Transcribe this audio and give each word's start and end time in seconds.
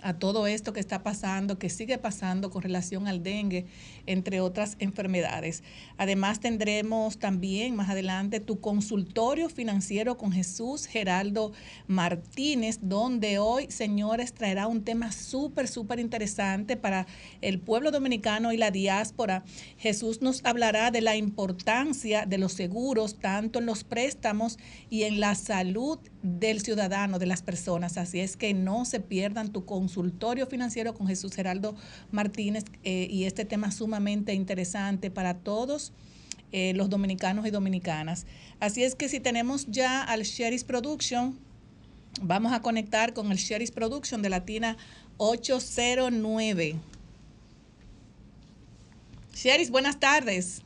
a 0.01 0.13
todo 0.13 0.47
esto 0.47 0.73
que 0.73 0.79
está 0.79 1.03
pasando, 1.03 1.57
que 1.57 1.69
sigue 1.69 1.97
pasando 1.97 2.49
con 2.49 2.61
relación 2.61 3.07
al 3.07 3.23
dengue, 3.23 3.65
entre 4.05 4.41
otras 4.41 4.75
enfermedades. 4.79 5.63
Además 5.97 6.39
tendremos 6.39 7.19
también 7.19 7.75
más 7.75 7.89
adelante 7.89 8.39
tu 8.39 8.59
consultorio 8.59 9.49
financiero 9.49 10.17
con 10.17 10.31
Jesús 10.31 10.85
Geraldo 10.85 11.51
Martínez, 11.87 12.79
donde 12.81 13.39
hoy, 13.39 13.67
señores, 13.69 14.33
traerá 14.33 14.67
un 14.67 14.83
tema 14.83 15.11
súper, 15.11 15.67
súper 15.67 15.99
interesante 15.99 16.77
para 16.77 17.07
el 17.41 17.59
pueblo 17.59 17.91
dominicano 17.91 18.51
y 18.51 18.57
la 18.57 18.71
diáspora. 18.71 19.43
Jesús 19.77 20.21
nos 20.21 20.43
hablará 20.45 20.91
de 20.91 21.01
la 21.01 21.15
importancia 21.15 22.25
de 22.25 22.37
los 22.37 22.53
seguros, 22.53 23.19
tanto 23.19 23.59
en 23.59 23.65
los 23.65 23.83
préstamos 23.83 24.57
y 24.89 25.03
en 25.03 25.19
la 25.19 25.35
salud 25.35 25.99
del 26.23 26.61
ciudadano, 26.61 27.19
de 27.19 27.25
las 27.25 27.41
personas. 27.41 27.97
Así 27.97 28.19
es 28.19 28.37
que 28.37 28.53
no 28.53 28.85
se 28.85 28.99
pierdan 28.99 29.51
tu 29.51 29.65
consultorio 29.65 30.47
financiero 30.47 30.93
con 30.93 31.07
Jesús 31.07 31.33
Geraldo 31.33 31.75
Martínez 32.11 32.65
eh, 32.83 33.07
y 33.09 33.25
este 33.25 33.45
tema 33.45 33.71
sumamente 33.71 34.33
interesante 34.33 35.09
para 35.11 35.35
todos. 35.35 35.93
eh, 36.51 36.73
los 36.75 36.89
dominicanos 36.89 37.45
y 37.45 37.51
dominicanas. 37.51 38.25
Así 38.59 38.83
es 38.83 38.95
que 38.95 39.07
si 39.07 39.19
tenemos 39.19 39.67
ya 39.67 40.03
al 40.03 40.23
Sheris 40.23 40.63
Production, 40.63 41.39
vamos 42.21 42.51
a 42.51 42.61
conectar 42.61 43.13
con 43.13 43.31
el 43.31 43.37
Sheris 43.37 43.71
Production 43.71 44.21
de 44.21 44.29
Latina 44.29 44.77
809. 45.17 46.75
Sheris, 49.33 49.71
buenas 49.71 49.99
tardes. 49.99 50.61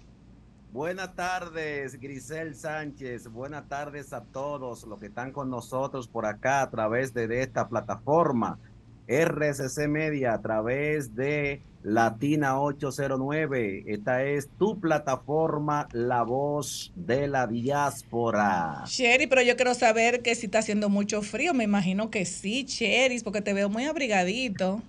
Buenas 0.75 1.15
tardes, 1.15 2.01
Grisel 2.01 2.53
Sánchez. 2.53 3.29
Buenas 3.29 3.69
tardes 3.69 4.11
a 4.11 4.25
todos 4.25 4.83
los 4.83 4.99
que 4.99 5.05
están 5.05 5.31
con 5.31 5.49
nosotros 5.49 6.09
por 6.09 6.25
acá 6.25 6.61
a 6.61 6.69
través 6.69 7.13
de, 7.13 7.41
esta 7.41 7.69
plataforma 7.69 8.59
RCC 9.07 9.87
Media, 9.87 10.33
a 10.33 10.41
través 10.41 11.15
de 11.15 11.61
Latina 11.81 12.59
809. 12.59 13.85
Esta 13.87 14.25
es 14.25 14.49
tu 14.59 14.77
plataforma, 14.81 15.87
la 15.93 16.23
voz 16.23 16.91
de 16.97 17.29
la 17.29 17.47
diáspora. 17.47 18.83
Sherry, 18.85 19.27
pero 19.27 19.43
yo 19.43 19.55
quiero 19.55 19.75
saber 19.75 20.23
que 20.23 20.35
si 20.35 20.47
está 20.47 20.59
haciendo 20.59 20.89
mucho 20.89 21.21
frío, 21.21 21.53
me 21.53 21.63
imagino 21.63 22.09
que 22.09 22.25
sí, 22.25 22.65
Sherry, 22.65 23.21
porque 23.21 23.41
te 23.41 23.53
veo 23.53 23.69
muy 23.69 23.85
abrigadito. 23.85 24.81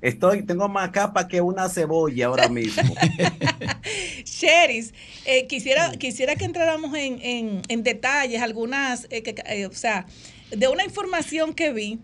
Estoy, 0.00 0.42
tengo 0.42 0.68
más 0.68 0.90
capa 0.90 1.28
que 1.28 1.40
una 1.40 1.68
cebolla 1.68 2.26
ahora 2.26 2.48
mismo. 2.48 2.82
Sheris, 4.24 4.92
eh, 5.24 5.46
quisiera, 5.46 5.92
quisiera 5.92 6.36
que 6.36 6.44
entráramos 6.44 6.94
en, 6.96 7.62
en, 7.68 7.82
detalles, 7.82 8.42
algunas, 8.42 9.06
eh, 9.10 9.22
eh, 9.46 9.66
o 9.66 9.72
sea, 9.72 10.06
de 10.50 10.68
una 10.68 10.84
información 10.84 11.54
que 11.54 11.72
vi 11.72 12.00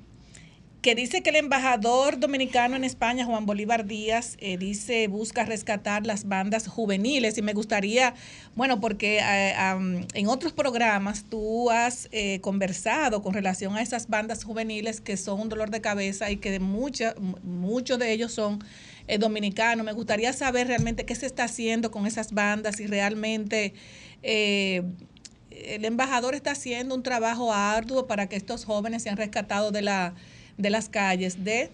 que 0.88 0.94
dice 0.94 1.22
que 1.22 1.28
el 1.28 1.37
embajador 1.37 2.19
dominicano 2.19 2.75
en 2.75 2.82
España, 2.82 3.26
Juan 3.26 3.44
Bolívar 3.44 3.84
Díaz, 3.84 4.38
eh, 4.41 4.56
dice 4.56 5.06
busca 5.09 5.44
rescatar 5.44 6.06
las 6.06 6.26
bandas 6.26 6.66
juveniles 6.66 7.37
y 7.37 7.43
me 7.43 7.53
gustaría, 7.53 8.15
bueno, 8.56 8.81
porque 8.81 9.19
eh, 9.19 9.54
en 10.15 10.28
otros 10.28 10.54
programas 10.54 11.26
tú 11.28 11.69
has 11.69 12.09
eh, 12.10 12.41
conversado 12.41 13.21
con 13.21 13.34
relación 13.34 13.76
a 13.76 13.82
esas 13.82 14.09
bandas 14.09 14.44
juveniles 14.44 15.03
que 15.03 15.19
son 15.19 15.41
un 15.43 15.50
dolor 15.50 15.69
de 15.69 15.82
cabeza 15.82 16.31
y 16.31 16.38
que 16.38 16.50
de 16.53 16.59
muchos 16.59 17.99
de 17.99 18.11
ellos 18.11 18.32
son 18.32 18.64
dominicanos. 19.20 19.84
Me 19.84 19.93
gustaría 19.93 20.32
saber 20.32 20.69
realmente 20.69 21.05
qué 21.05 21.14
se 21.14 21.26
está 21.26 21.44
haciendo 21.44 21.91
con 21.91 22.06
esas 22.06 22.32
bandas 22.32 22.81
y 22.81 22.87
realmente 22.87 23.75
el 24.23 25.84
embajador 25.84 26.34
está 26.34 26.52
haciendo 26.52 26.94
un 26.94 27.02
trabajo 27.02 27.52
arduo 27.52 28.06
para 28.06 28.26
que 28.31 28.37
estos 28.37 28.64
jóvenes 28.64 29.02
sean 29.02 29.19
rescatados 29.19 29.70
de 29.75 29.82
la 29.82 30.14
de 30.58 30.70
las 30.70 30.88
calles, 30.88 31.43
de, 31.44 31.70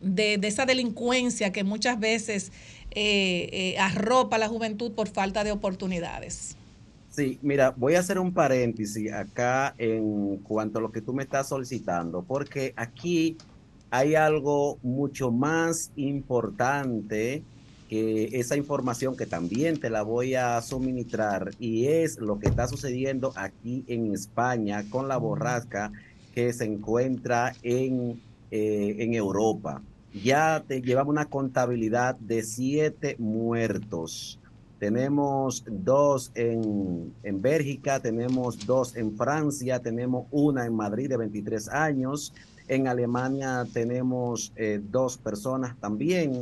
de, 0.00 0.38
de 0.38 0.48
esa 0.48 0.66
delincuencia 0.66 1.52
que 1.52 1.62
muchas 1.62 2.00
veces 2.00 2.50
eh, 2.90 3.48
eh, 3.52 3.78
arropa 3.78 4.36
a 4.36 4.38
la 4.38 4.48
juventud 4.48 4.92
por 4.92 5.08
falta 5.08 5.44
de 5.44 5.52
oportunidades. 5.52 6.56
Sí, 7.10 7.38
mira, 7.42 7.72
voy 7.76 7.94
a 7.94 8.00
hacer 8.00 8.18
un 8.18 8.32
paréntesis 8.32 9.12
acá 9.12 9.74
en 9.78 10.38
cuanto 10.38 10.78
a 10.78 10.82
lo 10.82 10.90
que 10.90 11.00
tú 11.00 11.12
me 11.12 11.22
estás 11.22 11.48
solicitando, 11.48 12.22
porque 12.22 12.72
aquí 12.76 13.36
hay 13.90 14.16
algo 14.16 14.78
mucho 14.82 15.30
más 15.30 15.92
importante 15.94 17.42
que 17.88 18.30
esa 18.32 18.56
información 18.56 19.16
que 19.16 19.26
también 19.26 19.78
te 19.78 19.90
la 19.90 20.02
voy 20.02 20.34
a 20.34 20.60
suministrar 20.62 21.50
y 21.60 21.86
es 21.86 22.18
lo 22.18 22.38
que 22.40 22.48
está 22.48 22.66
sucediendo 22.66 23.32
aquí 23.36 23.84
en 23.86 24.12
España 24.12 24.84
con 24.90 25.06
la 25.06 25.16
borrasca 25.16 25.92
que 26.34 26.52
se 26.52 26.64
encuentra 26.64 27.52
en 27.62 28.20
eh, 28.56 29.02
en 29.02 29.14
Europa. 29.14 29.82
Ya 30.22 30.62
te 30.64 30.80
llevamos 30.80 31.10
una 31.10 31.24
contabilidad 31.24 32.14
de 32.14 32.44
siete 32.44 33.16
muertos. 33.18 34.38
Tenemos 34.78 35.64
dos 35.66 36.30
en, 36.36 37.12
en 37.24 37.42
Bélgica, 37.42 37.98
tenemos 37.98 38.64
dos 38.64 38.94
en 38.94 39.16
Francia, 39.16 39.80
tenemos 39.80 40.26
una 40.30 40.66
en 40.66 40.76
Madrid 40.76 41.08
de 41.08 41.16
23 41.16 41.68
años. 41.70 42.32
En 42.68 42.86
Alemania 42.86 43.66
tenemos 43.72 44.52
eh, 44.54 44.80
dos 44.88 45.18
personas 45.18 45.74
también, 45.80 46.40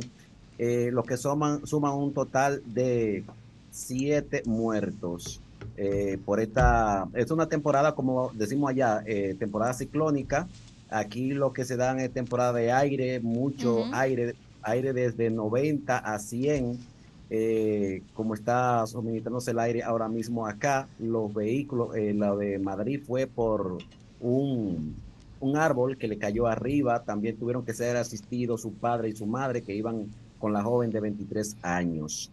eh, 0.59 0.91
lo 0.93 1.01
que 1.01 1.17
suman, 1.17 1.65
suman 1.65 1.95
un 1.95 2.13
total 2.13 2.61
de 2.67 3.23
siete 3.71 4.43
muertos. 4.45 5.41
Eh, 5.77 6.19
por 6.23 6.39
esta, 6.39 7.07
es 7.13 7.31
una 7.31 7.47
temporada, 7.47 7.95
como 7.95 8.31
decimos 8.33 8.69
allá, 8.69 9.03
eh, 9.05 9.35
temporada 9.37 9.73
ciclónica. 9.73 10.47
Aquí 10.89 11.31
lo 11.31 11.53
que 11.53 11.65
se 11.65 11.75
dan 11.75 11.99
es 11.99 12.11
temporada 12.11 12.53
de 12.53 12.71
aire, 12.71 13.19
mucho 13.19 13.85
aire, 13.93 14.35
aire 14.61 14.93
desde 14.93 15.31
90 15.31 15.97
a 15.97 16.19
100, 16.19 16.77
eh, 17.31 18.03
como 18.13 18.35
está 18.35 18.85
suministrándose 18.85 19.51
el 19.51 19.59
aire 19.59 19.81
ahora 19.81 20.07
mismo 20.07 20.45
acá. 20.45 20.87
Los 20.99 21.33
vehículos, 21.33 21.95
la 21.95 22.35
de 22.35 22.59
Madrid 22.59 23.01
fue 23.03 23.25
por 23.25 23.79
un, 24.21 24.95
un 25.39 25.57
árbol 25.57 25.97
que 25.97 26.07
le 26.07 26.19
cayó 26.19 26.45
arriba, 26.45 27.03
también 27.03 27.37
tuvieron 27.37 27.65
que 27.65 27.73
ser 27.73 27.97
asistidos 27.97 28.61
su 28.61 28.73
padre 28.73 29.09
y 29.09 29.15
su 29.15 29.25
madre 29.25 29.63
que 29.63 29.73
iban 29.73 30.05
con 30.37 30.53
la 30.53 30.61
joven 30.61 30.91
de 30.91 30.99
23 30.99 31.57
años. 31.63 32.31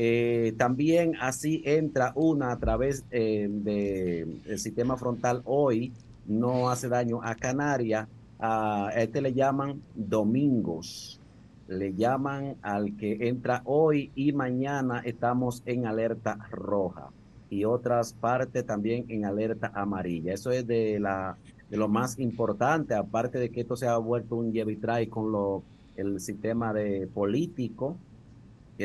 Eh, 0.00 0.54
también 0.56 1.16
así 1.20 1.60
entra 1.64 2.12
una 2.14 2.52
a 2.52 2.58
través 2.60 3.04
eh, 3.10 3.48
del 3.50 4.56
sistema 4.60 4.96
frontal 4.96 5.42
hoy, 5.44 5.92
no 6.24 6.70
hace 6.70 6.88
daño 6.88 7.20
a 7.20 7.34
Canarias. 7.34 8.06
A 8.38 8.92
este 8.94 9.20
le 9.20 9.34
llaman 9.34 9.82
domingos, 9.96 11.20
le 11.66 11.94
llaman 11.94 12.54
al 12.62 12.96
que 12.96 13.26
entra 13.26 13.62
hoy 13.64 14.12
y 14.14 14.32
mañana 14.32 15.02
estamos 15.04 15.64
en 15.66 15.86
alerta 15.86 16.38
roja 16.52 17.08
y 17.50 17.64
otras 17.64 18.12
partes 18.12 18.64
también 18.64 19.04
en 19.08 19.24
alerta 19.24 19.72
amarilla. 19.74 20.32
Eso 20.32 20.52
es 20.52 20.64
de, 20.64 21.00
la, 21.00 21.36
de 21.68 21.76
lo 21.76 21.88
más 21.88 22.20
importante, 22.20 22.94
aparte 22.94 23.40
de 23.40 23.50
que 23.50 23.62
esto 23.62 23.74
se 23.74 23.88
ha 23.88 23.96
vuelto 23.96 24.36
un 24.36 24.52
lleve 24.52 24.78
con 25.08 25.32
lo, 25.32 25.64
el 25.96 26.20
sistema 26.20 26.72
de 26.72 27.08
político 27.12 27.96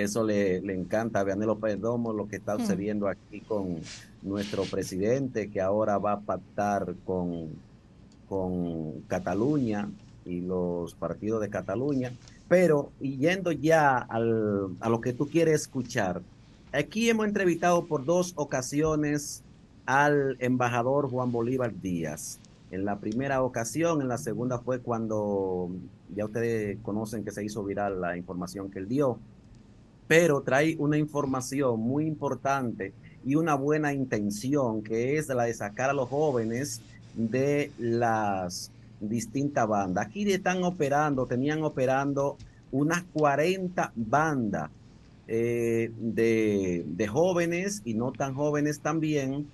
eso 0.01 0.24
le, 0.24 0.60
le 0.62 0.74
encanta 0.74 1.19
a 1.19 1.24
Vianelo 1.24 1.60
Perdomo 1.60 2.13
lo 2.13 2.28
que 2.28 2.38
está 2.38 2.56
hmm. 2.56 2.62
sucediendo 2.62 3.07
aquí 3.07 3.42
con 3.42 3.78
nuestro 4.24 4.63
presidente, 4.63 5.50
que 5.50 5.62
ahora 5.62 5.98
va 5.98 6.13
a 6.13 6.19
pactar 6.22 6.95
con, 7.06 7.50
con 8.28 9.01
Cataluña 9.07 9.90
y 10.25 10.42
los 10.42 10.95
partidos 10.95 11.42
de 11.42 11.50
Cataluña. 11.50 12.12
Pero 12.48 12.92
yendo 13.00 13.51
ya 13.51 13.98
al, 13.98 14.69
a 14.80 14.90
lo 14.90 15.01
que 15.01 15.13
tú 15.13 15.30
quieres 15.30 15.62
escuchar, 15.62 16.22
aquí 16.72 17.10
hemos 17.10 17.28
entrevistado 17.28 17.86
por 17.86 18.06
dos 18.06 18.34
ocasiones 18.36 19.44
al 19.86 20.38
embajador 20.39 21.10
Juan 21.10 21.31
Bolívar 21.31 21.74
Díaz. 21.81 22.39
En 22.72 22.86
la 22.86 22.98
primera 22.98 23.44
ocasión, 23.44 24.01
en 24.01 24.07
la 24.07 24.18
segunda 24.18 24.57
fue 24.57 24.80
cuando 24.80 25.69
ya 26.16 26.25
ustedes 26.25 26.80
conocen 26.81 27.24
que 27.24 27.31
se 27.31 27.44
hizo 27.44 27.63
viral 27.63 28.01
la 28.01 28.18
información 28.18 28.72
que 28.72 28.80
él 28.80 28.88
dio 28.88 29.19
pero 30.15 30.42
trae 30.42 30.75
una 30.77 30.95
información 30.95 31.80
muy 31.80 32.06
importante 32.06 32.94
y 33.25 33.33
una 33.33 33.56
buena 33.56 33.94
intención, 33.94 34.83
que 34.83 35.18
es 35.18 35.27
la 35.30 35.45
de 35.45 35.56
sacar 35.56 35.89
a 35.89 35.94
los 35.94 36.07
jóvenes 36.07 36.81
de 37.15 37.71
las 37.80 38.69
distintas 39.00 39.68
bandas. 39.68 40.06
Aquí 40.06 40.31
están 40.31 40.63
operando, 40.63 41.25
tenían 41.25 41.63
operando 41.63 42.38
unas 42.71 43.01
40 43.12 43.92
bandas 43.95 44.69
eh, 45.27 45.89
de, 45.98 46.83
de 46.86 47.07
jóvenes 47.07 47.81
y 47.83 47.95
no 47.95 48.12
tan 48.12 48.36
jóvenes 48.36 48.81
también, 48.81 49.48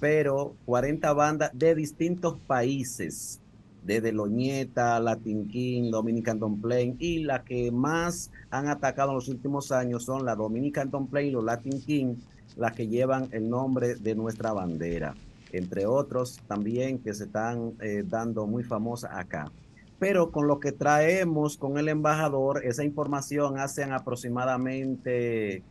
pero 0.00 0.54
40 0.64 1.12
bandas 1.12 1.50
de 1.52 1.74
distintos 1.74 2.38
países 2.46 3.38
desde 3.86 4.12
Loñeta, 4.12 4.98
Latin 4.98 5.46
King, 5.48 5.90
Dominican 5.90 6.40
Don't 6.40 6.60
Play, 6.60 6.96
y 6.98 7.20
las 7.20 7.42
que 7.42 7.70
más 7.70 8.30
han 8.50 8.68
atacado 8.68 9.10
en 9.10 9.16
los 9.16 9.28
últimos 9.28 9.70
años 9.70 10.04
son 10.04 10.24
la 10.26 10.34
Dominican 10.34 10.90
Don't 10.90 11.08
Play 11.08 11.28
y 11.28 11.30
los 11.30 11.44
Latin 11.44 11.80
King, 11.80 12.16
las 12.56 12.72
que 12.72 12.88
llevan 12.88 13.28
el 13.30 13.48
nombre 13.48 13.94
de 13.94 14.14
nuestra 14.14 14.52
bandera, 14.52 15.14
entre 15.52 15.86
otros 15.86 16.40
también 16.48 16.98
que 16.98 17.14
se 17.14 17.24
están 17.24 17.74
eh, 17.80 18.02
dando 18.04 18.46
muy 18.46 18.64
famosas 18.64 19.12
acá. 19.14 19.50
Pero 19.98 20.30
con 20.30 20.46
lo 20.46 20.60
que 20.60 20.72
traemos 20.72 21.56
con 21.56 21.78
el 21.78 21.88
embajador, 21.88 22.64
esa 22.64 22.84
información 22.84 23.58
hace 23.58 23.82
aproximadamente 23.84 25.62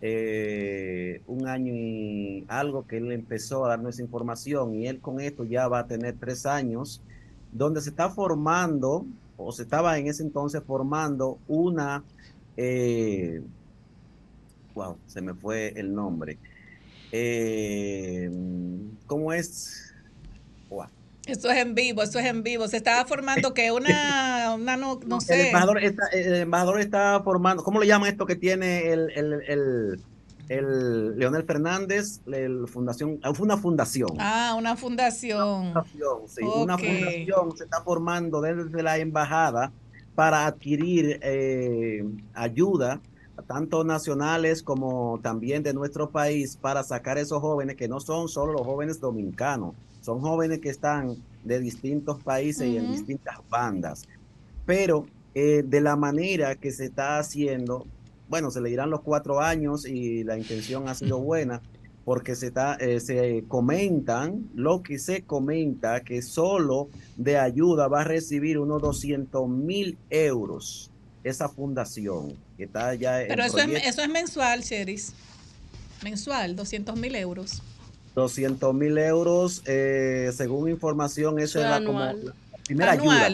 eh, 0.00 1.22
un 1.26 1.48
año 1.48 1.72
y 1.74 2.44
algo 2.48 2.86
que 2.86 2.98
él 2.98 3.10
empezó 3.10 3.64
a 3.64 3.70
darnos 3.70 3.98
información 3.98 4.74
y 4.74 4.86
él 4.86 5.00
con 5.00 5.18
esto 5.18 5.44
ya 5.44 5.66
va 5.66 5.80
a 5.80 5.86
tener 5.86 6.16
tres 6.20 6.44
años 6.44 7.00
donde 7.54 7.80
se 7.80 7.90
está 7.90 8.10
formando, 8.10 9.06
o 9.36 9.52
se 9.52 9.62
estaba 9.62 9.96
en 9.96 10.08
ese 10.08 10.22
entonces 10.22 10.62
formando 10.66 11.38
una, 11.48 12.02
eh, 12.56 13.40
wow, 14.74 14.98
se 15.06 15.22
me 15.22 15.34
fue 15.34 15.72
el 15.76 15.94
nombre. 15.94 16.36
Eh, 17.12 18.30
¿Cómo 19.06 19.32
es? 19.32 19.94
Wow. 20.68 20.86
Esto 21.26 21.48
es 21.48 21.58
en 21.58 21.74
vivo, 21.74 22.02
esto 22.02 22.18
es 22.18 22.26
en 22.26 22.42
vivo. 22.42 22.66
Se 22.66 22.76
estaba 22.76 23.06
formando 23.06 23.54
que 23.54 23.70
una, 23.70 24.54
una 24.58 24.76
no, 24.76 24.98
no, 25.06 25.20
sé. 25.20 25.40
El 25.42 25.46
embajador, 25.46 25.82
está, 25.82 26.06
el 26.08 26.34
embajador 26.34 26.80
está 26.80 27.22
formando, 27.22 27.62
¿cómo 27.62 27.80
le 27.80 27.86
llaman 27.86 28.10
esto 28.10 28.26
que 28.26 28.36
tiene 28.36 28.92
el, 28.92 29.10
el, 29.10 29.32
el 29.46 30.00
el 30.48 31.18
Leonel 31.18 31.44
Fernández, 31.44 32.20
fundación, 32.66 33.18
ah, 33.22 33.32
fue 33.34 33.44
una 33.44 33.56
fundación. 33.56 34.10
Ah, 34.18 34.54
una 34.58 34.76
fundación. 34.76 35.68
Una 35.68 35.84
fundación, 35.84 36.28
sí. 36.28 36.42
Una 36.42 36.78
fundación 36.78 37.56
se 37.56 37.64
está 37.64 37.82
formando 37.82 38.40
desde 38.40 38.82
la 38.82 38.98
embajada 38.98 39.72
para 40.14 40.46
adquirir 40.46 41.18
eh, 41.22 42.04
ayuda, 42.34 43.00
tanto 43.46 43.84
nacionales 43.84 44.62
como 44.62 45.18
también 45.22 45.62
de 45.62 45.74
nuestro 45.74 46.10
país, 46.10 46.56
para 46.56 46.82
sacar 46.84 47.18
esos 47.18 47.40
jóvenes 47.40 47.76
que 47.76 47.88
no 47.88 48.00
son 48.00 48.28
solo 48.28 48.52
los 48.52 48.62
jóvenes 48.62 49.00
dominicanos, 49.00 49.74
son 50.00 50.20
jóvenes 50.20 50.60
que 50.60 50.68
están 50.68 51.16
de 51.42 51.58
distintos 51.58 52.22
países 52.22 52.68
y 52.68 52.76
en 52.76 52.92
distintas 52.92 53.38
bandas. 53.48 54.02
Pero 54.66 55.06
eh, 55.34 55.62
de 55.66 55.80
la 55.80 55.96
manera 55.96 56.54
que 56.54 56.70
se 56.70 56.86
está 56.86 57.18
haciendo, 57.18 57.86
bueno, 58.28 58.50
se 58.50 58.60
le 58.60 58.70
dirán 58.70 58.90
los 58.90 59.00
cuatro 59.00 59.40
años 59.40 59.86
y 59.86 60.24
la 60.24 60.38
intención 60.38 60.88
ha 60.88 60.94
sido 60.94 61.18
buena 61.18 61.60
porque 62.04 62.34
se, 62.34 62.48
está, 62.48 62.74
eh, 62.74 63.00
se 63.00 63.44
comentan, 63.48 64.50
lo 64.54 64.82
que 64.82 64.98
se 64.98 65.22
comenta, 65.22 66.00
que 66.00 66.20
solo 66.20 66.88
de 67.16 67.38
ayuda 67.38 67.88
va 67.88 68.02
a 68.02 68.04
recibir 68.04 68.58
unos 68.58 68.82
200 68.82 69.48
mil 69.48 69.96
euros 70.10 70.90
esa 71.22 71.48
fundación 71.48 72.34
que 72.58 72.64
está 72.64 72.94
ya 72.94 73.24
Pero 73.26 73.42
eso 73.42 73.58
es, 73.58 73.86
eso 73.86 74.02
es 74.02 74.08
mensual, 74.10 74.62
Cheris. 74.62 75.14
Mensual, 76.02 76.54
200 76.54 76.96
mil 76.98 77.14
euros. 77.14 77.62
200 78.14 78.74
mil 78.74 78.98
euros, 78.98 79.62
eh, 79.64 80.30
según 80.36 80.68
información, 80.68 81.38
esa 81.38 81.60
es 81.60 81.70
la, 81.80 81.84
como, 81.84 82.00
la 82.00 82.14
primera 82.64 82.92
ayuda. 82.92 83.30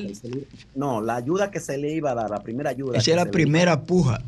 no, 0.74 1.00
la 1.00 1.16
ayuda 1.16 1.50
que 1.50 1.60
se 1.60 1.76
le 1.76 1.92
iba 1.92 2.12
a 2.12 2.14
dar, 2.14 2.30
la 2.30 2.42
primera 2.42 2.70
ayuda. 2.70 2.96
Esa 2.96 3.10
es 3.10 3.16
la 3.16 3.26
primera 3.26 3.82
puja. 3.82 4.22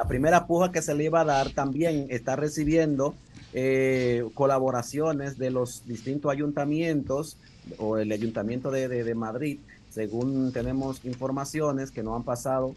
La 0.00 0.08
primera 0.08 0.46
puja 0.46 0.72
que 0.72 0.80
se 0.80 0.94
le 0.94 1.04
iba 1.04 1.20
a 1.20 1.24
dar 1.26 1.50
también 1.50 2.06
está 2.08 2.34
recibiendo 2.34 3.14
eh, 3.52 4.24
colaboraciones 4.32 5.36
de 5.36 5.50
los 5.50 5.86
distintos 5.86 6.32
ayuntamientos 6.32 7.36
o 7.76 7.98
el 7.98 8.10
ayuntamiento 8.10 8.70
de, 8.70 9.14
Madrid, 9.14 9.58
según 9.90 10.54
tenemos 10.54 11.04
informaciones 11.04 11.90
que 11.90 12.02
no 12.02 12.16
han 12.16 12.22
pasado. 12.22 12.74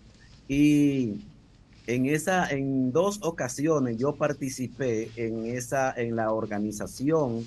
Y 0.50 1.22
en 1.88 2.08
esa, 2.08 2.50
en 2.50 2.92
dos 2.92 3.20
ocasiones 3.22 3.98
yo 3.98 4.16
participé 4.16 5.10
en 5.16 5.46
esa, 5.46 5.94
en 5.94 6.18
la 6.18 6.34
organización 6.34 7.46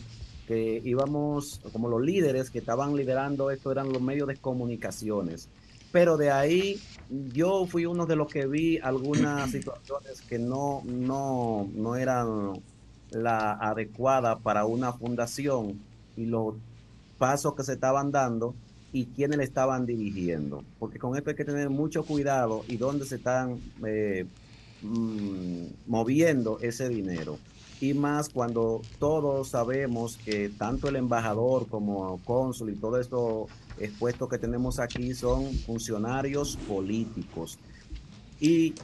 que 0.48 0.80
íbamos, 0.86 1.60
como 1.70 1.90
los 1.90 2.00
líderes 2.00 2.48
que 2.48 2.60
estaban 2.60 2.96
liderando 2.96 3.50
esto 3.50 3.72
eran 3.72 3.92
los 3.92 4.00
medios 4.00 4.26
de 4.26 4.36
comunicaciones. 4.36 5.50
Pero 5.92 6.16
de 6.16 6.30
ahí 6.30 6.80
yo 7.10 7.66
fui 7.66 7.86
uno 7.86 8.06
de 8.06 8.16
los 8.16 8.28
que 8.28 8.46
vi 8.46 8.78
algunas 8.78 9.50
situaciones 9.52 10.20
que 10.22 10.38
no, 10.38 10.82
no, 10.84 11.68
no 11.74 11.96
eran 11.96 12.60
la 13.10 13.52
adecuada 13.52 14.38
para 14.38 14.64
una 14.64 14.92
fundación 14.92 15.78
y 16.16 16.26
los 16.26 16.54
pasos 17.18 17.54
que 17.54 17.62
se 17.62 17.74
estaban 17.74 18.10
dando 18.10 18.54
y 18.92 19.06
quiénes 19.06 19.38
le 19.38 19.44
estaban 19.44 19.86
dirigiendo. 19.86 20.64
Porque 20.78 20.98
con 20.98 21.16
esto 21.16 21.30
hay 21.30 21.36
que 21.36 21.44
tener 21.44 21.70
mucho 21.70 22.04
cuidado 22.04 22.64
y 22.68 22.76
dónde 22.76 23.04
se 23.04 23.16
están 23.16 23.60
eh, 23.84 24.26
mm, 24.82 25.64
moviendo 25.86 26.58
ese 26.60 26.88
dinero. 26.88 27.38
Y 27.80 27.92
más 27.94 28.28
cuando 28.28 28.80
todos 28.98 29.50
sabemos 29.50 30.16
que 30.24 30.48
tanto 30.48 30.88
el 30.88 30.96
embajador 30.96 31.66
como 31.68 32.18
cónsul 32.24 32.70
y 32.70 32.76
todo 32.76 32.98
esto 32.98 33.46
expuesto 33.78 34.28
que 34.28 34.38
tenemos 34.38 34.78
aquí 34.78 35.12
son 35.14 35.52
funcionarios 35.52 36.56
políticos. 36.68 37.58
¿Y 38.40 38.74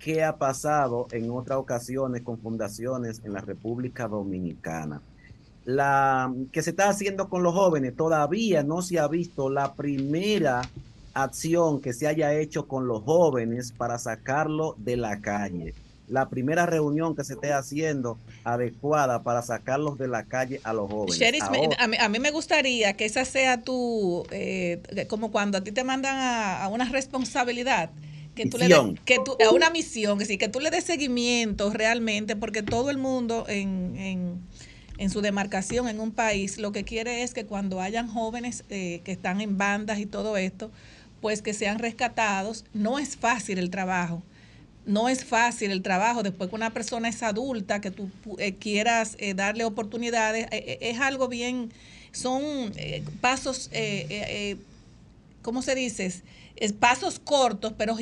qué 0.00 0.22
ha 0.24 0.36
pasado 0.36 1.06
en 1.12 1.30
otras 1.30 1.58
ocasiones 1.58 2.22
con 2.22 2.38
fundaciones 2.38 3.22
en 3.24 3.32
la 3.32 3.40
República 3.40 4.06
Dominicana? 4.06 5.00
La 5.64 6.32
que 6.50 6.62
se 6.62 6.70
está 6.70 6.88
haciendo 6.88 7.28
con 7.28 7.42
los 7.42 7.54
jóvenes 7.54 7.96
todavía 7.96 8.62
no 8.62 8.82
se 8.82 8.98
ha 8.98 9.08
visto 9.08 9.48
la 9.48 9.74
primera 9.74 10.62
acción 11.14 11.80
que 11.80 11.92
se 11.92 12.06
haya 12.06 12.34
hecho 12.34 12.66
con 12.66 12.86
los 12.86 13.02
jóvenes 13.02 13.72
para 13.72 13.98
sacarlo 13.98 14.74
de 14.78 14.96
la 14.96 15.20
calle 15.20 15.74
la 16.08 16.28
primera 16.28 16.66
reunión 16.66 17.14
que 17.14 17.24
se 17.24 17.34
esté 17.34 17.52
haciendo 17.52 18.18
adecuada 18.44 19.22
para 19.22 19.42
sacarlos 19.42 19.98
de 19.98 20.08
la 20.08 20.24
calle 20.24 20.60
a 20.64 20.72
los 20.72 20.90
jóvenes. 20.90 21.42
a, 21.98 22.08
mí, 22.08 22.18
me 22.18 22.30
gustaría 22.30 22.94
que 22.94 23.04
esa 23.04 23.24
sea 23.24 23.62
tu, 23.62 24.26
eh, 24.30 24.82
como 25.08 25.30
cuando 25.30 25.58
a 25.58 25.60
ti 25.62 25.72
te 25.72 25.84
mandan 25.84 26.16
a, 26.18 26.68
una 26.68 26.88
responsabilidad, 26.88 27.90
que 28.34 28.46
tú 28.46 28.58
le 28.58 28.68
que 29.04 29.18
tú, 29.24 29.36
a 29.46 29.50
una 29.52 29.70
misión, 29.70 30.18
que, 30.18 30.24
sí, 30.24 30.38
que 30.38 30.48
tú 30.48 30.60
le 30.60 30.70
des 30.70 30.84
seguimiento 30.84 31.70
realmente, 31.70 32.34
porque 32.34 32.62
todo 32.62 32.90
el 32.90 32.98
mundo 32.98 33.44
en, 33.48 33.96
en, 33.96 34.40
en, 34.98 35.10
su 35.10 35.20
demarcación, 35.20 35.88
en 35.88 36.00
un 36.00 36.12
país, 36.12 36.58
lo 36.58 36.72
que 36.72 36.84
quiere 36.84 37.22
es 37.22 37.34
que 37.34 37.44
cuando 37.44 37.80
hayan 37.80 38.08
jóvenes 38.08 38.64
eh, 38.70 39.02
que 39.04 39.12
están 39.12 39.40
en 39.40 39.58
bandas 39.58 39.98
y 39.98 40.06
todo 40.06 40.36
esto, 40.36 40.70
pues 41.20 41.42
que 41.42 41.54
sean 41.54 41.78
rescatados. 41.78 42.64
No 42.72 42.98
es 42.98 43.16
fácil 43.16 43.58
el 43.58 43.70
trabajo 43.70 44.22
no 44.86 45.08
es 45.08 45.24
fácil 45.24 45.70
el 45.70 45.82
trabajo 45.82 46.22
después 46.22 46.50
que 46.50 46.56
una 46.56 46.70
persona 46.70 47.08
es 47.08 47.22
adulta, 47.22 47.80
que 47.80 47.90
tú 47.90 48.10
eh, 48.38 48.54
quieras 48.54 49.16
eh, 49.18 49.34
darle 49.34 49.64
oportunidades, 49.64 50.46
eh, 50.50 50.78
es 50.80 51.00
algo 51.00 51.28
bien, 51.28 51.72
son 52.10 52.42
pasos, 53.20 53.70
¿cómo 55.40 55.62
se 55.62 55.74
dice? 55.74 56.12
Es 56.56 56.72
pasos 56.72 57.18
cortos, 57.18 57.72
pero 57.76 57.96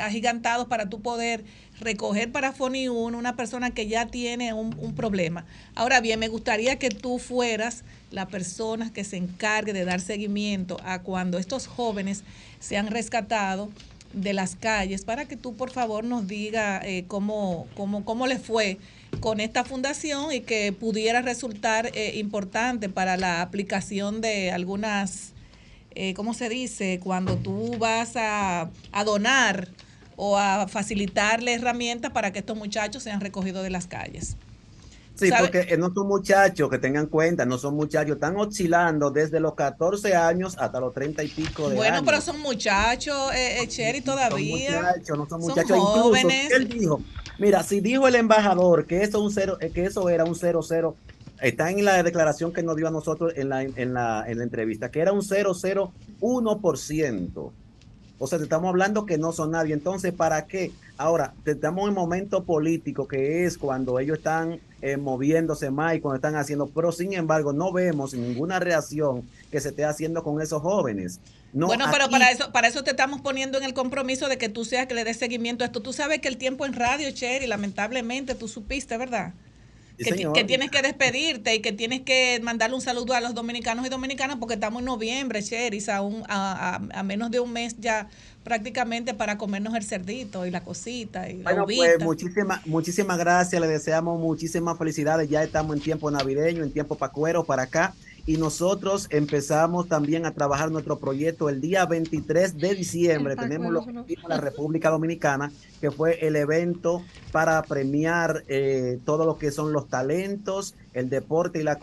agigantados 0.00 0.66
para 0.66 0.88
tú 0.90 1.00
poder 1.00 1.44
recoger 1.80 2.32
para 2.32 2.52
Foni 2.52 2.88
1 2.88 3.16
una 3.16 3.36
persona 3.36 3.70
que 3.70 3.86
ya 3.86 4.06
tiene 4.06 4.52
un, 4.52 4.76
un, 4.78 4.94
problema. 4.94 5.46
Ahora 5.76 6.00
bien, 6.00 6.18
me 6.18 6.28
gustaría 6.28 6.78
que 6.78 6.88
tú 6.88 7.18
fueras 7.18 7.84
la 8.10 8.26
persona 8.26 8.92
que 8.92 9.04
se 9.04 9.16
encargue 9.16 9.72
de 9.72 9.84
dar 9.84 10.00
seguimiento 10.00 10.78
a 10.84 11.02
cuando 11.02 11.38
estos 11.38 11.68
jóvenes 11.68 12.24
se 12.58 12.76
han 12.76 12.88
rescatado 12.88 13.70
de 14.14 14.32
las 14.32 14.56
calles 14.56 15.04
para 15.04 15.26
que 15.26 15.36
tú 15.36 15.54
por 15.56 15.70
favor 15.70 16.04
nos 16.04 16.26
diga 16.26 16.80
eh, 16.84 17.04
cómo, 17.08 17.66
cómo, 17.76 18.04
cómo 18.04 18.26
le 18.26 18.38
fue 18.38 18.78
con 19.20 19.40
esta 19.40 19.64
fundación 19.64 20.32
y 20.32 20.40
que 20.40 20.72
pudiera 20.72 21.22
resultar 21.22 21.90
eh, 21.94 22.18
importante 22.18 22.88
para 22.88 23.16
la 23.16 23.42
aplicación 23.42 24.20
de 24.20 24.50
algunas, 24.50 25.32
eh, 25.94 26.14
¿cómo 26.14 26.34
se 26.34 26.48
dice? 26.48 27.00
Cuando 27.02 27.36
tú 27.36 27.76
vas 27.78 28.16
a, 28.16 28.70
a 28.92 29.04
donar 29.04 29.68
o 30.16 30.38
a 30.38 30.68
facilitarle 30.68 31.54
herramientas 31.54 32.12
para 32.12 32.32
que 32.32 32.40
estos 32.40 32.56
muchachos 32.56 33.02
sean 33.02 33.20
recogidos 33.20 33.62
de 33.62 33.70
las 33.70 33.86
calles. 33.86 34.36
Sí, 35.14 35.30
porque 35.38 35.66
eh, 35.68 35.76
no 35.76 35.94
son 35.94 36.08
muchachos 36.08 36.68
que 36.68 36.78
tengan 36.78 37.06
cuenta, 37.06 37.46
no 37.46 37.56
son 37.56 37.76
muchachos, 37.76 38.16
están 38.16 38.36
oscilando 38.36 39.12
desde 39.12 39.38
los 39.38 39.54
14 39.54 40.16
años 40.16 40.56
hasta 40.58 40.80
los 40.80 40.92
30 40.92 41.22
y 41.22 41.28
pico 41.28 41.68
de 41.68 41.76
bueno, 41.76 41.94
años. 41.94 42.04
Bueno, 42.04 42.04
pero 42.04 42.20
son 42.20 42.40
muchachos, 42.40 43.32
eh, 43.32 43.62
eh 43.62 43.68
Cherry, 43.68 44.00
todavía. 44.00 44.72
Son 44.72 44.82
muchachos, 44.82 45.18
no 45.18 45.28
son 45.28 45.40
muchachos. 45.40 45.78
jóvenes. 45.78 46.50
él 46.50 46.68
dijo, 46.68 47.00
mira, 47.38 47.62
si 47.62 47.80
dijo 47.80 48.08
el 48.08 48.16
embajador 48.16 48.86
que 48.86 49.04
eso, 49.04 49.22
un 49.22 49.30
cero, 49.30 49.56
eh, 49.60 49.70
que 49.70 49.84
eso 49.84 50.08
era 50.08 50.24
un 50.24 50.34
00, 50.34 50.96
está 51.40 51.70
en 51.70 51.84
la 51.84 52.02
declaración 52.02 52.52
que 52.52 52.64
nos 52.64 52.74
dio 52.74 52.88
a 52.88 52.90
nosotros 52.90 53.34
en 53.36 53.50
la, 53.50 53.62
en 53.62 53.94
la, 53.94 54.24
en 54.26 54.38
la 54.38 54.44
entrevista, 54.44 54.90
que 54.90 54.98
era 54.98 55.12
un 55.12 55.20
001%. 55.20 57.52
O 58.24 58.26
sea, 58.26 58.38
te 58.38 58.44
estamos 58.44 58.70
hablando 58.70 59.04
que 59.04 59.18
no 59.18 59.32
son 59.32 59.50
nadie. 59.50 59.74
Entonces, 59.74 60.14
¿para 60.14 60.46
qué? 60.46 60.72
Ahora, 60.96 61.34
estamos 61.44 61.86
en 61.88 61.94
momento 61.94 62.44
político, 62.44 63.06
que 63.06 63.44
es 63.44 63.58
cuando 63.58 63.98
ellos 64.00 64.16
están 64.16 64.60
eh, 64.80 64.96
moviéndose 64.96 65.70
más 65.70 65.94
y 65.94 66.00
cuando 66.00 66.16
están 66.16 66.34
haciendo, 66.34 66.66
pero 66.68 66.90
sin 66.90 67.12
embargo, 67.12 67.52
no 67.52 67.70
vemos 67.70 68.14
ninguna 68.14 68.60
reacción 68.60 69.28
que 69.50 69.60
se 69.60 69.68
esté 69.68 69.84
haciendo 69.84 70.22
con 70.22 70.40
esos 70.40 70.62
jóvenes. 70.62 71.20
bueno, 71.52 71.84
pero 71.92 72.08
para 72.08 72.30
eso, 72.30 72.50
para 72.50 72.66
eso 72.66 72.82
te 72.82 72.92
estamos 72.92 73.20
poniendo 73.20 73.58
en 73.58 73.64
el 73.64 73.74
compromiso 73.74 74.26
de 74.28 74.38
que 74.38 74.48
tú 74.48 74.64
seas 74.64 74.86
que 74.86 74.94
le 74.94 75.04
des 75.04 75.18
seguimiento 75.18 75.62
a 75.62 75.66
esto. 75.66 75.82
Tú 75.82 75.92
sabes 75.92 76.20
que 76.20 76.28
el 76.28 76.38
tiempo 76.38 76.64
en 76.64 76.72
radio, 76.72 77.10
Cherry, 77.10 77.46
lamentablemente, 77.46 78.34
tú 78.34 78.48
supiste, 78.48 78.96
¿verdad? 78.96 79.34
Que, 79.96 80.44
tienes 80.44 80.70
que 80.70 80.82
despedirte 80.82 81.54
y 81.54 81.60
que 81.60 81.72
tienes 81.72 82.00
que 82.02 82.40
mandarle 82.42 82.76
un 82.76 82.82
saludo 82.82 83.14
a 83.14 83.20
los 83.20 83.34
dominicanos 83.34 83.86
y 83.86 83.88
dominicanas 83.88 84.36
porque 84.36 84.54
estamos 84.54 84.80
en 84.80 84.86
noviembre, 84.86 85.42
Cheris, 85.42 85.88
a, 85.88 86.00
a, 86.28 87.02
menos 87.02 87.30
de 87.30 87.40
un 87.40 87.52
mes 87.52 87.76
ya 87.78 88.08
prácticamente 88.42 89.14
para 89.14 89.38
comernos 89.38 89.74
el 89.74 89.84
cerdito 89.84 90.46
y 90.46 90.50
la 90.50 90.62
cosita. 90.62 91.30
Y 91.30 91.42
bueno, 91.42 91.64
pues 91.64 92.00
muchísimas 92.00 92.66
muchísimas 92.66 93.18
gracias, 93.18 93.60
le 93.60 93.68
deseamos 93.68 94.20
muchísimas 94.20 94.76
felicidades, 94.76 95.28
ya 95.28 95.42
estamos 95.42 95.76
en 95.76 95.82
tiempo 95.82 96.10
navideño, 96.10 96.62
en 96.62 96.72
tiempo 96.72 96.96
pacuero 96.96 97.44
para 97.44 97.62
acá 97.62 97.94
y 98.26 98.36
nosotros 98.38 99.06
empezamos 99.10 99.88
también 99.88 100.24
a 100.24 100.32
trabajar 100.32 100.70
nuestro 100.70 100.98
proyecto 100.98 101.48
el 101.48 101.60
día 101.60 101.84
23 101.84 102.56
de 102.56 102.74
diciembre. 102.74 103.36
Tenemos 103.36 103.72
lo 103.72 103.84
que 104.06 104.16
la 104.26 104.38
República 104.38 104.90
Dominicana, 104.90 105.52
que 105.80 105.90
fue 105.90 106.26
el 106.26 106.36
evento 106.36 107.02
para 107.32 107.62
premiar 107.62 108.44
eh, 108.48 108.98
todo 109.04 109.26
lo 109.26 109.36
que 109.36 109.50
son 109.50 109.72
los 109.72 109.88
talentos, 109.88 110.74
el 110.94 111.10
deporte 111.10 111.60
y 111.60 111.62
la, 111.64 111.78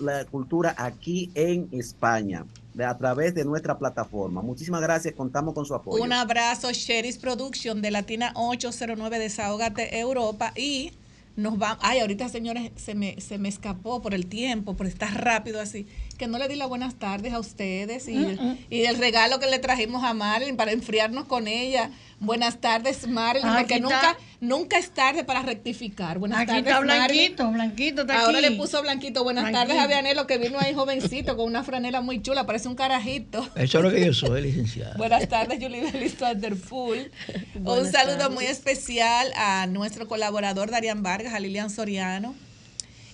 la 0.00 0.24
cultura 0.26 0.74
aquí 0.76 1.30
en 1.34 1.68
España 1.72 2.44
a 2.84 2.96
través 2.98 3.34
de 3.34 3.44
nuestra 3.44 3.78
plataforma. 3.78 4.42
Muchísimas 4.42 4.82
gracias, 4.82 5.14
contamos 5.14 5.54
con 5.54 5.64
su 5.64 5.74
apoyo. 5.74 6.02
Un 6.02 6.12
abrazo, 6.12 6.70
Sheris 6.72 7.16
Production 7.16 7.80
de 7.80 7.90
Latina 7.90 8.32
809 8.34 9.18
Desahogate 9.18 9.98
Europa 9.98 10.52
y 10.54 10.92
nos 11.36 11.60
va, 11.60 11.78
ay, 11.82 12.00
ahorita 12.00 12.28
señores, 12.28 12.72
se 12.76 12.94
me, 12.94 13.20
se 13.20 13.38
me 13.38 13.48
escapó 13.48 14.00
por 14.00 14.14
el 14.14 14.26
tiempo, 14.26 14.74
por 14.74 14.86
estar 14.86 15.22
rápido 15.22 15.60
así, 15.60 15.86
que 16.18 16.26
no 16.26 16.38
le 16.38 16.48
di 16.48 16.56
las 16.56 16.68
buenas 16.68 16.94
tardes 16.94 17.34
a 17.34 17.38
ustedes 17.38 18.08
y, 18.08 18.16
mm, 18.16 18.38
mm. 18.40 18.58
y 18.70 18.84
el 18.84 18.96
regalo 18.96 19.38
que 19.38 19.46
le 19.46 19.58
trajimos 19.58 20.02
a 20.02 20.14
Marilyn 20.14 20.56
para 20.56 20.72
enfriarnos 20.72 21.26
con 21.26 21.46
ella. 21.46 21.90
Buenas 22.18 22.60
tardes, 22.62 23.06
Marilyn, 23.06 23.46
ah, 23.46 23.58
porque 23.58 23.78
nunca, 23.78 24.16
nunca 24.40 24.78
es 24.78 24.90
tarde 24.90 25.22
para 25.22 25.42
rectificar. 25.42 26.18
Buenas 26.18 26.40
aquí 26.40 26.48
tardes, 26.48 26.66
está 26.66 26.80
Blanquito, 26.80 27.50
Blanquito 27.50 28.00
está 28.02 28.20
Ahora 28.20 28.40
le 28.40 28.52
puso 28.52 28.80
Blanquito. 28.80 29.22
Buenas 29.22 29.52
tardes 29.52 29.78
a 29.78 29.86
Vianelo, 29.86 30.26
que 30.26 30.38
vino 30.38 30.58
ahí 30.58 30.72
jovencito 30.72 31.36
con 31.36 31.44
una 31.44 31.62
franela 31.62 32.00
muy 32.00 32.22
chula, 32.22 32.46
parece 32.46 32.68
un 32.68 32.74
carajito. 32.74 33.46
Eso 33.54 33.78
es 33.78 33.84
lo 33.84 33.90
que 33.90 34.06
yo 34.06 34.14
soy, 34.14 34.40
licenciada. 34.40 34.96
Buenas 34.96 35.28
tardes, 35.28 35.58
Julie 35.62 35.90
Belis 35.90 36.18
Wonderful. 36.18 37.10
un 37.56 37.92
saludo 37.92 38.30
muy 38.30 38.46
especial 38.46 39.30
a 39.36 39.66
nuestro 39.66 40.08
colaborador 40.08 40.70
Darian 40.70 41.02
Vargas, 41.02 41.34
a 41.34 41.40
Lilian 41.40 41.68
Soriano. 41.68 42.34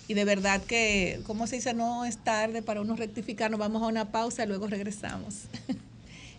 Y 0.07 0.15
de 0.15 0.25
verdad 0.25 0.63
que, 0.63 1.21
¿cómo 1.27 1.47
se 1.49 1.57
dice? 1.57 1.75
No 1.75 2.05
es 2.05 2.19
tarde 2.19 2.63
para 2.63 2.81
uno 2.81 2.95
rectificar. 2.95 3.51
Nos 3.51 3.59
vamos 3.59 3.83
a 3.83 3.87
una 3.87 4.13
pausa 4.13 4.45
y 4.45 4.47
luego 4.47 4.69
regresamos. 4.69 5.47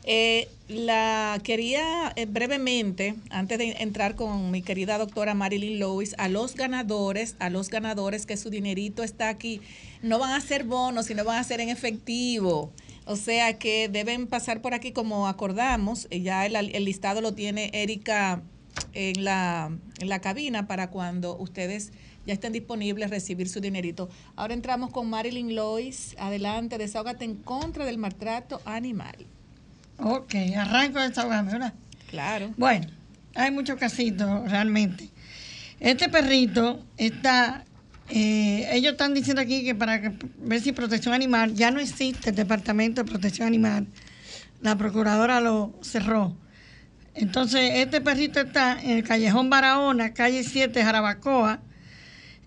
Eh, 0.06 0.50
la 0.68 1.40
quería 1.44 2.12
eh, 2.16 2.26
brevemente, 2.26 3.16
antes 3.30 3.58
de 3.58 3.72
entrar 3.80 4.16
con 4.16 4.52
mi 4.52 4.62
querida 4.62 4.98
doctora 4.98 5.34
Marilyn 5.34 5.80
Lewis, 5.80 6.16
a 6.18 6.28
los 6.28 6.56
ganadores, 6.56 7.36
a 7.40 7.50
los 7.50 7.70
ganadores 7.70 8.26
que 8.26 8.36
su 8.36 8.50
dinerito 8.50 9.04
está 9.04 9.30
aquí, 9.30 9.62
no 10.02 10.20
van 10.20 10.34
a 10.34 10.42
ser 10.42 10.66
bonos, 10.66 11.06
sino 11.06 11.24
van 11.24 11.38
a 11.38 11.44
ser 11.44 11.62
en 11.62 11.70
efectivo. 11.70 12.72
O 13.06 13.16
sea 13.16 13.58
que 13.60 13.90
deben 13.90 14.28
pasar 14.28 14.62
por 14.62 14.74
aquí 14.74 14.92
como 14.92 15.28
acordamos. 15.28 16.08
Ya 16.10 16.46
el, 16.46 16.56
el 16.56 16.86
listado 16.86 17.22
lo 17.22 17.34
tiene 17.34 17.70
Erika 17.74 18.42
en 18.94 19.24
la, 19.24 19.72
en 20.00 20.10
la 20.10 20.20
cabina 20.20 20.68
para 20.68 20.90
cuando 20.90 21.38
ustedes 21.38 21.92
ya 22.26 22.34
estén 22.34 22.54
disponibles 22.54 23.10
recibir 23.10 23.50
su 23.50 23.60
dinerito. 23.60 24.10
Ahora 24.36 24.54
entramos 24.54 24.92
con 24.92 25.10
Marilyn 25.10 25.56
Lois. 25.56 26.16
Adelante, 26.18 26.78
desahógate 26.78 27.26
en 27.26 27.36
contra 27.36 27.86
del 27.86 27.98
maltrato 27.98 28.62
animal. 28.66 29.28
Ok, 29.98 30.36
arranco 30.58 31.00
de 31.00 31.10
desahogarme, 31.10 31.52
¿verdad? 31.52 31.74
Claro. 32.10 32.54
Bueno, 32.58 32.88
hay 33.36 33.52
muchos 33.52 33.78
casitos 33.78 34.50
realmente. 34.50 35.10
Este 35.80 36.10
perrito 36.10 36.84
está, 36.98 37.66
eh, 38.10 38.70
ellos 38.72 38.94
están 38.94 39.14
diciendo 39.14 39.42
aquí 39.42 39.64
que 39.64 39.76
para 39.76 40.14
ver 40.38 40.62
si 40.62 40.72
protección 40.72 41.14
animal, 41.14 41.54
ya 41.56 41.72
no 41.72 41.80
existe 41.80 42.30
el 42.30 42.36
departamento 42.36 43.04
de 43.04 43.10
protección 43.10 43.48
animal. 43.48 43.88
La 44.62 44.78
procuradora 44.78 45.42
lo 45.42 45.78
cerró. 45.82 46.36
Entonces, 47.16 47.72
este 47.76 48.02
perrito 48.02 48.40
está 48.40 48.82
en 48.82 48.92
el 48.92 49.04
callejón 49.04 49.50
Barahona, 49.50 50.14
calle 50.14 50.44
7, 50.44 50.84
Jarabacoa, 50.84 51.60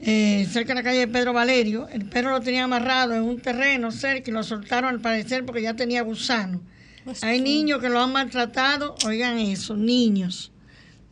eh, 0.00 0.47
cerca 0.50 0.69
de 0.71 0.75
la 0.76 0.83
calle 0.83 0.99
de 1.00 1.09
Pedro 1.09 1.33
Valerio. 1.33 1.88
El 1.88 2.07
perro 2.07 2.31
lo 2.31 2.41
tenía 2.41 2.65
amarrado 2.65 3.15
en 3.15 3.23
un 3.23 3.41
terreno 3.41 3.93
cerca 3.93 4.31
y 4.31 4.35
lo 4.35 4.43
soltaron 4.43 4.91
al 4.91 5.00
parecer 5.00 5.45
porque 5.45 5.62
ya 5.62 5.75
tenía 5.75 6.03
gusano. 6.03 6.61
Pues 7.07 7.23
Hay 7.23 7.41
niños 7.41 7.81
que 7.81 7.89
lo 7.89 8.01
han 8.01 8.11
maltratado, 8.11 8.97
oigan 9.07 9.39
eso, 9.39 9.77
niños. 9.77 10.51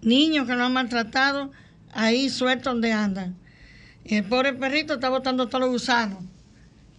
Niños 0.03 0.45
que 0.45 0.55
lo 0.57 0.65
han 0.65 0.73
maltratado 0.73 1.53
ahí 1.93 2.31
sueltos 2.31 2.73
donde 2.73 2.91
andan. 2.91 3.37
El 4.05 4.25
pobre 4.25 4.55
perrito 4.55 4.95
está 4.95 5.09
botando 5.09 5.47
todos 5.47 5.61
los 5.61 5.71
gusanos 5.71 6.19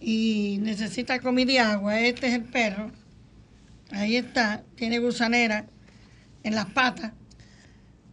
y 0.00 0.56
necesita 0.62 1.20
comida 1.20 1.52
y 1.52 1.58
agua. 1.58 2.00
Este 2.00 2.28
es 2.28 2.32
el 2.32 2.44
perro. 2.44 2.90
Ahí 3.90 4.16
está, 4.16 4.64
tiene 4.76 4.98
gusanera 4.98 5.66
en 6.42 6.54
las 6.54 6.64
patas. 6.64 7.12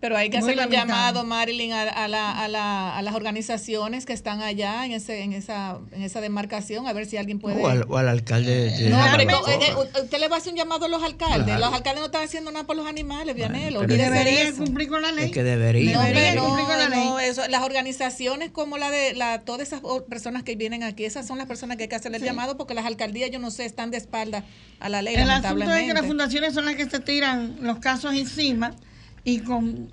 Pero 0.04 0.18
hay 0.18 0.30
que 0.30 0.40
Muy 0.42 0.52
hacer 0.52 0.66
un 0.68 0.70
llamado, 0.70 1.24
Marilyn, 1.24 1.72
a, 1.72 1.84
a 1.84 2.10
la- 2.10 2.32
a 2.44 2.50
la- 2.50 2.98
a 2.98 3.02
las 3.02 3.16
organizaciones 3.16 4.06
que 4.06 4.12
están 4.12 4.42
allá 4.42 4.86
en, 4.86 4.92
ese, 4.92 5.22
en, 5.24 5.32
esa, 5.32 5.78
en 5.94 6.02
esa 6.04 6.20
demarcación, 6.20 6.88
a 6.88 6.92
ver 6.92 7.06
si 7.06 7.16
alguien 7.16 7.40
puede... 7.40 7.62
O 7.64 7.68
al, 7.70 7.86
o 7.88 7.98
al 7.98 8.10
alcalde 8.10 8.70
de 8.72 8.90
No, 8.90 8.98
pero 9.16 9.48
eh, 9.48 9.60
eh, 9.70 10.02
usted 10.02 10.20
le 10.20 10.28
va 10.28 10.36
a 10.36 10.40
hacer 10.40 10.52
un 10.52 10.58
llamado 10.58 10.88
a 10.88 10.90
los 10.90 11.02
alcaldes. 11.04 11.46
Claro. 11.46 11.62
Los 11.62 11.74
alcaldes 11.74 12.02
no 12.02 12.08
están 12.08 12.26
haciendo 12.26 12.52
nada 12.52 12.66
por 12.66 12.76
los 12.76 12.86
animales, 12.86 13.34
Vianelo. 13.34 13.80
pero- 13.80 13.94
olvídese 13.94 14.10
de 14.12 14.18
Debería 14.20 14.44
eso. 14.50 14.58
cumplir 14.66 14.90
con 14.90 15.02
la 15.04 15.14
ley. 15.14 15.26
Es 15.28 15.32
que 15.32 15.44
debería. 15.44 15.94
No, 15.94 16.02
Debería 16.02 16.22
hombre, 16.32 16.36
no, 16.36 16.46
cumplir 16.48 16.66
con 16.68 16.78
la 16.80 16.90
ley. 16.90 17.06
no, 17.06 17.20
eso, 17.22 17.48
las 17.48 17.62
organizaciones 17.64 18.52
como 18.52 18.78
la 18.78 18.92
de 18.92 19.14
la, 19.14 19.40
todas 19.46 19.66
esas 19.66 19.80
personas 20.10 20.44
que 20.44 20.58
vienen 20.58 20.84
aquí, 20.84 21.06
esas 21.06 21.26
son 21.26 21.38
las 21.38 21.48
personas 21.48 21.78
que 21.78 21.84
hay 21.84 21.88
que 21.90 21.96
hacerle 21.96 22.18
el 22.18 22.24
Sí. 22.24 22.28
llamado 22.28 22.58
porque 22.58 22.74
las 22.74 22.86
alcaldías, 22.86 23.32
yo 23.32 23.40
no 23.40 23.52
sé, 23.52 23.64
están 23.64 23.90
de 23.90 24.00
espalda 24.00 24.44
a 24.82 24.90
la 24.90 25.02
ley, 25.02 25.16
El 25.16 25.30
asunto 25.30 25.72
es 25.74 25.88
que 25.88 25.94
las 25.94 26.06
fundaciones 26.06 26.54
son 26.54 26.66
las 26.66 26.76
que 26.76 26.90
se 26.90 27.00
tiran 27.00 27.56
los 27.62 27.78
casos 27.80 28.14
encima 28.14 28.76
y 29.24 29.40
con 29.40 29.92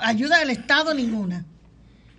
ayuda 0.00 0.38
del 0.38 0.50
Estado 0.50 0.94
ninguna. 0.94 1.44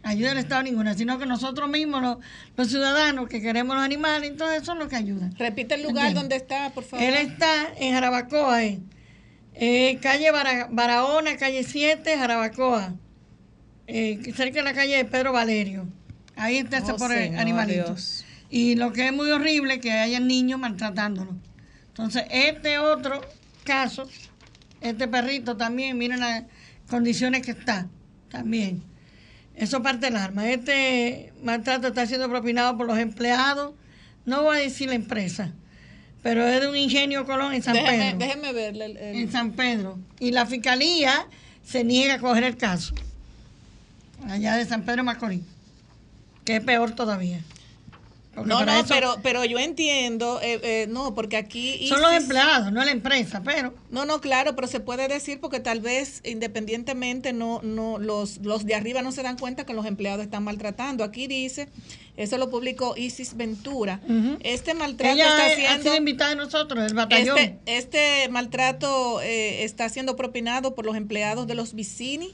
Ayuda 0.04 0.30
del 0.30 0.38
Estado 0.38 0.62
ninguna, 0.64 0.94
sino 0.94 1.18
que 1.18 1.26
nosotros 1.26 1.68
mismos, 1.68 2.02
los, 2.02 2.18
los 2.56 2.68
ciudadanos 2.68 3.28
que 3.28 3.42
queremos 3.42 3.76
los 3.76 3.84
animales, 3.84 4.30
entonces 4.30 4.64
son 4.64 4.78
los 4.78 4.88
que 4.88 4.96
ayudan. 4.96 5.36
Repite 5.36 5.74
el 5.76 5.84
lugar 5.84 6.14
donde 6.14 6.36
está, 6.36 6.70
por 6.70 6.84
favor. 6.84 7.04
Él 7.04 7.16
está 7.16 7.68
en 7.78 7.94
Jarabacoa, 7.94 8.64
eh. 8.64 8.80
Eh, 9.56 9.98
calle 10.02 10.30
Bara- 10.32 10.68
Barahona, 10.70 11.38
calle 11.38 11.64
7, 11.64 12.18
Jarabacoa, 12.18 12.94
eh, 13.88 14.20
cerca 14.36 14.58
de 14.60 14.64
la 14.64 14.74
calle 14.74 14.98
de 14.98 15.06
Pedro 15.06 15.32
Valerio. 15.32 15.88
Ahí 16.36 16.58
está 16.58 16.78
ese 16.78 16.92
Oh, 16.92 16.98
pobre 16.98 17.26
Señor 17.28 17.40
animalito. 17.40 17.96
Y 18.50 18.76
lo 18.76 18.92
que 18.94 19.08
es 19.08 19.14
muy 19.14 19.32
horrible 19.32 19.76
es 19.76 19.80
que 19.80 19.92
haya 19.92 20.20
niños 20.20 20.60
maltratándolo. 20.60 21.36
Entonces, 21.88 22.26
este 22.30 22.78
otro 22.78 23.22
caso, 23.64 24.08
este 24.90 25.08
perrito 25.08 25.58
también, 25.58 25.98
miren 25.98 26.20
las 26.20 26.44
condiciones 26.90 27.42
que 27.46 27.52
está, 27.52 27.88
también. 28.30 28.84
Eso 29.56 29.82
parte 29.82 30.08
del 30.08 30.18
arma. 30.18 30.50
Este 30.50 31.32
maltrato 31.44 31.88
está 31.88 32.06
siendo 32.06 32.30
propinado 32.30 32.78
por 32.78 32.88
los 32.88 33.00
empleados, 33.00 33.74
no 34.26 34.44
voy 34.44 34.58
a 34.58 34.60
decir 34.62 34.90
la 34.90 34.96
empresa, 34.96 35.54
pero 36.24 36.46
es 36.46 36.60
de 36.62 36.68
un 36.68 36.76
ingenio 36.76 37.26
Colón 37.26 37.54
en 37.54 37.64
San 37.64 37.74
Déjeme, 37.74 37.98
Pedro. 38.04 38.18
déjeme 38.18 38.54
verle. 38.54 38.86
el- 38.86 38.98
el- 38.98 39.16
En 39.18 39.32
San 39.32 39.52
Pedro. 39.52 39.98
Y 40.20 40.32
la 40.32 40.46
fiscalía 40.46 41.28
se 41.64 41.84
niega 41.84 42.16
a 42.16 42.20
coger 42.20 42.44
el 42.44 42.58
caso. 42.58 42.94
Allá 44.28 44.56
de 44.56 44.66
San 44.66 44.84
Pedro 44.84 45.04
Macorís. 45.04 45.42
Que 46.44 46.58
es 46.58 46.64
peor 46.64 46.92
todavía. 46.92 47.40
Porque 48.36 48.50
No, 48.50 48.66
no, 48.66 48.72
eso 48.74 48.86
pero, 48.90 49.16
pero 49.24 49.46
yo 49.46 49.58
entiendo, 49.58 50.40
eh, 50.42 50.60
eh, 50.62 50.88
no, 50.90 51.16
porque 51.16 51.38
aquí... 51.38 51.88
Son 51.88 52.02
los 52.02 52.12
empleados, 52.14 52.72
no 52.72 52.84
la 52.84 52.92
empresa, 52.92 53.42
pero. 53.44 53.74
No, 53.90 54.06
no, 54.06 54.20
claro, 54.20 54.56
pero 54.56 54.68
se 54.68 54.82
puede 54.82 55.08
decir 55.08 55.40
porque 55.40 55.60
tal 55.60 55.80
vez 55.80 56.22
independientemente 56.26 57.34
no, 57.34 57.62
no, 57.64 57.98
los, 57.98 58.40
los 58.40 58.66
de 58.66 58.76
arriba 58.76 59.02
no 59.02 59.12
se 59.12 59.24
dan 59.24 59.38
cuenta 59.38 59.66
que 59.66 59.74
los 59.74 59.86
empleados 59.86 60.24
están 60.24 60.44
maltratando. 60.44 61.04
Aquí 61.04 61.28
dice, 61.28 61.70
eso 62.18 62.38
lo 62.38 62.50
publicó 62.50 62.96
Isis 62.98 63.38
Ventura. 63.38 64.02
Este 64.42 64.74
maltrato 64.74 65.14
Ella 65.14 65.48
está 65.48 65.74
ha 65.74 65.82
sido 65.82 65.96
invitada 65.96 66.30
de 66.32 66.36
nosotros, 66.36 66.84
del 66.84 66.94
batallón. 66.94 67.38
Este, 67.38 67.60
este 67.66 68.30
maltrato 68.30 69.22
eh, 69.22 69.64
está 69.64 69.88
siendo 69.90 70.16
propinado 70.16 70.76
por 70.76 70.86
los 70.86 70.96
empleados 70.96 71.48
de 71.48 71.56
los 71.56 71.74
Vicini 71.74 72.34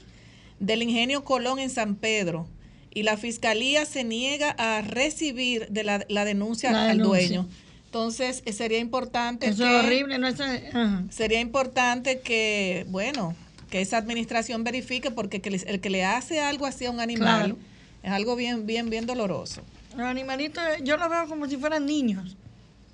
del 0.58 0.82
Ingenio 0.82 1.24
Colón 1.24 1.58
en 1.58 1.70
San 1.70 1.96
Pedro 1.96 2.46
y 2.94 3.02
la 3.04 3.16
fiscalía 3.16 3.84
se 3.86 4.04
niega 4.04 4.50
a 4.58 4.82
recibir 4.82 5.68
de 5.68 5.84
la, 5.84 6.04
la 6.08 6.24
denuncia 6.24 6.70
La 6.72 6.90
al 6.90 6.98
denuncia. 6.98 7.26
dueño. 7.28 7.48
Entonces, 7.86 8.42
eh, 8.46 8.52
sería 8.52 8.78
importante 8.78 9.48
Eso 9.48 9.64
que, 9.64 9.78
es 9.78 9.84
horrible, 9.84 10.18
no 10.18 10.26
es. 10.26 10.40
ajá. 10.40 11.02
sería 11.10 11.40
importante 11.40 12.20
que, 12.20 12.86
bueno, 12.88 13.34
que 13.70 13.80
esa 13.80 13.96
administración 13.98 14.64
verifique 14.64 15.10
porque 15.10 15.40
que 15.40 15.50
les- 15.50 15.64
el 15.66 15.80
que 15.80 15.90
le 15.90 16.04
hace 16.04 16.40
algo 16.40 16.66
así 16.66 16.84
a 16.86 16.90
un 16.90 17.00
animal 17.00 17.38
Claro. 17.44 17.56
es 18.02 18.10
algo 18.10 18.36
bien, 18.36 18.66
bien, 18.66 18.88
bien 18.90 19.06
doloroso. 19.06 19.62
Los 19.96 20.06
animalitos, 20.06 20.62
yo 20.82 20.96
los 20.96 21.08
veo 21.10 21.26
como 21.28 21.46
si 21.48 21.56
fueran 21.58 21.84
niños. 21.86 22.36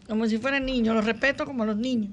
Como 0.09 0.27
si 0.27 0.39
fueran 0.39 0.65
niños, 0.67 0.95
los 0.97 1.05
respeto 1.05 1.45
como 1.45 1.65
los 1.65 1.77
niños. 1.77 2.11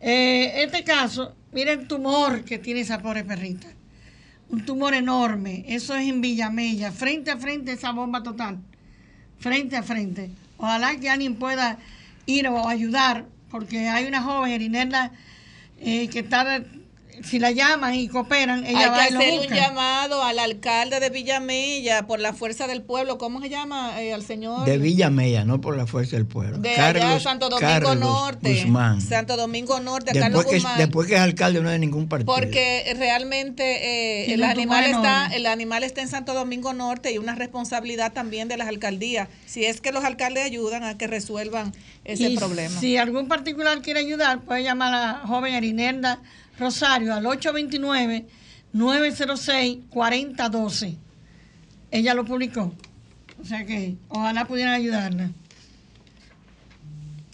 Eh, 0.00 0.62
este 0.64 0.84
caso, 0.84 1.34
miren 1.52 1.80
el 1.80 1.88
tumor 1.88 2.44
que 2.44 2.58
tiene 2.58 2.80
esa 2.80 3.00
pobre 3.00 3.24
perrita. 3.24 3.68
Un 4.50 4.64
tumor 4.64 4.94
enorme. 4.94 5.64
Eso 5.68 5.94
es 5.94 6.08
en 6.08 6.20
Villamella, 6.20 6.92
frente 6.92 7.30
a 7.30 7.36
frente 7.36 7.72
esa 7.72 7.92
bomba 7.92 8.22
total. 8.22 8.58
Frente 9.38 9.76
a 9.76 9.82
frente. 9.82 10.30
Ojalá 10.56 10.96
que 10.96 11.10
alguien 11.10 11.36
pueda 11.36 11.78
ir 12.26 12.48
o 12.48 12.68
ayudar, 12.68 13.26
porque 13.50 13.88
hay 13.88 14.06
una 14.06 14.22
joven, 14.22 14.52
Erinela, 14.52 15.12
eh, 15.80 16.08
que 16.08 16.20
está, 16.20 16.62
si 17.22 17.38
la 17.38 17.50
llaman 17.50 17.94
y 17.94 18.08
cooperan, 18.08 18.66
ella 18.66 18.80
Hay 18.80 18.88
va 18.88 18.98
que 19.04 19.08
y 19.08 19.12
lo 19.12 19.18
hacerle 19.20 19.48
un 19.48 19.54
llamado 19.54 20.22
al 20.22 20.38
alcalde 20.38 21.00
de 21.00 21.10
Villamella 21.10 22.06
por 22.06 22.20
la 22.20 22.32
fuerza 22.32 22.66
del 22.66 22.82
pueblo. 22.82 23.18
¿Cómo 23.18 23.40
se 23.40 23.48
llama? 23.48 24.00
Eh, 24.02 24.12
al 24.12 24.24
señor. 24.24 24.64
De 24.64 24.78
Villa 24.78 25.10
Mella, 25.10 25.44
no 25.44 25.60
por 25.60 25.76
la 25.76 25.86
fuerza 25.86 26.16
del 26.16 26.26
pueblo. 26.26 26.58
de 26.58 26.76
allá 26.76 27.14
de 27.14 27.20
Santo 27.20 27.48
Domingo 27.48 27.70
Carlos 27.72 27.96
Norte. 27.96 28.54
Guzmán. 28.54 29.00
Santo 29.00 29.36
Domingo 29.36 29.80
Norte, 29.80 30.10
a 30.10 30.22
Carlos 30.22 30.44
Después 30.44 30.46
que, 30.46 30.56
Guzmán. 30.56 30.78
después 30.78 31.08
que 31.08 31.14
es 31.14 31.20
alcalde 31.20 31.60
no 31.60 31.68
es 31.68 31.72
de 31.72 31.78
ningún 31.78 32.08
partido. 32.08 32.34
porque 32.34 32.94
realmente 32.96 34.24
eh, 34.24 34.34
el 34.34 34.42
animal 34.42 34.84
está 34.84 35.26
el 35.32 35.46
animal 35.46 35.84
está 35.84 36.02
en 36.02 36.08
Santo 36.08 36.34
Domingo 36.34 36.72
Norte 36.72 37.12
y 37.12 37.18
una 37.18 37.34
responsabilidad 37.34 38.12
también 38.12 38.48
de 38.48 38.56
las 38.56 38.68
alcaldías. 38.68 39.28
Si 39.46 39.64
es 39.64 39.80
que 39.80 39.92
los 39.92 40.04
alcaldes 40.04 40.44
ayudan 40.44 40.84
a 40.84 40.96
que 40.98 41.06
resuelvan 41.06 41.72
ese 42.04 42.30
Y 42.30 42.36
problema. 42.36 42.80
Si 42.80 42.96
algún 42.96 43.28
particular 43.28 43.80
quiere 43.82 44.00
ayudar, 44.00 44.40
puede 44.42 44.62
llamar 44.62 44.94
a 44.94 45.00
la 45.00 45.18
joven 45.26 45.54
Erinelda 45.54 46.20
Rosario 46.58 47.14
al 47.14 47.24
829-906-4012. 48.72 50.96
Ella 51.90 52.14
lo 52.14 52.24
publicó. 52.24 52.72
O 53.40 53.44
sea 53.44 53.66
que 53.66 53.96
ojalá 54.08 54.46
pudieran 54.46 54.74
ayudarla. 54.74 55.30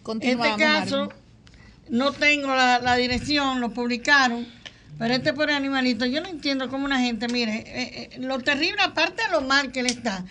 Continuamos, 0.03 0.47
este 0.49 0.63
caso, 0.63 1.13
no 1.89 2.13
tengo 2.13 2.49
la, 2.49 2.81
la 2.81 2.97
dirección, 2.97 3.61
lo 3.61 3.71
publicaron. 3.71 4.47
Pero 4.99 5.15
este 5.15 5.33
pobre 5.33 5.55
animalito, 5.55 6.05
yo 6.05 6.21
no 6.21 6.29
entiendo 6.29 6.69
cómo 6.69 6.85
una 6.85 7.01
gente, 7.01 7.29
mire, 7.29 7.65
eh, 7.67 8.11
eh, 8.13 8.19
lo 8.19 8.39
terrible, 8.41 8.83
aparte 8.83 9.23
de 9.23 9.31
lo 9.31 9.41
mal 9.41 9.73
que 9.73 9.81
él 9.81 9.87
está, 9.87 10.27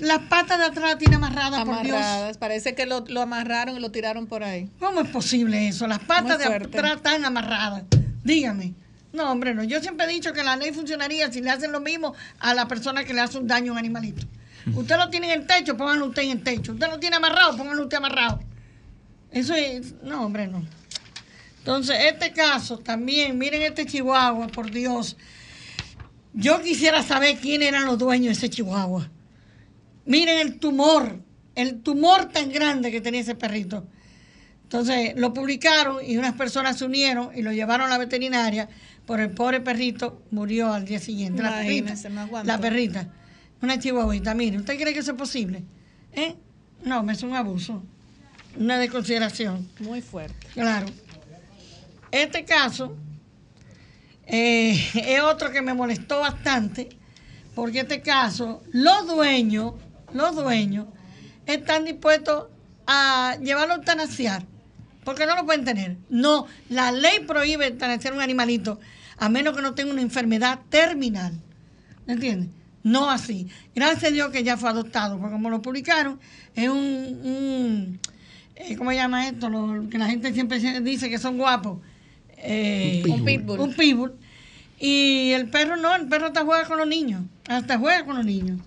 las 0.00 0.20
patas 0.28 0.58
de 0.58 0.64
atrás 0.64 0.90
las 0.90 0.98
tiene 0.98 1.16
amarradas, 1.16 1.64
por 1.64 1.82
Dios. 1.82 1.96
amarradas. 1.96 2.38
Parece 2.38 2.74
que 2.74 2.86
lo, 2.86 3.04
lo 3.08 3.22
amarraron 3.22 3.76
y 3.76 3.80
lo 3.80 3.90
tiraron 3.90 4.26
por 4.26 4.42
ahí. 4.44 4.70
¿Cómo 4.78 5.00
es 5.00 5.08
posible 5.08 5.68
eso? 5.68 5.86
Las 5.86 6.00
patas 6.00 6.38
de 6.38 6.44
atrás 6.46 6.96
están 6.96 7.24
amarradas. 7.24 7.84
Dígame. 8.22 8.74
No, 9.12 9.30
hombre, 9.30 9.54
no. 9.54 9.62
Yo 9.62 9.80
siempre 9.80 10.06
he 10.06 10.08
dicho 10.08 10.32
que 10.32 10.42
la 10.42 10.56
ley 10.56 10.72
funcionaría 10.72 11.30
si 11.30 11.40
le 11.40 11.50
hacen 11.50 11.70
lo 11.70 11.80
mismo 11.80 12.14
a 12.40 12.52
la 12.52 12.66
persona 12.66 13.04
que 13.04 13.14
le 13.14 13.20
hace 13.20 13.38
un 13.38 13.46
daño 13.46 13.70
a 13.70 13.74
un 13.74 13.78
animalito. 13.78 14.26
Usted 14.74 14.96
lo 14.96 15.08
tiene 15.08 15.32
en 15.32 15.42
el 15.42 15.46
techo, 15.46 15.76
pónganlo 15.76 16.06
usted 16.06 16.22
en 16.22 16.30
el 16.32 16.42
techo. 16.42 16.72
Usted 16.72 16.88
lo 16.88 16.98
tiene 16.98 17.16
amarrado, 17.16 17.56
pónganlo 17.56 17.82
usted 17.82 17.98
amarrado. 17.98 18.40
Eso 19.30 19.54
es. 19.54 19.94
No, 20.02 20.24
hombre, 20.24 20.46
no. 20.48 20.64
Entonces, 21.58 21.96
este 22.12 22.32
caso 22.32 22.78
también, 22.78 23.38
miren 23.38 23.62
este 23.62 23.86
chihuahua, 23.86 24.48
por 24.48 24.70
Dios. 24.70 25.16
Yo 26.32 26.60
quisiera 26.60 27.02
saber 27.02 27.38
quién 27.38 27.62
eran 27.62 27.84
los 27.84 27.98
dueños 27.98 28.26
de 28.26 28.32
ese 28.32 28.50
chihuahua. 28.50 29.08
Miren 30.06 30.38
el 30.38 30.58
tumor, 30.58 31.20
el 31.54 31.80
tumor 31.80 32.26
tan 32.30 32.50
grande 32.52 32.90
que 32.90 33.00
tenía 33.00 33.20
ese 33.20 33.34
perrito. 33.34 33.86
Entonces 34.64 35.14
lo 35.16 35.32
publicaron 35.32 35.98
y 36.04 36.16
unas 36.16 36.34
personas 36.34 36.78
se 36.78 36.84
unieron 36.84 37.30
y 37.34 37.42
lo 37.42 37.52
llevaron 37.52 37.86
a 37.86 37.90
la 37.90 37.98
veterinaria, 37.98 38.68
pero 39.06 39.22
el 39.22 39.30
pobre 39.30 39.60
perrito 39.60 40.22
murió 40.30 40.72
al 40.72 40.84
día 40.84 40.98
siguiente. 40.98 41.42
La 41.42 41.58
perrita, 41.58 41.94
la 42.44 42.58
perrita, 42.58 43.08
una 43.62 43.78
chihuahuita. 43.78 44.34
Mire, 44.34 44.58
¿usted 44.58 44.78
cree 44.78 44.92
que 44.92 45.00
eso 45.00 45.12
es 45.12 45.18
posible? 45.18 45.62
¿Eh? 46.12 46.34
No, 46.84 47.02
me 47.02 47.12
es 47.12 47.22
un 47.22 47.34
abuso, 47.34 47.82
una 48.58 48.78
desconsideración. 48.78 49.68
Muy 49.80 50.02
fuerte. 50.02 50.46
Claro. 50.54 50.86
Este 52.10 52.44
caso 52.44 52.96
eh, 54.26 54.72
es 54.94 55.20
otro 55.20 55.50
que 55.50 55.62
me 55.62 55.74
molestó 55.74 56.20
bastante, 56.20 56.88
porque 57.54 57.80
este 57.80 58.00
caso, 58.00 58.62
los 58.72 59.06
dueños, 59.06 59.74
los 60.14 60.34
dueños, 60.34 60.86
están 61.46 61.84
dispuestos 61.84 62.46
a 62.86 63.36
llevarlo 63.42 63.74
a 63.74 63.76
eutanasiar, 63.76 64.44
porque 65.04 65.26
no 65.26 65.36
lo 65.36 65.44
pueden 65.44 65.64
tener. 65.64 65.96
No, 66.08 66.46
la 66.68 66.92
ley 66.92 67.20
prohíbe 67.26 67.66
eutanasiar 67.66 68.14
un 68.14 68.20
animalito, 68.20 68.80
a 69.18 69.28
menos 69.28 69.54
que 69.54 69.62
no 69.62 69.74
tenga 69.74 69.92
una 69.92 70.02
enfermedad 70.02 70.60
terminal. 70.70 71.34
¿Me 72.06 72.14
entiendes? 72.14 72.48
No 72.82 73.10
así. 73.10 73.48
Gracias 73.74 74.04
a 74.04 74.10
Dios 74.10 74.30
que 74.30 74.42
ya 74.42 74.56
fue 74.56 74.70
adoptado, 74.70 75.18
porque 75.18 75.32
como 75.32 75.50
lo 75.50 75.62
publicaron, 75.62 76.20
es 76.54 76.68
un, 76.68 76.78
un 76.78 78.00
eh, 78.56 78.76
¿cómo 78.76 78.90
se 78.90 78.96
llama 78.96 79.28
esto? 79.28 79.48
Lo 79.48 79.88
que 79.88 79.98
la 79.98 80.06
gente 80.06 80.32
siempre 80.32 80.60
dice 80.80 81.10
que 81.10 81.18
son 81.18 81.38
guapos. 81.38 81.78
Eh, 82.36 83.02
Un 83.08 83.24
pitbull. 83.24 83.60
Un 83.60 83.74
pitbull. 83.74 84.12
Y 84.78 85.30
el 85.32 85.48
perro 85.48 85.76
no, 85.76 85.94
el 85.94 86.06
perro 86.08 86.26
hasta 86.26 86.44
juega 86.44 86.66
con 86.66 86.78
los 86.78 86.86
niños, 86.86 87.22
hasta 87.48 87.78
juega 87.78 88.04
con 88.04 88.16
los 88.16 88.24
niños. 88.24 88.60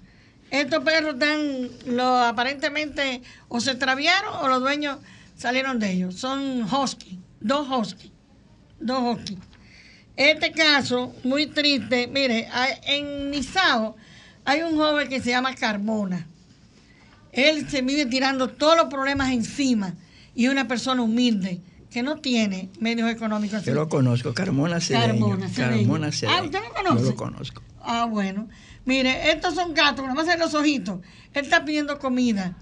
Estos 0.52 0.84
perros 0.84 1.16
están, 1.16 1.70
lo, 1.88 2.20
aparentemente, 2.20 3.22
o 3.50 3.60
se 3.60 3.72
extraviaron 3.72 4.34
o 4.42 4.48
los 4.48 4.62
dueños 4.62 4.98
salieron 5.36 5.80
de 5.80 5.92
ellos. 5.92 6.16
Son 6.16 6.64
husky, 6.64 7.20
dos 7.40 7.68
husky, 7.70 8.12
dos 8.80 9.18
husky. 9.18 9.38
Este 10.16 10.52
caso, 10.52 11.14
muy 11.24 11.48
triste, 11.48 12.08
mire, 12.08 12.48
en 12.88 13.30
Nizao 13.30 13.96
hay 14.46 14.62
un 14.62 14.76
joven 14.78 15.10
que 15.10 15.22
se 15.22 15.30
llama 15.30 15.54
Carmona. 15.54 16.26
Él 17.32 17.70
se 17.70 17.82
vive 17.82 18.06
tirando 18.06 18.48
todos 18.48 18.76
los 18.78 18.86
problemas 18.86 19.32
encima 19.32 19.94
y 20.34 20.46
es 20.46 20.52
una 20.52 20.68
persona 20.68 21.04
humilde 21.04 21.62
que 21.92 22.02
no 22.02 22.18
tiene 22.18 22.70
medios 22.80 23.12
económicos. 23.12 23.64
Yo 23.64 23.74
lo 23.74 23.90
conozco, 23.90 24.34
Carmona 24.34 24.80
Cedeño. 24.80 25.08
Carmona 25.08 25.50
Cedeño. 25.50 25.78
Carmona 25.78 26.12
Cedeño. 26.12 26.38
Ah, 26.38 26.44
¿usted 26.44 26.60
lo 26.64 26.74
conoce? 26.74 27.04
Yo 27.04 27.10
lo 27.12 27.16
conozco. 27.16 27.62
Ah, 27.82 28.06
bueno. 28.06 28.48
Mire, 28.88 29.32
estos 29.32 29.54
son 29.54 29.74
gatos, 29.76 30.04
nada 30.04 30.16
más 30.16 30.28
en 30.34 30.40
los 30.40 30.54
ojitos. 30.56 31.00
Él 31.34 31.44
está 31.44 31.64
pidiendo 31.66 32.00
comida. 32.00 32.56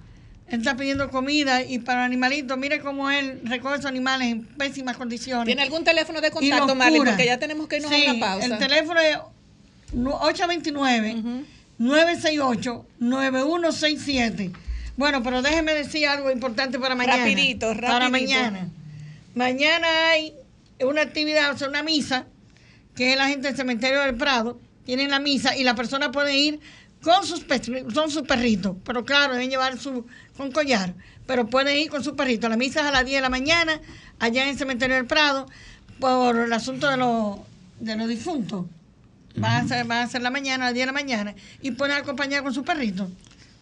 Él 0.47 0.59
está 0.59 0.75
pidiendo 0.75 1.09
comida 1.09 1.63
y 1.63 1.79
para 1.79 2.03
animalitos, 2.03 2.57
mire 2.57 2.79
cómo 2.79 3.09
él 3.09 3.39
recoge 3.45 3.75
esos 3.75 3.85
animales 3.85 4.27
en 4.31 4.43
pésimas 4.43 4.97
condiciones. 4.97 5.45
¿Tiene 5.45 5.61
algún 5.61 5.83
teléfono 5.83 6.19
de 6.21 6.31
contacto, 6.31 6.75
Marley? 6.75 6.99
Porque 6.99 7.25
ya 7.25 7.37
tenemos 7.39 7.67
que 7.67 7.77
irnos 7.77 7.91
Sí, 7.91 8.05
a 8.07 8.11
una 8.13 8.19
pausa. 8.19 8.45
El 8.45 8.57
teléfono 8.57 8.99
es 8.99 9.17
nu- 9.93 10.11
829-968-9167. 12.99 14.51
Bueno, 14.97 15.21
pero 15.23 15.41
déjeme 15.41 15.73
decir 15.73 16.07
algo 16.07 16.31
importante 16.31 16.79
para 16.79 16.95
mañana. 16.95 17.17
Rapidito, 17.17 17.67
Para 17.75 17.99
rapidito. 18.07 18.11
mañana. 18.33 18.69
Mañana 19.35 19.87
hay 20.11 20.33
una 20.79 21.01
actividad, 21.01 21.51
o 21.51 21.57
sea, 21.57 21.67
una 21.67 21.83
misa, 21.83 22.25
que 22.95 23.11
es 23.11 23.17
la 23.17 23.27
gente 23.27 23.47
del 23.47 23.57
cementerio 23.57 24.01
del 24.01 24.15
Prado. 24.15 24.59
Tienen 24.85 25.11
la 25.11 25.19
misa 25.19 25.55
y 25.57 25.63
la 25.63 25.75
persona 25.75 26.11
puede 26.11 26.37
ir 26.37 26.59
con 27.01 27.25
sus, 27.25 27.45
con 27.93 28.09
sus 28.09 28.21
perritos. 28.23 28.75
Pero 28.83 29.05
claro, 29.05 29.33
deben 29.33 29.49
llevar 29.49 29.77
su 29.77 30.05
con 30.37 30.51
collar. 30.51 30.93
Pero 31.25 31.47
pueden 31.47 31.77
ir 31.77 31.89
con 31.89 32.03
su 32.03 32.15
perrito. 32.15 32.47
La 32.49 32.57
misa 32.57 32.81
es 32.81 32.87
a 32.87 32.91
las 32.91 33.05
10 33.05 33.17
de 33.17 33.21
la 33.21 33.29
mañana, 33.29 33.81
allá 34.19 34.43
en 34.43 34.49
el 34.49 34.57
cementerio 34.57 34.95
del 34.95 35.05
Prado, 35.05 35.47
por 35.99 36.37
el 36.37 36.53
asunto 36.53 36.89
de 36.89 36.97
los, 36.97 37.39
de 37.79 37.95
los 37.95 38.07
difuntos. 38.07 38.65
Va 39.43 39.57
a, 39.57 39.67
ser, 39.67 39.89
va 39.89 40.01
a 40.01 40.07
ser 40.07 40.21
la 40.21 40.29
mañana, 40.29 40.65
a 40.65 40.67
las 40.67 40.73
10 40.75 40.83
de 40.83 40.85
la 40.85 40.91
mañana. 40.93 41.35
Y 41.61 41.71
pueden 41.71 41.97
acompañar 41.97 42.43
con 42.43 42.53
su 42.53 42.63
perrito. 42.63 43.09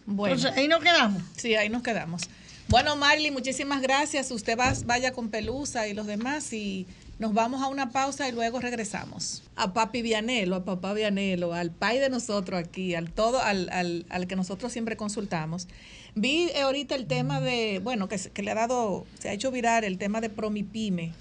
Bueno. 0.06 0.34
Entonces, 0.34 0.58
ahí 0.58 0.68
nos 0.68 0.82
quedamos. 0.82 1.22
Sí, 1.36 1.54
ahí 1.54 1.68
nos 1.68 1.82
quedamos. 1.82 2.28
Bueno, 2.68 2.96
Marley, 2.96 3.30
muchísimas 3.30 3.82
gracias. 3.82 4.30
Usted 4.30 4.58
va, 4.58 4.72
vaya 4.86 5.12
con 5.12 5.30
Pelusa 5.30 5.88
y 5.88 5.94
los 5.94 6.06
demás 6.06 6.52
y 6.52 6.86
nos 7.18 7.32
vamos 7.32 7.62
a 7.62 7.68
una 7.68 7.90
pausa 7.90 8.28
y 8.28 8.32
luego 8.32 8.60
regresamos. 8.60 9.42
A 9.56 9.72
Papi 9.72 10.02
Vianelo, 10.02 10.56
a 10.56 10.64
Papá 10.64 10.92
Vianelo, 10.92 11.54
al 11.54 11.70
pai 11.70 11.98
de 11.98 12.10
nosotros 12.10 12.58
aquí, 12.58 12.94
al 12.94 13.10
todo, 13.12 13.40
al, 13.40 13.68
al, 13.70 14.06
al 14.08 14.26
que 14.26 14.36
nosotros 14.36 14.72
siempre 14.72 14.96
consultamos. 14.96 15.68
Vi 16.14 16.50
ahorita 16.52 16.94
el 16.94 17.06
tema 17.06 17.40
de, 17.40 17.80
bueno, 17.82 18.08
que, 18.08 18.18
que 18.18 18.42
le 18.42 18.50
ha 18.50 18.54
dado, 18.54 19.06
se 19.18 19.28
ha 19.28 19.32
hecho 19.32 19.50
virar 19.50 19.84
el 19.84 19.98
tema 19.98 20.20
de 20.20 20.30
Promipyme. 20.30 21.12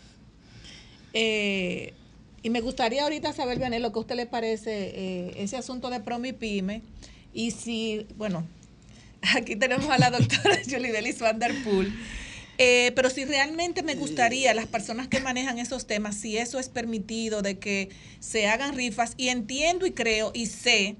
Eh, 1.13 1.93
y 2.41 2.49
me 2.49 2.61
gustaría 2.61 3.03
ahorita 3.03 3.33
saber, 3.33 3.57
Vianelo, 3.57 3.91
qué 3.91 3.99
a 3.99 4.01
usted 4.01 4.15
le 4.15 4.25
parece 4.25 4.71
eh, 4.71 5.33
ese 5.37 5.57
asunto 5.57 5.89
de 5.89 5.99
Promipyme 5.99 6.81
y 7.33 7.51
si, 7.51 8.07
bueno, 8.17 8.45
Aquí 9.35 9.55
tenemos 9.55 9.89
a 9.89 9.97
la 9.97 10.11
doctora 10.11 10.57
Julie 10.69 10.91
Delis 10.91 11.19
Van 11.19 11.39
Der 11.39 11.53
Poel. 11.63 11.93
Eh, 12.57 12.91
pero 12.95 13.09
si 13.09 13.25
realmente 13.25 13.81
me 13.81 13.95
gustaría, 13.95 14.53
las 14.53 14.67
personas 14.67 15.07
que 15.07 15.19
manejan 15.19 15.57
esos 15.57 15.87
temas, 15.87 16.15
si 16.15 16.37
eso 16.37 16.59
es 16.59 16.69
permitido, 16.69 17.41
de 17.41 17.57
que 17.57 17.89
se 18.19 18.47
hagan 18.47 18.75
rifas, 18.75 19.13
y 19.17 19.29
entiendo 19.29 19.85
y 19.85 19.91
creo 19.91 20.31
y 20.33 20.45
sé 20.45 20.95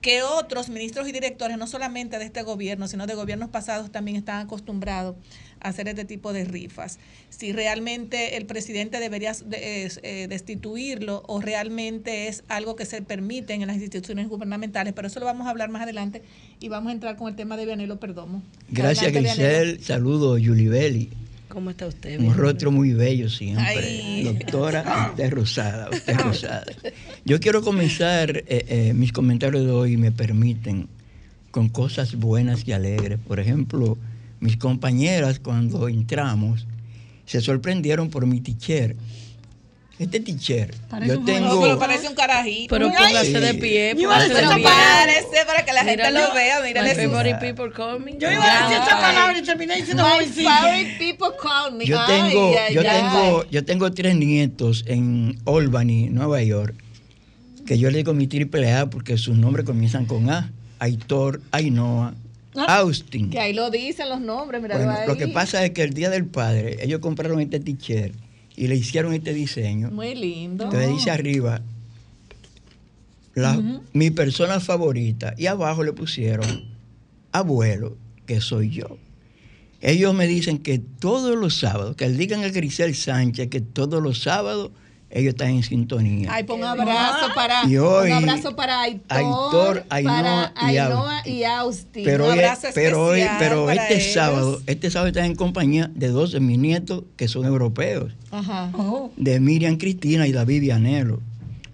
que 0.00 0.22
otros 0.22 0.68
ministros 0.68 1.08
y 1.08 1.12
directores, 1.12 1.58
no 1.58 1.66
solamente 1.66 2.18
de 2.18 2.24
este 2.24 2.42
gobierno, 2.42 2.86
sino 2.86 3.06
de 3.06 3.14
gobiernos 3.14 3.50
pasados, 3.50 3.90
también 3.90 4.16
están 4.16 4.46
acostumbrados 4.46 5.16
hacer 5.60 5.88
este 5.88 6.04
tipo 6.04 6.32
de 6.32 6.44
rifas. 6.44 6.98
Si 7.30 7.52
realmente 7.52 8.36
el 8.36 8.46
presidente 8.46 9.00
debería 9.00 9.32
eh, 9.52 10.26
destituirlo 10.28 11.22
o 11.26 11.40
realmente 11.40 12.28
es 12.28 12.44
algo 12.48 12.76
que 12.76 12.86
se 12.86 13.02
permite 13.02 13.54
en 13.54 13.66
las 13.66 13.76
instituciones 13.76 14.28
gubernamentales, 14.28 14.92
pero 14.94 15.08
eso 15.08 15.20
lo 15.20 15.26
vamos 15.26 15.46
a 15.46 15.50
hablar 15.50 15.70
más 15.70 15.82
adelante 15.82 16.22
y 16.60 16.68
vamos 16.68 16.90
a 16.90 16.92
entrar 16.92 17.16
con 17.16 17.28
el 17.28 17.36
tema 17.36 17.56
de 17.56 17.66
Vianelo 17.66 17.98
Perdomo. 17.98 18.42
Gracias. 18.70 19.12
Grisel. 19.12 19.82
Saludos, 19.82 20.40
Yulibeli. 20.40 21.10
¿Cómo 21.48 21.70
está 21.70 21.86
usted? 21.86 22.20
Un 22.20 22.34
rostro 22.34 22.70
muy 22.70 22.92
bello 22.92 23.28
siempre. 23.30 23.64
Ay. 23.66 24.22
Doctora, 24.24 25.08
usted 25.10 25.24
es 25.24 25.30
rosada, 25.30 25.88
usted 25.90 26.12
es 26.12 26.22
rosada. 26.22 26.66
Yo 27.24 27.40
quiero 27.40 27.62
comenzar 27.62 28.36
eh, 28.36 28.44
eh, 28.68 28.92
mis 28.94 29.12
comentarios 29.12 29.64
de 29.64 29.70
hoy, 29.70 29.96
me 29.96 30.12
permiten, 30.12 30.88
con 31.50 31.70
cosas 31.70 32.16
buenas 32.16 32.68
y 32.68 32.72
alegres. 32.72 33.18
Por 33.26 33.40
ejemplo, 33.40 33.96
mis 34.40 34.56
compañeras 34.56 35.38
cuando 35.40 35.88
entramos 35.88 36.66
se 37.26 37.40
sorprendieron 37.40 38.08
por 38.10 38.26
mi 38.26 38.40
teacher. 38.40 38.96
Este 39.98 40.20
teacher, 40.20 40.72
Parece 40.88 41.12
yo 41.14 41.18
No, 41.18 41.24
tengo... 41.26 41.60
pero 41.60 41.76
parece 41.76 42.08
un 42.08 42.14
carajito. 42.14 42.72
Pero 42.72 42.88
póngase 42.88 43.40
de 43.40 43.54
pie, 43.54 43.94
Yo 43.96 44.02
iba 44.02 44.14
a 44.16 44.20
póngase 44.20 44.34
decir 44.34 44.48
de 44.48 44.54
pie. 44.54 44.64
Parece 44.64 45.44
para 45.44 45.64
que 45.64 45.72
la 45.72 45.80
gente 45.80 45.96
Míralo. 46.08 46.28
lo 46.28 46.34
vea. 46.34 46.60
Mírale 46.62 46.94
My 46.94 47.02
favorite 47.10 47.38
people 47.40 47.72
call 47.74 47.98
me. 47.98 48.12
Yo 48.16 48.30
iba 48.30 48.44
a 48.44 48.68
decir 48.68 48.76
esa 48.80 48.96
Ay. 48.96 49.02
palabra 49.14 49.38
y 49.38 49.42
terminé 49.42 49.74
diciendo 49.76 50.04
My 50.04 50.24
favorite 50.24 50.96
people 51.00 51.26
call 51.42 51.72
me. 51.76 51.84
Yo 51.84 51.98
tengo, 52.06 52.54
ay, 52.56 52.74
yo 52.74 52.80
ay. 52.82 52.86
tengo, 52.86 53.44
yo 53.50 53.64
tengo 53.64 53.90
tres 53.92 54.14
nietos 54.14 54.84
en 54.86 55.36
Albany, 55.46 56.10
Nueva 56.10 56.44
York, 56.44 56.76
que 57.66 57.76
yo 57.76 57.90
le 57.90 57.98
digo 57.98 58.14
mi 58.14 58.28
triple 58.28 58.72
A 58.72 58.88
porque 58.88 59.18
sus 59.18 59.36
nombres 59.36 59.66
comienzan 59.66 60.06
con 60.06 60.30
A. 60.30 60.52
Aitor, 60.78 61.40
Ainhoa, 61.50 62.14
Ah. 62.14 62.14
Austin. 62.66 63.30
Que 63.30 63.38
ahí 63.40 63.52
lo 63.52 63.70
dicen 63.70 64.08
los 64.08 64.20
nombres, 64.20 64.60
mira 64.62 64.76
Bueno, 64.76 64.94
lo 65.06 65.16
que 65.16 65.28
pasa 65.28 65.64
es 65.64 65.70
que 65.72 65.82
el 65.82 65.92
día 65.94 66.10
del 66.10 66.26
padre, 66.26 66.78
ellos 66.82 67.00
compraron 67.00 67.40
este 67.40 67.60
t-shirt 67.60 68.14
y 68.56 68.66
le 68.68 68.76
hicieron 68.76 69.12
este 69.14 69.32
diseño. 69.34 69.90
Muy 69.90 70.14
lindo. 70.14 70.64
Entonces 70.64 70.88
dice 70.90 71.10
arriba, 71.10 71.60
la- 73.34 73.80
mi 73.92 74.10
persona 74.10 74.60
favorita. 74.60 75.34
Y 75.36 75.46
abajo 75.46 75.84
le 75.84 75.92
pusieron, 75.92 76.46
abuelo, 77.32 77.96
que 78.26 78.40
soy 78.40 78.70
yo. 78.70 78.96
Ellos 79.80 80.12
me 80.12 80.26
dicen 80.26 80.58
que 80.58 80.78
todos 80.80 81.36
los 81.36 81.54
sábados, 81.58 81.94
que 81.94 82.08
digan 82.08 82.42
a 82.42 82.48
Grisel 82.48 82.94
Sánchez 82.96 83.48
que 83.48 83.60
todos 83.60 84.02
los 84.02 84.22
sábados 84.22 84.72
ellos 85.10 85.30
están 85.30 85.48
en 85.50 85.62
sintonía. 85.62 86.28
Ay, 86.32 86.44
pon 86.44 86.58
un 86.60 86.66
abrazo 86.66 87.28
para, 87.34 87.64
Y 87.66 87.76
hoy, 87.78 88.10
un 88.10 88.18
abrazo 88.18 88.54
para 88.54 88.82
Aitor, 88.82 89.06
Aitor, 89.08 89.84
Ainhoa 89.88 90.52
para 90.52 90.52
y 90.72 90.76
Ainhoa 90.76 91.16
Austin. 91.18 91.34
y 91.34 91.44
Austin. 91.44 92.04
pero 92.04 92.24
un 92.24 92.30
hoy, 92.32 92.38
abrazo 92.38 92.68
pero 92.74 93.06
hoy, 93.06 93.22
pero 93.38 93.66
para 93.66 93.82
este 93.82 93.94
ellos. 94.02 94.12
sábado, 94.12 94.62
este 94.66 94.90
sábado 94.90 95.08
están 95.08 95.24
en 95.24 95.34
compañía 95.34 95.90
de 95.94 96.08
dos 96.08 96.32
de 96.32 96.40
mis 96.40 96.58
nietos 96.58 97.04
que 97.16 97.26
son 97.28 97.46
europeos, 97.46 98.12
Ajá. 98.30 98.70
Oh. 98.74 99.10
de 99.16 99.40
Miriam 99.40 99.76
Cristina 99.78 100.26
y 100.26 100.32
David 100.32 100.60
Vianelo. 100.60 101.14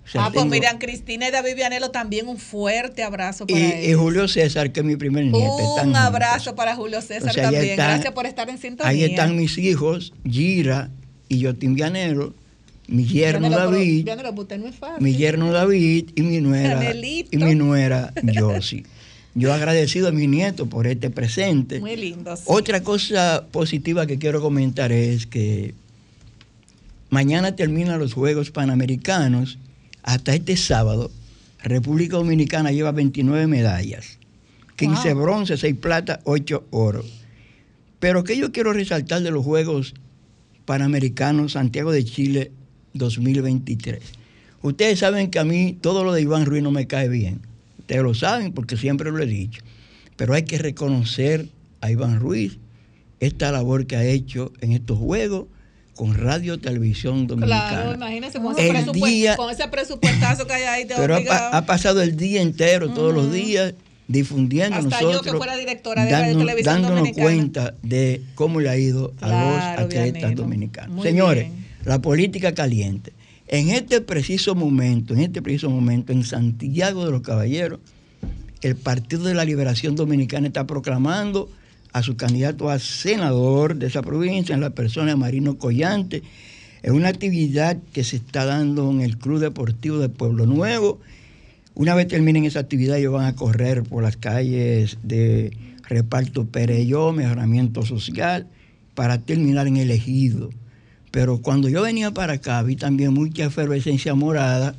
O 0.04 0.06
sea, 0.06 0.26
ah, 0.26 0.30
pues 0.32 0.44
miran, 0.44 0.76
Cristina 0.76 1.28
y 1.28 1.30
David 1.30 1.54
Vianelo 1.56 1.90
también 1.90 2.28
un 2.28 2.36
fuerte 2.36 3.02
abrazo 3.02 3.46
para 3.46 3.58
y, 3.58 3.62
y 3.62 3.72
ellos. 3.86 4.00
Julio 4.00 4.28
César, 4.28 4.70
que 4.70 4.80
es 4.80 4.86
mi 4.86 4.96
primer 4.96 5.24
nieto. 5.24 5.38
están 5.58 5.88
Un 5.88 5.94
juntos. 5.94 6.00
abrazo 6.02 6.54
para 6.54 6.76
Julio 6.76 7.00
César 7.00 7.30
O 7.30 7.32
sea, 7.32 7.48
ahí 7.48 7.54
también. 7.54 7.70
están- 7.72 7.88
Gracias 7.88 8.12
por 8.12 8.26
estar 8.26 8.48
en 8.50 8.58
sintonía. 8.58 8.90
Ahí 8.90 9.02
están 9.02 9.34
mis 9.34 9.56
hijos, 9.56 10.12
Gira 10.28 10.90
y 11.30 11.42
Jotin 11.42 11.74
Vianelo, 11.74 12.34
mi 12.88 13.04
yerno 13.06 13.48
David, 13.50 14.04
Vianelo, 14.04 14.32
usted 14.32 14.58
no 14.58 14.66
es 14.68 14.74
fácil. 14.76 15.02
mi 15.02 15.14
yerno 15.16 15.50
David 15.52 16.10
y 16.14 16.22
mi 16.22 16.40
nuera 16.40 16.74
Canelito. 16.78 17.28
y 17.32 17.38
mi 17.38 17.54
nuera 17.54 18.12
Josie. 18.34 18.84
Yo 19.34 19.52
agradecido 19.52 20.08
a 20.08 20.12
mi 20.12 20.26
nieto 20.28 20.66
por 20.68 20.86
este 20.86 21.10
presente. 21.10 21.80
Muy 21.80 21.96
lindo. 21.96 22.36
sí. 22.36 22.42
Otra 22.46 22.82
cosa 22.82 23.46
positiva 23.50 24.06
que 24.06 24.18
quiero 24.18 24.40
comentar 24.40 24.92
es 24.92 25.26
que 25.26 25.74
mañana 27.10 27.56
terminan 27.56 27.98
los 27.98 28.12
Juegos 28.14 28.50
Panamericanos. 28.50 29.58
Hasta 30.02 30.34
este 30.34 30.56
sábado, 30.56 31.10
República 31.62 32.16
Dominicana 32.18 32.70
lleva 32.70 32.92
29 32.92 33.46
medallas. 33.46 34.18
15 34.76 35.14
Wow. 35.14 35.22
bronce, 35.22 35.56
6 35.56 35.76
plata, 35.76 36.20
8 36.24 36.66
oro. 36.70 37.04
Pero 38.00 38.22
que 38.22 38.36
yo 38.36 38.52
quiero 38.52 38.72
resaltar 38.72 39.22
de 39.22 39.30
los 39.30 39.44
Juegos 39.44 39.94
Panamericanos 40.66 41.52
Santiago 41.52 41.90
de 41.90 42.04
Chile 42.04 42.52
2023. 42.94 44.00
Ustedes 44.62 44.98
saben 44.98 45.30
que 45.30 45.38
a 45.38 45.44
mí 45.44 45.76
todo 45.80 46.04
lo 46.04 46.12
de 46.12 46.22
Iván 46.22 46.46
Ruiz 46.46 46.62
no 46.62 46.70
me 46.70 46.86
cae 46.86 47.08
bien. 47.08 47.40
Ustedes 47.80 48.02
lo 48.02 48.14
saben 48.14 48.52
porque 48.52 48.76
siempre 48.76 49.10
lo 49.10 49.18
he 49.22 49.26
dicho. 49.26 49.62
Pero 50.16 50.32
hay 50.34 50.44
que 50.44 50.58
reconocer 50.58 51.48
a 51.80 51.90
Iván 51.90 52.18
Ruiz 52.20 52.58
esta 53.20 53.52
labor 53.52 53.86
que 53.86 53.96
ha 53.96 54.04
hecho 54.04 54.52
en 54.60 54.72
estos 54.72 54.98
Juegos 54.98 55.46
con 55.94 56.14
Radio 56.14 56.58
Televisión 56.58 57.26
Dominicana. 57.26 57.68
Claro, 57.70 57.94
imagínese 57.94 58.40
con 58.40 58.52
ese, 58.52 58.66
El 58.66 58.72
presupuesto, 58.72 59.06
día- 59.06 59.36
con 59.36 59.50
ese 59.50 59.68
presupuestazo 59.68 60.46
que 60.46 60.52
hay 60.54 60.62
ahí. 60.62 60.84
te 60.86 60.94
Pero 60.96 61.16
ha, 61.30 61.66
pasado 61.66 62.02
el 62.02 62.16
día 62.16 62.40
entero, 62.42 62.88
todos 62.90 63.14
los 63.14 63.32
días, 63.32 63.74
difundiendo 64.08 64.76
Hasta 64.76 65.00
yo, 65.00 65.08
nosotros. 65.08 65.32
que 65.34 65.38
fuera 65.38 65.56
directora 65.56 66.04
de 66.04 66.10
Radio 66.10 66.24
dándonos- 66.34 66.42
Televisión 66.46 66.74
dándonos 66.74 66.98
Dominicana. 66.98 67.24
cuenta 67.24 67.74
de 67.82 68.22
cómo 68.34 68.60
le 68.60 68.68
ha 68.70 68.76
ido 68.76 69.12
a 69.20 69.26
Claro, 69.26 69.82
los 69.82 69.94
atletas 69.94 70.34
dominicanos. 70.34 71.02
Señores, 71.02 71.44
bien. 71.50 71.63
La 71.84 72.00
política 72.00 72.52
caliente. 72.54 73.12
En 73.46 73.68
este 73.68 74.00
preciso 74.00 74.54
momento, 74.54 75.14
en 75.14 75.20
este 75.20 75.42
preciso 75.42 75.68
momento, 75.68 76.12
en 76.12 76.24
Santiago 76.24 77.04
de 77.04 77.10
los 77.10 77.20
Caballeros, 77.20 77.80
el 78.62 78.76
Partido 78.76 79.24
de 79.24 79.34
la 79.34 79.44
Liberación 79.44 79.94
Dominicana 79.94 80.46
está 80.46 80.66
proclamando 80.66 81.50
a 81.92 82.02
su 82.02 82.16
candidato 82.16 82.70
a 82.70 82.78
senador 82.78 83.76
de 83.76 83.86
esa 83.86 84.02
provincia, 84.02 84.54
en 84.54 84.62
la 84.62 84.70
persona 84.70 85.10
de 85.10 85.16
Marino 85.16 85.58
Collante. 85.58 86.22
Es 86.82 86.90
una 86.90 87.08
actividad 87.08 87.76
que 87.92 88.02
se 88.02 88.16
está 88.16 88.46
dando 88.46 88.90
en 88.90 89.02
el 89.02 89.18
Club 89.18 89.40
Deportivo 89.40 89.98
de 89.98 90.08
Pueblo 90.08 90.46
Nuevo. 90.46 90.98
Una 91.74 91.94
vez 91.94 92.08
terminen 92.08 92.44
esa 92.44 92.60
actividad, 92.60 92.96
ellos 92.96 93.12
van 93.12 93.26
a 93.26 93.36
correr 93.36 93.82
por 93.82 94.02
las 94.02 94.16
calles 94.16 94.98
de 95.02 95.56
Reparto 95.86 96.46
Pereyó, 96.46 97.12
Mejoramiento 97.12 97.84
Social, 97.84 98.48
para 98.94 99.18
terminar 99.18 99.66
en 99.66 99.76
el 99.76 99.90
ejido. 99.90 100.50
Pero 101.14 101.38
cuando 101.38 101.68
yo 101.68 101.82
venía 101.82 102.10
para 102.10 102.32
acá, 102.32 102.60
vi 102.64 102.74
también 102.74 103.14
mucha 103.14 103.44
efervescencia 103.44 104.16
morada 104.16 104.74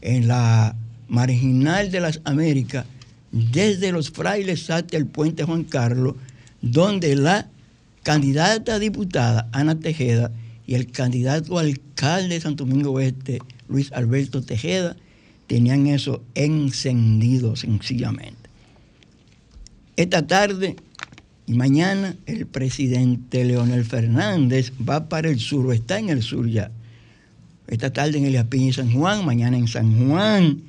en 0.00 0.26
la 0.26 0.74
marginal 1.06 1.90
de 1.90 2.00
las 2.00 2.22
Américas, 2.24 2.86
desde 3.30 3.92
los 3.92 4.10
frailes 4.10 4.70
hasta 4.70 4.96
el 4.96 5.04
puente 5.04 5.44
Juan 5.44 5.64
Carlos, 5.64 6.14
donde 6.62 7.14
la 7.14 7.50
candidata 8.02 8.78
diputada, 8.78 9.50
Ana 9.52 9.78
Tejeda, 9.78 10.32
y 10.66 10.76
el 10.76 10.90
candidato 10.90 11.58
alcalde 11.58 12.36
de 12.36 12.40
Santo 12.40 12.64
Domingo 12.64 12.92
Oeste, 12.92 13.40
Luis 13.68 13.92
Alberto 13.92 14.40
Tejeda, 14.40 14.96
tenían 15.46 15.88
eso 15.88 16.22
encendido 16.34 17.54
sencillamente. 17.54 18.48
Esta 19.96 20.26
tarde 20.26 20.76
mañana 21.46 22.16
el 22.26 22.46
presidente 22.46 23.44
Leonel 23.44 23.84
Fernández 23.84 24.72
va 24.88 25.08
para 25.08 25.28
el 25.28 25.38
sur, 25.38 25.66
o 25.66 25.72
está 25.72 25.98
en 25.98 26.08
el 26.08 26.22
sur 26.22 26.48
ya. 26.48 26.70
Esta 27.68 27.92
tarde 27.92 28.18
en 28.18 28.24
Elias 28.24 28.46
Piña 28.46 28.68
y 28.68 28.72
San 28.72 28.92
Juan, 28.92 29.24
mañana 29.24 29.56
en 29.56 29.68
San 29.68 30.08
Juan. 30.08 30.62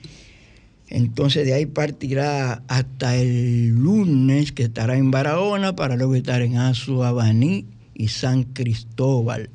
Entonces 0.90 1.46
de 1.46 1.54
ahí 1.54 1.66
partirá 1.66 2.64
hasta 2.68 3.16
el 3.16 3.70
lunes, 3.70 4.52
que 4.52 4.64
estará 4.64 4.98
en 4.98 5.12
Barahona, 5.12 5.76
para 5.76 5.96
luego 5.96 6.16
estar 6.16 6.42
en 6.42 6.58
Azua, 6.58 7.12
Baní 7.12 7.66
y 7.94 8.08
San 8.08 8.44
Cristóbal. 8.44 9.50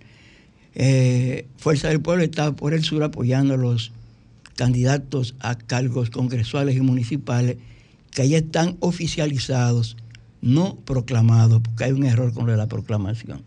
Eh, 0.74 1.46
Fuerza 1.56 1.88
del 1.88 2.00
Pueblo 2.00 2.24
está 2.24 2.52
por 2.52 2.74
el 2.74 2.82
sur 2.82 3.02
apoyando 3.02 3.54
a 3.54 3.56
los 3.56 3.92
candidatos 4.56 5.34
a 5.40 5.54
cargos 5.54 6.10
congresuales 6.10 6.76
y 6.76 6.80
municipales 6.80 7.56
que 8.10 8.28
ya 8.28 8.38
están 8.38 8.76
oficializados, 8.80 9.96
no 10.42 10.76
proclamados, 10.76 11.62
porque 11.62 11.84
hay 11.84 11.92
un 11.92 12.04
error 12.04 12.34
con 12.34 12.54
la 12.54 12.66
proclamación. 12.66 13.42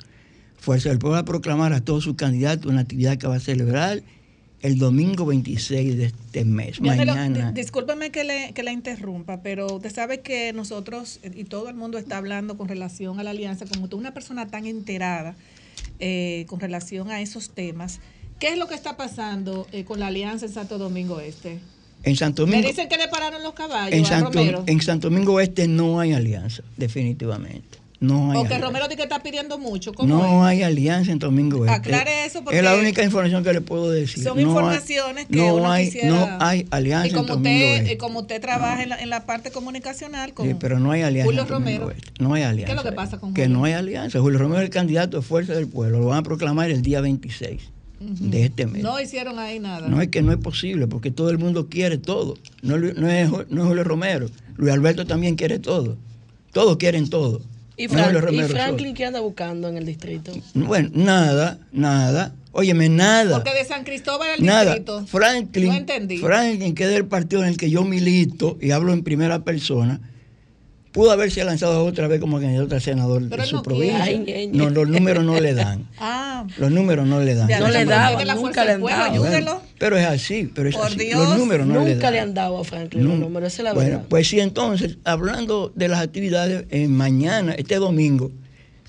Fuerza 0.58 0.90
del 0.90 0.98
Pueblo 0.98 1.14
va 1.14 1.20
a 1.20 1.26
proclamar 1.26 1.74
a 1.74 1.82
todos 1.82 2.04
sus 2.04 2.16
candidatos 2.16 2.66
una 2.72 2.82
actividad 2.82 3.18
que 3.18 3.28
va 3.28 3.36
a 3.36 3.40
celebrar 3.40 4.02
el 4.62 4.80
domingo 4.80 5.26
26 5.28 5.96
de 5.98 6.06
este 6.06 6.44
mes. 6.46 6.82
Mañana. 6.82 7.52
di- 7.52 7.62
discúlpeme 7.62 8.10
que 8.10 8.24
le, 8.24 8.52
que 8.54 8.64
la 8.64 8.72
interrumpa, 8.72 9.44
pero 9.44 9.76
usted 9.76 9.94
sabe 9.94 10.22
que 10.22 10.54
nosotros 10.54 11.20
y 11.36 11.44
todo 11.44 11.70
el 11.70 11.76
mundo 11.76 12.00
está 12.00 12.18
hablando 12.18 12.58
con 12.58 12.68
relación 12.68 13.20
a 13.20 13.24
la 13.24 13.30
alianza, 13.32 13.66
como 13.68 13.90
tú, 13.90 13.98
una 13.98 14.14
persona 14.16 14.48
tan 14.48 14.66
enterada 14.66 15.36
eh, 16.00 16.46
con 16.48 16.60
relación 16.60 17.12
a 17.12 17.22
esos 17.22 17.52
temas. 17.52 18.00
¿Qué 18.40 18.48
es 18.54 18.58
lo 18.58 18.68
que 18.68 18.74
está 18.76 18.98
pasando 18.98 19.68
eh, 19.72 19.84
con 19.86 20.00
la 20.00 20.08
alianza 20.08 20.46
en 20.48 20.54
Santo 20.54 20.78
Domingo 20.80 21.20
Este? 21.20 21.60
En 22.06 22.16
Santo 22.16 22.46
Me 22.46 22.52
Domingo, 22.54 22.70
dicen 22.70 22.88
que 22.88 22.98
le 22.98 23.08
pararon 23.08 23.42
los 23.44 23.54
caballos 23.54 23.94
en 23.94 24.06
Santo, 24.06 24.40
en 24.68 24.82
Santo 24.82 25.10
Domingo 25.10 25.40
Este 25.40 25.68
no 25.68 26.00
hay 26.00 26.14
alianza, 26.14 26.64
definitivamente. 26.78 27.80
No 28.02 28.32
hay 28.32 28.38
Porque 28.38 28.56
alianza. 28.56 28.68
Romero 28.68 28.86
dice 28.86 28.98
que 28.98 29.04
está 29.04 29.24
pidiendo 29.24 29.58
mucho. 29.58 29.94
¿Cómo 29.94 30.16
No 30.18 30.48
es? 30.48 30.58
hay 30.58 30.64
alianza 30.64 31.12
en 31.14 31.18
Domingo 31.20 31.66
Este. 31.66 31.72
Aclare 31.78 32.26
eso 32.26 32.44
porque 32.44 32.58
es 32.60 32.64
la 32.64 32.76
única 32.76 33.02
información 33.04 33.44
que 33.44 33.54
le 33.54 33.62
puedo 33.62 33.90
decir. 33.90 34.22
Son 34.24 34.36
No 34.36 34.42
hay- 34.44 34.48
informaciones 34.48 35.26
que 35.28 35.38
no 35.38 35.56
uno 35.56 35.72
hay, 35.72 35.86
quisiera... 35.86 36.10
No 36.10 36.38
hay 36.42 36.68
alianza 36.72 37.08
y 37.08 37.12
como 37.12 37.22
en 37.24 37.28
Domingo 37.30 37.66
usted, 37.66 37.82
Este. 37.84 37.98
como 37.98 38.20
usted 38.20 38.42
trabaja 38.42 38.84
en, 38.84 38.90
la, 38.90 39.02
en 39.02 39.10
la 39.10 39.26
parte 39.26 39.50
comunicacional 39.50 40.34
con 40.34 40.46
Sí, 40.48 40.56
pero 40.60 40.80
no 40.80 40.92
hay 40.92 41.02
alianza. 41.04 41.26
Julio 41.26 41.42
en 41.44 41.48
Romero. 41.48 41.90
Este. 41.92 42.12
No 42.20 42.34
hay 42.34 42.44
alianza. 42.44 42.66
¿Qué 42.66 42.72
es 42.80 42.84
lo 42.86 42.90
que 42.90 42.96
pasa 42.96 43.18
con 43.18 43.34
Que 43.34 43.44
Julio? 43.44 43.58
no 43.60 43.64
hay 43.64 43.74
alianza. 43.74 44.20
Julio 44.20 44.40
Romero 44.40 44.60
es 44.60 44.66
el 44.66 44.72
candidato 44.72 45.18
de 45.18 45.24
Fuerza 45.24 45.54
del 45.54 45.68
Pueblo. 45.68 46.00
Lo 46.02 46.08
van 46.08 46.20
a 46.20 46.24
proclamar 46.24 46.70
el 46.70 46.82
día 46.82 47.00
26 47.02 47.62
de 48.00 48.46
este 48.46 48.66
mes. 48.68 48.84
No 48.84 49.00
hicieron 49.00 49.40
ahí 49.40 49.60
nada. 49.60 49.88
No 49.88 50.02
es 50.02 50.10
que 50.10 50.22
no 50.22 50.32
es 50.32 50.38
posible, 50.38 50.88
porque 50.88 51.12
todo 51.12 51.30
el 51.30 51.38
mundo 51.38 51.68
quiere 51.70 51.98
todo. 51.98 52.36
No, 52.62 52.76
es- 52.76 52.96
no 52.98 53.10
es, 53.10 53.30
no 53.50 53.62
es 53.62 53.68
Julio 53.68 53.84
Romero. 53.84 54.28
Luis 54.58 54.74
Alberto 54.74 55.06
también 55.06 55.36
quiere 55.36 55.60
todo. 55.60 55.98
Todos 56.54 56.78
quieren 56.78 57.10
todo. 57.10 57.42
¿Y, 57.78 57.88
No 57.88 57.94
Frank- 57.94 58.24
Julio 58.26 58.46
y. 58.46 58.50
Franklin 58.50 58.94
qué 58.94 59.06
anda 59.06 59.20
buscando 59.20 59.68
en 59.68 59.78
el 59.78 59.86
distrito? 59.86 60.32
Bueno, 60.54 60.90
nada, 60.94 61.60
nada. 61.74 62.34
Óyeme, 62.54 62.88
nada. 62.88 63.36
Porque 63.44 63.54
de 63.58 63.66
San 63.66 63.84
Cristóbal 63.84 64.30
al 64.38 64.46
Nada. 64.46 64.64
distrito. 64.76 65.06
Franklin, 65.08 65.68
No 65.68 65.74
entendí. 65.76 66.18
Franklin, 66.20 66.74
que 66.74 66.86
es 66.86 66.90
del 66.90 67.06
partido 67.06 67.44
en 67.44 67.50
el 67.50 67.58
que 67.58 67.70
yo 67.70 67.84
milito 67.84 68.58
y 68.62 68.72
hablo 68.72 68.94
en 68.94 69.04
primera 69.04 69.44
persona, 69.44 70.00
pudo 70.96 71.12
haberse 71.12 71.44
lanzado 71.44 71.84
otra 71.86 72.08
vez 72.08 72.20
como 72.22 72.40
candidato 72.40 72.74
a 72.76 72.80
senador 72.80 73.22
Pero 73.30 73.44
de 73.44 73.48
su 73.50 73.58
no 73.58 73.64
provincia. 73.64 74.02
Ay, 74.06 74.50
No, 74.54 74.70
los 74.70 74.88
números 74.88 75.24
no 75.26 75.38
le 75.40 75.54
dan. 75.54 75.86
Ah, 76.00 76.48
Los 76.58 76.72
números 76.72 77.06
no 77.06 77.20
le 77.20 77.36
dan. 77.36 77.48
Ya, 77.50 77.60
No 77.60 77.68
le 77.68 77.80
pero 77.80 77.90
daban, 77.92 78.28
nunca 78.42 78.64
le 78.66 78.72
han 78.72 78.82
dado. 78.82 79.62
Pero 79.78 79.98
es 79.98 80.06
así, 80.06 80.50
pero 80.56 80.70
es 80.70 80.76
Por 80.76 80.88
así. 80.88 80.96
Dios, 80.98 81.20
los 81.30 81.38
números 81.38 81.68
no 81.68 81.84
le 81.84 81.96
Nunca 81.96 82.06
dan. 82.08 82.14
le 82.14 82.20
han 82.22 82.34
dado 82.34 82.58
a 82.60 82.64
Franklin 82.64 83.04
No. 83.04 83.10
los 83.10 83.20
números, 83.20 83.52
esa 83.54 83.62
es 83.62 83.64
la 83.66 83.74
bueno, 83.74 83.90
verdad. 83.90 84.06
pues 84.10 84.28
sí, 84.30 84.40
entonces, 84.40 84.98
hablando 85.04 85.72
de 85.76 85.90
las 85.90 86.00
actividades, 86.02 86.66
eh, 86.70 86.88
mañana, 86.88 87.52
este 87.54 87.76
domingo, 87.76 88.32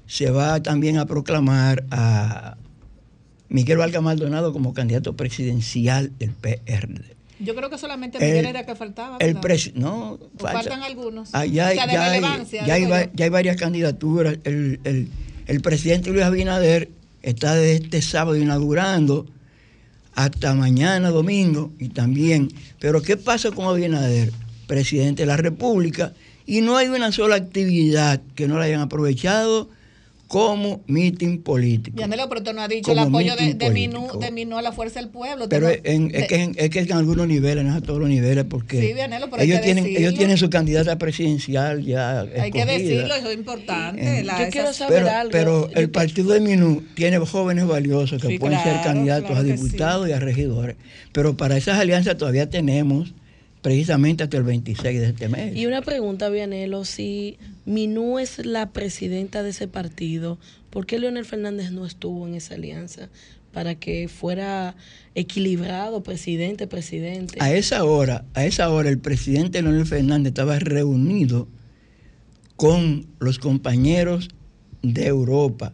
se 0.06 0.30
va 0.30 0.62
también 0.62 0.98
a 0.98 1.06
proclamar 1.06 1.84
a 1.90 2.56
Miguel 3.48 3.78
Valga 3.78 4.00
Maldonado 4.00 4.52
como 4.52 4.72
candidato 4.74 5.16
presidencial 5.16 6.12
del 6.18 6.30
PRD. 6.30 7.15
Yo 7.38 7.54
creo 7.54 7.68
que 7.70 7.78
solamente 7.78 8.18
El- 8.18 8.24
Miguel 8.30 8.46
era 8.46 8.66
que 8.66 8.74
faltaba. 8.74 9.16
El 9.20 9.36
presi- 9.36 9.72
no, 9.74 10.18
falta. 10.38 10.58
faltan 10.60 10.82
algunos. 10.82 11.30
Ah, 11.32 11.44
ya, 11.46 11.64
O 11.64 11.68
hay- 11.68 11.76
sea, 11.76 11.86
de 11.86 11.92
ya 11.92 12.02
hay, 12.04 12.20
relevancia, 12.20 12.66
ya 12.66 12.74
hay 12.74 12.80
digo 12.82 12.92
va- 12.92 13.04
yo. 13.04 13.10
ya 13.14 13.24
hay 13.24 13.30
varias 13.30 13.56
candidaturas. 13.56 14.38
El, 14.44 14.80
el- 14.84 15.08
el 15.46 15.60
presidente 15.60 16.10
Luis 16.10 16.24
Abinader 16.24 16.88
está 17.22 17.54
desde 17.54 17.84
este 17.84 18.02
sábado 18.02 18.36
inaugurando 18.36 19.26
hasta 20.14 20.54
mañana 20.54 21.10
domingo 21.10 21.72
y 21.78 21.90
también. 21.90 22.48
Pero 22.80 23.02
¿qué 23.02 23.16
pasa 23.16 23.50
con 23.50 23.66
Abinader? 23.66 24.32
Presidente 24.66 25.22
de 25.22 25.26
la 25.26 25.36
República 25.36 26.12
y 26.46 26.60
no 26.62 26.76
hay 26.76 26.88
una 26.88 27.12
sola 27.12 27.36
actividad 27.36 28.20
que 28.34 28.48
no 28.48 28.58
la 28.58 28.64
hayan 28.64 28.80
aprovechado 28.80 29.68
como 30.28 30.82
mitin 30.88 31.40
político. 31.42 31.96
Yanelo, 31.98 32.28
pero 32.28 32.42
tú 32.42 32.52
no 32.52 32.60
has 32.62 32.68
dicho 32.68 32.90
Como 32.92 33.00
el 33.00 33.08
apoyo 33.30 33.36
de, 33.36 33.54
de, 33.54 33.70
Minú, 33.70 33.98
político. 34.08 34.18
de 34.18 34.30
Minú 34.32 34.58
a 34.58 34.62
la 34.62 34.72
fuerza 34.72 34.98
del 34.98 35.08
pueblo. 35.08 35.48
Pero 35.48 35.68
en- 35.84 36.08
de- 36.08 36.18
es, 36.18 36.26
que 36.26 36.42
en, 36.42 36.52
es 36.56 36.70
que 36.70 36.80
en 36.80 36.92
algunos 36.92 37.28
niveles, 37.28 37.64
no 37.64 37.70
es 37.70 37.76
a 37.76 37.80
todos 37.80 38.00
los 38.00 38.08
niveles, 38.08 38.44
porque 38.48 38.80
Sí, 38.80 38.92
Vianelo, 38.92 39.30
pero 39.30 39.42
hay 39.42 39.48
ellos, 39.50 39.60
tienen, 39.62 39.84
decirlo. 39.84 40.00
ellos 40.08 40.18
tienen 40.18 40.36
su 40.38 40.50
candidata 40.50 40.98
presidencial 40.98 41.84
ya 41.84 42.20
hay 42.22 42.28
que 42.50 42.58
escogida. 42.60 42.64
decirlo, 42.66 43.14
eso 43.14 43.30
es 43.30 43.36
importante. 43.36 44.20
Eh, 44.20 44.24
la- 44.24 44.32
Yo 44.34 44.38
esas- 44.40 44.52
quiero 44.52 44.72
saber 44.72 45.02
Pero, 45.04 45.10
algo. 45.16 45.30
pero 45.30 45.60
Yo 45.70 45.76
el 45.76 45.86
que- 45.86 45.88
partido 45.88 46.32
de 46.32 46.40
Minú 46.40 46.82
tiene 46.94 47.18
jóvenes 47.18 47.66
valiosos 47.66 48.20
que 48.20 48.28
Sí, 48.28 48.38
pueden 48.40 48.60
ser 48.62 48.80
candidatos 48.82 49.30
claro 49.30 49.40
a 49.40 49.44
diputados 49.44 50.08
y 50.08 50.12
a 50.12 50.18
regidores. 50.18 50.76
Pero 51.12 51.36
para 51.36 51.56
esas 51.56 51.78
alianzas 51.78 52.16
todavía 52.16 52.50
tenemos 52.50 53.14
precisamente 53.66 54.22
hasta 54.22 54.36
el 54.36 54.44
26 54.44 55.00
de 55.00 55.08
este 55.08 55.28
mes. 55.28 55.56
Y 55.56 55.66
una 55.66 55.82
pregunta, 55.82 56.28
Vianelo, 56.28 56.84
si 56.84 57.36
Minú 57.64 58.20
es 58.20 58.46
la 58.46 58.70
presidenta 58.70 59.42
de 59.42 59.50
ese 59.50 59.66
partido, 59.66 60.38
¿por 60.70 60.86
qué 60.86 61.00
Leonel 61.00 61.24
Fernández 61.24 61.72
no 61.72 61.84
estuvo 61.84 62.28
en 62.28 62.36
esa 62.36 62.54
alianza? 62.54 63.08
Para 63.52 63.74
que 63.74 64.06
fuera 64.06 64.76
equilibrado 65.16 66.04
presidente, 66.04 66.68
presidente. 66.68 67.38
A 67.40 67.52
esa 67.52 67.82
hora, 67.82 68.24
a 68.34 68.44
esa 68.44 68.70
hora 68.70 68.88
el 68.88 69.00
presidente 69.00 69.60
Leonel 69.60 69.86
Fernández 69.86 70.28
estaba 70.30 70.60
reunido 70.60 71.48
con 72.54 73.08
los 73.18 73.40
compañeros 73.40 74.28
de 74.82 75.08
Europa, 75.08 75.72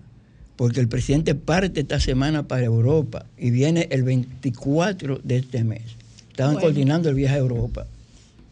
porque 0.56 0.80
el 0.80 0.88
presidente 0.88 1.34
parte 1.34 1.80
esta 1.80 2.00
semana 2.00 2.48
para 2.48 2.64
Europa 2.64 3.26
y 3.36 3.50
viene 3.50 3.86
el 3.90 4.02
24 4.02 5.20
de 5.22 5.36
este 5.36 5.62
mes. 5.62 6.01
Estaban 6.32 6.54
Bueno. 6.54 6.66
coordinando 6.66 7.08
el 7.08 7.14
viaje 7.14 7.36
a 7.36 7.38
Europa. 7.38 7.86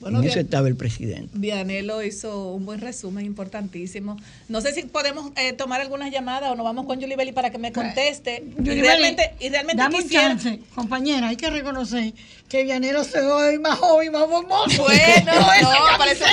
Bueno, 0.00 0.20
en 0.20 0.24
eso 0.24 0.36
bien. 0.36 0.46
estaba 0.46 0.66
el 0.68 0.76
presidente. 0.76 1.28
Vianelo 1.34 2.02
hizo 2.02 2.52
un 2.54 2.64
buen 2.64 2.80
resumen 2.80 3.26
importantísimo. 3.26 4.16
No 4.48 4.62
sé 4.62 4.72
si 4.72 4.84
podemos 4.84 5.30
eh, 5.36 5.52
tomar 5.52 5.82
algunas 5.82 6.10
llamadas 6.10 6.50
o 6.50 6.54
nos 6.54 6.64
vamos 6.64 6.86
con 6.86 6.98
Julie 7.00 7.16
Belli 7.16 7.32
para 7.32 7.50
que 7.50 7.58
me 7.58 7.70
conteste. 7.70 8.42
Y 8.64 8.80
realmente, 8.80 9.34
y 9.40 9.50
realmente 9.50 9.82
dame 9.82 9.96
un 9.98 10.08
chance, 10.08 10.60
compañera, 10.74 11.28
hay 11.28 11.36
que 11.36 11.50
reconocer 11.50 12.14
que 12.50 12.64
Vianero 12.64 13.04
se 13.04 13.20
ve 13.20 13.58
más 13.60 13.78
joven, 13.78 14.10
más 14.10 14.26
formoso. 14.28 14.82
Bueno, 14.82 15.32
no, 15.40 15.98
parece, 15.98 16.24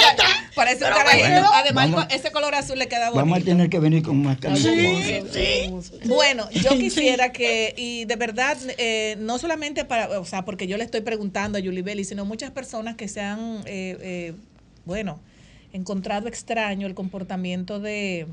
parece 0.56 0.84
un 0.86 0.90
carajito. 0.92 1.28
bueno, 1.30 1.50
Además, 1.54 1.92
vamos- 1.92 2.08
ese 2.10 2.32
color 2.32 2.56
azul 2.56 2.80
le 2.80 2.88
queda 2.88 3.12
bonito. 3.12 3.18
Vamos 3.24 3.40
a 3.40 3.46
tener 3.46 3.70
que 3.70 3.78
venir 3.80 4.02
con 4.02 4.24
más 4.24 4.38
camisas. 4.40 4.66
hermoso, 4.66 5.40
hermoso. 5.40 5.94
Bueno, 6.06 6.50
yo 6.50 6.72
quisiera 6.72 7.32
que, 7.32 7.76
y 7.78 8.06
de 8.06 8.16
verdad, 8.16 8.58
eh, 8.80 9.16
no 9.20 9.38
solamente 9.38 9.86
para, 9.86 10.20
o 10.20 10.26
sea, 10.26 10.44
porque 10.44 10.66
yo 10.66 10.76
le 10.78 10.84
estoy 10.86 11.02
preguntando 11.02 11.60
a 11.60 11.62
Julie 11.62 11.84
Belli, 11.84 12.04
sino 12.04 12.26
muchas 12.26 12.50
personas 12.50 12.96
que 12.96 13.08
se 13.08 13.22
han, 13.22 13.62
eh, 13.68 13.98
eh, 14.02 14.34
bueno, 14.86 15.20
encontrado 15.72 16.28
extraño 16.28 16.88
el 16.88 16.96
comportamiento 16.96 17.80
de, 17.80 18.26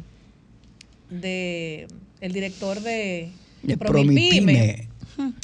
de 1.11 1.87
el 2.23 2.33
director 2.33 2.81
de, 2.81 3.31
De 3.62 3.77
Promipyme, 3.77 4.31
Promipyme. 4.55 4.88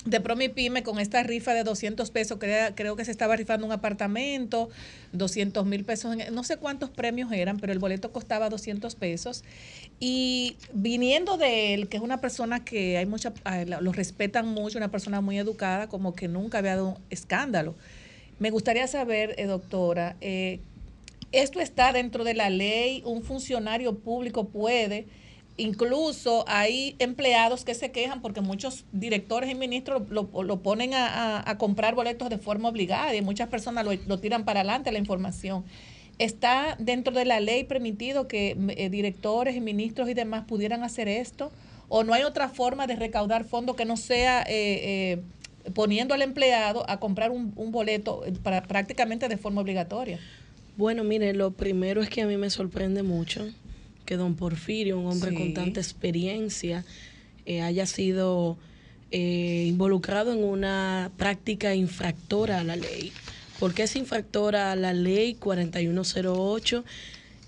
De 0.04 0.20
Promipyme 0.20 0.82
con 0.82 0.98
esta 0.98 1.22
rifa 1.22 1.54
de 1.54 1.64
200 1.64 2.10
pesos, 2.10 2.38
creo, 2.38 2.74
creo 2.74 2.96
que 2.96 3.04
se 3.04 3.10
estaba 3.10 3.36
rifando 3.36 3.66
un 3.66 3.72
apartamento, 3.72 4.68
200 5.12 5.64
mil 5.66 5.84
pesos, 5.84 6.16
no 6.32 6.44
sé 6.44 6.56
cuántos 6.56 6.90
premios 6.90 7.32
eran, 7.32 7.58
pero 7.58 7.72
el 7.72 7.78
boleto 7.78 8.12
costaba 8.12 8.48
200 8.48 8.94
pesos. 8.96 9.44
Y 9.98 10.56
viniendo 10.72 11.36
de 11.36 11.74
él, 11.74 11.88
que 11.88 11.96
es 11.96 12.02
una 12.02 12.20
persona 12.20 12.64
que 12.64 12.98
hay 12.98 13.06
mucha, 13.06 13.32
lo 13.80 13.92
respetan 13.92 14.48
mucho, 14.48 14.78
una 14.78 14.90
persona 14.90 15.20
muy 15.20 15.38
educada, 15.38 15.88
como 15.88 16.14
que 16.14 16.28
nunca 16.28 16.58
había 16.58 16.76
dado 16.76 16.88
un 16.90 16.98
escándalo. 17.10 17.74
Me 18.38 18.50
gustaría 18.50 18.86
saber, 18.86 19.34
eh, 19.38 19.44
doctora, 19.44 20.16
eh, 20.20 20.60
¿esto 21.30 21.60
está 21.60 21.92
dentro 21.92 22.24
de 22.24 22.34
la 22.34 22.50
ley? 22.50 23.02
¿Un 23.04 23.22
funcionario 23.22 23.98
público 23.98 24.48
puede 24.48 25.06
Incluso 25.60 26.44
hay 26.48 26.96
empleados 26.98 27.66
que 27.66 27.74
se 27.74 27.90
quejan 27.90 28.22
porque 28.22 28.40
muchos 28.40 28.86
directores 28.92 29.50
y 29.50 29.54
ministros 29.54 30.08
lo, 30.08 30.26
ponen 30.62 30.92
a, 30.94 31.54
comprar 31.58 31.94
boletos 31.94 32.30
de 32.30 32.38
forma 32.38 32.70
obligada 32.70 33.14
y 33.14 33.20
muchas 33.20 33.50
personas 33.50 33.84
lo, 33.84 34.18
tiran 34.18 34.46
para 34.46 34.60
adelante 34.60 34.90
la 34.90 34.98
información. 34.98 35.66
¿Está 36.18 36.76
dentro 36.78 37.12
de 37.12 37.26
la 37.26 37.40
ley 37.40 37.64
permitido 37.64 38.26
que 38.26 38.56
eh, 38.70 38.88
directores 38.88 39.54
y 39.54 39.60
ministros 39.60 40.08
y 40.08 40.14
demás 40.14 40.44
pudieran 40.46 40.82
hacer 40.82 41.08
esto? 41.08 41.52
¿O 41.90 42.04
no 42.04 42.14
hay 42.14 42.22
otra 42.22 42.48
forma 42.48 42.86
de 42.86 42.96
recaudar 42.96 43.44
fondos 43.44 43.76
que 43.76 43.84
no 43.84 43.98
sea 43.98 44.40
eh, 44.42 45.18
eh, 45.18 45.22
poniendo 45.74 46.14
al 46.14 46.22
empleado 46.22 46.88
a 46.88 47.00
comprar 47.00 47.30
un, 47.30 47.52
un 47.56 47.70
boleto 47.70 48.22
para, 48.42 48.62
prácticamente 48.62 49.28
de 49.28 49.36
forma 49.36 49.60
obligatoria? 49.60 50.20
Bueno, 50.78 51.04
mire, 51.04 51.34
lo 51.34 51.50
primero 51.50 52.00
es 52.00 52.08
que 52.08 52.22
a 52.22 52.26
mí 52.26 52.38
me 52.38 52.48
sorprende 52.48 53.02
mucho 53.02 53.46
que 54.10 54.16
don 54.16 54.34
Porfirio, 54.34 54.98
un 54.98 55.06
hombre 55.06 55.32
con 55.32 55.54
tanta 55.54 55.78
experiencia, 55.78 56.84
eh, 57.46 57.62
haya 57.62 57.86
sido 57.86 58.58
eh, 59.12 59.66
involucrado 59.68 60.32
en 60.32 60.42
una 60.42 61.12
práctica 61.16 61.76
infractora 61.76 62.58
a 62.58 62.64
la 62.64 62.74
ley. 62.74 63.12
¿Por 63.60 63.72
qué 63.72 63.84
es 63.84 63.94
infractora 63.94 64.72
a 64.72 64.74
la 64.74 64.94
ley 64.94 65.34
4108? 65.34 66.84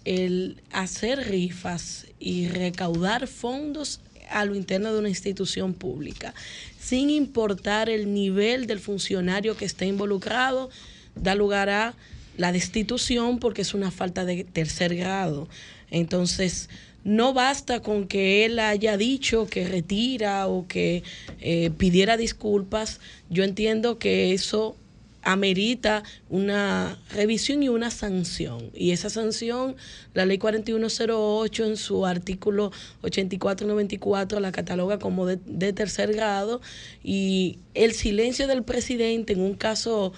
El 0.04 0.60
hacer 0.70 1.28
rifas 1.28 2.06
y 2.20 2.46
recaudar 2.46 3.26
fondos 3.26 4.00
a 4.30 4.44
lo 4.44 4.54
interno 4.54 4.92
de 4.92 5.00
una 5.00 5.08
institución 5.08 5.74
pública, 5.74 6.32
sin 6.78 7.10
importar 7.10 7.90
el 7.90 8.14
nivel 8.14 8.68
del 8.68 8.78
funcionario 8.78 9.56
que 9.56 9.64
esté 9.64 9.86
involucrado, 9.86 10.70
da 11.16 11.34
lugar 11.34 11.70
a 11.70 11.94
la 12.36 12.52
destitución 12.52 13.40
porque 13.40 13.62
es 13.62 13.74
una 13.74 13.90
falta 13.90 14.24
de 14.24 14.44
tercer 14.44 14.94
grado. 14.94 15.48
Entonces, 15.92 16.68
no 17.04 17.34
basta 17.34 17.80
con 17.80 18.08
que 18.08 18.44
él 18.44 18.58
haya 18.58 18.96
dicho 18.96 19.46
que 19.46 19.68
retira 19.68 20.48
o 20.48 20.66
que 20.66 21.02
eh, 21.40 21.70
pidiera 21.76 22.16
disculpas. 22.16 23.00
Yo 23.28 23.44
entiendo 23.44 23.98
que 23.98 24.32
eso 24.32 24.76
amerita 25.24 26.02
una 26.30 26.98
revisión 27.10 27.62
y 27.62 27.68
una 27.68 27.90
sanción. 27.90 28.70
Y 28.74 28.90
esa 28.90 29.10
sanción, 29.10 29.76
la 30.14 30.26
ley 30.26 30.38
4108 30.38 31.64
en 31.64 31.76
su 31.76 32.06
artículo 32.06 32.72
8494 33.02 34.40
la 34.40 34.50
cataloga 34.50 34.98
como 34.98 35.26
de, 35.26 35.38
de 35.46 35.72
tercer 35.72 36.12
grado 36.12 36.60
y 37.04 37.58
el 37.74 37.92
silencio 37.92 38.48
del 38.48 38.64
presidente 38.64 39.34
en 39.34 39.42
un 39.42 39.54
caso 39.54 40.12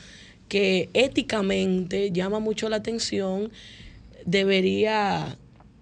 que 0.49 0.89
éticamente 0.95 2.11
llama 2.11 2.39
mucho 2.39 2.69
la 2.69 2.77
atención 2.77 3.51
debería 4.25 5.37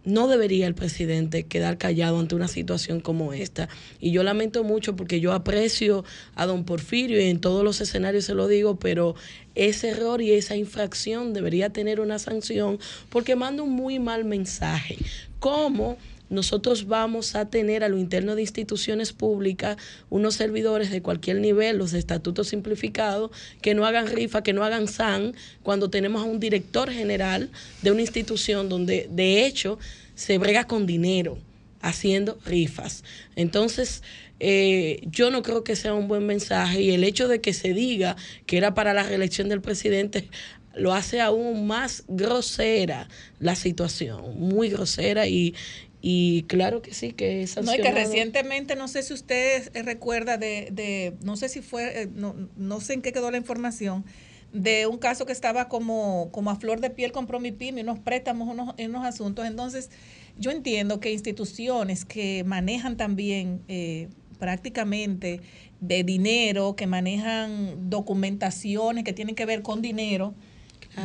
no 0.05 0.29
debería 0.29 0.67
el 0.67 0.75
presidente 0.75 1.45
quedar 1.45 1.79
callado 1.79 2.19
ante 2.19 2.35
una 2.35 2.49
situación 2.49 3.01
como 3.01 3.33
esta. 3.33 3.69
Y 4.01 4.11
yo 4.11 4.23
lamento 4.23 4.65
mucho 4.65 4.97
porque 4.97 5.21
yo 5.21 5.33
aprecio 5.33 6.05
a 6.35 6.47
don 6.47 6.65
Porfirio 6.65 7.21
y 7.21 7.29
en 7.29 7.41
todos 7.41 7.65
los 7.65 7.81
escenarios 7.81 8.25
se 8.25 8.35
lo 8.35 8.49
digo, 8.49 8.79
pero 8.79 9.15
ese 9.55 9.91
error 9.91 10.23
y 10.23 10.33
esa 10.33 10.57
infracción 10.57 11.33
debería 11.33 11.71
tener 11.71 12.01
una 12.01 12.19
sanción 12.19 12.79
porque 13.11 13.37
manda 13.37 13.62
un 13.62 13.71
muy 13.71 13.99
mal 13.99 14.25
mensaje. 14.25 14.99
¿Cómo? 15.38 15.99
Nosotros 16.33 16.87
vamos 16.87 17.37
a 17.37 17.51
tener 17.51 17.85
a 17.85 17.88
lo 17.88 17.99
interno 17.99 18.35
de 18.35 18.40
instituciones 18.40 19.12
públicas 19.12 19.77
unos 20.09 20.35
servidores 20.35 20.90
de 20.90 21.03
cualquier 21.03 21.37
nivel, 21.37 21.77
los 21.77 21.92
estatutos 21.92 22.49
simplificados, 22.49 23.31
que 23.61 23.75
no 23.75 23.85
hagan 23.85 24.07
rifa, 24.07 24.42
que 24.42 24.55
no 24.55 24.64
hagan 24.64 24.88
SAN, 24.88 25.35
cuando 25.62 25.90
tenemos 25.90 26.23
a 26.23 26.25
un 26.25 26.40
director 26.40 26.90
general 26.90 27.51
de 27.83 27.92
una 27.92 28.01
institución 28.01 28.71
donde 28.71 29.09
de 29.11 29.45
hecho 29.45 29.79
se 30.14 30.38
brega 30.38 30.64
con 30.64 30.87
dinero 30.87 31.38
haciendo 31.83 32.38
rifas. 32.47 33.05
Entonces, 33.37 34.03
eh, 34.40 35.01
yo 35.05 35.31
no 35.31 35.42
creo 35.42 35.64
que 35.64 35.77
sea 35.77 35.92
un 35.92 36.09
buen 36.09 36.27
mensaje 36.27 36.81
y 36.81 36.92
el 36.92 37.05
hecho 37.05 37.29
de 37.29 37.40
que 37.40 37.53
se 37.53 37.75
diga 37.75 38.16
que 38.47 38.57
era 38.57 38.73
para 38.73 38.95
la 38.95 39.03
reelección 39.03 39.51
del 39.51 39.61
presidente 39.61 40.29
lo 40.75 40.95
hace 40.95 41.21
aún 41.21 41.66
más 41.66 42.05
grosera 42.09 43.09
la 43.38 43.55
situación, 43.55 44.38
muy 44.38 44.71
grosera 44.71 45.27
y, 45.27 45.55
y 46.05 46.43
claro 46.49 46.83
que 46.83 46.93
sí, 46.93 47.12
que 47.12 47.43
es 47.43 47.57
No, 47.62 47.73
y 47.73 47.79
que 47.79 47.93
recientemente, 47.93 48.75
no 48.75 48.88
sé 48.88 49.05
si 49.05 49.15
usted 49.15 49.71
recuerda 49.85 50.37
de, 50.37 50.69
de 50.73 51.15
no 51.23 51.37
sé 51.37 51.49
si 51.49 51.62
fue, 51.62 52.03
eh, 52.03 52.09
no, 52.12 52.35
no 52.57 52.81
sé 52.81 52.95
en 52.95 53.03
qué 53.03 53.12
quedó 53.12 53.31
la 53.31 53.37
información, 53.37 54.05
de 54.53 54.88
un 54.88 54.99
caso 54.99 55.27
que 55.27 55.33
estaba 55.33 55.69
como, 55.69 56.31
como 56.33 56.51
a 56.51 56.57
flor 56.57 56.81
de 56.81 56.91
piel 56.91 57.12
con 57.12 57.29
Promipim 57.29 57.79
y 57.79 57.83
unos 57.83 58.01
préstamos 58.01 58.49
unos, 58.49 58.75
en 58.79 58.91
unos 58.91 59.07
asuntos. 59.07 59.47
Entonces, 59.47 59.91
yo 60.37 60.51
entiendo 60.51 60.99
que 60.99 61.12
instituciones 61.12 62.05
que 62.05 62.43
manejan 62.45 62.97
también 62.97 63.62
eh, 63.69 64.09
prácticamente 64.41 65.41
de 65.81 66.03
dinero, 66.03 66.75
que 66.75 66.88
manejan 66.88 67.91
documentaciones 67.91 69.05
que 69.05 69.12
tienen 69.12 69.37
que 69.37 69.47
ver 69.47 69.62
con 69.62 69.83
dinero, 69.83 70.35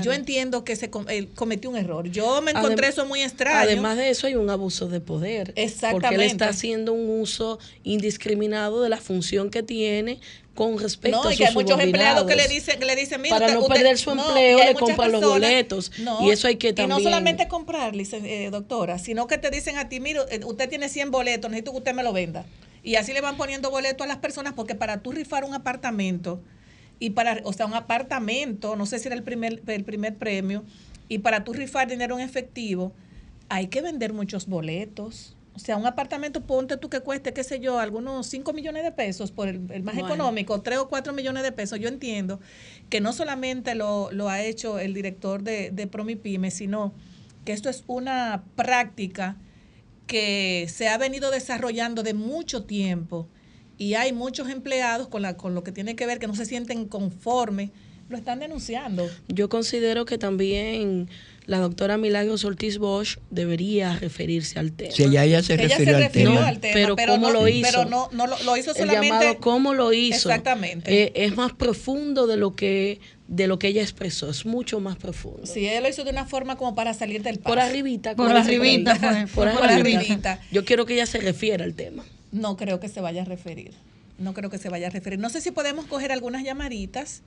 yo 0.01 0.13
entiendo 0.13 0.63
que 0.63 0.75
se 0.75 0.89
cometió 0.89 1.69
un 1.69 1.77
error. 1.77 2.09
Yo 2.09 2.41
me 2.41 2.51
encontré 2.51 2.87
eso 2.87 3.05
muy 3.05 3.21
extraño. 3.21 3.59
Además 3.59 3.97
de 3.97 4.09
eso 4.09 4.27
hay 4.27 4.35
un 4.35 4.49
abuso 4.49 4.87
de 4.87 4.99
poder. 4.99 5.53
Exactamente. 5.55 6.07
Porque 6.07 6.15
él 6.15 6.21
está 6.21 6.49
haciendo 6.49 6.93
un 6.93 7.21
uso 7.21 7.59
indiscriminado 7.83 8.81
de 8.81 8.89
la 8.89 8.97
función 8.97 9.49
que 9.49 9.63
tiene 9.63 10.19
con 10.55 10.79
respecto 10.79 11.17
no, 11.17 11.21
a 11.21 11.23
sus 11.25 11.33
y 11.33 11.37
que 11.37 11.45
hay 11.45 11.53
muchos 11.53 11.79
empleados 11.79 12.25
que 12.25 12.35
le 12.35 12.47
dicen, 12.47 12.79
que 12.79 12.85
le 12.85 12.95
dicen 12.95 13.21
mira, 13.21 13.37
para 13.37 13.53
no 13.53 13.65
perder 13.67 13.97
su 13.97 14.09
empleo 14.09 14.57
le 14.57 14.73
compran 14.73 15.11
los 15.11 15.23
boletos 15.23 15.91
y 16.21 16.31
eso 16.31 16.47
hay 16.47 16.55
que 16.55 16.73
también 16.73 16.99
y 16.99 17.03
no 17.03 17.09
solamente 17.09 17.47
comprar 17.47 17.93
eh, 17.95 18.49
doctora 18.51 18.97
sino 18.97 19.27
que 19.27 19.37
te 19.37 19.51
dicen 19.51 19.77
a 19.77 19.87
ti 19.87 19.99
mira 19.99 20.25
eh, 20.31 20.39
usted 20.43 20.67
tiene 20.67 20.89
100 20.89 21.11
boletos 21.11 21.51
necesito 21.51 21.73
que 21.73 21.77
usted 21.77 21.93
me 21.93 22.01
lo 22.01 22.11
venda 22.11 22.43
y 22.81 22.95
así 22.95 23.13
le 23.13 23.21
van 23.21 23.37
poniendo 23.37 23.69
boletos 23.69 24.03
a 24.05 24.07
las 24.07 24.17
personas 24.17 24.53
porque 24.53 24.73
para 24.73 25.03
tú 25.03 25.11
rifar 25.11 25.43
un 25.43 25.53
apartamento 25.53 26.41
y 26.99 27.11
para, 27.11 27.41
o 27.43 27.53
sea, 27.53 27.65
un 27.65 27.73
apartamento, 27.73 28.75
no 28.75 28.85
sé 28.85 28.99
si 28.99 29.07
era 29.07 29.15
el 29.15 29.23
primer, 29.23 29.61
el 29.67 29.83
primer 29.83 30.15
premio, 30.15 30.63
y 31.09 31.19
para 31.19 31.43
tú 31.43 31.53
rifar 31.53 31.87
dinero 31.87 32.17
en 32.17 32.25
efectivo, 32.25 32.91
hay 33.49 33.67
que 33.67 33.81
vender 33.81 34.13
muchos 34.13 34.47
boletos. 34.47 35.35
O 35.55 35.59
sea, 35.59 35.77
un 35.77 35.87
apartamento, 35.87 36.41
ponte 36.41 36.77
tú 36.77 36.89
que 36.89 36.99
cueste, 36.99 37.33
qué 37.33 37.43
sé 37.43 37.59
yo, 37.59 37.79
algunos 37.79 38.27
5 38.27 38.53
millones 38.53 38.83
de 38.83 38.91
pesos 38.91 39.31
por 39.31 39.47
el, 39.47 39.83
más 39.83 39.97
económico, 39.97 40.61
3 40.61 40.79
o 40.79 40.87
4 40.87 41.13
millones 41.13 41.41
de 41.43 41.51
pesos. 41.51 41.79
Yo 41.79 41.87
entiendo 41.87 42.39
que 42.89 43.01
no 43.01 43.11
solamente 43.11 43.73
lo, 43.73 44.11
lo 44.11 44.29
ha 44.29 44.43
hecho 44.43 44.77
el 44.77 44.93
director 44.93 45.41
de, 45.41 45.71
de 45.71 45.87
Promipyme, 45.87 46.51
sino 46.51 46.93
que 47.43 47.53
esto 47.53 47.69
es 47.69 47.83
una 47.87 48.43
práctica 48.55 49.37
que 50.05 50.67
se 50.69 50.89
ha 50.89 50.97
venido 50.97 51.31
desarrollando 51.31 52.03
de 52.03 52.13
mucho 52.13 52.65
tiempo 52.65 53.27
y 53.77 53.93
hay 53.93 54.13
muchos 54.13 54.49
empleados 54.49 55.07
con, 55.07 55.21
la, 55.21 55.37
con 55.37 55.53
lo 55.53 55.63
que 55.63 55.71
tiene 55.71 55.95
que 55.95 56.05
ver 56.05 56.19
que 56.19 56.27
no 56.27 56.35
se 56.35 56.45
sienten 56.45 56.85
conformes, 56.85 57.69
lo 58.09 58.17
están 58.17 58.39
denunciando. 58.39 59.09
Yo 59.27 59.49
considero 59.49 60.05
que 60.05 60.17
también 60.17 61.09
la 61.45 61.59
doctora 61.59 61.97
Milagros 61.97 62.45
Ortiz 62.45 62.77
Bosch 62.77 63.17
debería 63.29 63.97
referirse 63.97 64.59
al 64.59 64.71
tema. 64.71 64.91
Si 64.91 65.03
ella, 65.03 65.25
ella 65.25 65.43
se 65.43 65.57
refirió, 65.57 65.97
al, 65.97 66.59
tema. 66.59 66.73
Pero, 66.73 66.95
¿cómo 66.95 67.31
lo 67.31 67.47
hizo? 67.47 67.69
Pero 67.69 67.85
no, 67.89 68.09
no 68.11 68.27
lo, 68.27 68.57
hizo 68.57 68.73
solamente... 68.73 69.07
El 69.07 69.13
llamado 69.13 69.37
¿cómo 69.39 69.73
lo 69.73 69.93
hizo? 69.93 70.29
Exactamente. 70.29 71.03
Eh, 71.03 71.11
es 71.15 71.35
más 71.35 71.53
profundo 71.53 72.27
de 72.27 72.37
lo 72.37 72.55
que 72.55 72.99
de 73.27 73.47
lo 73.47 73.59
que 73.59 73.67
ella 73.67 73.81
expresó, 73.81 74.29
es 74.29 74.45
mucho 74.45 74.79
más 74.79 74.95
profundo. 74.95 75.45
Sí, 75.45 75.67
ella 75.67 75.81
lo 75.81 75.89
hizo 75.89 76.05
de 76.05 76.11
una 76.11 76.25
forma 76.25 76.55
como 76.55 76.75
para 76.75 76.93
salir 76.93 77.23
del 77.23 77.39
paso. 77.39 77.55
Por 77.55 77.59
arribita. 77.59 78.15
Por 78.15 78.31
arribita. 78.31 79.27
Por, 79.35 79.51
por, 79.51 79.67
arribita. 79.67 80.39
Yo 80.49 80.63
quiero 80.63 80.85
que 80.85 80.93
ella 80.93 81.05
se 81.05 81.19
refiera 81.19 81.65
al 81.65 81.73
tema. 81.73 82.05
No 82.37 82.57
creo 82.57 82.79
que 82.79 82.89
se 82.89 83.01
vaya 83.01 83.21
a 83.23 83.25
referir. 83.25 83.73
No 84.17 84.33
creo 84.33 84.49
que 84.49 84.57
se 84.57 84.69
vaya 84.69 84.87
a 84.87 84.89
referir. 84.89 85.19
No 85.19 85.29
sé 85.29 85.41
si 85.41 85.51
podemos 85.51 85.85
coger 85.85 86.11
algunas 86.11 86.43
llamaditas. 86.43 87.21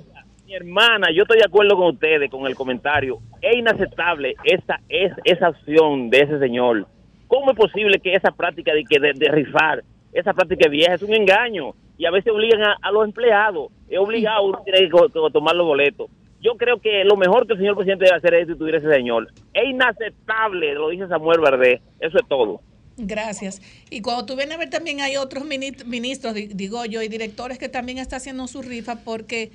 Mi 0.46 0.56
hermana, 0.56 1.08
yo 1.14 1.24
estoy 1.24 1.40
de 1.40 1.46
acuerdo 1.46 1.76
con 1.76 1.88
ustedes, 1.88 2.32
con 2.32 2.48
el 2.48 2.56
comentario. 2.56 3.20
Es 3.42 3.58
inaceptable 3.58 4.36
esa, 4.46 4.80
es, 4.88 5.12
esa 5.26 5.48
acción 5.48 6.10
de 6.10 6.22
ese 6.22 6.40
señor. 6.40 6.88
¿Cómo 7.28 7.52
es 7.52 7.58
posible 7.58 8.00
que 8.00 8.14
esa 8.14 8.32
práctica 8.32 8.74
de, 8.74 8.86
que 8.86 8.98
de, 9.00 9.12
de 9.14 9.30
rifar, 9.30 9.84
esa 10.14 10.34
práctica 10.34 10.70
vieja, 10.70 10.94
es 10.94 11.02
un 11.02 11.14
engaño? 11.14 11.74
Y 11.98 12.06
a 12.06 12.12
veces 12.12 12.32
obligan 12.32 12.62
a, 12.64 12.78
a 12.82 12.92
los 12.92 13.06
empleados. 13.06 13.72
Es 13.90 13.98
obligado, 14.00 14.44
uno 14.46 14.62
tiene 14.64 14.82
que 14.82 14.90
co- 14.90 15.10
co- 15.10 15.30
tomar 15.32 15.56
los 15.56 15.66
boletos. 15.66 16.10
Yo 16.42 16.56
creo 16.56 16.80
que 16.80 17.04
lo 17.04 17.16
mejor 17.18 17.48
que 17.48 17.54
el 17.54 17.60
señor 17.60 17.76
presidente 17.76 18.06
debe 18.06 18.18
hacer 18.18 18.34
es 18.36 18.48
destituir 18.48 18.76
a 18.76 18.78
ese 18.78 18.94
señor. 18.94 19.32
Es 19.54 19.64
inaceptable, 19.70 20.74
lo 20.76 20.90
dice 20.90 21.08
Samuel 21.08 21.40
Verde. 21.40 21.82
Eso 22.00 22.18
es 22.20 22.28
todo. 22.28 22.62
Gracias. 22.98 23.62
Y 23.90 24.02
cuando 24.02 24.26
tú 24.26 24.36
vienes 24.36 24.56
a 24.56 24.58
ver 24.60 24.70
también 24.70 25.02
hay 25.02 25.18
otros 25.18 25.46
mini- 25.46 25.72
ministros, 25.86 26.34
di- 26.36 26.48
digo 26.48 26.86
yo, 26.86 27.02
y 27.02 27.08
directores 27.08 27.58
que 27.58 27.70
también 27.70 27.98
están 27.98 28.18
haciendo 28.18 28.48
su 28.48 28.62
rifa 28.62 28.98
porque, 29.04 29.52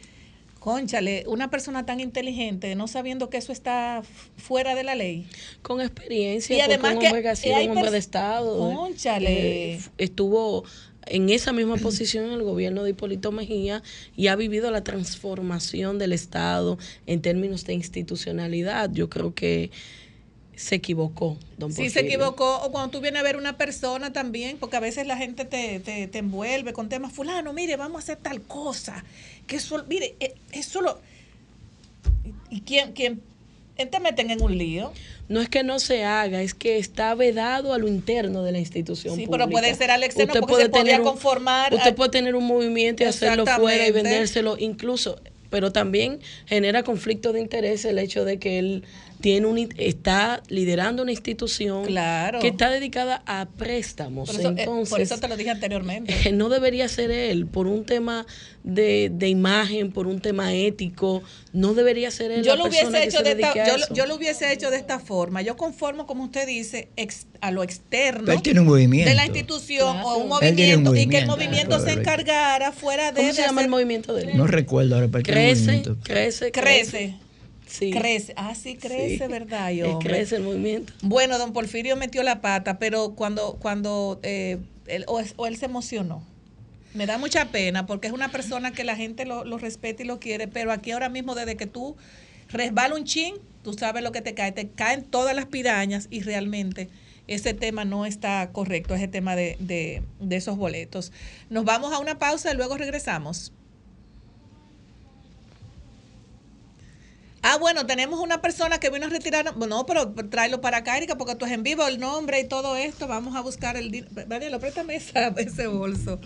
conchale, 0.59 1.25
una 1.27 1.51
persona 1.51 1.85
tan 1.87 2.01
inteligente, 2.01 2.75
no 2.75 2.87
sabiendo 2.89 3.31
que 3.31 3.37
eso 3.39 3.53
está 3.53 4.03
fuera 4.37 4.75
de 4.75 4.85
la 4.85 4.95
ley. 4.95 5.27
Con 5.63 5.81
experiencia, 5.81 6.55
Y 6.57 6.59
porque 6.61 6.75
además 6.75 6.95
un 6.95 7.01
que 7.01 7.07
hombre 7.07 7.23
que 7.23 7.29
ha 7.29 7.37
sido 7.37 7.57
un 7.63 7.71
hombre 7.71 7.91
de 7.91 7.99
Estado. 7.99 8.71
eh, 8.71 8.75
Cónchale. 8.75 9.73
eh, 9.75 9.81
estuvo 9.99 10.65
en 11.07 11.31
esa 11.31 11.53
misma 11.53 11.77
posición 11.77 12.27
en 12.27 12.33
el 12.33 12.43
gobierno 12.43 12.85
de 12.85 12.91
Hipólito 12.91 13.33
Mejía 13.33 13.83
y 14.17 14.29
ha 14.29 14.37
vivido 14.37 14.71
la 14.71 14.85
transformación 14.85 15.99
del 15.99 16.13
Estado 16.13 16.79
en 17.07 17.21
términos 17.23 17.65
de 17.65 17.75
institucionalidad. 17.75 18.91
Yo 18.93 19.09
creo 19.11 19.35
que 19.35 19.71
se 20.55 20.77
equivocó, 20.77 21.39
don 21.59 21.73
Sí, 21.73 21.89
se 21.89 22.01
Porfirio. 22.01 22.09
equivocó. 22.19 22.59
O 22.63 22.71
cuando 22.71 22.91
tú 22.91 23.01
vienes 23.01 23.21
a 23.21 23.25
ver 23.25 23.37
una 23.37 23.57
persona 23.57 24.13
también, 24.13 24.59
porque 24.59 24.77
a 24.77 24.81
veces 24.81 25.07
la 25.07 25.17
gente 25.17 25.45
te, 25.45 25.81
te, 25.81 26.07
te 26.07 26.19
envuelve 26.19 26.73
con 26.73 26.89
temas, 26.89 27.13
fulano, 27.13 27.53
mire, 27.53 27.77
vamos 27.77 27.97
a 27.97 27.99
hacer 28.01 28.19
tal 28.19 28.43
cosa. 28.43 29.05
Que 29.47 29.57
eso, 29.57 29.85
mire, 29.89 30.15
eh, 30.21 30.35
eso 30.53 30.81
lo... 30.83 31.01
¿Y 32.51 32.61
quién, 32.61 32.93
quién 32.93 33.23
eh, 33.77 33.87
te 33.87 33.99
meten 33.99 34.31
en 34.31 34.43
un 34.43 34.57
lío? 34.57 34.93
No 35.29 35.41
es 35.41 35.49
que 35.49 35.63
no 35.63 35.79
se 35.79 36.05
haga, 36.05 36.43
es 36.43 36.53
que 36.55 36.77
está 36.79 37.15
vedado 37.15 37.73
a 37.73 37.79
lo 37.79 37.89
interno 37.89 38.43
de 38.43 38.53
la 38.53 38.59
institución. 38.59 39.17
Sí, 39.17 39.27
pero 39.31 39.49
puede 39.49 39.75
ser 39.75 39.91
al 39.91 40.03
externo 40.03 40.33
Usted 40.33 40.41
porque 40.41 40.53
puede 40.53 40.65
se 40.65 40.69
podría 40.71 40.85
tener 40.97 41.01
un- 41.01 41.07
conformar 41.07 41.73
Usted 41.75 41.91
a- 41.93 41.95
puede 41.95 42.11
tener 42.11 42.35
un 42.35 42.45
movimiento 42.47 43.03
y 43.03 43.07
hacerlo 43.07 43.47
fuera 43.47 43.87
y 43.87 43.93
vendérselo, 43.93 44.57
incluso, 44.59 45.21
pero 45.49 45.73
también 45.73 46.19
genera 46.47 46.83
conflicto 46.83 47.33
de 47.33 47.41
interés 47.41 47.85
el 47.85 47.99
hecho 47.99 48.25
de 48.25 48.39
que 48.39 48.59
él 48.59 48.85
tiene 49.23 49.47
un, 49.47 49.69
está 49.79 50.43
liderando 50.49 51.03
una 51.03 51.13
institución 51.13 51.87
Claro. 51.87 52.41
que 52.41 52.49
está 52.49 52.69
dedicada 52.69 53.23
a 53.25 53.47
préstamos. 53.57 54.29
Por 54.31 54.39
eso, 54.41 54.49
eh, 54.51 54.55
Entonces, 54.59 54.91
por 54.91 55.01
eso 55.01 55.17
te 55.19 55.29
lo 55.29 55.37
dije 55.39 55.49
anteriormente. 55.51 56.13
eh, 56.27 56.33
no 56.33 56.51
debería 56.51 56.87
ser 56.89 57.11
él 57.11 57.47
por 57.47 57.67
un 57.67 57.85
tema 57.87 58.27
de, 58.65 59.11
de 59.13 59.29
imagen, 59.29 59.91
por 59.93 60.07
un 60.07 60.21
tema 60.21 60.53
ético, 60.53 61.23
no 61.53 61.73
debería 61.75 62.11
ser 62.11 62.31
él 62.33 62.43
Yo 62.45 62.57
la 62.57 62.63
lo 62.65 62.69
hubiese 62.69 62.91
que 62.91 63.03
hecho 63.05 63.19
se 63.19 63.23
de 63.25 63.31
esta, 63.43 63.55
yo, 63.67 63.77
lo- 63.79 63.85
eso. 63.85 63.95
yo 63.95 64.07
lo 64.07 64.17
hubiese 64.17 64.53
hecho 64.53 64.71
de 64.71 64.77
esta 64.77 64.99
forma. 64.99 65.41
Yo 65.43 65.57
conformo, 65.57 66.07
como 66.07 66.25
usted 66.25 66.47
dice, 66.47 66.89
ex- 66.97 67.27
a 67.41 67.51
lo 67.51 67.63
externo 67.63 68.25
Pero 68.27 68.37
él 68.37 68.43
tiene 68.43 68.61
un 68.61 68.67
movimiento. 68.67 69.09
de 69.09 69.15
la 69.17 69.25
institución 69.25 69.97
o 70.05 70.17
un 70.19 70.33
Él 70.45 70.55
tiene 70.57 70.77
un 70.77 70.83
movimiento 70.83 71.01
y 71.01 71.09
que 71.11 71.19
el 71.19 71.27
movimiento, 71.27 71.79
se 71.81 71.93
encargara 71.93 72.73
fuera 72.73 73.13
de, 73.13 73.17
¿Cómo 73.19 73.29
de 73.29 73.35
se 73.35 73.43
llama 73.43 73.63
el 73.63 73.69
movimiento 73.69 74.15
de 74.15 74.23
él? 74.25 74.37
No 74.37 74.47
recuerdo 74.47 74.97
ahora, 74.97 75.09
Crece, 75.23 75.63
movimiento. 75.63 75.97
crece, 76.03 76.51
crece. 76.53 77.15
Sí. 77.73 77.91
Crece. 77.91 78.35
Ah, 78.37 78.55
sí, 78.55 78.77
crece, 78.77 79.25
Sí. 79.25 79.31
¿verdad? 79.33 79.71
y 79.71 79.81
Él 79.81 79.87
hombre? 79.87 80.11
crece 80.11 80.37
el 80.37 80.43
movimiento. 80.43 80.93
Bueno, 81.03 81.39
don 81.39 81.53
Porfirio 81.53 81.97
metió 81.97 82.23
la 82.23 82.41
pata, 82.41 82.79
pero 82.79 83.15
cuando, 83.15 83.55
cuando 83.61 84.21
eh, 84.23 84.59
él, 84.87 85.05
o 85.09 85.47
él 85.47 85.57
se 85.57 85.65
emocionó. 85.65 86.23
Me 86.95 87.07
da 87.07 87.17
mucha 87.17 87.47
pena 87.47 87.87
porque 87.87 88.09
es 88.09 88.13
una 88.13 88.31
persona 88.31 88.73
que 88.73 88.85
la 88.85 88.95
gente 88.97 89.25
lo, 89.25 89.45
lo 89.47 89.57
respeta 89.57 90.03
y 90.03 90.07
lo 90.07 90.21
quiere, 90.21 90.49
pero 90.49 90.71
aquí 90.73 90.91
ahora 90.91 91.09
mismo 91.09 91.35
desde 91.35 91.57
que 91.57 91.67
tú 91.67 91.97
resbala 92.51 92.95
un 92.95 93.05
chin, 93.05 93.37
tú 93.65 93.73
sabes 93.73 94.03
lo 94.03 94.13
que 94.13 94.21
te 94.21 94.35
cae, 94.35 94.53
te 94.53 94.69
caen 94.69 95.03
todas 95.05 95.35
las 95.35 95.47
pirañas 95.47 96.09
y 96.11 96.21
realmente 96.21 96.91
ese 97.29 97.55
tema 97.55 97.87
no 97.87 98.05
está 98.05 98.51
correcto, 98.53 98.95
ese 98.95 99.09
tema 99.09 99.35
de, 99.37 99.57
de, 99.59 100.03
de 100.21 100.37
esos 100.37 100.59
boletos. 100.59 101.13
Nos 101.49 101.65
vamos 101.65 101.95
a 101.95 101.99
una 101.99 102.19
pausa 102.19 102.53
y 102.53 102.57
luego 102.57 102.77
regresamos. 102.77 103.53
Ah, 107.45 107.57
bueno, 107.59 107.87
tenemos 107.87 108.21
una 108.21 108.41
persona 108.41 108.79
que 108.79 108.89
vino 108.91 109.07
a 109.07 109.09
retirar. 109.09 109.57
No, 109.57 109.85
pero 109.85 110.13
tráelo 110.13 110.61
para 110.61 110.79
acá, 110.79 110.97
Erika, 110.97 111.17
porque 111.19 111.35
tú 111.35 111.45
es 111.45 111.51
en 111.53 111.63
vivo 111.65 111.85
el 111.87 111.99
nombre 111.99 112.39
y 112.41 112.47
todo 112.47 112.77
esto. 112.77 113.09
Vamos 113.09 113.35
a 113.35 113.41
buscar 113.41 113.77
el. 113.77 113.91
din- 113.91 114.07
Daniela, 114.29 114.59
préstame 114.61 114.95
esa- 114.97 115.29
ese 115.37 115.67
bolso. 115.67 116.21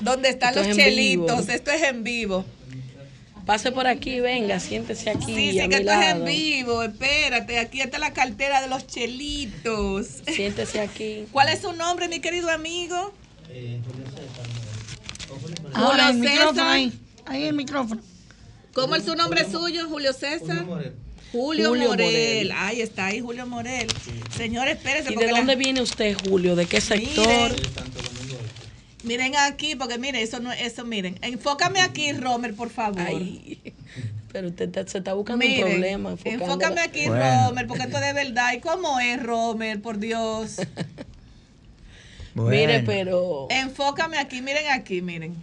¿Dónde 0.00 0.28
están 0.28 0.50
Esto 0.50 0.60
los 0.60 0.68
es 0.68 0.76
chelitos? 0.84 1.40
vivo. 1.46 1.52
Esto 1.52 1.70
es 1.72 1.82
en 1.82 2.04
vivo. 2.04 2.44
Pase 3.44 3.72
por 3.72 3.88
aquí, 3.88 4.20
venga, 4.20 4.60
siéntese 4.60 5.10
aquí. 5.10 5.34
Sí, 5.34 5.50
sí, 5.50 5.58
a 5.60 5.62
que 5.64 5.80
mi 5.80 5.82
esto 5.82 5.92
es 6.00 6.06
en 6.10 6.24
vivo. 6.24 6.82
Espérate, 6.84 7.58
aquí 7.58 7.80
está 7.80 7.98
la 7.98 8.12
cartera 8.12 8.62
de 8.62 8.68
los 8.68 8.86
chelitos. 8.86 10.06
Siéntese 10.32 10.78
aquí. 10.80 11.24
¿Cuál 11.32 11.48
es 11.48 11.60
su 11.62 11.72
nombre, 11.72 12.06
mi 12.06 12.20
querido 12.20 12.48
amigo? 12.50 13.12
Julio 15.74 16.12
César. 16.22 16.66
ahí. 16.68 16.92
Ahí 17.26 17.44
el 17.44 17.54
micrófono. 17.54 18.00
¿Cómo 18.74 18.96
es 18.96 19.04
su 19.04 19.14
nombre 19.14 19.50
suyo, 19.50 19.88
Julio 19.88 20.12
César? 20.12 20.64
Julio, 21.32 21.68
Julio 21.70 21.88
Morel. 21.88 21.88
Morel. 21.88 22.52
Ahí 22.56 22.80
está, 22.80 23.06
ahí 23.06 23.20
Julio 23.20 23.46
Morel. 23.46 23.86
Señor, 24.36 24.68
espérese. 24.68 25.12
¿Y 25.12 25.16
de 25.16 25.26
la- 25.32 25.38
dónde 25.38 25.56
viene 25.56 25.80
usted, 25.80 26.16
Julio? 26.28 26.56
¿De 26.56 26.66
qué 26.66 26.80
sector? 26.80 27.54
Miren 29.04 29.34
aquí, 29.36 29.74
porque 29.74 29.98
miren, 29.98 30.22
eso 30.22 30.40
no 30.40 30.52
eso, 30.52 30.84
miren. 30.84 31.18
Enfócame 31.22 31.80
aquí, 31.80 32.12
Romer, 32.12 32.54
por 32.54 32.70
favor. 32.70 33.00
Ay, 33.00 33.58
pero 34.32 34.48
usted 34.48 34.66
está- 34.66 34.86
se 34.86 34.98
está 34.98 35.12
buscando 35.14 35.44
Miren, 35.44 35.64
un 35.64 35.70
problema. 35.70 36.10
enfocándola. 36.10 36.44
enfócame 36.44 36.80
aquí, 36.82 37.08
Bueno. 37.08 37.48
Romer, 37.48 37.66
porque 37.66 37.82
esto 37.84 37.96
es 37.98 38.04
de 38.04 38.12
verdad. 38.12 38.52
¿Y 38.54 38.60
cómo 38.60 39.00
es, 39.00 39.22
Romer? 39.22 39.80
Por 39.82 39.98
Dios. 39.98 40.56
Mire, 42.34 42.82
Bueno. 42.82 42.84
pero 42.86 43.46
Enfócame 43.50 44.18
aquí, 44.18 44.40
miren 44.40 44.70
aquí, 44.70 45.02
miren. 45.02 45.34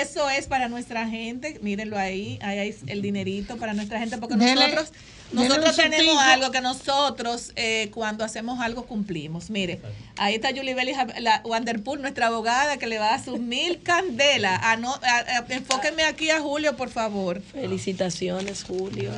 Eso 0.00 0.28
es 0.30 0.46
para 0.46 0.68
nuestra 0.68 1.08
gente, 1.08 1.58
mírenlo 1.62 1.98
ahí, 1.98 2.38
ahí 2.42 2.58
hay 2.58 2.76
el 2.86 3.02
dinerito 3.02 3.56
para 3.56 3.74
nuestra 3.74 3.98
gente, 3.98 4.18
porque 4.18 4.36
Dele- 4.36 4.54
nosotros, 4.54 4.92
nosotros 5.32 5.76
tenemos 5.76 6.18
algo 6.18 6.50
que 6.50 6.60
nosotros 6.60 7.52
eh, 7.56 7.90
cuando 7.92 8.24
hacemos 8.24 8.60
algo 8.60 8.84
cumplimos. 8.86 9.50
Mire, 9.50 9.80
ahí 10.16 10.34
está 10.34 10.48
Julie 10.50 10.74
Belli, 10.74 10.92
la 11.20 11.40
Wanderpool, 11.44 12.00
nuestra 12.02 12.26
abogada, 12.28 12.76
que 12.76 12.86
le 12.86 12.98
va 12.98 13.14
a 13.14 13.22
sus 13.22 13.38
mil 13.38 13.82
candelas. 13.82 14.60
Ah, 14.62 14.76
no, 14.76 14.92
ah, 15.02 15.24
ah, 15.28 15.44
enfóquenme 15.48 16.04
aquí 16.04 16.30
a 16.30 16.40
Julio, 16.40 16.76
por 16.76 16.90
favor. 16.90 17.42
felicitaciones, 17.52 18.64
Julio. 18.64 19.10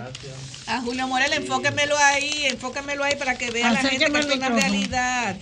A 0.67 0.81
Julio 0.81 1.07
Morel, 1.09 1.33
enfóquemelo 1.33 1.97
ahí, 1.99 2.47
enfóquemelo 2.47 3.03
ahí 3.05 3.17
para 3.17 3.37
que 3.37 3.51
vea 3.51 3.73
la 3.73 3.81
gente 3.81 3.99
que 3.99 4.05
Acérqueme 4.05 4.21
es 4.35 4.39
una 4.39 4.49
realidad. 4.51 5.37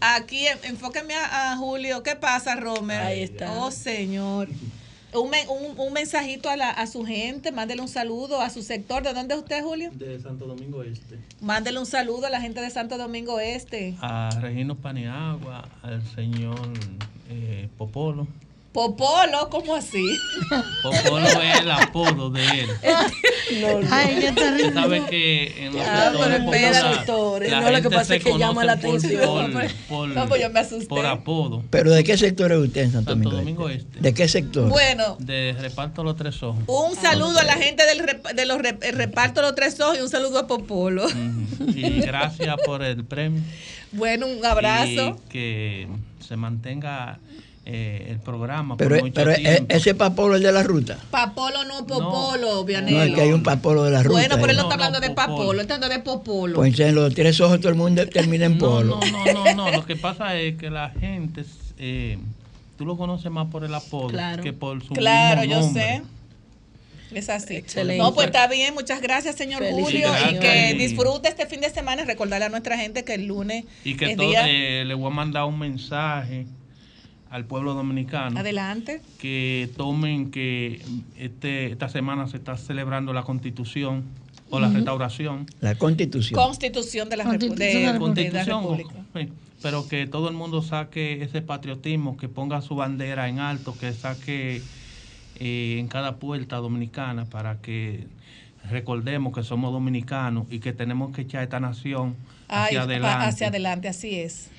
Aquí, 0.00 0.46
en- 0.46 0.58
enfóqueme 0.64 1.14
a, 1.14 1.52
a 1.52 1.56
Julio. 1.56 2.02
¿Qué 2.02 2.16
pasa, 2.16 2.56
Romer? 2.56 3.00
Ahí 3.00 3.22
está. 3.22 3.52
Oh, 3.52 3.70
señor. 3.70 4.48
Un, 5.12 5.30
un, 5.48 5.78
un 5.78 5.92
mensajito 5.92 6.50
a, 6.50 6.56
la, 6.56 6.70
a 6.70 6.88
su 6.88 7.04
gente, 7.04 7.52
mándele 7.52 7.80
un 7.80 7.88
saludo 7.88 8.40
a 8.40 8.50
su 8.50 8.62
sector. 8.62 9.04
¿De 9.04 9.12
dónde 9.14 9.34
es 9.34 9.40
usted, 9.40 9.62
Julio? 9.62 9.90
de 9.92 10.18
Santo 10.20 10.44
Domingo 10.46 10.82
Este, 10.82 11.18
Mándele 11.40 11.78
un 11.78 11.86
saludo 11.86 12.26
a 12.26 12.30
la 12.30 12.40
gente 12.40 12.60
de 12.60 12.68
Santo 12.70 12.98
Domingo 12.98 13.38
Este. 13.38 13.94
a 14.00 14.30
Regino 14.40 14.74
Paniagua, 14.74 15.68
al 15.82 16.02
señor 16.16 16.58
eh, 17.30 17.68
Popolo, 17.78 18.26
Popolo, 18.74 19.50
¿cómo 19.50 19.76
así? 19.76 20.04
Popolo 20.82 21.20
es 21.40 21.60
el 21.60 21.70
apodo 21.70 22.28
de 22.30 22.42
él. 22.44 22.70
Ay, 23.88 24.16
qué 24.18 24.28
Usted 24.30 24.34
terrible. 24.34 24.72
sabe 24.72 25.04
que 25.08 25.64
en 25.66 25.74
los 25.74 25.86
Ah, 25.86 26.10
sectores 26.10 26.40
pero 26.40 26.44
espera, 26.52 26.82
la 26.82 27.60
no, 27.60 27.70
lo 27.70 27.82
que 27.82 27.90
pasa 27.90 28.16
es 28.16 28.24
que 28.24 28.36
llama 28.36 28.64
la 28.64 28.72
atención. 28.72 29.52
Por, 29.52 29.70
por- 29.88 30.08
No, 30.08 30.26
pues 30.26 30.42
yo 30.42 30.50
me 30.50 30.58
asusté. 30.58 30.86
por 30.88 31.06
apodo. 31.06 31.62
¿Pero 31.70 31.92
de 31.92 32.02
qué 32.02 32.18
sector 32.18 32.50
es 32.50 32.58
usted 32.58 32.80
en 32.82 32.90
Santo, 32.92 33.12
Santo 33.12 33.30
Domingo, 33.30 33.62
Domingo 33.62 33.68
Este? 33.68 33.86
Este. 33.90 34.00
¿De 34.00 34.12
qué 34.12 34.26
sector? 34.26 34.68
Bueno, 34.68 35.18
De 35.20 35.54
reparto 35.60 36.02
los 36.02 36.16
tres 36.16 36.42
ojos. 36.42 36.64
un 36.66 36.96
saludo 36.96 37.38
a 37.38 37.44
la 37.44 37.54
gente 37.54 37.86
del 37.86 38.00
rep- 38.00 38.34
de 38.34 38.44
los 38.44 38.58
rep- 38.58 38.90
reparto 38.92 39.40
los 39.40 39.54
tres 39.54 39.78
ojos 39.80 39.98
y 39.98 40.00
un 40.00 40.08
saludo 40.10 40.40
a 40.40 40.46
Popolo. 40.48 41.06
Y 41.76 42.00
gracias 42.00 42.56
por 42.66 42.82
el 42.82 43.04
premio. 43.04 43.40
Bueno, 43.92 44.26
un 44.26 44.44
abrazo. 44.44 45.16
Y 45.26 45.30
que 45.30 45.88
se 46.26 46.34
mantenga 46.36 47.20
eh, 47.66 48.08
el 48.10 48.18
programa 48.20 48.76
Pero, 48.76 48.96
por 48.96 49.02
mucho 49.04 49.14
pero 49.14 49.30
e- 49.32 49.36
tiempo. 49.36 49.74
ese 49.74 49.94
papolo 49.94 50.36
es 50.36 50.42
de 50.42 50.52
la 50.52 50.62
ruta. 50.62 50.98
Papolo 51.10 51.64
no 51.64 51.86
Popolo, 51.86 52.54
No, 52.56 52.64
Vianelo. 52.64 53.02
es 53.02 53.14
que 53.14 53.20
hay 53.22 53.32
un 53.32 53.42
papolo 53.42 53.84
de 53.84 53.90
la 53.90 54.02
ruta. 54.02 54.12
Bueno, 54.18 54.36
pero 54.36 54.50
él 54.50 54.56
no 54.56 54.62
ahí. 54.64 54.68
está 54.68 54.76
No, 54.76 54.84
hablando 54.84 55.00
no, 55.00 55.06
de. 55.08 55.14
Papolo, 55.14 55.60
está 55.62 55.74
hablando 55.76 55.96
de 55.96 56.02
Popolo. 56.02 56.54
Pues 56.56 56.78
en 56.80 56.94
los 56.94 57.14
tres 57.14 57.40
ojos 57.40 57.58
todo 57.60 57.70
el 57.70 57.74
mundo 57.76 58.06
termina 58.08 58.44
en 58.46 58.58
No, 58.58 58.66
polo. 58.66 59.00
no, 59.00 59.32
no, 59.32 59.44
no, 59.44 59.54
no. 59.54 59.70
Lo 59.72 59.86
que 59.86 59.96
pasa 59.96 60.36
es 60.36 60.56
que 60.56 60.68
la 60.70 60.90
gente, 60.90 61.44
eh, 61.78 62.18
tú 62.76 62.84
lo 62.84 62.96
conoces 62.98 63.30
más 63.30 63.46
por 63.50 63.64
el 63.64 63.74
apodo 63.74 64.08
Claro. 64.08 64.42
que 64.42 64.52
por 64.52 64.82
su 64.84 64.92
claro, 64.92 65.40
mismo 65.40 65.54
yo 65.54 65.60
nombre. 65.62 65.82
sé. 65.82 66.02
Es 67.18 67.28
así. 67.30 67.54
Excelente. 67.56 68.02
No, 68.02 68.12
pues 68.12 68.26
está 68.26 68.46
bien, 68.48 68.74
muchas 68.74 69.00
gracias, 69.00 69.36
señor 69.36 69.62
Julio. 69.70 70.08
Y 70.32 70.38
que 70.38 70.74
disfrute 70.76 71.28
este 71.28 71.46
fin 71.46 71.60
de 71.60 71.70
semana 71.70 72.02
y 72.02 72.04
recordarle 72.04 72.46
a 72.46 72.48
nuestra 72.48 72.76
gente 72.76 73.04
que 73.04 73.14
el 73.14 73.26
lunes 73.26 73.64
Y 73.84 73.96
que 73.96 74.10
es 74.12 74.16
todo, 74.16 74.28
día. 74.28 74.48
eh, 74.48 74.84
le 74.84 74.94
voy 74.94 75.06
a 75.06 75.14
mandar 75.14 75.44
un 75.44 75.58
mensaje 75.58 76.46
al 77.34 77.46
pueblo 77.46 77.74
dominicano 77.74 78.38
Adelante. 78.38 79.02
que 79.18 79.68
tomen 79.76 80.30
que 80.30 80.80
este 81.18 81.72
esta 81.72 81.88
semana 81.88 82.28
se 82.28 82.36
está 82.36 82.56
celebrando 82.56 83.12
la 83.12 83.24
constitución 83.24 84.04
o 84.50 84.60
la 84.60 84.68
restauración 84.68 85.46
La 85.60 85.74
constitución. 85.74 86.40
Constitución 86.40 87.08
de 87.08 87.16
la, 87.16 87.24
Constitución 87.24 87.58
de- 87.58 87.66
de 87.66 87.74
la 87.74 87.86
de 87.88 87.92
la 87.94 87.98
constitución 87.98 88.60
República. 88.62 88.94
sí, 89.16 89.28
pero 89.62 89.88
que 89.88 90.06
todo 90.06 90.28
el 90.28 90.36
mundo 90.36 90.62
saque 90.62 91.24
ese 91.24 91.42
patriotismo 91.42 92.16
que 92.16 92.28
ponga 92.28 92.62
su 92.62 92.76
bandera 92.76 93.28
en 93.28 93.40
alto 93.40 93.76
que 93.76 93.92
saque 93.92 94.62
eh, 95.40 95.76
en 95.80 95.88
cada 95.88 96.16
puerta 96.18 96.58
dominicana 96.58 97.24
para 97.24 97.56
que 97.60 98.06
recordemos 98.70 99.34
que 99.34 99.42
somos 99.42 99.72
dominicanos 99.72 100.46
y 100.52 100.60
que 100.60 100.72
tenemos 100.72 101.12
que 101.12 101.22
echar 101.22 101.42
esta 101.42 101.58
nación 101.58 102.14
hacia 102.46 102.82
adelante 102.82 103.26
hacia 103.26 103.48
adelante, 103.48 103.88
así 103.88 104.20
es. 104.20 104.50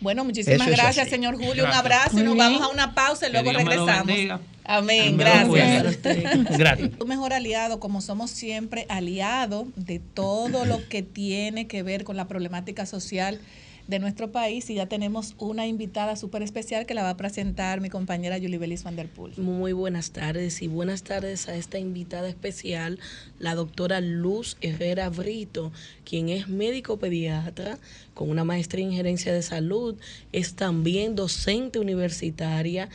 Bueno, 0.00 0.24
muchísimas 0.24 0.66
Eso 0.66 0.76
gracias, 0.76 1.08
señor 1.08 1.36
Julio. 1.36 1.64
Un 1.64 1.72
abrazo 1.72 2.18
y 2.20 2.22
nos 2.22 2.34
bien. 2.34 2.38
vamos 2.38 2.62
a 2.62 2.68
una 2.68 2.94
pausa 2.94 3.28
y 3.28 3.32
luego 3.32 3.52
regresamos. 3.52 4.40
Amén, 4.64 5.16
gracias. 5.16 6.02
Gracias. 6.02 6.90
Un 7.00 7.08
mejor 7.08 7.32
aliado, 7.32 7.80
como 7.80 8.00
somos 8.00 8.30
siempre, 8.30 8.86
aliado 8.88 9.66
de 9.76 9.98
todo 9.98 10.66
lo 10.66 10.86
que 10.88 11.02
tiene 11.02 11.66
que 11.66 11.82
ver 11.82 12.04
con 12.04 12.16
la 12.16 12.28
problemática 12.28 12.84
social 12.84 13.40
de 13.88 13.98
nuestro 13.98 14.30
país. 14.30 14.70
Y 14.70 14.74
ya 14.74 14.86
tenemos 14.86 15.34
una 15.38 15.66
invitada 15.66 16.14
súper 16.14 16.42
especial 16.42 16.86
que 16.86 16.94
la 16.94 17.02
va 17.02 17.10
a 17.10 17.16
presentar 17.16 17.80
mi 17.80 17.88
compañera 17.88 18.38
Yulibelis 18.38 18.84
Van 18.84 18.94
der 18.94 19.08
Poel. 19.08 19.32
Muy 19.38 19.72
buenas 19.72 20.12
tardes 20.12 20.62
y 20.62 20.68
buenas 20.68 21.02
tardes 21.02 21.48
a 21.48 21.56
esta 21.56 21.78
invitada 21.78 22.28
especial, 22.28 23.00
la 23.40 23.54
doctora 23.54 24.00
Luz 24.00 24.56
Herrera 24.60 25.08
Brito, 25.08 25.72
quien 26.04 26.28
es 26.28 26.48
médico 26.48 26.98
pediatra 26.98 27.78
con 28.14 28.30
una 28.30 28.44
maestría 28.44 28.84
en 28.84 28.92
gerencia 28.92 29.32
de 29.32 29.42
salud, 29.42 29.96
es 30.32 30.54
también 30.54 31.16
docente 31.16 31.78
universitaria, 31.78 32.88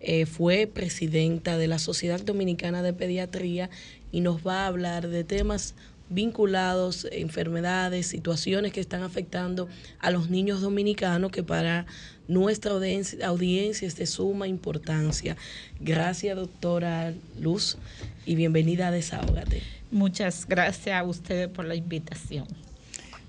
eh, 0.00 0.26
fue 0.26 0.66
presidenta 0.66 1.58
de 1.58 1.66
la 1.66 1.78
Sociedad 1.78 2.20
Dominicana 2.20 2.82
de 2.82 2.92
Pediatría 2.92 3.68
y 4.12 4.20
nos 4.20 4.46
va 4.46 4.62
a 4.62 4.66
hablar 4.68 5.08
de 5.08 5.24
temas 5.24 5.74
vinculados, 6.10 7.06
enfermedades, 7.12 8.06
situaciones 8.06 8.72
que 8.72 8.80
están 8.80 9.02
afectando 9.02 9.68
a 9.98 10.10
los 10.10 10.30
niños 10.30 10.60
dominicanos 10.60 11.30
que 11.30 11.42
para 11.42 11.86
nuestra 12.28 12.72
audiencia, 12.72 13.26
audiencia 13.26 13.88
es 13.88 13.96
de 13.96 14.06
suma 14.06 14.46
importancia. 14.48 15.36
Gracias, 15.80 16.36
doctora 16.36 17.14
Luz, 17.38 17.78
y 18.26 18.34
bienvenida 18.34 18.88
a 18.88 18.90
Desahógate. 18.90 19.62
Muchas 19.90 20.46
gracias 20.46 20.98
a 20.98 21.04
ustedes 21.04 21.48
por 21.48 21.64
la 21.64 21.74
invitación. 21.74 22.46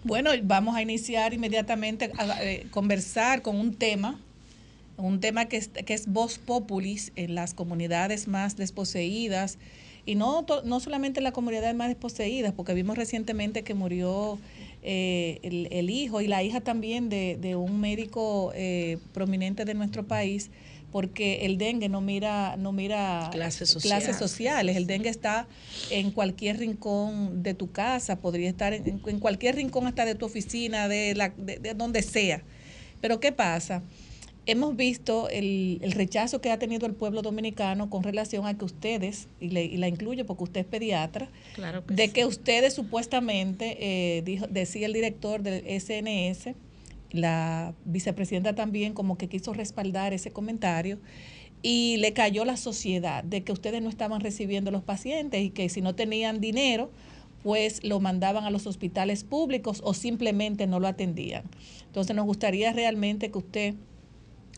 Bueno, 0.03 0.31
vamos 0.43 0.75
a 0.75 0.81
iniciar 0.81 1.33
inmediatamente 1.33 2.11
a, 2.17 2.43
eh, 2.43 2.67
conversar 2.71 3.41
con 3.41 3.57
un 3.57 3.73
tema, 3.73 4.17
un 4.97 5.19
tema 5.19 5.45
que 5.45 5.57
es, 5.57 5.67
que 5.67 5.93
es 5.93 6.07
voz 6.07 6.37
populis 6.37 7.11
en 7.15 7.35
las 7.35 7.53
comunidades 7.53 8.27
más 8.27 8.55
desposeídas 8.55 9.57
y 10.09 10.15
no, 10.15 10.45
no 10.63 10.79
solamente 10.79 11.19
en 11.19 11.23
las 11.23 11.33
comunidades 11.33 11.75
más 11.75 11.87
desposeídas, 11.89 12.51
porque 12.53 12.73
vimos 12.73 12.97
recientemente 12.97 13.63
que 13.63 13.75
murió 13.75 14.39
eh, 14.81 15.39
el, 15.43 15.67
el 15.71 15.89
hijo 15.91 16.19
y 16.21 16.27
la 16.27 16.41
hija 16.41 16.61
también 16.61 17.09
de, 17.09 17.37
de 17.39 17.55
un 17.55 17.79
médico 17.79 18.51
eh, 18.55 18.97
prominente 19.13 19.65
de 19.65 19.73
nuestro 19.75 20.07
país, 20.07 20.49
porque 20.91 21.45
el 21.45 21.59
dengue 21.59 21.89
no 21.89 22.01
mira, 22.01 22.55
no 22.57 22.71
mira 22.71 23.29
Clases 23.31 23.69
sociales. 23.69 24.05
clases 24.05 24.19
sociales. 24.19 24.75
El 24.75 24.87
dengue 24.87 25.09
está 25.09 25.47
en 25.91 26.09
cualquier 26.09 26.57
rincón 26.57 27.43
de 27.43 27.53
tu 27.53 27.71
casa, 27.71 28.15
podría 28.19 28.49
estar 28.49 28.73
en, 28.73 28.99
en 29.05 29.19
cualquier 29.19 29.57
rincón 29.57 29.85
hasta 29.85 30.05
de 30.05 30.15
tu 30.15 30.25
oficina, 30.25 30.87
de, 30.87 31.13
la, 31.13 31.29
de, 31.37 31.59
de 31.59 31.75
donde 31.75 32.01
sea. 32.01 32.41
Pero 33.01 33.19
¿qué 33.19 33.31
pasa? 33.31 33.83
Hemos 34.51 34.75
visto 34.75 35.29
el, 35.29 35.79
el 35.81 35.91
rechazo 35.91 36.41
que 36.41 36.49
ha 36.51 36.57
tenido 36.57 36.87
el 36.87 36.93
pueblo 36.93 37.21
dominicano 37.21 37.89
con 37.89 38.01
relación 38.03 38.45
a 38.47 38.57
que 38.57 38.65
ustedes, 38.65 39.27
y, 39.39 39.49
le- 39.49 39.65
y 39.65 39.77
la 39.77 39.87
incluyo 39.87 40.25
porque 40.25 40.43
usted 40.45 40.61
es 40.61 40.65
pediatra, 40.67 41.29
Claro 41.53 41.85
que 41.85 41.93
de 41.93 42.07
sí. 42.07 42.13
que 42.13 42.25
ustedes 42.25 42.73
supuestamente, 42.73 43.77
eh, 43.79 44.21
dijo, 44.23 44.47
decía 44.47 44.87
el 44.87 44.93
director 44.93 45.43
del 45.43 45.65
SNS, 45.67 46.55
la 47.11 47.73
vicepresidenta 47.85 48.53
también 48.55 48.93
como 48.93 49.17
que 49.17 49.27
quiso 49.27 49.53
respaldar 49.53 50.13
ese 50.13 50.31
comentario 50.31 50.99
y 51.61 51.97
le 51.97 52.13
cayó 52.13 52.45
la 52.45 52.55
sociedad 52.57 53.23
de 53.23 53.41
que 53.43 53.51
ustedes 53.51 53.81
no 53.81 53.89
estaban 53.89 54.21
recibiendo 54.21 54.71
los 54.71 54.81
pacientes 54.83 55.43
y 55.43 55.49
que 55.49 55.69
si 55.69 55.81
no 55.81 55.93
tenían 55.93 56.39
dinero, 56.39 56.89
pues 57.43 57.83
lo 57.83 57.99
mandaban 57.99 58.45
a 58.45 58.49
los 58.51 58.65
hospitales 58.67 59.23
públicos 59.23 59.81
o 59.83 59.93
simplemente 59.93 60.67
no 60.67 60.79
lo 60.79 60.87
atendían. 60.87 61.43
Entonces 61.87 62.15
nos 62.15 62.25
gustaría 62.25 62.73
realmente 62.73 63.31
que 63.31 63.37
usted 63.37 63.73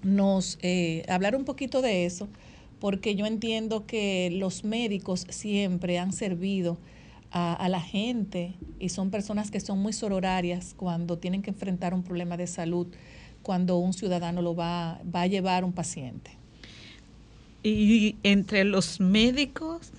nos 0.03 0.57
eh, 0.61 1.03
hablar 1.07 1.35
un 1.35 1.45
poquito 1.45 1.81
de 1.81 2.05
eso, 2.05 2.27
porque 2.79 3.15
yo 3.15 3.25
entiendo 3.25 3.85
que 3.85 4.29
los 4.31 4.63
médicos 4.63 5.25
siempre 5.29 5.99
han 5.99 6.13
servido 6.13 6.77
a, 7.31 7.69
la 7.69 7.79
gente 7.79 8.55
y 8.77 8.89
son 8.89 9.09
personas 9.09 9.51
que 9.51 9.61
son 9.61 9.79
muy 9.79 9.93
sororarias 9.93 10.73
cuando 10.75 11.17
tienen 11.17 11.41
que 11.41 11.51
enfrentar 11.51 11.93
un 11.93 12.03
problema 12.03 12.35
de 12.35 12.45
salud, 12.45 12.87
cuando 13.41 13.77
un 13.77 13.93
ciudadano 13.93 14.41
lo 14.41 14.53
va, 14.53 14.99
va 15.03 15.21
a 15.21 15.27
llevar 15.27 15.63
un 15.63 15.71
paciente. 15.71 16.31
Y 17.63 18.17
entre 18.23 18.65
los 18.65 18.99
médicos, 18.99 19.91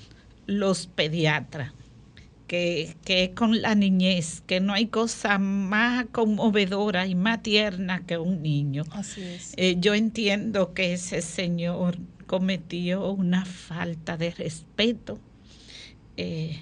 los 0.46 0.86
pediatras, 0.86 1.72
que, 2.52 2.96
que 3.06 3.24
es 3.24 3.30
con 3.30 3.62
la 3.62 3.74
niñez, 3.74 4.42
que 4.46 4.60
no 4.60 4.74
hay 4.74 4.88
cosa 4.88 5.38
más 5.38 6.04
conmovedora 6.12 7.06
y 7.06 7.14
más 7.14 7.42
tierna 7.42 8.04
que 8.06 8.18
un 8.18 8.42
niño. 8.42 8.84
Así 8.90 9.22
es. 9.22 9.54
Eh, 9.56 9.76
yo 9.78 9.94
entiendo 9.94 10.74
que 10.74 10.92
ese 10.92 11.22
señor 11.22 11.96
cometió 12.26 13.10
una 13.10 13.46
falta 13.46 14.18
de 14.18 14.32
respeto. 14.32 15.18
Eh, 16.18 16.60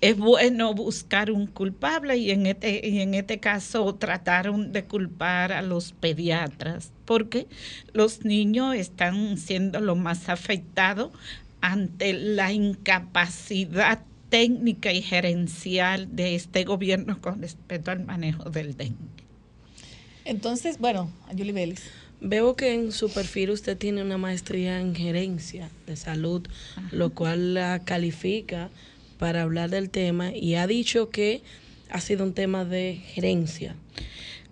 es 0.00 0.16
bueno 0.16 0.72
buscar 0.72 1.30
un 1.30 1.46
culpable 1.46 2.16
y 2.16 2.30
en 2.30 2.46
este, 2.46 2.80
y 2.82 3.00
en 3.02 3.12
este 3.12 3.38
caso 3.38 3.94
trataron 3.96 4.72
de 4.72 4.84
culpar 4.84 5.52
a 5.52 5.60
los 5.60 5.92
pediatras 5.92 6.90
porque 7.04 7.48
los 7.92 8.24
niños 8.24 8.74
están 8.76 9.36
siendo 9.36 9.78
lo 9.78 9.94
más 9.94 10.30
afectados 10.30 11.10
ante 11.60 12.14
la 12.14 12.50
incapacidad 12.50 14.00
técnica 14.32 14.90
y 14.94 15.02
gerencial 15.02 16.16
de 16.16 16.34
este 16.34 16.64
gobierno 16.64 17.20
con 17.20 17.42
respecto 17.42 17.90
al 17.90 18.02
manejo 18.02 18.48
del 18.48 18.74
dengue. 18.78 18.96
Entonces, 20.24 20.78
bueno, 20.78 21.12
Julie 21.36 21.52
Vélez. 21.52 21.82
Veo 22.22 22.56
que 22.56 22.72
en 22.72 22.92
su 22.92 23.10
perfil 23.10 23.50
usted 23.50 23.76
tiene 23.76 24.00
una 24.00 24.16
maestría 24.16 24.80
en 24.80 24.94
gerencia 24.94 25.68
de 25.86 25.96
salud, 25.96 26.48
lo 26.92 27.10
cual 27.10 27.52
la 27.52 27.82
califica 27.84 28.70
para 29.18 29.42
hablar 29.42 29.68
del 29.68 29.90
tema 29.90 30.34
y 30.34 30.54
ha 30.54 30.66
dicho 30.66 31.10
que 31.10 31.42
ha 31.90 32.00
sido 32.00 32.24
un 32.24 32.32
tema 32.32 32.64
de 32.64 33.02
gerencia. 33.04 33.76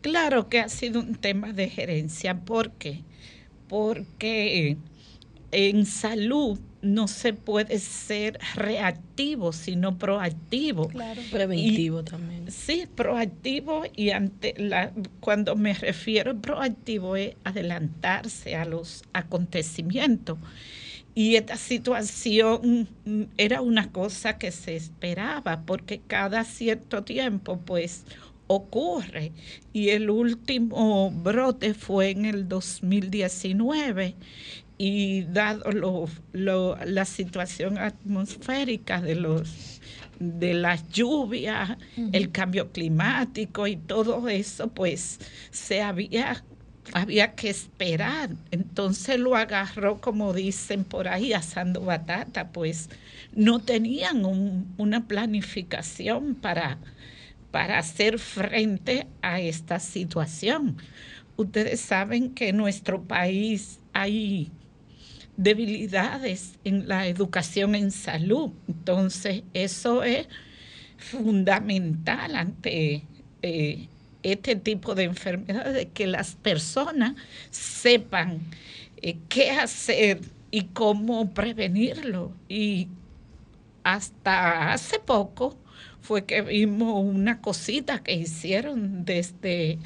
Claro 0.03 0.51
que 0.51 0.61
ha 0.61 0.69
sido 0.69 1.01
un 1.01 1.15
tema 1.15 1.55
de 1.55 1.71
gerencia. 1.71 2.39
¿Por 2.39 2.73
qué? 2.73 3.01
Porque 3.67 4.77
en 5.53 5.87
salud 5.87 6.59
no 6.83 7.09
se 7.09 7.35
puede 7.35 7.79
ser 7.79 8.39
reactivo, 8.55 9.53
sino 9.53 9.99
proactivo. 9.99 10.89
Claro. 10.89 11.21
Preventivo 11.31 12.05
también. 12.05 12.51
Sí, 12.51 12.87
proactivo 12.95 13.83
y 13.95 14.11
ante 14.11 14.55
la, 14.57 14.93
cuando 15.21 15.57
me 15.57 15.75
refiero 15.75 16.33
a 16.33 16.35
proactivo 16.35 17.17
es 17.17 17.35
adelantarse 17.45 18.57
a 18.57 18.65
los 18.65 19.05
acontecimientos. 19.13 20.39
Y 21.15 21.35
esta 21.35 21.57
situación 21.57 22.89
era 23.37 23.61
una 23.61 23.91
cosa 23.91 24.39
que 24.39 24.53
se 24.53 24.77
esperaba 24.77 25.63
porque 25.67 26.01
cada 26.07 26.45
cierto 26.45 27.03
tiempo 27.03 27.59
pues 27.59 28.05
ocurre. 28.47 29.33
Y 29.73 29.91
el 29.91 30.09
último 30.09 31.11
brote 31.11 31.75
fue 31.75 32.11
en 32.11 32.25
el 32.25 32.49
2019 32.49 34.15
y 34.83 35.25
dado 35.25 35.71
lo, 35.73 36.09
lo, 36.33 36.75
la 36.87 37.05
situación 37.05 37.77
atmosférica 37.77 39.03
de 39.03 39.15
los 39.15 39.83
de 40.19 40.55
las 40.55 40.89
lluvias, 40.89 41.77
el 42.13 42.31
cambio 42.31 42.73
climático 42.73 43.67
y 43.67 43.77
todo 43.77 44.27
eso, 44.31 44.69
pues 44.69 45.19
se 45.51 45.83
había 45.83 46.43
había 46.95 47.35
que 47.35 47.51
esperar. 47.51 48.31
Entonces 48.51 49.19
lo 49.19 49.37
agarró, 49.37 50.01
como 50.01 50.33
dicen 50.33 50.85
por 50.85 51.09
ahí, 51.09 51.35
asando 51.35 51.83
batata, 51.83 52.49
pues 52.49 52.89
no 53.35 53.59
tenían 53.59 54.25
un, 54.25 54.75
una 54.79 55.07
planificación 55.07 56.37
para, 56.37 56.79
para 57.51 57.79
hacer 57.79 58.19
frente 58.19 59.07
a 59.21 59.41
esta 59.41 59.79
situación. 59.79 60.79
Ustedes 61.37 61.81
saben 61.81 62.31
que 62.31 62.49
en 62.49 62.57
nuestro 62.57 63.03
país 63.03 63.79
hay 63.93 64.51
debilidades 65.43 66.59
en 66.65 66.87
la 66.87 67.07
educación 67.07 67.75
en 67.75 67.91
salud. 67.91 68.51
Entonces, 68.69 69.43
eso 69.55 70.03
es 70.03 70.29
fundamental 70.99 72.37
ante 72.37 73.05
eh, 73.41 73.89
este 74.23 74.55
tipo 74.57 74.95
de 74.95 75.05
enfermedades, 75.05 75.89
que 75.95 76.07
las 76.07 76.37
personas 76.37 77.15
sepan 77.51 78.41
eh, 79.01 79.17
qué 79.31 79.51
hacer 79.51 80.21
y 80.51 80.65
cómo 80.65 81.31
prevenirlo. 81.31 82.33
Y 82.47 82.89
hasta 83.83 84.73
hace 84.73 84.99
poco 84.99 85.57
fue 86.03 86.27
que 86.27 86.43
vimos 86.43 87.03
una 87.03 87.41
cosita 87.41 88.03
que 88.03 88.13
hicieron 88.13 89.07
desde 89.07 89.79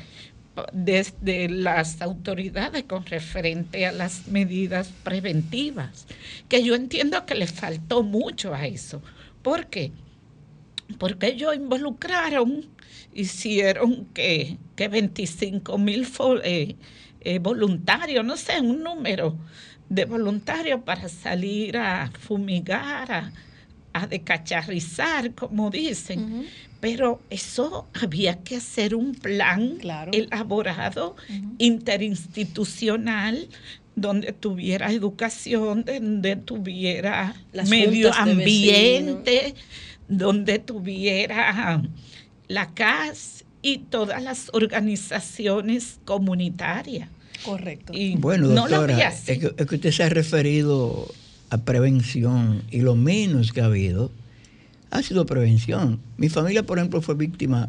desde 0.73 1.49
las 1.49 2.01
autoridades 2.01 2.85
con 2.85 3.05
referente 3.07 3.87
a 3.87 3.93
las 3.93 4.29
medidas 4.29 4.89
preventivas, 5.03 6.07
que 6.49 6.63
yo 6.63 6.75
entiendo 6.75 7.27
que 7.27 7.35
le 7.35 7.47
faltó 7.47 8.03
mucho 8.03 8.55
a 8.55 8.67
eso. 8.67 9.03
¿Por 9.43 9.67
qué? 9.67 9.93
Porque 10.99 11.29
ellos 11.29 11.57
involucraron, 11.57 12.67
hicieron 13.13 14.07
que, 14.07 14.59
que 14.77 14.89
25 14.89 15.77
mil 15.79 16.07
eh, 16.45 16.77
eh, 17.21 17.39
voluntarios, 17.39 18.25
no 18.25 18.37
sé, 18.37 18.61
un 18.61 18.83
número 18.83 19.37
de 19.89 20.05
voluntarios 20.05 20.83
para 20.83 21.09
salir 21.09 21.77
a 21.77 22.11
fumigar, 22.21 23.11
a, 23.13 23.33
a 23.93 24.07
decacharrizar, 24.07 25.35
como 25.35 25.71
dicen. 25.71 26.47
Pero 26.85 27.23
eso 27.31 27.87
había 27.99 28.41
que 28.41 28.57
hacer 28.57 28.95
un 28.95 29.15
plan 29.15 29.79
elaborado, 30.13 31.17
interinstitucional, 31.57 33.49
donde 33.97 34.35
tuviera 34.35 34.93
educación, 34.93 35.87
donde 35.87 36.37
tuviera 36.37 37.35
medio 37.71 38.13
ambiente, 38.13 39.55
donde 40.09 40.59
tuviera 40.59 41.83
la 42.49 42.75
CAS 42.75 43.47
y 43.63 43.79
todas 43.79 44.23
las 44.23 44.51
organizaciones 44.53 46.01
comunitarias. 46.05 47.09
Correcto. 47.47 47.95
bueno, 48.19 48.49
doctora, 48.49 49.09
es, 49.09 49.39
que, 49.39 49.55
es 49.57 49.67
que 49.67 49.75
usted 49.75 49.91
se 49.91 50.03
ha 50.03 50.11
referido 50.11 51.09
a 51.49 51.57
prevención 51.57 52.63
y 52.71 52.81
lo 52.81 52.95
menos 52.95 53.53
que 53.53 53.63
ha 53.63 53.65
habido 53.65 54.11
ha 54.95 55.03
sido 55.03 55.27
prevención. 55.27 55.99
Mi 56.17 56.29
familia, 56.29 56.63
por 56.63 56.79
ejemplo, 56.79 57.03
fue 57.03 57.17
víctima. 57.17 57.69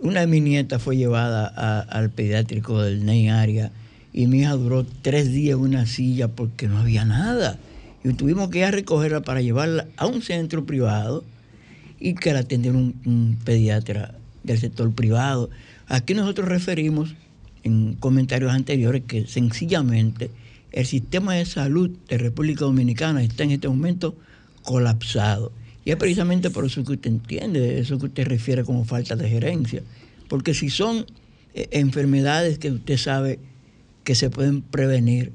Una 0.00 0.20
de 0.20 0.26
mis 0.26 0.42
nietas 0.42 0.82
fue 0.82 0.96
llevada 0.96 1.46
al 1.82 2.10
pediátrico 2.10 2.80
del 2.80 3.04
Ney 3.04 3.28
Área 3.28 3.70
y 4.10 4.26
mi 4.26 4.40
hija 4.40 4.52
duró 4.52 4.86
tres 5.02 5.30
días 5.30 5.58
en 5.58 5.64
una 5.64 5.84
silla 5.84 6.28
porque 6.28 6.66
no 6.66 6.78
había 6.78 7.04
nada. 7.04 7.58
Y 8.02 8.14
tuvimos 8.14 8.48
que 8.48 8.60
ir 8.60 8.64
a 8.64 8.70
recogerla 8.70 9.20
para 9.20 9.42
llevarla 9.42 9.86
a 9.98 10.06
un 10.06 10.22
centro 10.22 10.64
privado 10.64 11.24
y 12.00 12.14
que 12.14 12.32
la 12.32 12.40
atendiera 12.40 12.78
un, 12.78 13.38
pediatra 13.44 14.14
del 14.44 14.58
sector 14.58 14.94
privado. 14.94 15.50
Aquí 15.88 16.14
nosotros 16.14 16.48
referimos 16.48 17.14
en 17.64 17.96
comentarios 17.96 18.50
anteriores 18.50 19.02
que 19.06 19.26
sencillamente 19.26 20.30
el 20.72 20.86
sistema 20.86 21.34
de 21.34 21.44
salud 21.44 21.90
de 22.08 22.16
República 22.16 22.64
Dominicana 22.64 23.22
está 23.22 23.44
en 23.44 23.50
este 23.50 23.68
momento 23.68 24.16
colapsado. 24.62 25.52
Y 25.84 25.90
es 25.90 25.96
precisamente 25.96 26.50
por 26.50 26.64
eso 26.64 26.82
que 26.84 26.92
usted 26.92 27.10
entiende, 27.10 27.78
eso 27.78 27.98
que 27.98 28.06
usted 28.06 28.26
refiere 28.26 28.64
como 28.64 28.84
falta 28.84 29.16
de 29.16 29.28
gerencia. 29.28 29.82
Porque 30.28 30.54
si 30.54 30.70
son 30.70 31.04
eh, 31.54 31.68
enfermedades 31.72 32.58
que 32.58 32.70
usted 32.70 32.96
sabe 32.96 33.38
que 34.02 34.14
se 34.14 34.30
pueden 34.30 34.62
prevenir, 34.62 35.32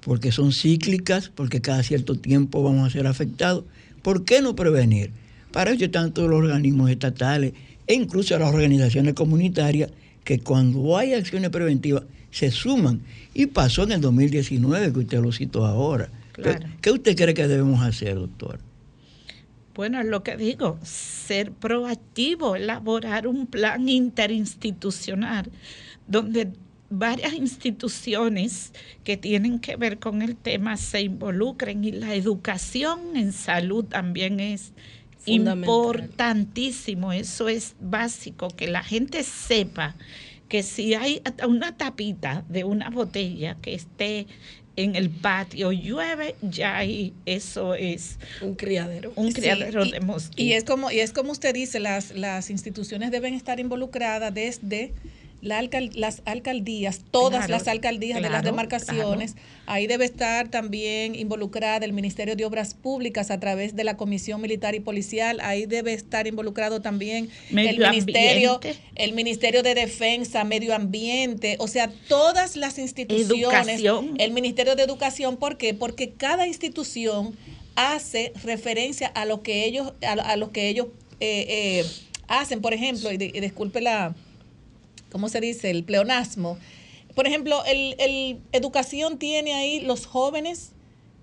porque 0.00 0.32
son 0.32 0.52
cíclicas, 0.52 1.30
porque 1.34 1.60
cada 1.60 1.82
cierto 1.82 2.14
tiempo 2.14 2.62
vamos 2.62 2.86
a 2.86 2.90
ser 2.90 3.06
afectados, 3.06 3.64
¿por 4.02 4.24
qué 4.24 4.40
no 4.40 4.56
prevenir? 4.56 5.10
Para 5.52 5.72
ello 5.72 5.86
están 5.86 6.12
todos 6.12 6.30
los 6.30 6.38
organismos 6.38 6.90
estatales 6.90 7.52
e 7.86 7.94
incluso 7.94 8.38
las 8.38 8.54
organizaciones 8.54 9.14
comunitarias 9.14 9.90
que 10.24 10.38
cuando 10.38 10.96
hay 10.96 11.12
acciones 11.12 11.50
preventivas 11.50 12.04
se 12.30 12.50
suman. 12.50 13.00
Y 13.34 13.46
pasó 13.46 13.82
en 13.82 13.92
el 13.92 14.00
2019, 14.00 14.92
que 14.92 14.98
usted 15.00 15.20
lo 15.20 15.32
citó 15.32 15.66
ahora. 15.66 16.08
¿Qué 16.80 16.90
usted 16.90 17.16
cree 17.16 17.34
que 17.34 17.46
debemos 17.46 17.82
hacer, 17.82 18.14
doctor? 18.14 18.58
Bueno, 19.74 20.00
es 20.00 20.06
lo 20.06 20.22
que 20.22 20.36
digo, 20.36 20.78
ser 20.82 21.52
proactivo, 21.52 22.56
elaborar 22.56 23.26
un 23.26 23.46
plan 23.46 23.88
interinstitucional 23.88 25.50
donde 26.06 26.52
varias 26.90 27.34
instituciones 27.34 28.72
que 29.04 29.16
tienen 29.16 29.60
que 29.60 29.76
ver 29.76 30.00
con 30.00 30.22
el 30.22 30.36
tema 30.36 30.76
se 30.76 31.02
involucren 31.02 31.84
y 31.84 31.92
la 31.92 32.14
educación 32.14 33.16
en 33.16 33.32
salud 33.32 33.84
también 33.84 34.40
es 34.40 34.72
importantísimo, 35.24 37.12
eso 37.12 37.48
es 37.48 37.76
básico, 37.80 38.48
que 38.48 38.66
la 38.66 38.82
gente 38.82 39.22
sepa 39.22 39.94
que 40.48 40.64
si 40.64 40.94
hay 40.94 41.22
una 41.46 41.76
tapita 41.76 42.44
de 42.48 42.64
una 42.64 42.90
botella 42.90 43.56
que 43.62 43.74
esté 43.74 44.26
en 44.82 44.96
el 44.96 45.10
patio 45.10 45.72
llueve, 45.72 46.36
ya 46.42 46.76
ahí 46.76 47.12
eso 47.26 47.74
es 47.74 48.18
un 48.40 48.54
criadero. 48.54 49.12
Un 49.16 49.32
criadero 49.32 49.84
de 49.84 50.00
mosquitos. 50.00 50.44
Y 50.44 50.52
es 50.54 50.64
como, 50.64 50.90
y 50.90 51.00
es 51.00 51.12
como 51.12 51.32
usted 51.32 51.54
dice, 51.54 51.80
las, 51.80 52.12
las 52.12 52.50
instituciones 52.50 53.10
deben 53.10 53.34
estar 53.34 53.60
involucradas 53.60 54.32
desde 54.32 54.92
las 55.42 56.22
alcaldías, 56.24 57.00
todas 57.10 57.48
las 57.48 57.68
alcaldías 57.68 58.20
de 58.22 58.28
las 58.28 58.42
demarcaciones. 58.42 59.36
Ahí 59.66 59.86
debe 59.86 60.04
estar 60.04 60.48
también 60.48 61.14
involucrada 61.14 61.84
el 61.84 61.92
Ministerio 61.92 62.36
de 62.36 62.44
Obras 62.44 62.74
Públicas 62.74 63.30
a 63.30 63.40
través 63.40 63.76
de 63.76 63.84
la 63.84 63.96
Comisión 63.96 64.40
Militar 64.40 64.74
y 64.74 64.80
Policial. 64.80 65.38
Ahí 65.42 65.66
debe 65.66 65.92
estar 65.92 66.26
involucrado 66.26 66.80
también 66.80 67.30
el 67.50 67.78
Ministerio, 67.78 68.60
el 68.96 69.12
Ministerio 69.12 69.62
de 69.62 69.74
Defensa, 69.74 70.44
Medio 70.44 70.74
Ambiente, 70.74 71.56
o 71.58 71.68
sea, 71.68 71.90
todas 72.08 72.56
las 72.56 72.78
instituciones. 72.78 73.80
El 74.18 74.32
Ministerio 74.32 74.76
de 74.76 74.82
Educación, 74.82 75.36
¿por 75.36 75.56
qué? 75.56 75.72
Porque 75.74 76.10
cada 76.10 76.46
institución 76.46 77.36
hace 77.76 78.32
referencia 78.44 79.08
a 79.08 79.24
lo 79.24 79.42
que 79.42 79.64
ellos, 79.64 79.92
a, 80.02 80.36
lo 80.36 80.50
que 80.50 80.68
ellos 80.68 80.88
eh, 81.20 81.46
eh, 81.48 81.84
hacen. 82.28 82.60
Por 82.60 82.74
ejemplo, 82.74 83.10
y 83.12 83.16
disculpe 83.16 83.80
la 83.80 84.14
¿cómo 85.10 85.28
se 85.28 85.40
dice? 85.40 85.70
El 85.70 85.84
pleonasmo. 85.84 86.58
Por 87.14 87.26
ejemplo, 87.26 87.62
el, 87.66 87.96
el 87.98 88.40
educación 88.52 89.18
tiene 89.18 89.54
ahí 89.54 89.80
los 89.80 90.06
jóvenes 90.06 90.72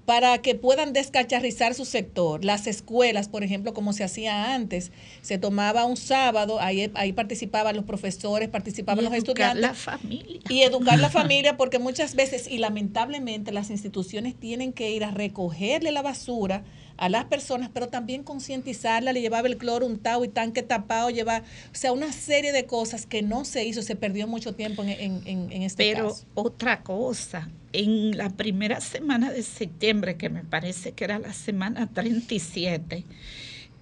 para 0.07 0.37
que 0.37 0.55
puedan 0.55 0.93
descacharrizar 0.93 1.73
su 1.73 1.83
sector. 1.83 2.45
Las 2.45 2.65
escuelas, 2.65 3.27
por 3.27 3.43
ejemplo, 3.43 3.73
como 3.73 3.91
se 3.91 4.05
hacía 4.05 4.53
antes, 4.53 4.93
se 5.21 5.37
tomaba 5.37 5.83
un 5.83 5.97
sábado, 5.97 6.61
ahí, 6.61 6.89
ahí 6.93 7.11
participaban 7.11 7.75
los 7.75 7.83
profesores, 7.83 8.47
participaban 8.47 9.03
los 9.03 9.13
estudiantes. 9.13 9.61
la 9.61 9.73
familia. 9.73 10.39
Y 10.47 10.61
educar 10.61 10.97
la 10.97 11.09
familia, 11.11 11.57
porque 11.57 11.77
muchas 11.77 12.15
veces, 12.15 12.47
y 12.47 12.57
lamentablemente, 12.59 13.51
las 13.51 13.69
instituciones 13.69 14.33
tienen 14.33 14.71
que 14.71 14.91
ir 14.91 15.03
a 15.03 15.11
recogerle 15.11 15.91
la 15.91 16.01
basura 16.01 16.63
a 16.97 17.09
las 17.09 17.25
personas, 17.25 17.69
pero 17.73 17.89
también 17.89 18.23
concientizarla, 18.23 19.13
le 19.13 19.21
llevaba 19.21 19.47
el 19.47 19.57
cloro 19.57 19.85
untado 19.85 20.25
y 20.25 20.29
tanque 20.29 20.63
tapado, 20.63 21.09
lleva, 21.09 21.39
o 21.71 21.75
sea, 21.75 21.91
una 21.93 22.11
serie 22.11 22.51
de 22.51 22.65
cosas 22.65 23.05
que 23.05 23.21
no 23.21 23.45
se 23.45 23.65
hizo, 23.65 23.81
se 23.81 23.95
perdió 23.95 24.27
mucho 24.27 24.55
tiempo 24.55 24.83
en, 24.83 24.89
en, 24.89 25.51
en 25.51 25.61
este 25.63 25.83
Pero 25.83 26.09
caso. 26.09 26.25
otra 26.33 26.83
cosa, 26.83 27.49
en 27.73 28.17
la 28.17 28.29
primera 28.31 28.81
semana 28.81 29.31
de 29.31 29.43
septiembre, 29.43 30.17
que 30.17 30.29
me 30.29 30.43
parece 30.43 30.93
que 30.93 31.03
era 31.03 31.19
la 31.19 31.33
semana 31.33 31.87
37, 31.93 33.05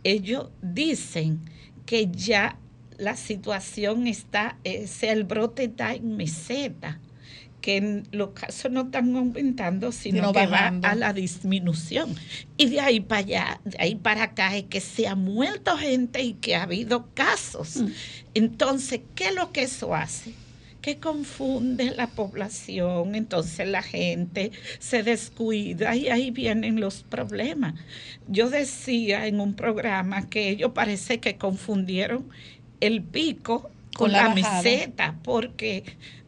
ellos 0.04 0.50
dicen 0.62 1.42
que 1.86 2.10
ya 2.12 2.60
la 2.98 3.16
situación 3.16 4.08
está, 4.08 4.58
eh, 4.64 4.88
sea 4.88 5.14
el 5.14 5.24
brote 5.26 5.66
está 5.66 5.94
en 5.96 6.16
meseta, 6.18 7.00
que 7.66 7.78
en 7.78 8.04
los 8.12 8.30
casos 8.30 8.72
no 8.72 8.82
están 8.82 9.16
aumentando, 9.16 9.92
sino 9.92 10.18
Sino 10.18 10.34
que 10.34 10.46
bajando. 10.46 10.88
va 10.88 10.92
a 10.92 10.96
la 10.96 11.14
disminución. 11.14 12.14
Y 12.58 12.68
de 12.68 12.80
ahí 12.80 13.00
para 13.00 13.22
allá, 13.22 13.62
de 13.64 13.76
ahí 13.80 13.96
para 13.96 14.22
acá, 14.22 14.56
es 14.56 14.66
que 14.66 14.80
se 14.80 15.08
ha 15.08 15.16
muerto 15.16 15.76
gente 15.76 16.22
y 16.22 16.34
que 16.34 16.56
ha 16.56 16.62
habido 16.62 17.10
casos. 17.16 17.84
Entonces, 18.36 19.02
¿qué 19.16 19.30
es 19.30 19.36
lo 19.36 19.52
que 19.52 19.64
eso 19.64 19.96
hace? 19.96 20.34
que 20.84 21.00
confunde 21.00 21.96
la 21.96 22.06
población, 22.06 23.16
entonces 23.16 23.68
la 23.68 23.82
gente 23.82 24.52
se 24.78 25.02
descuida 25.02 25.96
y 25.96 26.10
ahí 26.10 26.30
vienen 26.30 26.80
los 26.80 27.02
problemas. 27.02 27.74
Yo 28.28 28.52
decía 28.52 29.26
en 29.26 29.40
un 29.40 29.56
programa 29.56 30.30
que 30.30 30.50
ellos 30.50 30.74
parece 30.76 31.20
que 31.20 31.38
confundieron 31.38 32.30
el 32.82 33.02
pico 33.02 33.72
con, 33.96 34.10
Con 34.10 34.12
la 34.12 34.30
meseta, 34.36 35.16
porque 35.24 35.86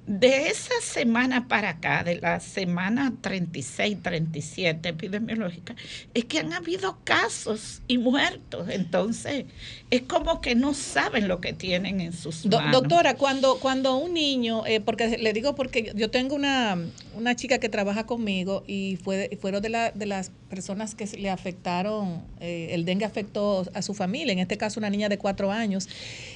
de 0.07 0.47
esa 0.47 0.73
semana 0.81 1.49
para 1.49 1.71
acá, 1.71 2.03
de 2.03 2.15
la 2.15 2.39
semana 2.39 3.13
36, 3.19 4.01
37 4.01 4.87
epidemiológica, 4.87 5.75
es 6.13 6.23
que 6.25 6.39
han 6.39 6.53
habido 6.53 6.99
casos 7.03 7.81
y 7.87 7.97
muertos. 7.97 8.69
Entonces, 8.69 9.45
es 9.89 10.01
como 10.01 10.41
que 10.41 10.53
no 10.53 10.73
saben 10.73 11.29
lo 11.29 11.39
que 11.39 11.53
tienen 11.53 12.01
en 12.01 12.11
sus 12.11 12.43
Do- 12.43 12.57
manos. 12.59 12.73
doctora, 12.81 13.15
cuando, 13.15 13.57
cuando 13.59 13.95
un 13.95 14.13
niño, 14.13 14.65
eh, 14.65 14.81
porque 14.81 15.17
le 15.17 15.31
digo 15.31 15.55
porque 15.55 15.93
yo 15.95 16.09
tengo 16.11 16.35
una, 16.35 16.77
una 17.15 17.35
chica 17.37 17.57
que 17.59 17.69
trabaja 17.69 18.05
conmigo 18.05 18.63
y 18.67 18.97
fue, 19.01 19.37
fueron 19.39 19.61
de, 19.61 19.69
la, 19.69 19.91
de 19.91 20.05
las 20.05 20.31
personas 20.49 20.93
que 20.93 21.05
le 21.17 21.29
afectaron, 21.29 22.21
eh, 22.41 22.69
el 22.71 22.83
dengue 22.83 23.05
afectó 23.05 23.65
a 23.73 23.81
su 23.81 23.93
familia, 23.93 24.33
en 24.33 24.39
este 24.39 24.57
caso 24.57 24.77
una 24.79 24.89
niña 24.89 25.07
de 25.07 25.17
cuatro 25.17 25.51
años. 25.53 25.87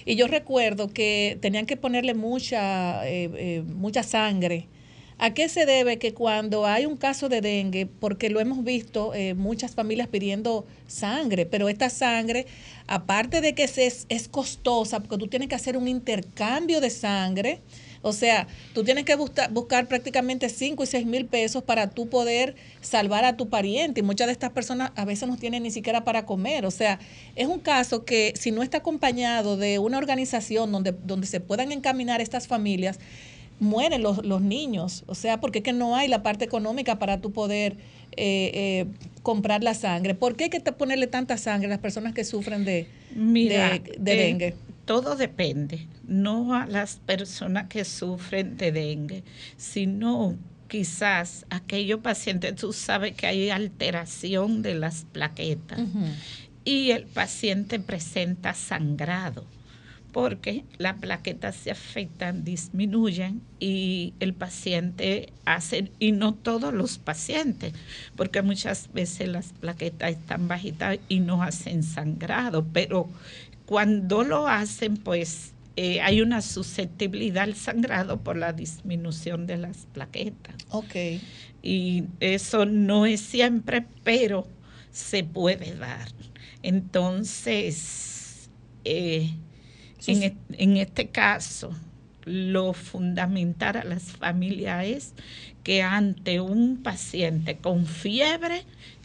Y 0.05 0.15
yo 0.15 0.27
recuerdo 0.27 0.87
que 0.87 1.37
tenían 1.41 1.65
que 1.65 1.75
ponerle 1.75 2.13
mucha, 2.13 3.05
eh, 3.05 3.29
eh, 3.35 3.63
mucha 3.67 4.03
sangre. 4.03 4.67
¿A 5.23 5.35
qué 5.35 5.49
se 5.49 5.67
debe 5.67 5.99
que 5.99 6.15
cuando 6.15 6.65
hay 6.65 6.87
un 6.87 6.97
caso 6.97 7.29
de 7.29 7.41
dengue, 7.41 7.85
porque 7.85 8.31
lo 8.31 8.39
hemos 8.39 8.63
visto, 8.63 9.13
eh, 9.13 9.35
muchas 9.35 9.75
familias 9.75 10.07
pidiendo 10.07 10.65
sangre, 10.87 11.45
pero 11.45 11.69
esta 11.69 11.91
sangre, 11.91 12.47
aparte 12.87 13.41
de 13.41 13.53
que 13.53 13.63
es, 13.63 14.05
es 14.09 14.27
costosa, 14.27 14.99
porque 14.99 15.17
tú 15.17 15.27
tienes 15.27 15.49
que 15.49 15.55
hacer 15.55 15.77
un 15.77 15.87
intercambio 15.87 16.81
de 16.81 16.89
sangre, 16.89 17.61
o 18.03 18.13
sea, 18.13 18.47
tú 18.73 18.83
tienes 18.83 19.05
que 19.05 19.15
busca- 19.15 19.47
buscar 19.49 19.87
prácticamente 19.87 20.49
5 20.49 20.83
y 20.83 20.87
6 20.87 21.05
mil 21.05 21.25
pesos 21.27 21.63
para 21.63 21.91
tú 21.91 22.09
poder 22.09 22.55
salvar 22.81 23.25
a 23.25 23.37
tu 23.37 23.49
pariente. 23.49 23.99
Y 23.99 24.03
muchas 24.03 24.25
de 24.27 24.33
estas 24.33 24.51
personas 24.51 24.91
a 24.95 25.05
veces 25.05 25.29
no 25.29 25.37
tienen 25.37 25.63
ni 25.63 25.69
siquiera 25.71 26.03
para 26.03 26.25
comer. 26.25 26.65
O 26.65 26.71
sea, 26.71 26.99
es 27.35 27.47
un 27.47 27.59
caso 27.59 28.03
que 28.03 28.33
si 28.35 28.51
no 28.51 28.63
está 28.63 28.77
acompañado 28.77 29.55
de 29.55 29.77
una 29.77 29.99
organización 29.99 30.71
donde, 30.71 30.93
donde 30.93 31.27
se 31.27 31.41
puedan 31.41 31.71
encaminar 31.71 32.21
estas 32.21 32.47
familias, 32.47 32.99
mueren 33.59 34.01
los, 34.01 34.25
los 34.25 34.41
niños, 34.41 35.03
o 35.05 35.13
sea, 35.13 35.39
porque 35.39 35.59
es 35.59 35.63
que 35.63 35.71
no 35.71 35.95
hay 35.95 36.07
la 36.07 36.23
parte 36.23 36.43
económica 36.43 36.97
para 36.97 37.21
tú 37.21 37.31
poder 37.31 37.77
eh, 38.17 38.51
eh, 38.53 38.85
comprar 39.23 39.63
la 39.63 39.73
sangre. 39.73 40.15
¿Por 40.15 40.35
qué 40.35 40.45
hay 40.45 40.49
que 40.49 40.59
ponerle 40.59 41.07
tanta 41.07 41.37
sangre 41.37 41.67
a 41.67 41.69
las 41.69 41.79
personas 41.79 42.13
que 42.13 42.23
sufren 42.23 42.65
de, 42.65 42.87
Mira, 43.15 43.69
de, 43.69 43.95
de 43.97 44.13
eh, 44.13 44.15
dengue? 44.15 44.55
Todo 44.85 45.15
depende, 45.15 45.87
no 46.07 46.53
a 46.55 46.65
las 46.65 46.97
personas 46.97 47.67
que 47.67 47.85
sufren 47.85 48.57
de 48.57 48.71
dengue, 48.71 49.23
sino 49.55 50.35
quizás 50.67 51.45
aquellos 51.49 51.99
pacientes, 51.99 52.55
tú 52.55 52.73
sabes 52.73 53.13
que 53.13 53.27
hay 53.27 53.49
alteración 53.49 54.61
de 54.61 54.75
las 54.75 55.05
plaquetas 55.11 55.79
y 56.63 56.91
el 56.91 57.05
paciente 57.05 57.79
presenta 57.79 58.53
sangrado 58.53 59.45
porque 60.11 60.65
las 60.77 60.95
plaquetas 60.99 61.55
se 61.55 61.71
afectan, 61.71 62.43
disminuyen 62.43 63.41
y 63.59 64.13
el 64.19 64.33
paciente 64.33 65.31
hace, 65.45 65.91
y 65.99 66.11
no 66.11 66.33
todos 66.33 66.73
los 66.73 66.97
pacientes, 66.97 67.73
porque 68.15 68.41
muchas 68.41 68.91
veces 68.93 69.29
las 69.29 69.53
plaquetas 69.53 70.11
están 70.11 70.47
bajitas 70.47 70.99
y 71.07 71.19
no 71.19 71.43
hacen 71.43 71.83
sangrado, 71.83 72.65
pero 72.73 73.09
cuando 73.65 74.23
lo 74.23 74.47
hacen, 74.47 74.97
pues 74.97 75.53
eh, 75.77 76.01
hay 76.01 76.21
una 76.21 76.41
susceptibilidad 76.41 77.43
al 77.43 77.55
sangrado 77.55 78.19
por 78.19 78.35
la 78.35 78.51
disminución 78.51 79.47
de 79.47 79.57
las 79.57 79.87
plaquetas. 79.93 80.55
Ok. 80.69 80.95
Y 81.63 82.03
eso 82.19 82.65
no 82.65 83.05
es 83.05 83.21
siempre, 83.21 83.85
pero 84.03 84.47
se 84.91 85.23
puede 85.23 85.75
dar. 85.75 86.09
Entonces, 86.63 88.49
eh, 88.83 89.31
en, 90.07 90.23
e- 90.23 90.37
en 90.57 90.77
este 90.77 91.09
caso, 91.09 91.71
lo 92.25 92.73
fundamental 92.73 93.77
a 93.77 93.83
las 93.83 94.03
familias 94.03 94.85
es 94.85 95.13
que 95.63 95.81
ante 95.83 96.39
un 96.41 96.77
paciente 96.77 97.57
con 97.57 97.85
fiebre, 97.85 98.63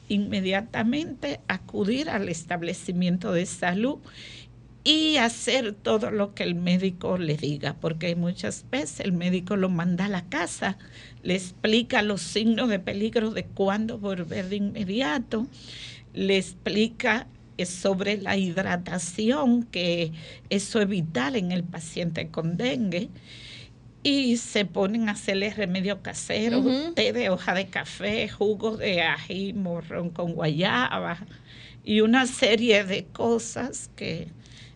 inmediatamente 0.09 1.41
acudir 1.49 2.09
al 2.11 2.29
establecimiento 2.29 3.33
de 3.33 3.47
salud 3.47 3.99
y 4.85 5.17
hacer 5.17 5.73
todo 5.73 6.13
lo 6.13 6.33
que 6.33 6.45
el 6.45 6.55
médico 6.55 7.19
le 7.19 7.37
diga, 7.37 7.75
porque 7.81 8.15
muchas 8.15 8.65
veces 8.71 9.01
el 9.01 9.13
médico 9.13 9.57
lo 9.57 9.69
manda 9.69 10.05
a 10.05 10.09
la 10.09 10.29
casa, 10.29 10.79
le 11.25 11.35
explica 11.35 12.03
los 12.03 12.23
signos 12.23 12.69
de 12.69 12.79
peligro 12.79 13.33
de 13.33 13.45
cuándo 13.45 13.99
volver 13.99 14.49
de 14.49 14.57
inmediato, 14.57 15.49
le 16.15 16.37
explica 16.37 17.27
sobre 17.65 18.21
la 18.21 18.37
hidratación, 18.37 19.63
que 19.65 20.13
eso 20.51 20.81
es 20.81 20.89
vital 20.89 21.37
en 21.37 21.53
el 21.53 21.65
paciente 21.65 22.29
con 22.29 22.57
dengue, 22.57 23.09
y 24.03 24.37
se 24.37 24.65
ponen 24.65 25.09
a 25.09 25.13
hacerle 25.13 25.51
remedio 25.51 26.03
casero, 26.03 26.61
Ujú. 26.61 26.93
té 26.95 27.13
de 27.13 27.31
hoja 27.31 27.55
de 27.55 27.67
café, 27.67 28.29
jugo 28.29 28.77
de 28.77 29.03
ají, 29.03 29.53
morrón 29.53 30.11
con 30.11 30.35
guayaba 30.35 31.27
y 31.83 32.03
una 32.03 32.27
serie 32.27 32.85
de 32.85 33.05
cosas 33.07 33.91
que 33.97 34.29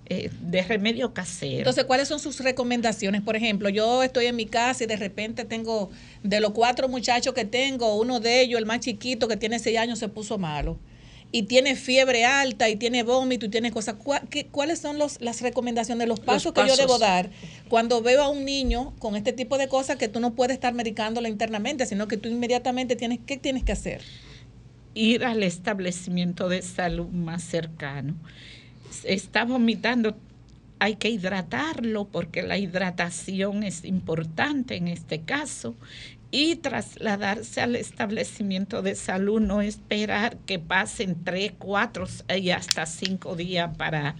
eh, 0.06 0.28
de 0.40 0.62
remedio 0.62 1.14
casero. 1.14 1.58
Entonces, 1.58 1.84
¿cuáles 1.84 2.08
son 2.08 2.18
sus 2.18 2.40
recomendaciones? 2.40 3.22
Por 3.22 3.36
ejemplo, 3.36 3.68
yo 3.68 4.02
estoy 4.02 4.26
en 4.26 4.34
mi 4.34 4.46
casa 4.46 4.82
y 4.82 4.88
de 4.88 4.96
repente 4.96 5.44
tengo, 5.44 5.90
de 6.24 6.40
los 6.40 6.50
cuatro 6.50 6.88
muchachos 6.88 7.32
que 7.32 7.44
tengo, 7.44 7.94
uno 7.94 8.18
de 8.18 8.40
ellos, 8.40 8.58
el 8.58 8.66
más 8.66 8.80
chiquito, 8.80 9.28
que 9.28 9.36
tiene 9.36 9.60
seis 9.60 9.78
años, 9.78 10.00
se 10.00 10.08
puso 10.08 10.36
malo. 10.38 10.80
Y 11.32 11.44
tiene 11.44 11.76
fiebre 11.76 12.24
alta 12.24 12.68
y 12.68 12.74
tiene 12.76 13.04
vómito 13.04 13.46
y 13.46 13.48
tiene 13.50 13.70
cosas. 13.70 13.94
¿Cuá- 13.96 14.22
qué- 14.30 14.46
¿Cuáles 14.46 14.80
son 14.80 14.98
los, 14.98 15.20
las 15.20 15.40
recomendaciones, 15.42 16.08
los 16.08 16.18
pasos 16.18 16.52
que 16.52 16.60
yo 16.62 16.66
pasos. 16.68 16.78
debo 16.78 16.98
dar 16.98 17.30
cuando 17.68 18.02
veo 18.02 18.22
a 18.22 18.28
un 18.30 18.44
niño 18.44 18.94
con 18.98 19.14
este 19.14 19.32
tipo 19.32 19.56
de 19.56 19.68
cosas 19.68 19.96
que 19.96 20.08
tú 20.08 20.18
no 20.18 20.34
puedes 20.34 20.54
estar 20.54 20.74
medicándolo 20.74 21.28
internamente, 21.28 21.86
sino 21.86 22.08
que 22.08 22.16
tú 22.16 22.28
inmediatamente 22.28 22.96
tienes, 22.96 23.20
¿qué 23.26 23.36
tienes 23.36 23.62
que 23.64 23.72
hacer? 23.72 24.02
ir 24.92 25.24
al 25.24 25.44
establecimiento 25.44 26.48
de 26.48 26.62
salud 26.62 27.06
más 27.06 27.44
cercano. 27.44 28.16
Está 29.04 29.44
vomitando, 29.44 30.16
hay 30.80 30.96
que 30.96 31.08
hidratarlo 31.10 32.06
porque 32.08 32.42
la 32.42 32.58
hidratación 32.58 33.62
es 33.62 33.84
importante 33.84 34.74
en 34.74 34.88
este 34.88 35.20
caso 35.20 35.76
y 36.32 36.56
trasladarse 36.56 37.60
al 37.60 37.74
establecimiento 37.76 38.82
de 38.82 38.94
salud, 38.94 39.40
no 39.40 39.62
esperar 39.62 40.36
que 40.46 40.58
pasen 40.58 41.16
tres, 41.24 41.52
cuatro 41.58 42.06
y 42.38 42.50
hasta 42.50 42.86
cinco 42.86 43.34
días 43.36 43.76
para 43.76 44.16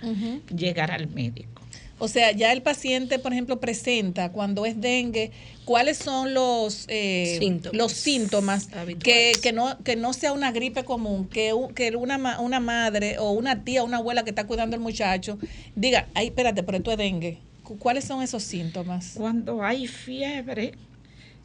llegar 0.55 0.91
al 0.91 1.09
médico. 1.09 1.63
O 2.03 2.09
sea, 2.09 2.33
ya 2.33 2.51
el 2.53 2.63
paciente, 2.63 3.19
por 3.19 3.33
ejemplo, 3.33 3.61
presenta 3.61 4.33
cuando 4.33 4.65
es 4.65 4.81
dengue, 4.81 5.33
¿cuáles 5.67 5.99
son 5.99 6.33
los, 6.33 6.87
eh, 6.89 7.37
Síntomas 7.39 7.77
los 7.77 7.93
síntomas 7.93 8.69
que, 9.05 9.33
que, 9.43 9.53
no, 9.53 9.77
que 9.85 9.97
no 9.97 10.15
sea 10.15 10.33
una 10.33 10.51
gripe 10.51 10.83
común, 10.83 11.29
que, 11.29 11.53
que 11.75 11.95
una, 11.95 12.41
una 12.41 12.59
madre 12.59 13.19
o 13.19 13.33
una 13.33 13.65
tía 13.65 13.83
o 13.83 13.87
una 13.87 13.99
abuela 13.99 14.23
que 14.25 14.31
está 14.31 14.47
cuidando 14.47 14.77
al 14.77 14.81
muchacho 14.83 15.39
diga, 15.77 16.09
ay, 16.15 16.29
espérate, 16.29 16.63
pero 16.63 16.79
esto 16.79 16.91
es 16.91 16.97
dengue? 16.97 17.39
Cu- 17.63 17.79
¿Cuáles 17.79 18.05
son 18.05 18.23
esos 18.23 18.43
síntomas? 18.45 19.13
Cuando 19.15 19.63
hay 19.63 19.87
fiebre, 19.87 20.73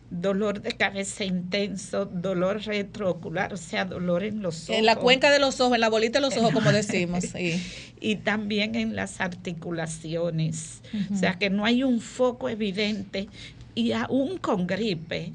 dolor 0.10 0.62
de 0.62 0.72
cabeza 0.74 1.24
intenso, 1.24 2.06
dolor 2.06 2.62
retroocular, 2.64 3.54
o 3.54 3.58
sea, 3.58 3.86
dolor 3.86 4.24
en 4.24 4.42
los 4.42 4.66
ojos. 4.66 4.78
En 4.78 4.86
la 4.86 4.96
cuenca 4.96 5.32
de 5.32 5.40
los 5.40 5.60
ojos, 5.60 5.76
en 5.76 5.82
la 5.82 5.90
bolita 5.90 6.20
de 6.20 6.26
los 6.26 6.38
ojos, 6.38 6.52
como 6.52 6.72
decimos. 6.74 7.24
sí. 7.26 7.62
y 8.00 8.18
también 8.18 8.76
en 8.76 8.96
las 8.96 9.22
articulaciones. 9.22 10.82
O 11.14 11.18
sea 11.18 11.40
que 11.40 11.50
no 11.50 11.66
hay 11.66 11.84
un 11.84 12.02
foco 12.02 12.50
evidente 12.50 13.28
y 13.74 13.92
aún 13.92 14.38
con 14.38 14.68
gripe 14.68 15.34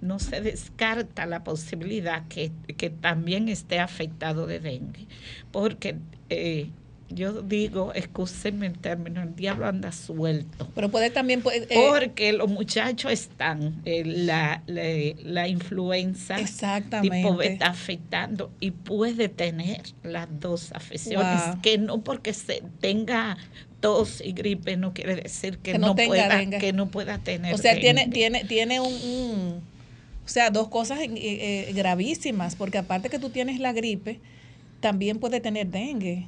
no 0.00 0.18
se 0.18 0.40
descarta 0.42 1.24
la 1.26 1.44
posibilidad 1.44 2.28
que, 2.28 2.52
que 2.76 2.90
también 2.90 3.48
esté 3.48 3.78
afectado 3.78 4.46
de 4.46 4.60
dengue, 4.60 5.06
porque 5.50 5.96
eh, 6.28 6.70
yo 7.10 7.42
digo, 7.42 7.92
excúsenme 7.94 8.66
el 8.66 8.78
término, 8.78 9.22
el 9.22 9.36
diablo 9.36 9.66
anda 9.66 9.92
suelto. 9.92 10.68
Pero 10.74 10.90
puede 10.90 11.10
también... 11.10 11.42
puede, 11.42 11.66
eh, 11.70 11.86
porque 11.88 12.32
los 12.32 12.48
muchachos 12.48 13.12
están, 13.12 13.80
eh, 13.84 14.02
la, 14.04 14.62
la, 14.66 14.82
la 15.22 15.46
influenza 15.48 16.38
Exactamente. 16.40 17.16
tipo 17.18 17.36
beta 17.36 17.66
afectando 17.66 18.50
y 18.58 18.70
puede 18.72 19.28
tener 19.28 19.82
las 20.02 20.28
dos 20.40 20.72
afecciones, 20.72 21.46
Wow. 21.46 21.60
que 21.62 21.78
no 21.78 22.00
porque 22.02 22.32
se 22.32 22.62
tenga 22.80 23.36
tos 23.80 24.22
y 24.24 24.32
gripe 24.32 24.76
no 24.76 24.94
quiere 24.94 25.14
decir 25.16 25.58
que, 25.58 25.72
Que 25.72 25.78
no 25.78 25.94
pueda, 25.94 26.36
dengue. 26.38 26.58
que 26.58 26.72
no 26.72 26.88
pueda 26.88 27.18
tener 27.18 27.54
o 27.54 27.58
sea, 27.58 27.78
tiene, 27.78 28.02
dengue. 28.02 28.14
tiene, 28.14 28.44
tiene 28.44 28.80
un, 28.80 28.92
un- 28.92 29.60
O 30.24 30.28
sea, 30.28 30.48
dos 30.50 30.68
cosas 30.68 31.00
eh, 31.02 31.70
gravísimas, 31.74 32.56
porque 32.56 32.78
aparte 32.78 33.10
que 33.10 33.18
tú 33.18 33.28
tienes 33.28 33.60
la 33.60 33.72
gripe, 33.74 34.20
también 34.80 35.18
puede 35.18 35.40
tener 35.40 35.66
dengue. 35.68 36.26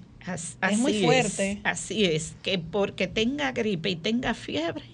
Es 0.70 0.78
muy 0.78 0.94
fuerte. 0.94 1.60
así 1.64 2.04
es, 2.04 2.34
que 2.42 2.58
porque 2.58 3.06
tenga 3.06 3.52
gripe 3.52 3.90
y 3.90 3.96
tenga 3.96 4.34
fiebre, 4.34 4.84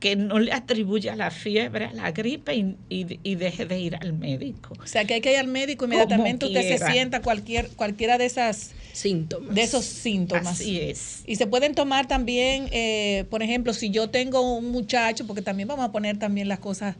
que 0.00 0.14
no 0.14 0.38
le 0.38 0.52
atribuya 0.52 1.16
la 1.16 1.30
fiebre 1.30 1.86
a 1.86 1.92
la 1.92 2.12
gripe 2.12 2.54
y, 2.54 2.76
y- 2.90 3.18
y 3.22 3.34
deje 3.36 3.64
de 3.64 3.80
ir 3.80 3.96
al 3.96 4.12
médico. 4.12 4.74
O 4.82 4.86
sea, 4.86 5.04
que 5.04 5.14
hay 5.14 5.20
que 5.20 5.32
ir 5.32 5.38
al 5.38 5.48
médico 5.48 5.86
inmediatamente 5.86 6.46
usted 6.46 6.62
se 6.78 6.84
sienta 6.92 7.22
cualquier, 7.22 7.70
cualquiera 7.70 8.18
de 8.18 8.26
esas 8.26 8.72
síntomas. 8.92 9.54
De 9.54 9.62
esos 9.62 9.84
síntomas. 9.84 10.46
Así 10.60 10.78
es. 10.80 11.22
Y 11.26 11.36
se 11.36 11.46
pueden 11.46 11.74
tomar 11.74 12.06
también, 12.08 12.68
eh, 12.72 13.24
por 13.30 13.42
ejemplo, 13.42 13.72
si 13.72 13.90
yo 13.90 14.10
tengo 14.10 14.40
un 14.56 14.70
muchacho, 14.70 15.26
porque 15.26 15.42
también 15.42 15.68
vamos 15.68 15.84
a 15.86 15.92
poner 15.92 16.18
también 16.18 16.48
las 16.48 16.58
cosas, 16.58 16.96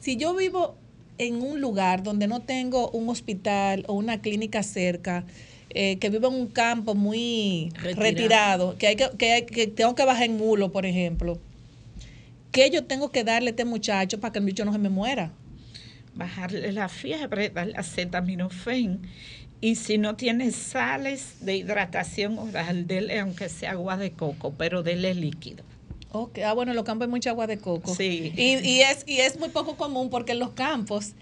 si 0.00 0.16
yo 0.16 0.34
vivo 0.34 0.76
en 1.18 1.42
un 1.42 1.60
lugar 1.60 2.02
donde 2.02 2.26
no 2.28 2.40
tengo 2.42 2.90
un 2.90 3.08
hospital 3.08 3.84
o 3.88 3.94
una 3.94 4.20
clínica 4.20 4.62
cerca, 4.62 5.24
eh, 5.74 5.98
que 5.98 6.10
vivo 6.10 6.28
en 6.28 6.34
un 6.34 6.46
campo 6.48 6.94
muy 6.94 7.70
Retirado. 7.74 8.00
retirado, 8.02 8.78
que, 8.78 8.86
hay 8.88 8.96
que, 8.96 9.10
que, 9.18 9.32
hay- 9.32 9.46
que 9.46 9.66
tengo 9.66 9.94
que 9.94 10.04
bajar 10.04 10.24
en 10.24 10.36
mulo, 10.36 10.72
por 10.72 10.86
ejemplo, 10.86 11.38
¿qué 12.50 12.70
yo 12.70 12.84
tengo 12.84 13.10
que 13.10 13.24
darle 13.24 13.48
a 13.48 13.50
este 13.52 13.64
muchacho 13.64 14.20
para 14.20 14.32
que 14.32 14.38
el 14.38 14.44
bicho 14.44 14.64
no 14.64 14.72
se 14.72 14.78
me 14.78 14.88
muera? 14.88 15.32
bajarle 16.14 16.72
la 16.72 16.90
fiebre, 16.90 17.48
darle 17.48 17.74
acetaminofén. 17.76 19.00
Y 19.62 19.76
si 19.76 19.96
no 19.96 20.16
tiene 20.16 20.50
sales 20.50 21.36
de 21.40 21.56
hidratación 21.56 22.38
oral, 22.38 22.86
dele 22.86 23.18
aunque 23.20 23.48
sea 23.48 23.70
agua 23.72 23.96
de 23.96 24.10
coco, 24.12 24.52
pero 24.58 24.82
dele 24.82 25.14
líquido. 25.14 25.64
Ok, 26.10 26.40
ah, 26.44 26.52
bueno, 26.52 26.72
en 26.72 26.76
los 26.76 26.84
campos 26.84 27.06
hay 27.06 27.10
mucha 27.10 27.30
agua 27.30 27.46
de 27.46 27.56
coco. 27.58 27.94
Sí. 27.94 28.32
Y, 28.36 28.56
y 28.58 28.80
es, 28.82 29.04
y 29.06 29.20
es 29.20 29.38
muy 29.38 29.48
poco 29.48 29.76
común 29.76 30.10
porque 30.10 30.32
en 30.32 30.40
los 30.40 30.50
campos, 30.50 31.12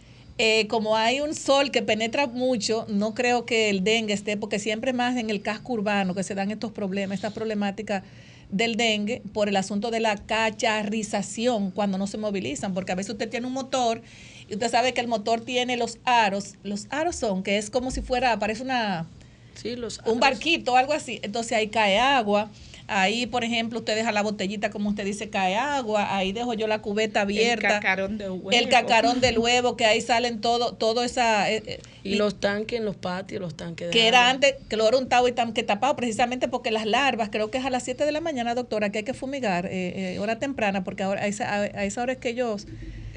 eh, 0.42 0.66
como 0.68 0.96
hay 0.96 1.20
un 1.20 1.34
sol 1.34 1.70
que 1.70 1.82
penetra 1.82 2.26
mucho, 2.26 2.86
no 2.88 3.14
creo 3.14 3.44
que 3.44 3.68
el 3.68 3.84
dengue 3.84 4.14
esté, 4.14 4.38
porque 4.38 4.58
siempre 4.58 4.94
más 4.94 5.18
en 5.18 5.28
el 5.28 5.42
casco 5.42 5.74
urbano 5.74 6.14
que 6.14 6.22
se 6.22 6.34
dan 6.34 6.50
estos 6.50 6.72
problemas, 6.72 7.16
esta 7.16 7.30
problemática 7.30 8.02
del 8.50 8.76
dengue 8.76 9.22
por 9.34 9.50
el 9.50 9.56
asunto 9.56 9.90
de 9.90 10.00
la 10.00 10.16
cacharrización 10.16 11.70
cuando 11.70 11.98
no 11.98 12.06
se 12.06 12.16
movilizan, 12.16 12.72
porque 12.72 12.92
a 12.92 12.94
veces 12.94 13.12
usted 13.12 13.28
tiene 13.28 13.46
un 13.46 13.52
motor 13.52 14.00
y 14.48 14.54
usted 14.54 14.70
sabe 14.70 14.94
que 14.94 15.02
el 15.02 15.08
motor 15.08 15.42
tiene 15.42 15.76
los 15.76 15.98
aros, 16.04 16.54
los 16.62 16.86
aros 16.88 17.16
son 17.16 17.42
que 17.42 17.58
es 17.58 17.68
como 17.68 17.90
si 17.90 18.00
fuera, 18.00 18.38
parece 18.38 18.62
una, 18.62 19.06
Sí, 19.54 19.76
los 19.76 20.00
un 20.06 20.20
barquito, 20.20 20.76
algo 20.76 20.94
así. 20.94 21.20
Entonces 21.22 21.52
ahí 21.52 21.68
cae 21.68 21.98
agua. 21.98 22.50
Ahí, 22.92 23.26
por 23.26 23.44
ejemplo, 23.44 23.78
usted 23.78 23.94
deja 23.94 24.10
la 24.10 24.22
botellita, 24.22 24.70
como 24.70 24.90
usted 24.90 25.04
dice, 25.04 25.30
cae 25.30 25.54
agua. 25.54 26.16
Ahí 26.16 26.32
dejo 26.32 26.54
yo 26.54 26.66
la 26.66 26.82
cubeta 26.82 27.20
abierta. 27.20 27.68
El 27.68 27.74
cacarón 27.74 28.18
de 28.18 28.28
huevo. 28.28 28.50
El 28.50 28.68
cacarón 28.68 29.20
del 29.20 29.38
huevo, 29.38 29.76
que 29.76 29.84
ahí 29.84 30.00
salen 30.00 30.40
todo, 30.40 30.74
todo 30.74 31.04
esa. 31.04 31.48
eh, 31.52 31.80
eh, 32.04 32.10
Y 32.10 32.14
los 32.16 32.40
tanques 32.40 32.78
en 32.78 32.84
los 32.84 32.96
patios, 32.96 33.40
los 33.40 33.56
tanques 33.56 33.88
de 33.88 33.92
que 33.92 34.08
era 34.08 34.30
antes, 34.30 34.54
que 34.68 34.76
lo 34.76 34.86
era 34.86 34.98
untado 34.98 35.28
y 35.28 35.32
tan, 35.32 35.52
que 35.52 35.62
tapado, 35.62 35.96
precisamente 35.96 36.48
porque 36.48 36.70
las 36.70 36.86
larvas, 36.86 37.30
creo 37.30 37.50
que 37.50 37.58
es 37.58 37.64
a 37.64 37.70
las 37.70 37.84
7 37.84 38.04
de 38.04 38.12
la 38.12 38.20
mañana, 38.20 38.54
doctora, 38.54 38.90
que 38.90 38.98
hay 38.98 39.04
que 39.04 39.14
fumigar, 39.14 39.66
eh, 39.66 40.14
eh, 40.14 40.18
hora 40.18 40.38
temprana, 40.38 40.84
porque 40.84 41.02
ahora 41.02 41.22
a 41.22 41.26
esa, 41.26 41.48
a, 41.54 41.60
a 41.62 41.84
esa 41.84 42.02
hora 42.02 42.12
es 42.12 42.18
que 42.18 42.30
ellos. 42.30 42.66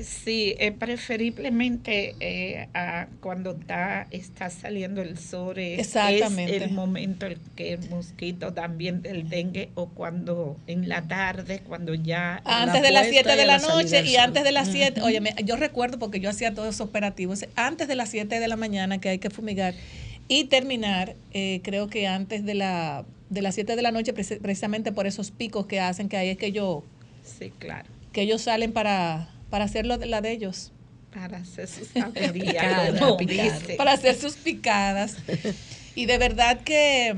Sí, 0.01 0.55
eh, 0.57 0.71
preferiblemente 0.71 2.15
eh, 2.19 2.67
a 2.73 3.07
cuando 3.21 3.51
está, 3.51 4.07
está 4.09 4.49
saliendo 4.49 5.01
el 5.01 5.19
sol 5.19 5.59
es, 5.59 5.79
Exactamente. 5.79 6.57
es 6.57 6.63
el 6.63 6.71
momento 6.71 7.27
en 7.27 7.37
que 7.55 7.73
el 7.73 7.89
mosquito 7.89 8.53
también 8.53 9.03
del 9.03 9.29
dengue 9.29 9.69
o 9.75 9.89
cuando 9.89 10.57
en 10.65 10.89
la 10.89 11.03
tarde, 11.03 11.61
cuando 11.67 11.93
ya... 11.93 12.41
Antes 12.43 12.81
de 12.81 12.91
las 12.91 13.07
7 13.07 13.35
de 13.35 13.45
la 13.45 13.59
salida 13.59 13.83
noche 13.83 14.09
y 14.09 14.15
antes 14.15 14.43
de 14.43 14.51
las 14.51 14.67
7, 14.69 15.01
oye, 15.01 15.21
yo 15.45 15.57
recuerdo 15.57 15.99
porque 15.99 16.19
yo 16.19 16.29
hacía 16.29 16.53
todos 16.55 16.73
esos 16.73 16.87
operativos, 16.87 17.45
antes 17.55 17.87
de 17.87 17.95
las 17.95 18.09
7 18.09 18.39
de 18.39 18.47
la 18.47 18.55
mañana 18.55 18.72
que 19.01 19.09
hay 19.09 19.19
que 19.19 19.29
fumigar 19.29 19.73
y 20.27 20.45
terminar, 20.45 21.15
eh, 21.33 21.61
creo 21.63 21.87
que 21.89 22.07
antes 22.07 22.45
de, 22.45 22.53
la, 22.55 23.05
de 23.29 23.41
las 23.41 23.55
7 23.55 23.75
de 23.75 23.81
la 23.81 23.91
noche, 23.91 24.13
preci- 24.13 24.39
precisamente 24.39 24.91
por 24.91 25.05
esos 25.07 25.31
picos 25.31 25.65
que 25.67 25.79
hacen, 25.79 26.09
que 26.09 26.17
ahí 26.17 26.29
es 26.29 26.37
que, 26.37 26.51
yo, 26.51 26.83
Sí, 27.23 27.51
claro, 27.59 27.87
que 28.11 28.21
ellos 28.21 28.41
salen 28.41 28.71
para, 28.73 29.29
para 29.49 29.65
hacer 29.65 29.85
lo 29.85 29.97
de, 29.97 30.05
la 30.07 30.21
de 30.21 30.31
ellos, 30.31 30.71
para 31.13 31.37
hacer 31.37 31.67
sus 31.67 31.95
averías, 31.95 32.33
Picada, 32.33 32.99
como 32.99 33.17
picada. 33.17 33.59
dice. 33.59 33.75
para 33.75 33.91
hacer 33.93 34.15
sus 34.15 34.33
picadas. 34.35 35.17
Y 35.95 36.07
de 36.07 36.17
verdad 36.17 36.59
que, 36.61 37.13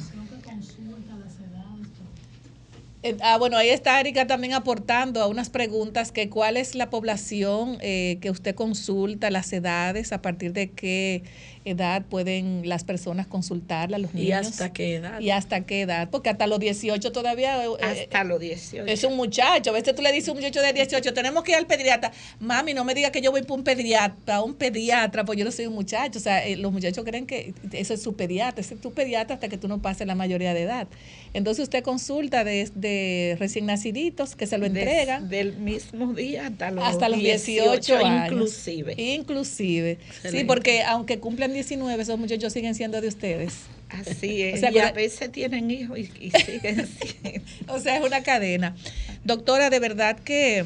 Eh, 3.02 3.16
ah, 3.22 3.38
bueno, 3.38 3.56
ahí 3.56 3.70
está 3.70 3.98
Erika 3.98 4.26
también 4.26 4.52
aportando 4.52 5.22
a 5.22 5.26
unas 5.26 5.48
preguntas 5.48 6.12
que 6.12 6.28
cuál 6.28 6.58
es 6.58 6.74
la 6.74 6.90
población 6.90 7.78
eh, 7.80 8.18
que 8.20 8.30
usted 8.30 8.54
consulta, 8.54 9.30
las 9.30 9.50
edades, 9.54 10.12
a 10.12 10.20
partir 10.20 10.52
de 10.52 10.70
qué 10.72 11.22
edad 11.64 12.02
pueden 12.08 12.62
las 12.68 12.84
personas 12.84 13.26
consultarla, 13.26 13.98
los 13.98 14.14
niños. 14.14 14.28
¿Y 14.28 14.32
hasta 14.32 14.72
qué 14.72 14.94
edad? 14.96 15.20
¿Y 15.20 15.30
hasta 15.30 15.60
qué 15.66 15.82
edad? 15.82 16.08
Porque 16.10 16.30
hasta 16.30 16.46
los 16.46 16.58
18 16.58 17.12
todavía... 17.12 17.64
eh, 17.64 17.68
Hasta 17.82 18.24
los 18.24 18.40
18. 18.40 18.86
Es 18.90 19.04
un 19.04 19.16
muchacho. 19.16 19.70
A 19.70 19.72
veces 19.74 19.94
tú 19.94 20.02
le 20.02 20.10
dices 20.12 20.28
a 20.28 20.32
un 20.32 20.38
muchacho 20.38 20.60
de 20.62 20.72
18, 20.72 21.12
tenemos 21.12 21.44
que 21.44 21.52
ir 21.52 21.58
al 21.58 21.66
pediatra. 21.66 22.12
Mami, 22.38 22.72
no 22.74 22.84
me 22.84 22.94
diga 22.94 23.10
que 23.10 23.20
yo 23.20 23.30
voy 23.30 23.42
para 23.42 23.54
un 23.54 23.64
pediatra, 23.64 24.42
un 24.42 24.54
pediatra, 24.54 25.24
pues 25.24 25.38
yo 25.38 25.44
no 25.44 25.50
soy 25.52 25.66
un 25.66 25.74
muchacho. 25.74 26.18
O 26.18 26.22
sea, 26.22 26.46
eh, 26.46 26.56
los 26.56 26.72
muchachos 26.72 27.04
creen 27.04 27.26
que 27.26 27.52
eso 27.72 27.94
es 27.94 28.02
su 28.02 28.14
pediatra, 28.14 28.60
ese 28.60 28.74
es 28.74 28.80
tu 28.80 28.92
pediatra 28.92 29.34
hasta 29.34 29.48
que 29.48 29.58
tú 29.58 29.68
no 29.68 29.82
pases 29.82 30.06
la 30.06 30.14
mayoría 30.14 30.54
de 30.54 30.62
edad. 30.62 30.88
Entonces 31.34 31.62
usted 31.64 31.82
consulta 31.84 32.42
desde 32.42 33.36
recién 33.38 33.66
naciditos 33.66 34.34
que 34.34 34.46
se 34.46 34.58
lo 34.58 34.66
entregan 34.66 35.28
del 35.28 35.56
mismo 35.58 36.12
día 36.14 36.46
hasta 36.48 36.70
los, 36.70 36.84
hasta 36.84 37.08
los 37.08 37.18
18, 37.20 37.96
años. 38.04 38.32
inclusive. 38.32 38.94
Inclusive. 39.00 39.98
Sí, 40.28 40.44
porque 40.44 40.82
aunque 40.82 41.20
cumplan 41.50 41.54
19, 41.54 42.02
esos 42.02 42.18
muchachos 42.18 42.52
siguen 42.52 42.74
siendo 42.74 43.00
de 43.00 43.08
ustedes. 43.08 43.54
Así 43.88 44.42
es. 44.42 44.56
O 44.56 44.60
sea, 44.60 44.72
y 44.72 44.78
a 44.78 44.92
veces 44.92 45.30
tienen 45.32 45.70
hijos 45.70 45.98
y, 45.98 46.10
y 46.20 46.30
siguen 46.30 46.86
siendo. 47.22 47.44
O 47.68 47.78
sea, 47.78 47.98
es 47.98 48.04
una 48.04 48.22
cadena. 48.22 48.76
Doctora, 49.24 49.70
de 49.70 49.80
verdad 49.80 50.18
que 50.18 50.64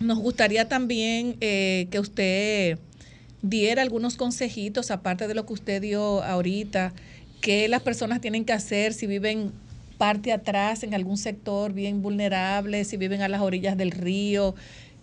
nos 0.00 0.18
gustaría 0.18 0.68
también 0.68 1.36
eh, 1.40 1.86
que 1.90 1.98
usted 1.98 2.78
diera 3.42 3.82
algunos 3.82 4.16
consejitos, 4.16 4.90
aparte 4.90 5.28
de 5.28 5.34
lo 5.34 5.46
que 5.46 5.52
usted 5.52 5.82
dio 5.82 6.22
ahorita, 6.22 6.92
que 7.40 7.68
las 7.68 7.82
personas 7.82 8.20
tienen 8.20 8.44
que 8.44 8.52
hacer 8.52 8.94
si 8.94 9.06
viven 9.06 9.52
parte 9.98 10.32
atrás 10.32 10.82
en 10.82 10.94
algún 10.94 11.16
sector 11.16 11.72
bien 11.72 12.02
vulnerable, 12.02 12.84
si 12.84 12.96
viven 12.96 13.22
a 13.22 13.28
las 13.28 13.42
orillas 13.42 13.76
del 13.76 13.92
río, 13.92 14.54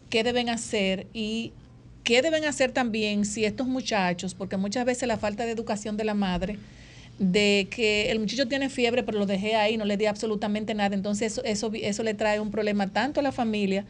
qué 0.10 0.24
deben 0.24 0.50
hacer 0.50 1.08
y 1.14 1.54
qué 2.04 2.22
deben 2.22 2.46
hacer 2.46 2.72
también 2.72 3.26
si 3.26 3.46
estos 3.46 3.68
muchachos, 3.68 4.34
porque 4.34 4.58
muchas 4.58 4.86
veces 4.86 5.08
la 5.08 5.18
falta 5.18 5.46
de 5.46 5.52
educación 5.52 5.98
de 5.98 6.04
la 6.04 6.14
madre, 6.14 6.58
de 7.20 7.68
que 7.70 8.10
el 8.12 8.20
muchacho 8.20 8.48
tiene 8.48 8.70
fiebre, 8.70 9.04
pero 9.04 9.20
lo 9.20 9.26
dejé 9.26 9.56
ahí, 9.56 9.78
no 9.78 9.86
le 9.86 9.98
di 9.98 10.06
absolutamente 10.08 10.74
nada. 10.74 10.96
Entonces 10.96 11.34
eso, 11.34 11.44
eso, 11.44 11.72
eso 11.74 12.04
le 12.04 12.14
trae 12.14 12.40
un 12.40 12.50
problema 12.52 12.88
tanto 12.92 13.20
a 13.20 13.24
la 13.24 13.32
familia 13.32 13.86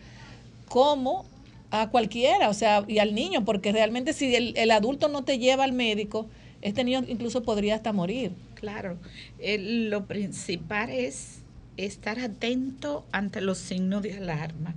como 0.68 1.26
a 1.70 1.90
cualquiera, 1.90 2.50
o 2.50 2.54
sea, 2.54 2.84
y 2.88 3.00
al 3.00 3.16
niño, 3.16 3.46
porque 3.46 3.72
realmente 3.72 4.12
si 4.12 4.36
el, 4.36 4.54
el 4.58 4.72
adulto 4.72 5.08
no 5.08 5.24
te 5.24 5.38
lleva 5.40 5.64
al 5.64 5.72
médico, 5.72 6.30
este 6.62 6.84
niño 6.84 7.04
incluso 7.08 7.44
podría 7.44 7.76
hasta 7.76 7.94
morir. 7.94 8.34
Claro, 8.56 8.98
el- 9.40 9.90
lo 9.90 10.06
principal 10.06 10.90
es 10.90 11.40
estar 11.78 12.20
atento 12.20 13.06
ante 13.14 13.40
los 13.42 13.58
signos 13.58 14.04
de 14.04 14.14
alarma, 14.18 14.76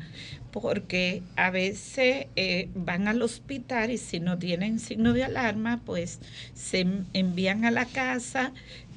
porque 0.55 1.25
a 1.35 1.51
veces 1.51 2.29
eh, 2.37 2.69
van 2.77 3.09
al 3.09 3.23
hospital 3.23 3.91
y 3.91 3.99
si 3.99 4.21
no 4.21 4.39
tienen 4.39 4.79
signo 4.79 5.13
de 5.13 5.25
alarma, 5.25 5.81
pues 5.85 6.21
se 6.55 6.87
envían 7.13 7.65
a 7.65 7.73
la 7.73 7.87
casa 7.87 8.53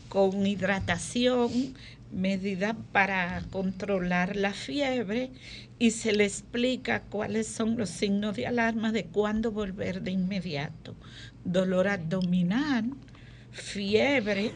con 0.07 0.45
hidratación, 0.45 1.73
medidas 2.11 2.75
para 2.91 3.41
controlar 3.49 4.35
la 4.35 4.53
fiebre 4.53 5.31
y 5.79 5.89
se 5.91 6.13
le 6.13 6.25
explica 6.25 7.01
cuáles 7.01 7.47
son 7.47 7.75
los 7.75 7.89
signos 7.89 8.35
de 8.35 8.45
alarma 8.45 8.91
de 8.91 9.05
cuándo 9.05 9.51
volver 9.51 10.03
de 10.03 10.11
inmediato. 10.11 10.93
Dolor 11.43 11.87
abdominal, 11.87 12.91
fiebre, 13.51 14.51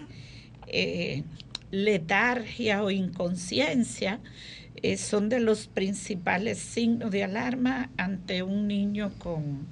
eh, 0.68 1.24
letargia 1.72 2.84
o 2.84 2.92
inconsciencia 2.92 4.20
eh, 4.84 4.98
son 4.98 5.30
de 5.30 5.40
los 5.40 5.68
principales 5.68 6.58
signos 6.60 7.12
de 7.12 7.24
alarma 7.24 7.90
ante 7.98 8.44
un 8.44 8.68
niño 8.68 9.12
con, 9.20 9.68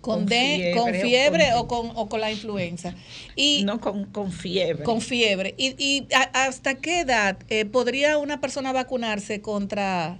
con, 0.00 0.28
fiebre, 0.28 0.74
con 0.76 0.94
fiebre 0.94 1.54
o 1.54 1.66
con, 1.66 1.90
o 1.94 2.08
con, 2.08 2.20
la 2.20 2.30
influenza. 2.30 2.94
Y, 3.36 3.64
no, 3.64 3.80
con, 3.80 4.04
con 4.06 4.32
fiebre. 4.32 4.84
Con 4.84 5.00
fiebre. 5.00 5.54
¿Y, 5.56 5.74
y 5.78 6.06
hasta 6.34 6.74
qué 6.74 7.00
edad 7.00 7.38
eh, 7.48 7.64
podría 7.64 8.18
una 8.18 8.40
persona 8.40 8.72
vacunarse 8.72 9.40
contra 9.40 10.16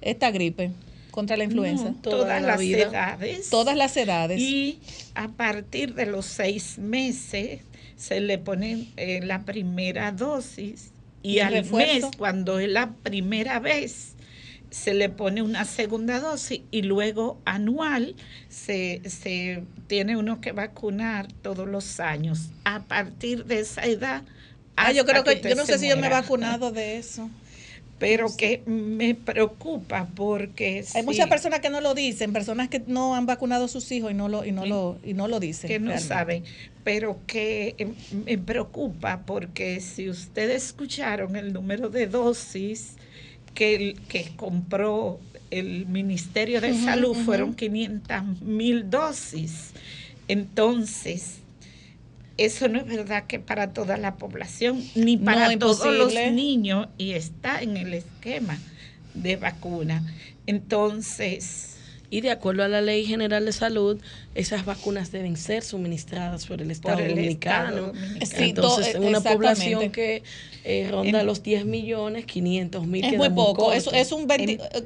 esta 0.00 0.30
gripe? 0.30 0.70
contra 1.18 1.36
la 1.36 1.42
influenza? 1.42 1.94
todas 2.00 2.40
las 2.40 2.60
edades. 2.60 3.50
Todas 3.50 3.76
las 3.76 3.96
edades. 3.96 4.40
Y 4.40 4.78
a 5.16 5.26
partir 5.26 5.94
de 5.94 6.06
los 6.06 6.26
seis 6.26 6.78
meses 6.78 7.62
se 7.96 8.20
le 8.20 8.38
pone 8.38 8.86
eh, 8.96 9.20
la 9.24 9.42
primera 9.42 10.12
dosis 10.12 10.92
y, 11.28 11.40
al 11.40 11.64
mes, 11.70 12.04
cuando 12.16 12.58
es 12.58 12.68
la 12.68 12.92
primera 13.02 13.60
vez, 13.60 14.14
se 14.70 14.94
le 14.94 15.08
pone 15.08 15.42
una 15.42 15.64
segunda 15.64 16.20
dosis 16.20 16.60
y 16.70 16.82
luego 16.82 17.40
anual 17.44 18.16
se, 18.48 19.02
se 19.08 19.64
tiene 19.86 20.16
uno 20.16 20.40
que 20.40 20.52
vacunar 20.52 21.32
todos 21.42 21.68
los 21.68 22.00
años. 22.00 22.50
A 22.64 22.84
partir 22.84 23.44
de 23.44 23.60
esa 23.60 23.84
edad... 23.84 24.22
Ah, 24.76 24.92
yo 24.92 25.04
creo 25.04 25.24
que, 25.24 25.40
yo 25.40 25.56
no 25.56 25.66
sé 25.66 25.78
si 25.78 25.88
yo 25.88 25.96
me 25.96 26.06
he 26.06 26.10
vacunado 26.10 26.70
de 26.70 26.98
eso 26.98 27.28
pero 27.98 28.28
que 28.36 28.62
me 28.66 29.14
preocupa 29.14 30.08
porque 30.14 30.84
hay 30.94 31.02
muchas 31.02 31.28
personas 31.28 31.60
que 31.60 31.70
no 31.70 31.80
lo 31.80 31.94
dicen, 31.94 32.32
personas 32.32 32.68
que 32.68 32.82
no 32.86 33.16
han 33.16 33.26
vacunado 33.26 33.64
a 33.64 33.68
sus 33.68 33.90
hijos 33.90 34.10
y 34.10 34.14
no 34.14 34.28
lo 34.28 34.44
y 34.44 34.52
no 34.52 34.66
lo 34.66 34.98
y 35.04 35.14
no 35.14 35.28
lo 35.28 35.40
dicen, 35.40 35.68
que 35.68 35.78
no 35.78 35.98
saben, 35.98 36.44
pero 36.84 37.18
que 37.26 37.74
eh, 37.78 37.88
me 38.24 38.38
preocupa 38.38 39.22
porque 39.26 39.80
si 39.80 40.08
ustedes 40.08 40.66
escucharon 40.66 41.36
el 41.36 41.52
número 41.52 41.88
de 41.88 42.06
dosis 42.06 42.94
que, 43.54 43.96
que 44.08 44.30
compró 44.36 45.18
el 45.50 45.86
Ministerio 45.86 46.60
de 46.60 46.74
Salud 46.74 47.16
fueron 47.16 47.54
500 47.54 48.42
mil 48.42 48.88
dosis. 48.90 49.70
Entonces, 50.28 51.37
eso 52.38 52.68
no 52.68 52.78
es 52.78 52.86
verdad 52.86 53.26
que 53.26 53.40
para 53.40 53.72
toda 53.72 53.96
la 53.96 54.16
población, 54.16 54.82
ni 54.94 55.16
para 55.16 55.58
todos 55.58 55.94
los 55.94 56.14
niños, 56.32 56.88
y 56.96 57.12
está 57.12 57.60
en 57.60 57.76
el 57.76 57.94
esquema 57.94 58.58
de 59.14 59.36
vacuna. 59.36 60.02
Entonces... 60.46 61.74
Y 62.10 62.22
de 62.22 62.30
acuerdo 62.30 62.64
a 62.64 62.68
la 62.68 62.80
Ley 62.80 63.04
General 63.04 63.44
de 63.44 63.52
Salud, 63.52 64.00
esas 64.34 64.64
vacunas 64.64 65.12
deben 65.12 65.36
ser 65.36 65.62
suministradas 65.62 66.46
por 66.46 66.62
el 66.62 66.70
Estado, 66.70 67.06
dominicano. 67.06 67.92
Entonces, 68.38 68.94
en 68.94 69.04
una 69.04 69.20
población 69.20 69.90
que 69.90 70.22
eh, 70.64 70.88
ronda 70.90 71.22
los 71.22 71.42
10 71.42 71.66
millones, 71.66 72.24
500 72.24 72.86
mil. 72.86 73.04
Es 73.04 73.14
muy 73.14 73.28
poco. 73.28 73.72
Eso, 73.74 73.92
es 73.92 74.12
un 74.12 74.26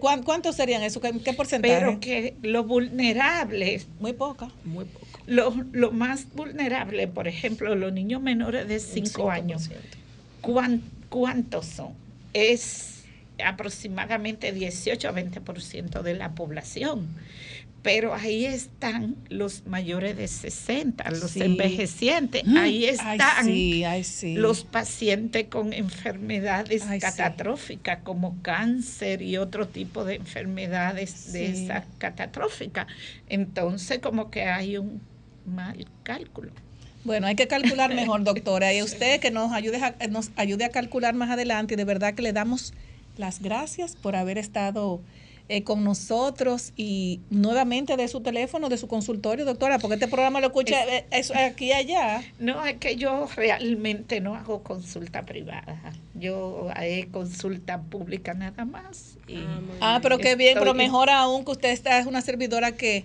¿Cuántos 0.00 0.56
serían 0.56 0.82
eso? 0.82 1.00
¿Qué, 1.00 1.12
¿Qué, 1.24 1.32
porcentaje? 1.32 1.74
Pero 1.78 2.00
que 2.00 2.34
los 2.42 2.66
vulnerables. 2.66 3.86
Muy 4.00 4.14
poca. 4.14 4.50
Muy 4.64 4.84
poco. 4.84 5.11
Lo, 5.26 5.54
lo, 5.72 5.92
más 5.92 6.26
vulnerable, 6.34 7.06
por 7.08 7.28
ejemplo, 7.28 7.74
los 7.74 7.92
niños 7.92 8.20
menores 8.20 8.66
de 8.68 8.80
5 8.80 9.30
años, 9.30 9.70
¿cuántos 11.08 11.66
son? 11.66 11.92
Es 12.32 12.92
aproximadamente 13.44 14.52
18 14.52 15.08
a 15.08 15.12
20% 15.12 16.02
de 16.02 16.14
la 16.14 16.34
población. 16.34 17.08
Pero 17.82 18.14
ahí 18.14 18.44
están 18.44 19.16
los 19.28 19.66
mayores 19.66 20.16
de 20.16 20.28
60, 20.28 21.10
los 21.10 21.34
envejecientes. 21.34 22.44
Mm. 22.44 22.56
Ahí 22.56 22.84
están 22.84 23.48
los 24.40 24.62
pacientes 24.62 25.48
con 25.48 25.72
enfermedades 25.72 26.84
catastróficas 27.00 27.98
como 28.04 28.40
cáncer 28.40 29.20
y 29.20 29.36
otro 29.36 29.66
tipo 29.66 30.04
de 30.04 30.14
enfermedades 30.14 31.32
de 31.32 31.50
esa 31.50 31.84
catastrófica. 31.98 32.86
Entonces 33.28 33.98
como 33.98 34.30
que 34.30 34.44
hay 34.44 34.78
un 34.78 35.00
mal 35.46 35.86
cálculo. 36.02 36.52
Bueno, 37.04 37.26
hay 37.26 37.34
que 37.34 37.48
calcular 37.48 37.94
mejor, 37.94 38.24
doctora. 38.24 38.72
Y 38.72 38.82
usted 38.82 39.20
que 39.20 39.30
nos 39.30 39.52
ayude 39.52 39.78
a, 39.82 40.06
nos 40.08 40.30
ayude 40.36 40.64
a 40.64 40.70
calcular 40.70 41.14
más 41.14 41.30
adelante. 41.30 41.74
Y 41.74 41.76
de 41.76 41.84
verdad 41.84 42.14
que 42.14 42.22
le 42.22 42.32
damos 42.32 42.74
las 43.16 43.40
gracias 43.40 43.96
por 43.96 44.16
haber 44.16 44.38
estado 44.38 45.00
eh, 45.48 45.64
con 45.64 45.84
nosotros 45.84 46.72
y 46.76 47.20
nuevamente 47.28 47.96
de 47.96 48.08
su 48.08 48.20
teléfono, 48.20 48.68
de 48.68 48.78
su 48.78 48.86
consultorio, 48.86 49.44
doctora, 49.44 49.78
porque 49.78 49.94
este 49.94 50.08
programa 50.08 50.40
lo 50.40 50.46
escucha 50.46 50.76
es, 51.10 51.30
eh, 51.30 51.44
aquí 51.44 51.66
y 51.66 51.72
allá. 51.72 52.22
No, 52.38 52.64
es 52.64 52.76
que 52.78 52.96
yo 52.96 53.28
realmente 53.36 54.20
no 54.20 54.36
hago 54.36 54.62
consulta 54.62 55.26
privada. 55.26 55.92
Yo 56.14 56.70
hago 56.74 57.12
consulta 57.12 57.82
pública 57.82 58.34
nada 58.34 58.64
más. 58.64 59.18
ah, 59.80 59.96
ah 59.96 59.98
pero 60.00 60.18
qué 60.18 60.36
bien, 60.36 60.56
pero 60.58 60.74
mejor 60.74 61.10
aún 61.10 61.44
que 61.44 61.50
usted 61.50 61.70
está, 61.70 61.98
es 61.98 62.06
una 62.06 62.22
servidora 62.22 62.72
que 62.72 63.04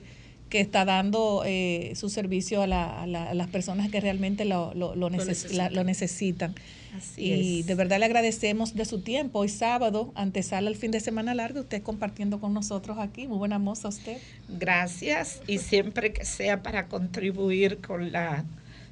que 0.49 0.61
está 0.61 0.85
dando 0.85 1.43
eh, 1.45 1.93
su 1.95 2.09
servicio 2.09 2.61
a, 2.61 2.67
la, 2.67 3.03
a, 3.03 3.07
las 3.07 3.47
personas 3.49 3.89
que 3.89 3.99
realmente 3.99 4.45
lo, 4.45 4.73
lo, 4.73 4.95
lo, 4.95 5.09
necesitan. 5.09 6.55
y 7.17 7.63
de 7.63 7.75
verdad 7.75 7.99
le 7.99 8.05
agradecemos 8.05 8.73
de 8.73 8.85
su 8.85 9.01
tiempo. 9.01 9.39
Hoy 9.39 9.49
sábado, 9.49 10.11
antesala 10.15 10.69
el 10.69 10.75
fin 10.75 10.91
de 10.91 10.99
semana 10.99 11.33
largo, 11.33 11.61
usted 11.61 11.83
compartiendo 11.83 12.39
con 12.39 12.53
nosotros 12.53 12.97
aquí. 12.99 13.27
Muy 13.27 13.37
buena 13.37 13.59
moza 13.59 13.89
usted. 13.89 14.17
Gracias 14.47 15.41
y 15.47 15.57
siempre 15.57 16.13
que 16.13 16.23
sea 16.23 16.63
para 16.63 16.87
contribuir 16.87 17.79
con 17.79 18.11
la 18.11 18.45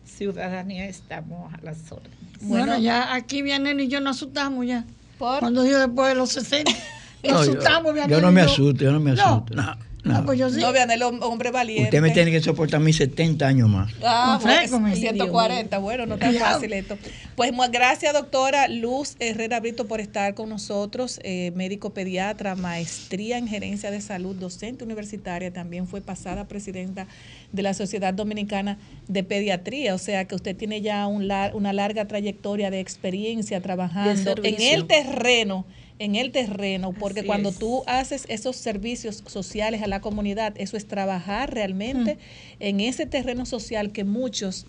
ciudadanía 0.05 0.87
estamos 0.87 1.53
a 1.53 1.61
las 1.61 1.91
órdenes. 1.91 2.17
Bueno, 2.41 2.77
ya 2.77 3.13
aquí 3.13 3.41
vienen 3.41 3.79
y 3.79 3.87
yo 3.87 4.01
nos 4.01 4.17
asustamos 4.17 4.65
ya. 4.65 4.85
Cuando 5.17 5.65
yo 5.65 5.79
después 5.79 6.09
de 6.09 6.15
los 6.15 6.29
60 6.31 6.71
nos 7.23 7.41
asustamos. 7.41 7.95
Yo, 7.95 8.07
yo, 8.07 8.21
no 8.21 8.31
me 8.31 8.41
asusto, 8.41 8.83
yo 8.83 8.91
no 8.91 8.99
me 8.99 9.11
asusto. 9.11 9.55
No. 9.55 9.63
No, 9.63 9.77
pues 10.25 10.39
yo 10.39 10.49
sí. 10.49 10.59
No, 10.59 10.71
vean 10.71 10.91
el 10.91 11.03
hombre 11.03 11.51
valiente. 11.51 11.85
Usted 11.85 12.01
me 12.01 12.11
tiene 12.11 12.31
que 12.31 12.41
soportar 12.41 12.79
mis 12.79 12.97
70 12.97 13.47
años 13.47 13.69
más. 13.69 13.91
Ah, 14.03 14.39
bueno, 14.41 14.95
140, 14.95 15.77
bueno, 15.79 16.05
no 16.05 16.17
tan 16.17 16.33
fácil 16.35 16.73
esto. 16.73 16.97
Pues 17.35 17.51
gracias, 17.71 18.13
doctora 18.13 18.67
Luz 18.67 19.15
Herrera 19.19 19.59
Brito, 19.59 19.87
por 19.87 19.99
estar 19.99 20.35
con 20.35 20.49
nosotros, 20.49 21.19
eh, 21.23 21.51
médico 21.55 21.89
pediatra, 21.89 22.55
maestría 22.55 23.37
en 23.37 23.47
gerencia 23.47 23.91
de 23.91 23.99
salud, 23.99 24.35
docente 24.35 24.83
universitaria, 24.83 25.51
también 25.51 25.87
fue 25.87 26.01
pasada 26.01 26.47
presidenta 26.47 27.07
de 27.51 27.63
la 27.63 27.73
Sociedad 27.73 28.13
Dominicana 28.13 28.77
de 29.07 29.23
Pediatría, 29.23 29.95
o 29.95 29.97
sea 29.97 30.25
que 30.25 30.35
usted 30.35 30.55
tiene 30.55 30.81
ya 30.81 31.07
un 31.07 31.25
una 31.53 31.73
larga 31.73 32.05
trayectoria 32.05 32.69
de 32.69 32.79
experiencia 32.79 33.59
trabajando 33.61 34.35
en 34.43 34.61
el 34.61 34.85
terreno 34.85 35.65
en 35.99 36.15
el 36.15 36.31
terreno, 36.31 36.93
porque 36.93 37.25
cuando 37.25 37.51
tú 37.51 37.83
haces 37.87 38.25
esos 38.27 38.55
servicios 38.55 39.23
sociales 39.27 39.81
a 39.81 39.87
la 39.87 40.01
comunidad, 40.01 40.53
eso 40.57 40.77
es 40.77 40.87
trabajar 40.87 41.53
realmente 41.53 42.17
en 42.59 42.79
ese 42.79 43.05
terreno 43.05 43.45
social 43.45 43.91
que 43.91 44.03
muchos 44.03 44.65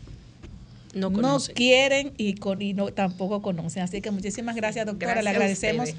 no, 0.95 1.39
quieren 1.55 2.13
y, 2.17 2.35
no, 2.75 2.93
tampoco 2.93 3.43
conocen. 3.43 3.83
Así 3.83 4.01
que 4.01 4.11
muchísimas 4.11 4.57
gracias, 4.57 4.87
doctora. 4.87 5.21
Le 5.21 5.31
agradecemos 5.31 5.91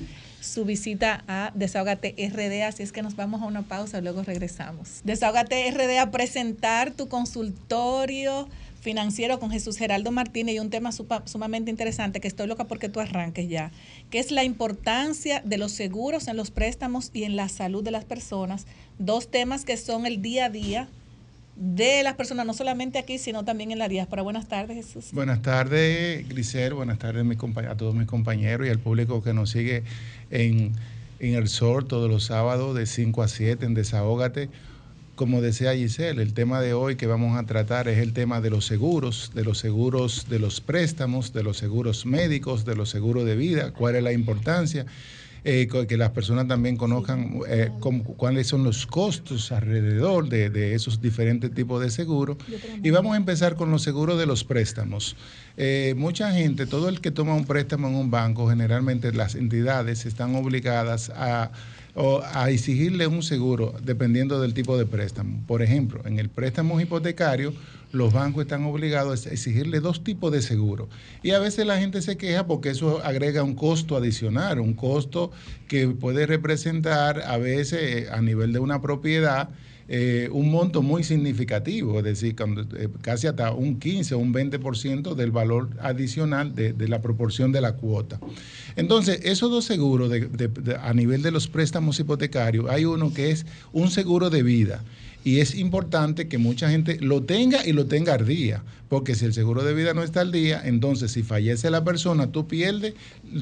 su 0.42 0.66
visita 0.66 1.24
a 1.28 1.52
Desahogate 1.56 2.16
RD. 2.18 2.64
Así 2.64 2.84
es 2.84 2.92
que 2.92 3.02
nos 3.02 3.16
vamos 3.16 3.42
a 3.42 3.46
una 3.46 3.64
pausa, 3.64 4.02
luego 4.02 4.24
regresamos. 4.24 5.02
Desahogate 5.04 5.70
RD 5.72 6.00
a 6.00 6.12
presentar 6.12 6.92
tu 6.92 7.08
consultorio 7.08 8.50
financiero 8.82 9.40
con 9.40 9.52
Jesús 9.52 9.78
Geraldo 9.78 10.12
Martínez 10.12 10.56
y 10.56 10.60
un 10.60 10.70
tema 10.70 10.92
sumamente 10.92 11.72
interesante 11.72 12.20
que 12.20 12.28
estoy 12.28 12.48
loca 12.48 12.66
porque 12.66 12.90
tú 12.90 13.00
arranques 13.00 13.50
ya, 13.50 13.72
que 14.10 14.20
es 14.20 14.32
la 14.32 14.44
importancia 14.44 15.42
de 15.44 15.58
los 15.58 15.72
seguros 15.72 16.28
en 16.28 16.38
los 16.38 16.52
préstamos 16.52 17.12
y 17.14 17.24
en 17.24 17.36
la 17.36 17.50
salud 17.50 17.84
de 17.84 17.92
las 17.92 18.06
personas. 18.06 18.66
Dos 19.00 19.30
temas 19.30 19.66
que 19.66 19.78
son 19.78 20.06
el 20.06 20.22
día 20.22 20.46
a 20.46 20.50
día 20.50 20.90
de 21.56 22.04
las 22.04 22.14
personas, 22.14 22.46
no 22.46 22.54
solamente 22.54 23.00
aquí, 23.00 23.18
sino 23.18 23.44
también 23.44 23.72
en 23.72 23.80
la 23.80 23.88
diáspora. 23.88 24.22
Buenas 24.22 24.48
tardes, 24.48 24.78
Jesús. 24.78 25.12
Buenas 25.12 25.42
tardes, 25.42 26.28
Grisel. 26.30 26.76
Buenas 26.76 27.00
tardes 27.00 27.26
a 27.68 27.78
todos 27.78 27.96
mis 27.96 28.08
compañeros 28.08 28.68
y 28.68 28.70
al 28.70 28.80
público 28.80 29.24
que 29.24 29.34
nos 29.34 29.50
sigue 29.50 29.84
en, 30.30 30.74
en 31.20 31.34
El 31.34 31.48
Sol 31.48 31.88
todos 31.88 32.10
los 32.10 32.26
sábados 32.26 32.76
de 32.76 32.86
5 32.86 33.24
a 33.24 33.28
7 33.28 33.66
en 33.66 33.74
Desahógate 33.74 34.50
como 35.18 35.42
decía 35.42 35.74
Giselle, 35.76 36.22
el 36.22 36.34
tema 36.34 36.62
de 36.62 36.74
hoy 36.74 36.96
que 36.96 37.08
vamos 37.08 37.38
a 37.38 37.46
tratar 37.46 37.90
es 37.90 37.98
el 37.98 38.14
tema 38.14 38.40
de 38.40 38.50
los 38.50 38.66
seguros, 38.66 39.32
de 39.36 39.44
los 39.44 39.58
seguros 39.58 40.28
de 40.30 40.40
los 40.40 40.62
préstamos, 40.62 41.34
de 41.34 41.44
los 41.44 41.58
seguros 41.58 42.06
médicos, 42.06 42.64
de 42.64 42.76
los 42.78 42.90
seguros 42.90 43.26
de 43.26 43.36
vida, 43.36 43.72
cuál 43.74 43.96
es 43.96 44.04
la 44.04 44.14
importancia. 44.14 44.86
eh, 45.44 45.68
que 45.88 45.96
las 45.98 46.10
personas 46.10 46.46
también 46.50 46.76
conozcan 46.76 47.40
eh, 47.48 47.70
cómo- 47.80 48.04
cuáles 48.04 48.48
son 48.48 48.66
los 48.66 48.86
costos 48.86 49.50
alrededor 49.54 50.28
de, 50.28 50.50
de 50.50 50.74
esos 50.74 51.00
diferentes 51.00 51.54
tipos 51.54 51.82
de 51.82 51.90
seguros. 51.90 52.36
Y 52.84 52.90
vamos 52.90 53.14
a 53.14 53.18
empezar 53.18 53.56
con 53.56 53.72
los 53.72 53.82
seguros 53.82 54.20
de 54.20 54.26
los 54.26 54.44
préstamos. 54.44 55.16
Eh, 55.56 55.94
mucha 55.96 56.34
gente, 56.34 56.66
todo 56.66 56.90
el 56.90 57.00
que 57.00 57.12
toma 57.12 57.34
un 57.34 57.46
préstamo 57.46 57.88
en 57.88 57.96
un 57.96 58.12
banco, 58.12 58.50
generalmente 58.50 59.14
las 59.14 59.36
entidades 59.36 60.06
están 60.06 60.36
obligadas 60.36 61.12
a, 61.16 61.52
o 61.98 62.22
a 62.24 62.52
exigirle 62.52 63.08
un 63.08 63.24
seguro 63.24 63.74
dependiendo 63.84 64.40
del 64.40 64.54
tipo 64.54 64.78
de 64.78 64.86
préstamo. 64.86 65.42
Por 65.48 65.64
ejemplo, 65.64 66.02
en 66.06 66.20
el 66.20 66.30
préstamo 66.30 66.80
hipotecario, 66.80 67.54
los 67.92 68.14
bancos 68.14 68.44
están 68.44 68.66
obligados 68.66 69.26
a 69.26 69.32
exigirle 69.32 69.80
dos 69.80 70.04
tipos 70.04 70.32
de 70.32 70.44
seguro. 70.44 70.88
Y 71.24 71.32
a 71.32 71.40
veces 71.40 71.66
la 71.66 71.80
gente 71.80 72.04
se 72.04 72.16
queja 72.16 72.46
porque 72.46 72.70
eso 72.70 73.02
agrega 73.04 73.42
un 73.42 73.56
costo 73.56 73.98
adicional, 73.98 74.60
un 74.60 74.76
costo 74.76 75.32
que 75.68 75.88
puede 75.88 76.28
representar 76.28 77.22
a 77.22 77.38
veces 77.38 77.82
eh, 77.82 78.08
a 78.12 78.22
nivel 78.22 78.54
de 78.54 78.60
una 78.60 78.80
propiedad 78.80 79.50
eh, 79.90 80.28
un 80.34 80.52
monto 80.52 80.82
muy 80.82 81.06
significativo, 81.06 82.00
es 82.00 82.04
decir, 82.04 82.36
eh, 82.78 82.90
casi 83.02 83.28
hasta 83.28 83.54
un 83.54 83.80
15 83.80 84.16
o 84.16 84.18
un 84.18 84.34
20% 84.34 85.16
del 85.16 85.32
valor 85.32 85.70
adicional 85.80 86.54
de, 86.56 86.88
la 86.90 87.02
proporción 87.02 87.54
de 87.54 87.62
la 87.62 87.74
cuota. 87.74 88.20
Entonces, 88.76 89.22
esos 89.24 89.50
dos 89.50 89.64
seguros 89.64 90.12
a 90.82 90.94
nivel 90.94 91.22
de 91.22 91.32
los 91.32 91.48
préstamos 91.48 91.98
hipotecarios, 92.02 92.70
hay 92.70 92.84
uno 92.84 93.14
que 93.14 93.32
es 93.32 93.46
un 93.72 93.90
seguro 93.90 94.30
de 94.30 94.44
vida. 94.44 94.84
Y 95.24 95.40
es 95.40 95.56
importante 95.56 96.28
que 96.28 96.38
mucha 96.38 96.70
gente 96.70 96.98
lo 97.02 97.24
tenga 97.24 97.66
y 97.66 97.74
lo 97.74 97.86
tenga 97.86 98.14
al 98.14 98.26
día, 98.26 98.64
porque 98.88 99.16
si 99.16 99.26
el 99.26 99.34
seguro 99.34 99.64
de 99.64 99.74
vida 99.74 99.94
no 99.94 100.04
está 100.04 100.22
al 100.22 100.32
día, 100.32 100.62
entonces 100.64 101.12
si 101.12 101.24
fallece 101.24 101.70
la 101.70 101.84
persona, 101.84 102.28
tú 102.28 102.48
pierdes, 102.48 102.94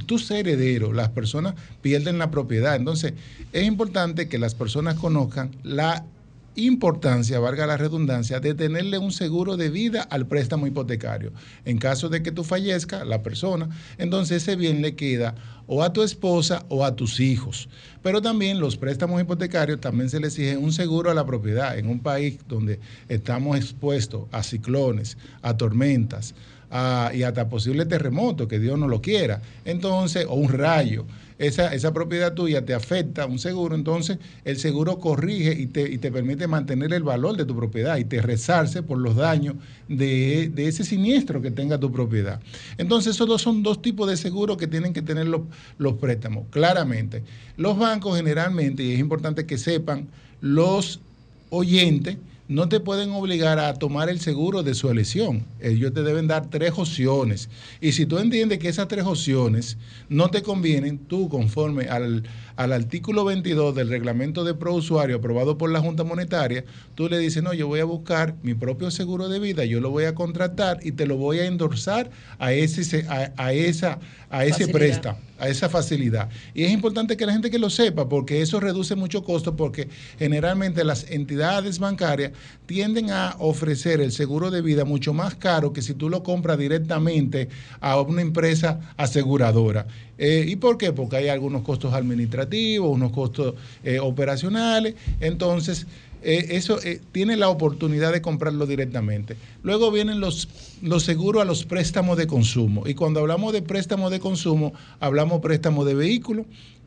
tú 0.05 0.17
ser 0.19 0.47
heredero, 0.47 0.93
las 0.93 1.09
personas 1.09 1.55
pierden 1.81 2.17
la 2.17 2.31
propiedad. 2.31 2.75
Entonces, 2.75 3.13
es 3.51 3.63
importante 3.65 4.27
que 4.27 4.39
las 4.39 4.55
personas 4.55 4.95
conozcan 4.95 5.51
la 5.63 6.05
importancia, 6.55 7.39
valga 7.39 7.65
la 7.67 7.77
redundancia, 7.77 8.39
de 8.39 8.53
tenerle 8.53 8.97
un 8.97 9.11
seguro 9.11 9.57
de 9.57 9.69
vida 9.69 10.01
al 10.03 10.25
préstamo 10.27 10.67
hipotecario. 10.67 11.31
En 11.65 11.77
caso 11.77 12.09
de 12.09 12.23
que 12.23 12.31
tú 12.31 12.43
fallezca, 12.43 13.05
la 13.05 13.23
persona, 13.23 13.69
entonces 13.97 14.43
ese 14.43 14.55
bien 14.55 14.81
le 14.81 14.95
queda 14.95 15.35
o 15.67 15.83
a 15.83 15.93
tu 15.93 16.03
esposa 16.03 16.65
o 16.69 16.85
a 16.85 16.95
tus 16.95 17.19
hijos. 17.19 17.69
Pero 18.03 18.21
también 18.21 18.59
los 18.59 18.77
préstamos 18.77 19.21
hipotecarios 19.21 19.81
también 19.81 20.09
se 20.09 20.19
le 20.19 20.27
exige 20.27 20.57
un 20.57 20.71
seguro 20.71 21.09
a 21.11 21.13
la 21.13 21.25
propiedad. 21.25 21.77
En 21.77 21.87
un 21.87 21.99
país 21.99 22.37
donde 22.47 22.79
estamos 23.09 23.57
expuestos 23.57 24.25
a 24.31 24.43
ciclones, 24.43 25.17
a 25.41 25.57
tormentas, 25.57 26.35
a- 26.69 27.11
y 27.13 27.23
hasta 27.23 27.49
posible 27.49 27.85
terremoto, 27.85 28.47
que 28.47 28.59
Dios 28.59 28.77
no 28.77 28.87
lo 28.87 29.01
quiera. 29.01 29.41
Entonces, 29.65 30.25
o 30.29 30.35
un 30.35 30.49
rayo. 30.49 31.05
Esa, 31.37 31.73
esa 31.73 31.91
propiedad 31.91 32.33
tuya 32.33 32.63
te 32.63 32.73
afecta 32.73 33.25
un 33.25 33.39
seguro, 33.39 33.75
entonces 33.75 34.19
el 34.45 34.57
seguro 34.57 34.99
corrige 34.99 35.53
y 35.53 35.67
te, 35.67 35.81
y 35.91 35.97
te 35.97 36.09
permite 36.09 36.47
mantener 36.47 36.93
el 36.93 37.03
valor 37.03 37.35
de 37.35 37.43
tu 37.43 37.55
propiedad 37.55 37.97
y 37.97 38.05
te 38.05 38.21
resarce 38.21 38.83
por 38.83 38.97
los 38.99 39.17
daños 39.17 39.55
de, 39.89 40.49
de 40.53 40.67
ese 40.67 40.85
siniestro 40.85 41.41
que 41.41 41.51
tenga 41.51 41.77
tu 41.77 41.91
propiedad. 41.91 42.39
Entonces, 42.77 43.15
esos 43.15 43.27
dos 43.27 43.41
son 43.41 43.63
dos 43.63 43.81
tipos 43.81 44.09
de 44.09 44.15
seguros 44.15 44.55
que 44.55 44.67
tienen 44.67 44.93
que 44.93 45.01
tener 45.01 45.27
los, 45.27 45.41
los 45.77 45.95
préstamos. 45.95 46.45
Claramente, 46.51 47.23
los 47.57 47.77
bancos 47.77 48.15
generalmente, 48.15 48.83
y 48.83 48.93
es 48.93 48.99
importante 48.99 49.45
que 49.45 49.57
sepan, 49.57 50.07
los 50.39 51.01
oyentes 51.49 52.17
no 52.47 52.69
te 52.69 52.79
pueden 52.79 53.09
obligar 53.11 53.57
a 53.57 53.73
tomar 53.73 54.07
el 54.09 54.19
seguro 54.19 54.61
de 54.61 54.75
su 54.75 54.89
elección. 54.89 55.45
Ellos 55.59 55.93
te 55.93 56.03
deben 56.03 56.27
dar 56.27 56.49
tres 56.49 56.73
opciones. 56.75 57.49
Y 57.81 57.93
si 57.93 58.05
tú 58.05 58.19
entiendes 58.19 58.59
que 58.59 58.69
esas 58.69 58.87
tres 58.87 59.03
opciones 59.05 59.77
no 60.09 60.29
te 60.29 60.43
convienen, 60.43 60.99
tú 60.99 61.27
conforme 61.27 61.85
al, 61.85 62.23
al 62.55 62.71
artículo 62.71 63.25
22 63.25 63.73
del 63.73 63.89
reglamento 63.89 64.43
de 64.43 64.53
prousuario 64.53 65.15
aprobado 65.15 65.57
por 65.57 65.71
la 65.71 65.79
Junta 65.79 66.03
Monetaria, 66.03 66.63
tú 66.93 67.09
le 67.09 67.17
dices, 67.17 67.41
no, 67.41 67.53
yo 67.53 67.67
voy 67.67 67.79
a 67.79 67.85
buscar 67.85 68.35
mi 68.43 68.53
propio 68.53 68.91
seguro 68.91 69.27
de 69.27 69.39
vida, 69.39 69.65
yo 69.65 69.81
lo 69.81 69.89
voy 69.89 70.03
a 70.05 70.13
contratar 70.13 70.79
y 70.83 70.91
te 70.91 71.07
lo 71.07 71.17
voy 71.17 71.39
a 71.39 71.45
endorsar 71.45 72.11
a 72.37 72.53
ese, 72.53 72.83
se- 72.83 73.07
a, 73.07 73.33
a 73.37 73.53
esa, 73.53 73.99
a 74.29 74.45
ese 74.45 74.65
préstamo 74.71 75.17
a 75.37 75.49
esa 75.49 75.67
facilidad. 75.67 76.29
Y 76.53 76.63
es 76.63 76.71
importante 76.71 77.17
que 77.17 77.25
la 77.25 77.33
gente 77.33 77.51
que 77.51 77.59
lo 77.59 77.69
sepa, 77.69 78.07
porque 78.07 78.41
eso 78.41 78.61
reduce 78.61 78.95
mucho 78.95 79.21
costo, 79.25 79.57
porque 79.57 79.89
generalmente 80.17 80.85
las 80.85 81.11
entidades 81.11 81.77
bancarias 81.79 82.31
tienden 82.65 83.11
a 83.11 83.35
ofrecer 83.39 84.01
el 84.01 84.11
seguro 84.11 84.51
de 84.51 84.61
vida 84.61 84.85
mucho 84.85 85.13
más 85.13 85.35
caro 85.35 85.73
que 85.73 85.81
si 85.81 85.93
tú 85.93 86.09
lo 86.09 86.23
compras 86.23 86.57
directamente 86.57 87.49
a 87.79 87.99
una 88.01 88.21
empresa 88.21 88.79
aseguradora. 88.97 89.87
Eh, 90.17 90.45
¿Y 90.47 90.55
por 90.55 90.77
qué? 90.77 90.93
Porque 90.93 91.17
hay 91.17 91.27
algunos 91.27 91.63
costos 91.63 91.93
administrativos, 91.93 92.89
unos 92.89 93.11
costos 93.11 93.55
eh, 93.83 93.99
operacionales. 93.99 94.95
Entonces, 95.19 95.87
eh, 96.23 96.47
eso 96.51 96.79
tiene 97.11 97.37
la 97.37 97.49
oportunidad 97.49 98.11
de 98.11 98.21
comprarlo 98.21 98.65
directamente. 98.65 99.35
Luego 99.61 99.91
vienen 99.91 100.19
los, 100.19 100.47
los 100.81 101.03
seguros 101.03 101.41
a 101.41 101.45
los 101.45 101.65
préstamos 101.65 102.17
de 102.17 102.25
consumo. 102.25 102.87
Y 102.87 102.95
cuando 102.95 103.19
hablamos 103.19 103.53
de 103.53 103.61
préstamos 103.61 104.09
de 104.09 104.19
consumo, 104.19 104.73
hablamos 104.99 105.41
préstamos 105.41 105.85
de 105.85 105.93
vehículos, 105.93 106.45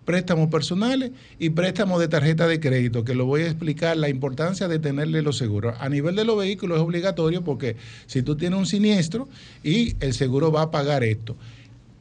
préstamos 0.08 0.48
personales 0.48 1.10
y 1.38 1.50
préstamos 1.50 2.00
de 2.00 2.08
tarjeta 2.08 2.46
de 2.46 2.60
crédito, 2.60 3.04
que 3.04 3.14
lo 3.14 3.26
voy 3.26 3.42
a 3.42 3.44
explicar 3.44 3.94
la 3.98 4.08
importancia 4.08 4.66
de 4.66 4.78
tenerle 4.78 5.20
los 5.20 5.36
seguros. 5.36 5.74
A 5.80 5.90
nivel 5.90 6.16
de 6.16 6.24
los 6.24 6.38
vehículos 6.38 6.78
es 6.78 6.82
obligatorio 6.82 7.44
porque 7.44 7.76
si 8.06 8.22
tú 8.22 8.34
tienes 8.34 8.58
un 8.58 8.64
siniestro 8.64 9.28
y 9.62 9.96
el 10.00 10.14
seguro 10.14 10.50
va 10.50 10.62
a 10.62 10.70
pagar 10.70 11.04
esto. 11.04 11.36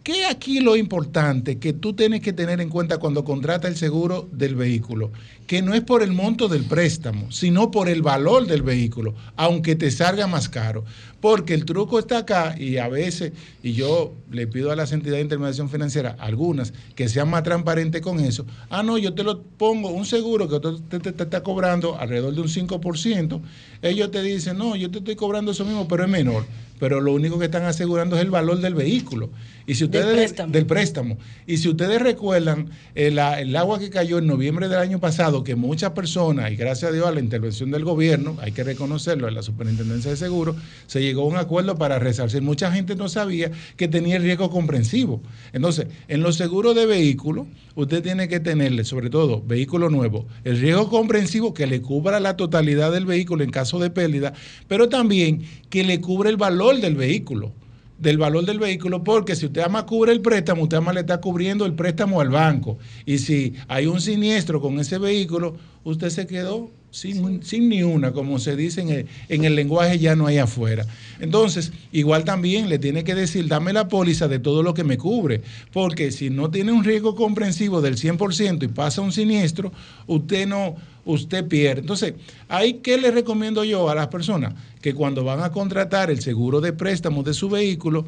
¿Qué 0.03 0.25
aquí 0.25 0.61
lo 0.61 0.77
importante 0.77 1.57
que 1.57 1.73
tú 1.73 1.91
tienes 1.91 2.21
que 2.21 2.31
tener 2.31 2.61
en 2.61 2.69
cuenta 2.69 2.97
cuando 2.97 3.25
contratas 3.25 3.71
el 3.71 3.75
seguro 3.75 4.29
del 4.31 4.55
vehículo? 4.55 5.11
Que 5.45 5.61
no 5.61 5.73
es 5.73 5.81
por 5.81 6.01
el 6.01 6.13
monto 6.13 6.47
del 6.47 6.63
préstamo, 6.63 7.29
sino 7.29 7.71
por 7.71 7.89
el 7.89 8.03
valor 8.03 8.47
del 8.47 8.61
vehículo, 8.61 9.15
aunque 9.35 9.75
te 9.75 9.91
salga 9.91 10.25
más 10.25 10.47
caro. 10.47 10.85
Porque 11.19 11.55
el 11.55 11.65
truco 11.65 11.97
está 11.97 12.19
acá 12.19 12.55
y 12.59 12.77
a 12.77 12.87
veces, 12.89 13.31
y 13.63 13.73
yo 13.73 14.13
le 14.29 14.45
pido 14.45 14.71
a 14.71 14.75
las 14.75 14.91
entidades 14.91 15.17
de 15.19 15.23
intermediación 15.23 15.67
financiera, 15.69 16.15
algunas, 16.19 16.73
que 16.95 17.09
sean 17.09 17.29
más 17.29 17.41
transparentes 17.41 18.01
con 18.01 18.19
eso. 18.19 18.45
Ah, 18.69 18.83
no, 18.83 18.99
yo 18.99 19.13
te 19.15 19.23
lo 19.23 19.41
pongo 19.41 19.89
un 19.89 20.05
seguro 20.05 20.47
que 20.47 20.59
te, 20.59 20.99
te- 20.99 21.11
te 21.13 21.23
está 21.23 21.41
cobrando 21.41 21.97
alrededor 21.97 22.35
de 22.35 22.41
un 22.41 22.49
5%. 22.49 23.41
Ellos 23.81 24.11
te 24.11 24.21
dicen, 24.21 24.57
no, 24.59 24.75
yo 24.75 24.91
te 24.91 24.99
estoy 24.99 25.15
cobrando 25.15 25.51
eso 25.51 25.65
mismo, 25.65 25.87
pero 25.87 26.03
es 26.03 26.09
menor. 26.09 26.45
Pero 26.79 27.01
lo 27.01 27.13
único 27.13 27.39
que 27.39 27.45
están 27.45 27.63
asegurando 27.63 28.15
es 28.15 28.21
el 28.21 28.31
valor 28.31 28.59
del 28.59 28.75
vehículo. 28.75 29.29
Y 29.65 29.75
si 29.75 29.83
ustedes 29.83 30.15
préstamo. 30.15 30.53
del 30.53 30.65
préstamo. 30.65 31.17
Y 31.45 31.57
si 31.57 31.67
ustedes 31.67 32.01
recuerdan 32.01 32.69
el, 32.95 33.19
el 33.19 33.55
agua 33.55 33.79
que 33.79 33.89
cayó 33.89 34.19
en 34.19 34.27
noviembre 34.27 34.69
del 34.69 34.79
año 34.79 34.99
pasado, 34.99 35.43
que 35.43 35.55
muchas 35.55 35.91
personas, 35.91 36.51
y 36.51 36.55
gracias 36.55 36.91
a 36.91 36.93
Dios 36.93 37.05
a 37.05 37.11
la 37.11 37.19
intervención 37.19 37.71
del 37.71 37.83
gobierno, 37.83 38.37
hay 38.41 38.53
que 38.53 38.63
reconocerlo, 38.63 39.27
en 39.27 39.35
la 39.35 39.41
Superintendencia 39.41 40.11
de 40.11 40.17
Seguros, 40.17 40.55
se 40.85 41.01
llegó 41.01 41.23
a 41.23 41.25
un 41.25 41.37
acuerdo 41.37 41.77
para 41.77 41.99
resarcir. 41.99 42.41
Mucha 42.41 42.71
gente 42.71 42.95
no 42.95 43.09
sabía 43.09 43.51
que 43.75 43.87
tenía 43.87 44.15
el 44.15 44.23
riesgo 44.23 44.49
comprensivo. 44.49 45.21
Entonces, 45.53 45.87
en 46.07 46.21
los 46.21 46.37
seguros 46.37 46.75
de 46.75 46.85
vehículos, 46.85 47.47
usted 47.75 48.01
tiene 48.01 48.27
que 48.27 48.39
tenerle, 48.39 48.85
sobre 48.85 49.09
todo, 49.09 49.41
vehículo 49.45 49.89
nuevo, 49.89 50.27
el 50.43 50.59
riesgo 50.59 50.89
comprensivo 50.89 51.53
que 51.53 51.67
le 51.67 51.81
cubra 51.81 52.19
la 52.19 52.37
totalidad 52.37 52.91
del 52.91 53.05
vehículo 53.05 53.43
en 53.43 53.51
caso 53.51 53.79
de 53.79 53.89
pérdida, 53.89 54.33
pero 54.67 54.89
también 54.89 55.43
que 55.69 55.83
le 55.83 56.01
cubra 56.01 56.29
el 56.29 56.37
valor 56.37 56.66
del 56.75 56.95
vehículo 56.95 57.53
del 57.97 58.17
valor 58.17 58.45
del 58.45 58.59
vehículo, 58.59 59.03
porque 59.03 59.35
si 59.35 59.47
usted 59.47 59.61
ama 59.61 59.85
cubre 59.85 60.11
el 60.11 60.21
préstamo, 60.21 60.63
usted 60.63 60.77
ama 60.77 60.93
le 60.93 61.01
está 61.01 61.19
cubriendo 61.19 61.65
el 61.65 61.73
préstamo 61.73 62.21
al 62.21 62.29
banco. 62.29 62.77
Y 63.05 63.17
si 63.17 63.53
hay 63.67 63.87
un 63.87 64.01
siniestro 64.01 64.61
con 64.61 64.79
ese 64.79 64.97
vehículo, 64.97 65.55
usted 65.83 66.09
se 66.09 66.27
quedó 66.27 66.69
sin, 66.91 67.43
sin 67.43 67.69
ni 67.69 67.83
una, 67.83 68.11
como 68.11 68.39
se 68.39 68.55
dice 68.55 68.81
en 68.81 68.89
el, 68.89 69.07
en 69.29 69.45
el 69.45 69.55
lenguaje 69.55 69.99
ya 69.99 70.15
no 70.15 70.27
hay 70.27 70.37
afuera. 70.37 70.85
Entonces, 71.19 71.71
igual 71.91 72.23
también 72.23 72.69
le 72.69 72.79
tiene 72.79 73.03
que 73.03 73.15
decir, 73.15 73.47
dame 73.47 73.73
la 73.73 73.87
póliza 73.87 74.27
de 74.27 74.39
todo 74.39 74.63
lo 74.63 74.73
que 74.73 74.83
me 74.83 74.97
cubre, 74.97 75.41
porque 75.73 76.11
si 76.11 76.29
no 76.29 76.51
tiene 76.51 76.71
un 76.71 76.83
riesgo 76.83 77.15
comprensivo 77.15 77.81
del 77.81 77.95
100% 77.97 78.63
y 78.63 78.67
pasa 78.67 79.01
un 79.01 79.11
siniestro, 79.11 79.71
usted 80.05 80.47
no, 80.47 80.75
usted 81.05 81.47
pierde. 81.47 81.81
Entonces, 81.81 82.13
ahí 82.47 82.75
qué 82.75 82.97
le 82.97 83.11
recomiendo 83.11 83.63
yo 83.63 83.89
a 83.89 83.95
las 83.95 84.07
personas 84.07 84.53
que 84.81 84.93
cuando 84.93 85.23
van 85.23 85.41
a 85.41 85.51
contratar 85.51 86.09
el 86.11 86.21
seguro 86.21 86.61
de 86.61 86.73
préstamo 86.73 87.23
de 87.23 87.33
su 87.33 87.49
vehículo, 87.49 88.05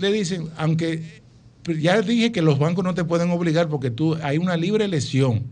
le 0.00 0.12
dicen, 0.12 0.48
aunque 0.56 1.22
ya 1.80 2.00
dije 2.02 2.30
que 2.32 2.42
los 2.42 2.58
bancos 2.58 2.84
no 2.84 2.94
te 2.94 3.04
pueden 3.04 3.30
obligar 3.30 3.68
porque 3.68 3.90
tú 3.90 4.16
hay 4.22 4.38
una 4.38 4.56
libre 4.56 4.84
elección, 4.84 5.44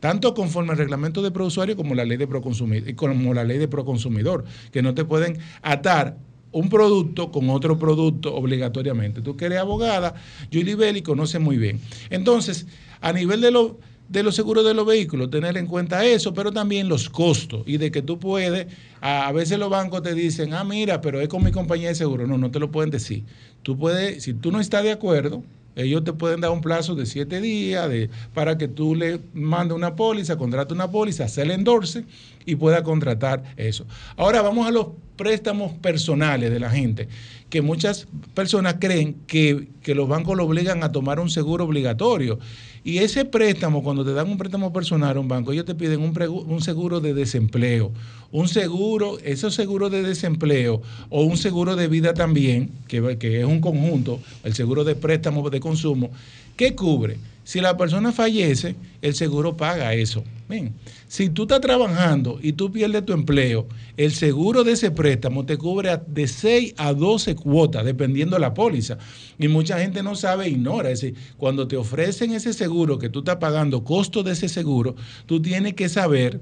tanto 0.00 0.34
conforme 0.34 0.72
al 0.72 0.78
reglamento 0.78 1.22
de 1.22 1.30
prousuario 1.30 1.76
como 1.76 1.94
la 1.94 2.04
ley 2.04 2.16
de 2.16 2.26
proconsumidor, 2.26 2.94
como 2.96 3.32
la 3.34 3.44
ley 3.44 3.58
de 3.58 3.68
proconsumidor, 3.68 4.44
que 4.72 4.82
no 4.82 4.94
te 4.94 5.04
pueden 5.04 5.38
atar 5.62 6.16
un 6.50 6.68
producto 6.68 7.30
con 7.30 7.48
otro 7.48 7.78
producto 7.78 8.34
obligatoriamente. 8.34 9.22
Tú 9.22 9.36
que 9.36 9.46
eres 9.46 9.58
abogada, 9.60 10.14
Julie 10.52 10.74
Belli 10.74 11.00
conoce 11.02 11.38
muy 11.38 11.56
bien. 11.56 11.80
Entonces, 12.10 12.66
a 13.00 13.12
nivel 13.12 13.40
de, 13.40 13.52
lo- 13.52 13.78
de 14.12 14.22
los 14.22 14.34
seguros 14.34 14.64
de 14.64 14.74
los 14.74 14.84
vehículos, 14.84 15.30
tener 15.30 15.56
en 15.56 15.66
cuenta 15.66 16.04
eso, 16.04 16.34
pero 16.34 16.52
también 16.52 16.86
los 16.86 17.08
costos 17.08 17.62
y 17.66 17.78
de 17.78 17.90
que 17.90 18.02
tú 18.02 18.18
puedes, 18.18 18.66
a, 19.00 19.32
veces 19.32 19.58
los 19.58 19.70
bancos 19.70 20.02
te 20.02 20.14
dicen, 20.14 20.52
ah, 20.52 20.64
mira, 20.64 21.00
pero 21.00 21.20
es 21.20 21.28
con 21.28 21.42
mi 21.42 21.50
compañía 21.50 21.88
de 21.88 21.94
seguro. 21.94 22.26
No, 22.26 22.36
no 22.36 22.50
te 22.50 22.58
lo 22.58 22.70
pueden 22.70 22.90
decir. 22.90 23.24
Tú 23.62 23.78
puedes, 23.78 24.22
si 24.22 24.34
tú 24.34 24.52
no 24.52 24.60
estás 24.60 24.84
de 24.84 24.92
acuerdo, 24.92 25.42
ellos 25.76 26.04
te 26.04 26.12
pueden 26.12 26.42
dar 26.42 26.50
un 26.50 26.60
plazo 26.60 26.94
de 26.94 27.06
siete 27.06 27.40
días 27.40 27.88
de, 27.88 28.10
para 28.34 28.58
que 28.58 28.68
tú 28.68 28.94
le 28.94 29.20
mandes 29.32 29.74
una 29.74 29.96
póliza, 29.96 30.36
contrate 30.36 30.74
una 30.74 30.90
póliza, 30.90 31.26
se 31.28 31.46
le 31.46 31.54
endorse 31.54 32.04
y 32.46 32.56
pueda 32.56 32.82
contratar 32.82 33.42
eso. 33.56 33.86
Ahora 34.16 34.42
vamos 34.42 34.66
a 34.66 34.70
los 34.70 34.88
préstamos 35.16 35.72
personales 35.74 36.50
de 36.50 36.58
la 36.58 36.70
gente, 36.70 37.08
que 37.48 37.62
muchas 37.62 38.08
personas 38.34 38.76
creen 38.80 39.16
que, 39.26 39.68
que 39.82 39.94
los 39.94 40.08
bancos 40.08 40.36
lo 40.36 40.44
obligan 40.44 40.82
a 40.82 40.90
tomar 40.90 41.20
un 41.20 41.30
seguro 41.30 41.64
obligatorio. 41.64 42.38
Y 42.84 42.98
ese 42.98 43.24
préstamo, 43.24 43.84
cuando 43.84 44.04
te 44.04 44.12
dan 44.12 44.28
un 44.28 44.38
préstamo 44.38 44.72
personal 44.72 45.16
a 45.16 45.20
un 45.20 45.28
banco, 45.28 45.52
ellos 45.52 45.64
te 45.64 45.74
piden 45.74 46.00
un, 46.00 46.18
un 46.46 46.60
seguro 46.62 47.00
de 47.00 47.14
desempleo. 47.14 47.92
Un 48.32 48.48
seguro, 48.48 49.18
esos 49.22 49.54
seguros 49.54 49.92
de 49.92 50.02
desempleo 50.02 50.82
o 51.10 51.22
un 51.22 51.36
seguro 51.36 51.76
de 51.76 51.86
vida 51.86 52.14
también, 52.14 52.70
que, 52.88 53.18
que 53.18 53.40
es 53.40 53.46
un 53.46 53.60
conjunto, 53.60 54.20
el 54.42 54.54
seguro 54.54 54.82
de 54.82 54.96
préstamo 54.96 55.48
de 55.50 55.60
consumo, 55.60 56.10
¿qué 56.56 56.74
cubre? 56.74 57.18
Si 57.44 57.60
la 57.60 57.76
persona 57.76 58.12
fallece, 58.12 58.76
el 59.00 59.14
seguro 59.14 59.56
paga 59.56 59.94
eso. 59.94 60.22
Ven, 60.48 60.74
si 61.08 61.28
tú 61.28 61.42
estás 61.42 61.60
trabajando 61.60 62.38
y 62.40 62.52
tú 62.52 62.70
pierdes 62.70 63.04
tu 63.04 63.12
empleo, 63.12 63.66
el 63.96 64.12
seguro 64.12 64.64
de 64.64 64.72
ese 64.72 64.90
préstamo 64.90 65.44
te 65.44 65.56
cubre 65.56 66.00
de 66.06 66.28
6 66.28 66.74
a 66.76 66.92
12 66.92 67.34
cuotas, 67.34 67.84
dependiendo 67.84 68.36
de 68.36 68.40
la 68.40 68.54
póliza. 68.54 68.98
Y 69.38 69.48
mucha 69.48 69.78
gente 69.80 70.02
no 70.02 70.14
sabe, 70.14 70.48
ignora. 70.48 70.90
Es 70.90 71.00
decir, 71.00 71.18
cuando 71.36 71.66
te 71.66 71.76
ofrecen 71.76 72.32
ese 72.32 72.52
seguro 72.52 72.98
que 72.98 73.08
tú 73.08 73.20
estás 73.20 73.36
pagando, 73.36 73.82
costo 73.82 74.22
de 74.22 74.32
ese 74.32 74.48
seguro, 74.48 74.94
tú 75.26 75.42
tienes 75.42 75.74
que 75.74 75.88
saber 75.88 76.40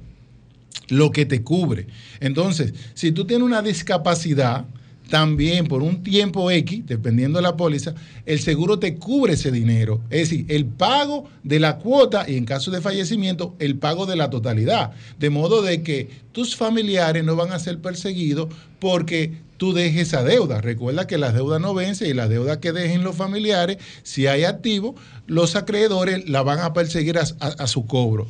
lo 0.89 1.13
que 1.13 1.25
te 1.25 1.43
cubre. 1.43 1.87
Entonces, 2.21 2.75
si 2.95 3.13
tú 3.13 3.25
tienes 3.25 3.47
una 3.47 3.63
discapacidad, 3.63 4.67
también 5.11 5.67
por 5.67 5.83
un 5.83 6.03
tiempo 6.03 6.51
X, 6.51 6.85
dependiendo 6.87 7.39
de 7.39 7.43
la 7.43 7.57
póliza, 7.57 7.95
el 8.25 8.41
seguro 8.41 8.79
te 8.79 8.95
cubre 8.95 9.35
ese 9.35 9.51
dinero. 9.51 10.01
Es 10.09 10.31
decir, 10.31 10.47
el 10.49 10.65
pago 10.65 11.29
de 11.43 11.59
la 11.59 11.79
cuota 11.79 12.25
y 12.29 12.37
en 12.37 12.47
caso 12.47 12.71
de 12.71 12.81
fallecimiento, 12.81 13.55
el 13.59 13.77
pago 13.77 14.07
de 14.07 14.17
la 14.17 14.31
totalidad. 14.31 14.93
De 15.19 15.29
modo 15.29 15.63
de 15.63 15.83
que 15.83 16.09
tus 16.33 16.57
familiares 16.57 17.25
no 17.25 17.35
van 17.35 17.53
a 17.53 17.59
ser 17.59 17.81
perseguidos 17.81 18.49
porque 18.79 19.33
tú 19.57 19.73
dejes 19.73 20.09
esa 20.09 20.23
deuda. 20.23 20.61
Recuerda 20.61 21.09
que 21.09 21.19
las 21.19 21.35
deudas 21.35 21.61
no 21.61 21.75
vencen 21.75 22.09
y 22.09 22.15
las 22.15 22.31
deudas 22.31 22.59
que 22.59 22.73
dejen 22.73 23.03
los 23.03 23.17
familiares, 23.17 23.79
si 24.05 24.29
hay 24.29 24.45
activo, 24.45 24.95
los 25.27 25.57
acreedores 25.57 26.29
la 26.29 26.43
van 26.43 26.61
a 26.61 26.73
perseguir 26.73 27.19
a, 27.19 27.67
su 27.67 27.85
cobro. 27.85 28.29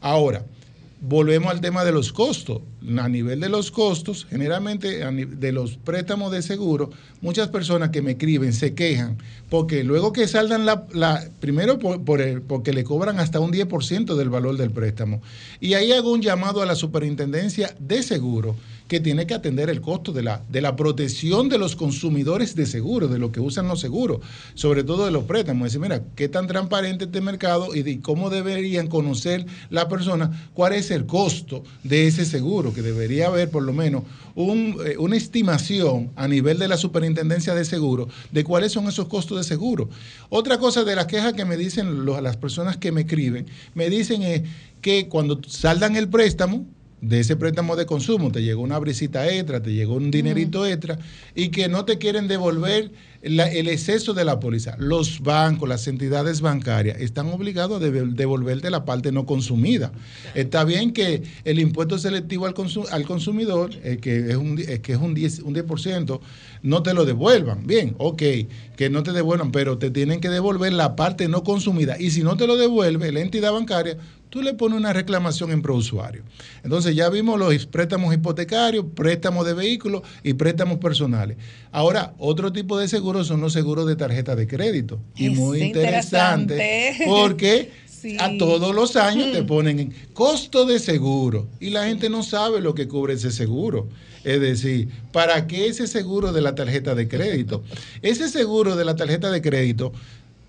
Ahora, 0.00 0.44
volvemos 1.02 1.50
al 1.50 1.60
tema 1.60 1.84
de 1.84 1.92
los 1.92 2.12
costos. 2.12 2.62
A 2.98 3.08
nivel 3.08 3.40
de 3.40 3.48
los 3.48 3.70
costos, 3.70 4.26
generalmente 4.28 5.04
de 5.12 5.52
los 5.52 5.76
préstamos 5.76 6.32
de 6.32 6.42
seguro, 6.42 6.90
muchas 7.20 7.48
personas 7.48 7.90
que 7.90 8.02
me 8.02 8.12
escriben 8.12 8.52
se 8.52 8.74
quejan 8.74 9.18
porque 9.50 9.84
luego 9.84 10.12
que 10.12 10.26
saldan 10.26 10.64
la, 10.64 10.86
primero 11.38 11.78
por, 11.78 12.42
porque 12.42 12.72
le 12.72 12.84
cobran 12.84 13.20
hasta 13.20 13.38
un 13.38 13.52
10% 13.52 14.14
del 14.14 14.30
valor 14.30 14.56
del 14.56 14.70
préstamo. 14.70 15.20
Y 15.60 15.74
ahí 15.74 15.92
hago 15.92 16.12
un 16.12 16.22
llamado 16.22 16.62
a 16.62 16.66
la 16.66 16.74
superintendencia 16.74 17.74
de 17.78 18.02
seguro 18.02 18.56
que 18.92 19.00
tiene 19.00 19.26
que 19.26 19.32
atender 19.32 19.70
el 19.70 19.80
costo 19.80 20.12
de 20.12 20.22
la, 20.22 20.44
de 20.50 20.60
la 20.60 20.76
protección 20.76 21.48
de 21.48 21.56
los 21.56 21.76
consumidores 21.76 22.54
de 22.54 22.66
seguro, 22.66 23.08
de 23.08 23.18
lo 23.18 23.32
que 23.32 23.40
usan 23.40 23.66
los 23.66 23.80
seguros, 23.80 24.18
sobre 24.52 24.84
todo 24.84 25.06
de 25.06 25.10
los 25.10 25.24
préstamos. 25.24 25.64
Decir, 25.68 25.80
mira, 25.80 26.02
qué 26.14 26.28
tan 26.28 26.46
transparente 26.46 27.06
este 27.06 27.22
mercado 27.22 27.74
y 27.74 27.80
de 27.82 28.02
cómo 28.02 28.28
deberían 28.28 28.88
conocer 28.88 29.46
la 29.70 29.88
persona 29.88 30.50
cuál 30.52 30.74
es 30.74 30.90
el 30.90 31.06
costo 31.06 31.64
de 31.84 32.06
ese 32.06 32.26
seguro, 32.26 32.74
que 32.74 32.82
debería 32.82 33.28
haber 33.28 33.48
por 33.48 33.62
lo 33.62 33.72
menos 33.72 34.02
eh, 34.36 34.96
una 34.98 35.16
estimación 35.16 36.10
a 36.14 36.28
nivel 36.28 36.58
de 36.58 36.68
la 36.68 36.76
superintendencia 36.76 37.54
de 37.54 37.64
seguro 37.64 38.08
de 38.30 38.44
cuáles 38.44 38.72
son 38.72 38.88
esos 38.88 39.08
costos 39.08 39.38
de 39.38 39.44
seguro. 39.44 39.88
Otra 40.28 40.58
cosa 40.58 40.84
de 40.84 40.94
las 40.94 41.06
quejas 41.06 41.32
que 41.32 41.46
me 41.46 41.56
dicen 41.56 42.04
los- 42.04 42.22
las 42.22 42.36
personas 42.36 42.76
que 42.76 42.92
me 42.92 43.00
escriben, 43.00 43.46
me 43.74 43.88
dicen 43.88 44.20
es 44.22 44.42
que 44.82 45.08
cuando 45.08 45.40
saldan 45.46 45.96
el 45.96 46.08
préstamo, 46.10 46.66
de 47.02 47.18
ese 47.20 47.34
préstamo 47.36 47.74
de 47.76 47.84
consumo, 47.84 48.30
te 48.30 48.42
llegó 48.44 48.62
una 48.62 48.78
brisita 48.78 49.28
extra, 49.28 49.60
te 49.60 49.72
llegó 49.74 49.94
un 49.96 50.12
dinerito 50.12 50.64
extra 50.64 50.98
y 51.34 51.48
que 51.48 51.68
no 51.68 51.84
te 51.84 51.98
quieren 51.98 52.28
devolver 52.28 52.92
la- 53.22 53.50
el 53.50 53.66
exceso 53.68 54.14
de 54.14 54.24
la 54.24 54.38
póliza. 54.38 54.76
Los 54.78 55.20
bancos, 55.20 55.68
las 55.68 55.86
entidades 55.88 56.40
bancarias 56.40 57.00
están 57.00 57.26
obligados 57.28 57.82
a 57.82 57.84
devolverte 57.90 58.70
la 58.70 58.84
parte 58.84 59.10
no 59.10 59.26
consumida. 59.26 59.90
Está 60.36 60.62
bien 60.64 60.92
que 60.92 61.24
el 61.44 61.58
impuesto 61.58 61.98
selectivo 61.98 62.46
al, 62.46 62.54
consu- 62.54 62.88
al 62.90 63.04
consumidor, 63.04 63.70
eh, 63.82 63.98
que 64.00 64.30
es 64.30 64.36
un, 64.36 64.58
eh, 64.60 64.80
que 64.80 64.92
es 64.92 64.98
un 64.98 65.12
10, 65.14 65.40
un 65.40 65.54
10%, 65.54 66.20
no 66.62 66.82
te 66.84 66.94
lo 66.94 67.04
devuelvan. 67.04 67.66
Bien, 67.66 67.96
ok, 67.98 68.22
que 68.76 68.90
no 68.90 69.02
te 69.02 69.10
devuelvan, 69.12 69.50
pero 69.50 69.76
te 69.76 69.90
tienen 69.90 70.20
que 70.20 70.28
devolver 70.28 70.72
la 70.72 70.94
parte 70.94 71.26
no 71.26 71.42
consumida. 71.42 72.00
Y 72.00 72.10
si 72.12 72.22
no 72.22 72.36
te 72.36 72.46
lo 72.46 72.56
devuelve 72.56 73.10
la 73.10 73.20
entidad 73.20 73.52
bancaria, 73.52 73.96
tú 74.32 74.40
le 74.40 74.54
pones 74.54 74.78
una 74.78 74.94
reclamación 74.94 75.50
en 75.52 75.60
prousuario. 75.60 76.22
Entonces 76.64 76.96
ya 76.96 77.10
vimos 77.10 77.38
los 77.38 77.66
préstamos 77.66 78.14
hipotecarios, 78.14 78.86
préstamos 78.94 79.44
de 79.44 79.52
vehículos 79.52 80.00
y 80.22 80.32
préstamos 80.32 80.78
personales. 80.78 81.36
Ahora, 81.70 82.14
otro 82.16 82.50
tipo 82.50 82.78
de 82.78 82.88
seguros 82.88 83.26
son 83.26 83.42
los 83.42 83.52
seguros 83.52 83.86
de 83.86 83.94
tarjeta 83.94 84.34
de 84.34 84.46
crédito. 84.46 84.98
Y 85.16 85.26
Es 85.26 85.36
muy 85.36 85.60
interesante, 85.60 86.54
interesante. 86.54 87.04
porque 87.06 87.70
Sí. 88.02 88.16
a 88.18 88.36
todos 88.36 88.74
los 88.74 88.96
años 88.96 89.30
te 89.32 89.44
ponen 89.44 89.78
en 89.78 89.94
costo 90.12 90.64
de 90.64 90.80
seguro 90.80 91.46
y 91.60 91.70
la 91.70 91.84
gente 91.84 92.08
no 92.08 92.24
sabe 92.24 92.60
lo 92.60 92.74
que 92.74 92.88
cubre 92.88 93.12
ese 93.14 93.30
seguro. 93.30 93.86
Es 94.24 94.40
decir, 94.40 94.88
¿para 95.12 95.46
qué 95.46 95.66
ese 95.68 95.86
seguro 95.86 96.32
de 96.32 96.40
la 96.40 96.54
tarjeta 96.54 96.94
de 96.96 97.06
crédito? 97.06 97.62
Ese 98.02 98.28
seguro 98.28 98.76
de 98.76 98.84
la 98.84 98.96
tarjeta 98.96 99.30
de 99.30 99.40
crédito, 99.42 99.92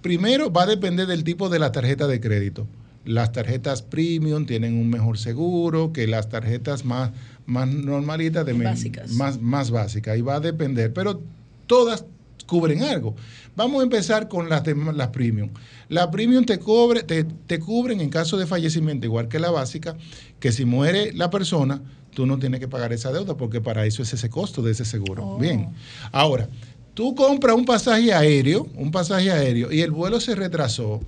primero 0.01 0.51
va 0.53 0.63
a 0.63 0.67
depender 0.67 1.05
del 1.05 1.23
tipo 1.23 1.49
de 1.49 1.59
la 1.59 1.71
tarjeta 1.71 2.07
de 2.07 2.19
crédito. 2.19 2.65
Las 3.05 3.31
tarjetas 3.31 3.81
premium 3.81 4.45
tienen 4.45 4.75
un 4.77 4.89
mejor 4.89 5.17
seguro 5.17 5.91
que 5.91 6.07
las 6.07 6.29
tarjetas 6.29 6.85
más, 6.85 7.11
más 7.45 7.67
normalitas, 7.67 8.45
de 8.45 8.53
Básicas. 8.53 9.11
Más, 9.11 9.41
más 9.41 9.71
básicas. 9.71 10.17
Y 10.17 10.21
va 10.21 10.35
a 10.35 10.39
depender, 10.39 10.93
pero 10.93 11.21
todas 11.67 12.05
cubren 12.47 12.81
algo. 12.83 13.15
Vamos 13.55 13.81
a 13.81 13.83
empezar 13.83 14.27
con 14.29 14.49
las, 14.49 14.63
de- 14.63 14.75
las 14.95 15.09
premium. 15.09 15.49
La 15.89 16.09
premium 16.11 16.45
te, 16.45 16.59
cobre, 16.59 17.03
te, 17.03 17.23
te 17.23 17.59
cubren 17.59 18.01
en 18.01 18.09
caso 18.09 18.37
de 18.37 18.47
fallecimiento, 18.47 19.05
igual 19.05 19.27
que 19.27 19.39
la 19.39 19.51
básica, 19.51 19.95
que 20.39 20.51
si 20.51 20.65
muere 20.65 21.13
la 21.13 21.29
persona, 21.29 21.81
tú 22.13 22.25
no 22.25 22.39
tienes 22.39 22.59
que 22.59 22.67
pagar 22.67 22.93
esa 22.93 23.11
deuda 23.11 23.35
porque 23.37 23.59
para 23.61 23.85
eso 23.85 24.01
es 24.01 24.13
ese 24.13 24.29
costo 24.29 24.61
de 24.61 24.71
ese 24.71 24.85
seguro. 24.85 25.37
Bien. 25.37 25.69
Ahora, 26.11 26.47
tú 26.93 27.15
compras 27.15 27.55
un 27.55 27.65
pasaje 27.65 28.13
aéreo, 28.13 28.67
un 28.75 28.91
pasaje 28.91 29.31
aéreo 29.31 29.71
y 29.71 29.81
el 29.81 29.91
vuelo 29.91 30.19
se 30.19 30.35
retrasó. 30.35 31.01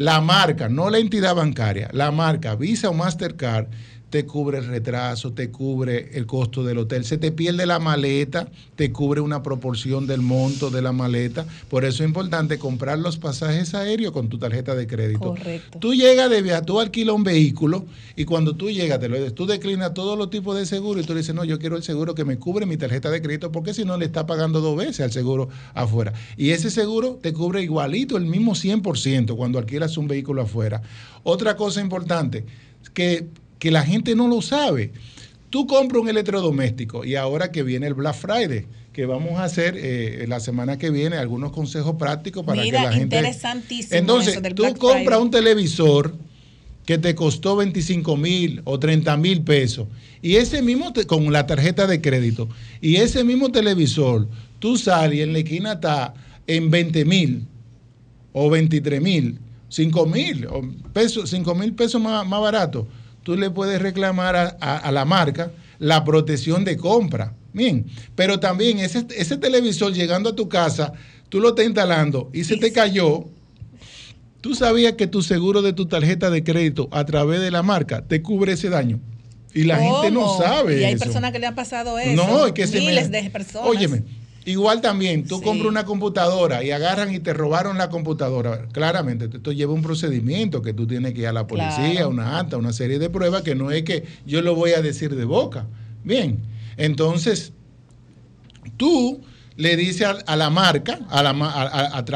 La 0.00 0.22
marca, 0.22 0.70
no 0.70 0.88
la 0.88 0.96
entidad 0.96 1.34
bancaria, 1.34 1.90
la 1.92 2.10
marca 2.10 2.54
Visa 2.54 2.88
o 2.88 2.94
Mastercard 2.94 3.68
te 4.10 4.26
cubre 4.26 4.58
el 4.58 4.66
retraso, 4.66 5.32
te 5.32 5.50
cubre 5.50 6.10
el 6.14 6.26
costo 6.26 6.64
del 6.64 6.78
hotel, 6.78 7.04
se 7.04 7.16
te 7.16 7.30
pierde 7.30 7.64
la 7.64 7.78
maleta, 7.78 8.48
te 8.74 8.90
cubre 8.92 9.20
una 9.20 9.42
proporción 9.42 10.06
del 10.08 10.20
monto 10.20 10.70
de 10.70 10.82
la 10.82 10.92
maleta. 10.92 11.46
Por 11.68 11.84
eso 11.84 12.02
es 12.02 12.08
importante 12.08 12.58
comprar 12.58 12.98
los 12.98 13.18
pasajes 13.18 13.72
aéreos 13.74 14.12
con 14.12 14.28
tu 14.28 14.38
tarjeta 14.38 14.74
de 14.74 14.88
crédito. 14.88 15.20
Correcto. 15.20 15.78
Tú 15.78 15.94
llegas 15.94 16.28
de 16.28 16.42
viaje, 16.42 16.62
tú 16.62 16.80
alquilas 16.80 17.14
un 17.14 17.22
vehículo 17.22 17.86
y 18.16 18.24
cuando 18.24 18.56
tú 18.56 18.68
llegas, 18.68 18.98
te 18.98 19.08
lo, 19.08 19.32
tú 19.32 19.46
declinas 19.46 19.94
todos 19.94 20.18
los 20.18 20.28
tipos 20.28 20.56
de 20.56 20.66
seguro 20.66 21.00
y 21.00 21.04
tú 21.04 21.14
le 21.14 21.20
dices, 21.20 21.34
no, 21.34 21.44
yo 21.44 21.60
quiero 21.60 21.76
el 21.76 21.84
seguro 21.84 22.14
que 22.14 22.24
me 22.24 22.36
cubre 22.36 22.66
mi 22.66 22.76
tarjeta 22.76 23.10
de 23.10 23.22
crédito 23.22 23.52
porque 23.52 23.74
si 23.74 23.84
no 23.84 23.96
le 23.96 24.06
está 24.06 24.26
pagando 24.26 24.60
dos 24.60 24.76
veces 24.76 25.00
al 25.00 25.12
seguro 25.12 25.48
afuera. 25.72 26.12
Y 26.36 26.50
ese 26.50 26.70
seguro 26.70 27.20
te 27.22 27.32
cubre 27.32 27.62
igualito, 27.62 28.16
el 28.16 28.26
mismo 28.26 28.52
100% 28.52 29.36
cuando 29.36 29.60
alquilas 29.60 29.96
un 29.96 30.08
vehículo 30.08 30.42
afuera. 30.42 30.82
Otra 31.22 31.54
cosa 31.54 31.80
importante, 31.80 32.44
que, 32.92 33.28
que 33.60 33.70
la 33.70 33.84
gente 33.84 34.16
no 34.16 34.26
lo 34.26 34.42
sabe. 34.42 34.90
Tú 35.50 35.66
compras 35.68 36.02
un 36.02 36.08
electrodoméstico 36.08 37.04
y 37.04 37.14
ahora 37.14 37.52
que 37.52 37.62
viene 37.62 37.86
el 37.86 37.94
Black 37.94 38.14
Friday, 38.16 38.66
que 38.92 39.06
vamos 39.06 39.38
a 39.38 39.44
hacer 39.44 39.74
eh, 39.76 40.24
la 40.28 40.40
semana 40.40 40.78
que 40.78 40.90
viene 40.90 41.16
algunos 41.16 41.52
consejos 41.52 41.94
prácticos 41.96 42.44
para 42.44 42.60
Mira, 42.62 42.80
que 42.80 42.84
la 42.86 42.92
gente... 42.92 43.16
interesantísimo 43.16 43.96
Entonces, 43.98 44.32
eso 44.34 44.40
del 44.40 44.54
tú 44.54 44.62
Black 44.64 44.78
compras 44.78 45.04
Friday. 45.04 45.22
un 45.22 45.30
televisor 45.30 46.14
que 46.86 46.98
te 46.98 47.14
costó 47.14 47.56
25 47.56 48.16
mil 48.16 48.62
o 48.64 48.78
30 48.80 49.16
mil 49.16 49.42
pesos 49.42 49.86
y 50.22 50.36
ese 50.36 50.62
mismo 50.62 50.92
te- 50.92 51.06
con 51.06 51.30
la 51.32 51.46
tarjeta 51.46 51.86
de 51.86 52.00
crédito 52.00 52.48
y 52.80 52.96
ese 52.96 53.22
mismo 53.22 53.52
televisor 53.52 54.26
tú 54.58 54.76
sales 54.76 55.18
y 55.18 55.22
en 55.22 55.32
la 55.32 55.38
esquina 55.40 55.72
está 55.74 56.14
en 56.46 56.70
20 56.70 57.04
mil 57.04 57.44
o 58.32 58.50
23 58.50 59.00
mil 59.00 59.38
5 59.68 60.06
mil 60.06 60.48
pesos 60.92 61.30
5 61.30 61.54
mil 61.54 61.74
pesos 61.74 62.00
más, 62.00 62.26
más 62.26 62.40
barato 62.40 62.88
tú 63.22 63.36
le 63.36 63.50
puedes 63.50 63.80
reclamar 63.80 64.36
a, 64.36 64.56
a- 64.60 64.76
a 64.78 64.92
la 64.92 65.04
marca 65.04 65.50
la 65.78 66.04
protección 66.04 66.64
de 66.64 66.76
compra 66.76 67.34
bien 67.52 67.86
pero 68.14 68.38
también 68.40 68.78
ese, 68.78 69.06
ese 69.16 69.36
televisor 69.36 69.92
llegando 69.92 70.30
a 70.30 70.36
tu 70.36 70.48
casa 70.48 70.92
tú 71.28 71.40
lo 71.40 71.50
estás 71.50 71.66
instalando 71.66 72.30
y 72.32 72.44
se 72.44 72.56
te 72.56 72.72
cayó 72.72 73.26
¿Tú 74.40 74.54
sabías 74.54 74.94
que 74.94 75.06
tu 75.06 75.20
seguro 75.20 75.60
de 75.60 75.74
tu 75.74 75.84
tarjeta 75.86 76.30
de 76.30 76.42
crédito 76.42 76.88
a 76.92 77.04
través 77.04 77.40
de 77.42 77.50
la 77.50 77.62
marca 77.62 78.02
te 78.06 78.22
cubre 78.22 78.54
ese 78.54 78.70
daño? 78.70 78.98
Y 79.52 79.64
la 79.64 79.76
gente 79.78 80.10
no 80.10 80.38
sabe 80.38 80.80
Y 80.80 80.84
hay 80.84 80.94
eso. 80.94 81.04
personas 81.04 81.32
que 81.32 81.38
le 81.40 81.46
han 81.46 81.54
pasado 81.54 81.98
eso. 81.98 82.14
No, 82.14 82.46
es 82.46 82.52
que 82.52 82.66
se 82.66 82.78
me- 82.80 82.86
Miles 82.86 83.10
de 83.10 83.28
personas. 83.28 83.68
Óyeme, 83.68 84.02
igual 84.44 84.80
también, 84.80 85.26
tú 85.26 85.38
Sí. 85.38 85.44
compras 85.44 85.68
una 85.68 85.84
computadora 85.84 86.64
y 86.64 86.70
agarran 86.70 87.14
y 87.14 87.18
te 87.20 87.32
robaron 87.32 87.78
la 87.78 87.88
computadora. 87.90 88.66
Claramente, 88.72 89.26
esto 89.32 89.52
lleva 89.52 89.72
un 89.72 89.82
procedimiento 89.82 90.62
que 90.62 90.72
tú 90.72 90.86
tienes 90.86 91.12
que 91.14 91.20
ir 91.20 91.26
a 91.26 91.32
la 91.32 91.46
policía, 91.46 91.92
Claro. 91.92 92.08
una 92.10 92.38
acta, 92.38 92.56
una 92.56 92.72
serie 92.72 92.98
de 92.98 93.10
pruebas 93.10 93.42
que 93.42 93.54
no 93.54 93.70
es 93.70 93.82
que 93.82 94.04
yo 94.26 94.42
lo 94.42 94.54
voy 94.54 94.72
a 94.72 94.80
decir 94.82 95.14
de 95.14 95.24
boca. 95.24 95.66
Bien, 96.04 96.38
entonces 96.76 97.52
tú 98.76 99.20
le 99.56 99.76
dices 99.76 100.06
a, 100.06 100.10
a 100.12 100.36
la 100.36 100.48
marca, 100.50 101.00
a, 101.10 101.22
la, 101.22 101.30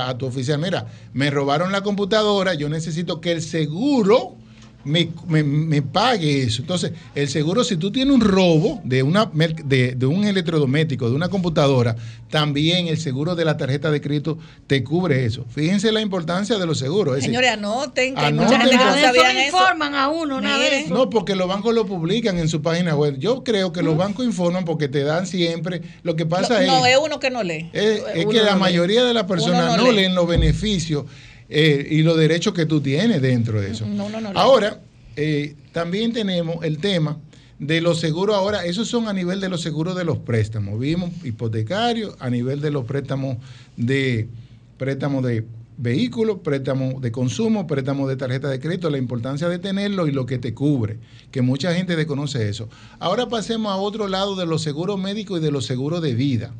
a 0.09 0.19
tu 0.19 0.27
oficial, 0.27 0.59
mira, 0.59 0.87
me 1.13 1.31
robaron 1.31 1.73
la 1.73 1.83
computadora, 1.83 2.55
yo 2.55 2.69
necesito 2.69 3.21
que 3.21 3.33
el 3.33 3.43
seguro 3.43 4.37
me, 4.85 5.11
me- 5.27 5.43
me 5.43 5.83
pague 5.83 6.43
eso. 6.43 6.63
Entonces, 6.63 6.93
el 7.15 7.29
seguro, 7.29 7.65
si 7.65 7.77
tú 7.77 7.91
tienes 7.91 8.15
un 8.15 8.21
robo 8.21 8.81
de, 8.85 9.03
una, 9.03 9.31
de, 9.65 9.93
de 9.95 10.07
un 10.07 10.25
electrodoméstico, 10.25 11.09
de 11.09 11.17
una 11.17 11.29
computadora, 11.29 11.97
también 12.31 12.89
el 12.89 12.99
seguro 12.99 13.35
de 13.37 13.45
la 13.45 13.57
tarjeta 13.57 13.91
de 13.91 14.01
crédito 14.01 14.39
te 14.67 14.83
cubre 14.83 15.25
eso. 15.25 15.45
Fíjense 15.51 15.93
la 15.93 16.01
importancia 16.01 16.59
de 16.59 16.67
los 16.67 16.79
seguros. 16.79 17.17
es 17.19 17.25
Señores, 17.25 17.51
anoten 17.53 18.15
que 18.15 18.21
Anoten. 18.21 18.59
mucha 18.59 18.61
gente 18.69 18.77
no 18.85 19.01
sabían 19.01 19.37
eso. 19.37 19.57
informan 19.57 19.95
a 19.95 20.09
uno, 20.09 20.41
Mire. 20.41 20.81
eso. 20.81 20.95
no, 20.95 21.09
porque 21.11 21.35
los 21.37 21.47
bancos 21.49 21.75
lo 21.75 21.87
publican 21.87 22.39
en 22.39 22.49
su 22.49 22.61
página 22.61 22.97
web. 22.97 23.17
Yo 23.19 23.45
creo 23.45 23.73
que 23.73 23.83
los 23.83 23.97
bancos 23.97 24.25
informan 24.27 24.65
porque 24.65 24.89
te 24.89 25.05
dan 25.05 25.27
siempre. 25.27 25.81
Lo 26.03 26.17
que 26.17 26.27
pasa 26.27 26.61
No, 26.63 26.81
no, 26.81 26.87
es, 26.87 26.93
es 26.95 26.99
uno 27.05 27.21
que 27.21 27.31
no 27.31 27.43
lee. 27.43 27.71
es, 27.73 28.03
es 28.15 28.27
que 28.27 28.43
la 28.43 28.55
lee. 28.55 28.61
mayoría 28.61 29.05
de 29.05 29.15
las 29.15 29.25
personas 29.25 29.77
no 29.77 29.85
no, 29.85 29.91
lee. 29.93 29.97
leen 29.99 30.15
los 30.15 30.27
beneficios 30.27 31.05
eh, 31.49 31.87
y 31.91 32.03
los 32.03 32.17
derechos 32.17 32.55
que 32.55 32.67
tú 32.67 32.81
tienes 32.81 33.21
dentro 33.23 33.61
de 33.61 33.71
eso. 33.71 33.87
No, 33.87 34.09
no 34.09 34.21
lee. 34.21 34.29
Ahora, 34.35 34.81
eh, 35.17 35.55
también 35.73 36.13
tenemos 36.13 36.65
el 36.65 36.79
tema 36.79 37.19
de 37.59 37.81
los 37.81 38.01
seguros 38.01 38.37
ahora, 38.37 38.65
esos 38.65 38.89
son 38.89 39.09
a 39.09 39.13
nivel 39.13 39.41
de 39.41 39.49
los 39.49 39.61
seguros 39.61 39.97
de 39.97 40.05
los 40.05 40.19
préstamos. 40.19 40.79
Vimos 40.79 41.11
hipotecarios, 41.25 42.17
a 42.19 42.31
nivel 42.31 42.61
de 42.61 42.71
los 42.71 42.85
préstamos 42.85 43.39
de 43.77 44.29
préstamos 44.77 45.25
de 45.25 45.45
vehículos, 45.77 46.39
préstamos 46.43 47.01
de 47.01 47.11
consumo, 47.11 47.67
préstamos 47.67 48.09
de 48.09 48.17
tarjeta 48.17 48.49
de 48.49 48.61
crédito, 48.61 48.91
la 48.91 48.99
importancia 48.99 49.49
de 49.49 49.59
tenerlo 49.59 50.07
y 50.07 50.13
lo 50.13 50.27
que 50.27 50.39
te 50.39 50.55
cubre, 50.55 50.99
que 51.31 51.43
mucha 51.43 51.75
gente 51.75 51.97
desconoce 51.97 52.49
eso. 52.49 52.69
Ahora 52.99 53.29
pasemos 53.29 53.73
a 53.73 53.77
otro 53.77 54.09
lado 54.09 54.37
de 54.37 54.47
los 54.47 54.63
seguros 54.63 54.99
médicos 54.99 55.41
y 55.41 55.43
de 55.43 55.51
los 55.51 55.67
seguros 55.67 56.03
de 56.03 56.15
vida. 56.15 56.53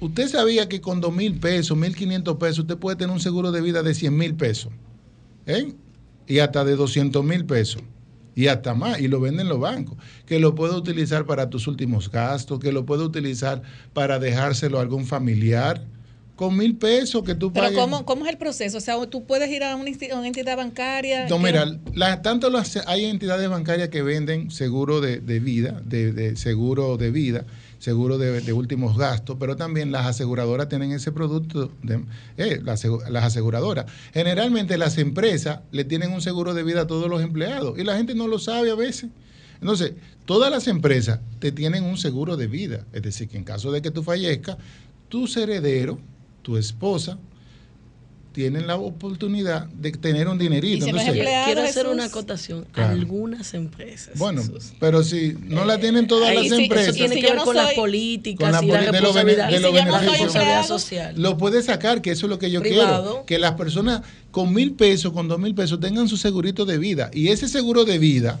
Usted 0.00 0.28
sabía 0.28 0.68
que 0.68 0.80
con 0.80 1.00
dos 1.00 1.14
mil 1.14 1.38
pesos, 1.38 1.76
mil 1.76 1.94
quinientos 1.96 2.36
pesos, 2.36 2.60
usted 2.60 2.76
puede 2.76 2.96
tener 2.96 3.12
un 3.12 3.20
seguro 3.20 3.50
de 3.52 3.60
vida 3.60 3.82
de 3.82 3.94
100 3.94 4.16
mil 4.16 4.34
pesos. 4.34 4.72
¿eh? 5.46 5.72
Y 6.26 6.38
hasta 6.38 6.64
de 6.64 6.76
200 6.76 7.24
mil 7.24 7.44
pesos. 7.44 7.82
Y 8.34 8.46
hasta 8.46 8.74
más. 8.74 9.00
Y 9.00 9.08
lo 9.08 9.20
venden 9.20 9.48
los 9.48 9.58
bancos. 9.58 9.96
Que 10.24 10.38
lo 10.38 10.54
puede 10.54 10.74
utilizar 10.76 11.26
para 11.26 11.50
tus 11.50 11.66
últimos 11.66 12.10
gastos, 12.10 12.60
que 12.60 12.70
lo 12.70 12.86
puede 12.86 13.02
utilizar 13.02 13.62
para 13.92 14.18
dejárselo 14.20 14.78
a 14.78 14.82
algún 14.82 15.06
familiar. 15.06 15.84
Con 16.36 16.56
mil 16.56 16.76
pesos 16.76 17.24
que 17.24 17.34
tú 17.34 17.52
Pero 17.52 17.64
pagues. 17.66 17.78
¿cómo, 17.80 18.04
¿cómo 18.04 18.24
es 18.24 18.30
el 18.30 18.38
proceso? 18.38 18.78
O 18.78 18.80
sea, 18.80 18.94
tú 19.06 19.24
puedes 19.24 19.50
ir 19.50 19.64
a 19.64 19.74
una, 19.74 19.88
entidad 19.88 20.56
bancaria. 20.56 21.26
No, 21.28 21.40
mira, 21.40 21.66
la- 21.94 22.22
tanto 22.22 22.48
las, 22.48 22.76
hay 22.86 23.06
entidades 23.06 23.48
bancarias 23.48 23.88
que 23.88 24.02
venden 24.02 24.52
seguro 24.52 25.00
de, 25.00 25.18
de 25.18 25.40
vida, 25.40 25.82
de, 25.84 26.12
de 26.12 26.36
seguro 26.36 26.96
de 26.96 27.10
vida, 27.10 27.44
seguro 27.78 28.18
de, 28.18 28.52
últimos 28.52 28.96
gastos, 28.96 29.36
pero 29.38 29.56
también 29.56 29.92
las 29.92 30.06
aseguradoras 30.06 30.68
tienen 30.68 30.92
ese 30.92 31.12
producto, 31.12 31.70
de, 31.82 32.04
eh, 32.36 32.60
las 32.62 32.84
aseguradoras. 33.24 33.86
Generalmente 34.12 34.78
las 34.78 34.98
empresas 34.98 35.60
le 35.70 35.84
tienen 35.84 36.12
un 36.12 36.20
seguro 36.20 36.54
de 36.54 36.62
vida 36.62 36.82
a 36.82 36.86
todos 36.86 37.08
los 37.08 37.22
empleados 37.22 37.78
y 37.78 37.84
la 37.84 37.96
gente 37.96 38.14
no 38.14 38.26
lo 38.26 38.38
sabe 38.38 38.70
a 38.70 38.74
veces. 38.74 39.10
Entonces, 39.60 39.94
todas 40.24 40.50
las 40.50 40.68
empresas 40.68 41.20
te 41.38 41.52
tienen 41.52 41.84
un 41.84 41.96
seguro 41.96 42.36
de 42.36 42.46
vida, 42.46 42.84
es 42.92 43.02
decir, 43.02 43.28
que 43.28 43.36
en 43.36 43.44
caso 43.44 43.72
de 43.72 43.82
que 43.82 43.90
tú 43.90 44.02
fallezcas, 44.02 44.56
tus 45.08 45.36
herederos, 45.36 45.98
tu 46.42 46.56
esposa, 46.56 47.18
tienen 48.38 48.68
la 48.68 48.76
oportunidad 48.76 49.66
de 49.66 49.90
tener 49.90 50.28
un 50.28 50.38
dinerito. 50.38 50.86
Y 50.86 50.90
Entonces, 50.90 51.12
Quiero 51.12 51.60
hacer 51.62 51.82
Jesús. 51.82 51.92
una 51.92 52.04
acotación. 52.04 52.66
Claro. 52.70 52.92
Algunas 52.92 53.52
empresas. 53.52 54.16
Bueno, 54.16 54.42
Jesús. 54.42 54.74
pero 54.78 55.02
si 55.02 55.34
no 55.48 55.64
la 55.64 55.80
tienen 55.80 56.06
todas 56.06 56.32
las 56.32 56.42
sí, 56.44 56.46
eso 56.46 56.54
empresas, 56.60 56.94
tiene 56.94 57.16
si 57.16 57.20
que 57.20 57.26
ver 57.26 57.36
no 57.36 57.44
con 57.44 57.56
las 57.56 57.72
políticas 57.74 58.52
Con 58.52 58.52
la 58.52 58.64
y 58.64 58.68
la 58.68 58.80
de 58.80 58.90
responsabilidad, 58.92 59.48
de 59.50 59.58
beneficios. 59.58 59.84
responsabilidad 59.90 60.26
empleado, 60.60 60.68
social. 60.78 61.14
lo 61.20 61.36
puedes 61.36 61.64
sacar, 61.64 62.00
que 62.00 62.12
eso 62.12 62.26
es 62.26 62.30
lo 62.30 62.38
que 62.38 62.52
yo 62.52 62.60
Privado. 62.60 63.02
quiero. 63.10 63.26
Que 63.26 63.40
las 63.40 63.54
personas 63.54 64.02
con 64.30 64.54
mil 64.54 64.74
pesos, 64.74 65.12
con 65.12 65.26
dos 65.26 65.40
mil 65.40 65.56
pesos, 65.56 65.80
tengan 65.80 66.06
su 66.08 66.16
segurito 66.16 66.64
de 66.64 66.78
vida. 66.78 67.10
Y 67.12 67.28
ese 67.28 67.48
seguro 67.48 67.84
de 67.84 67.98
vida 67.98 68.38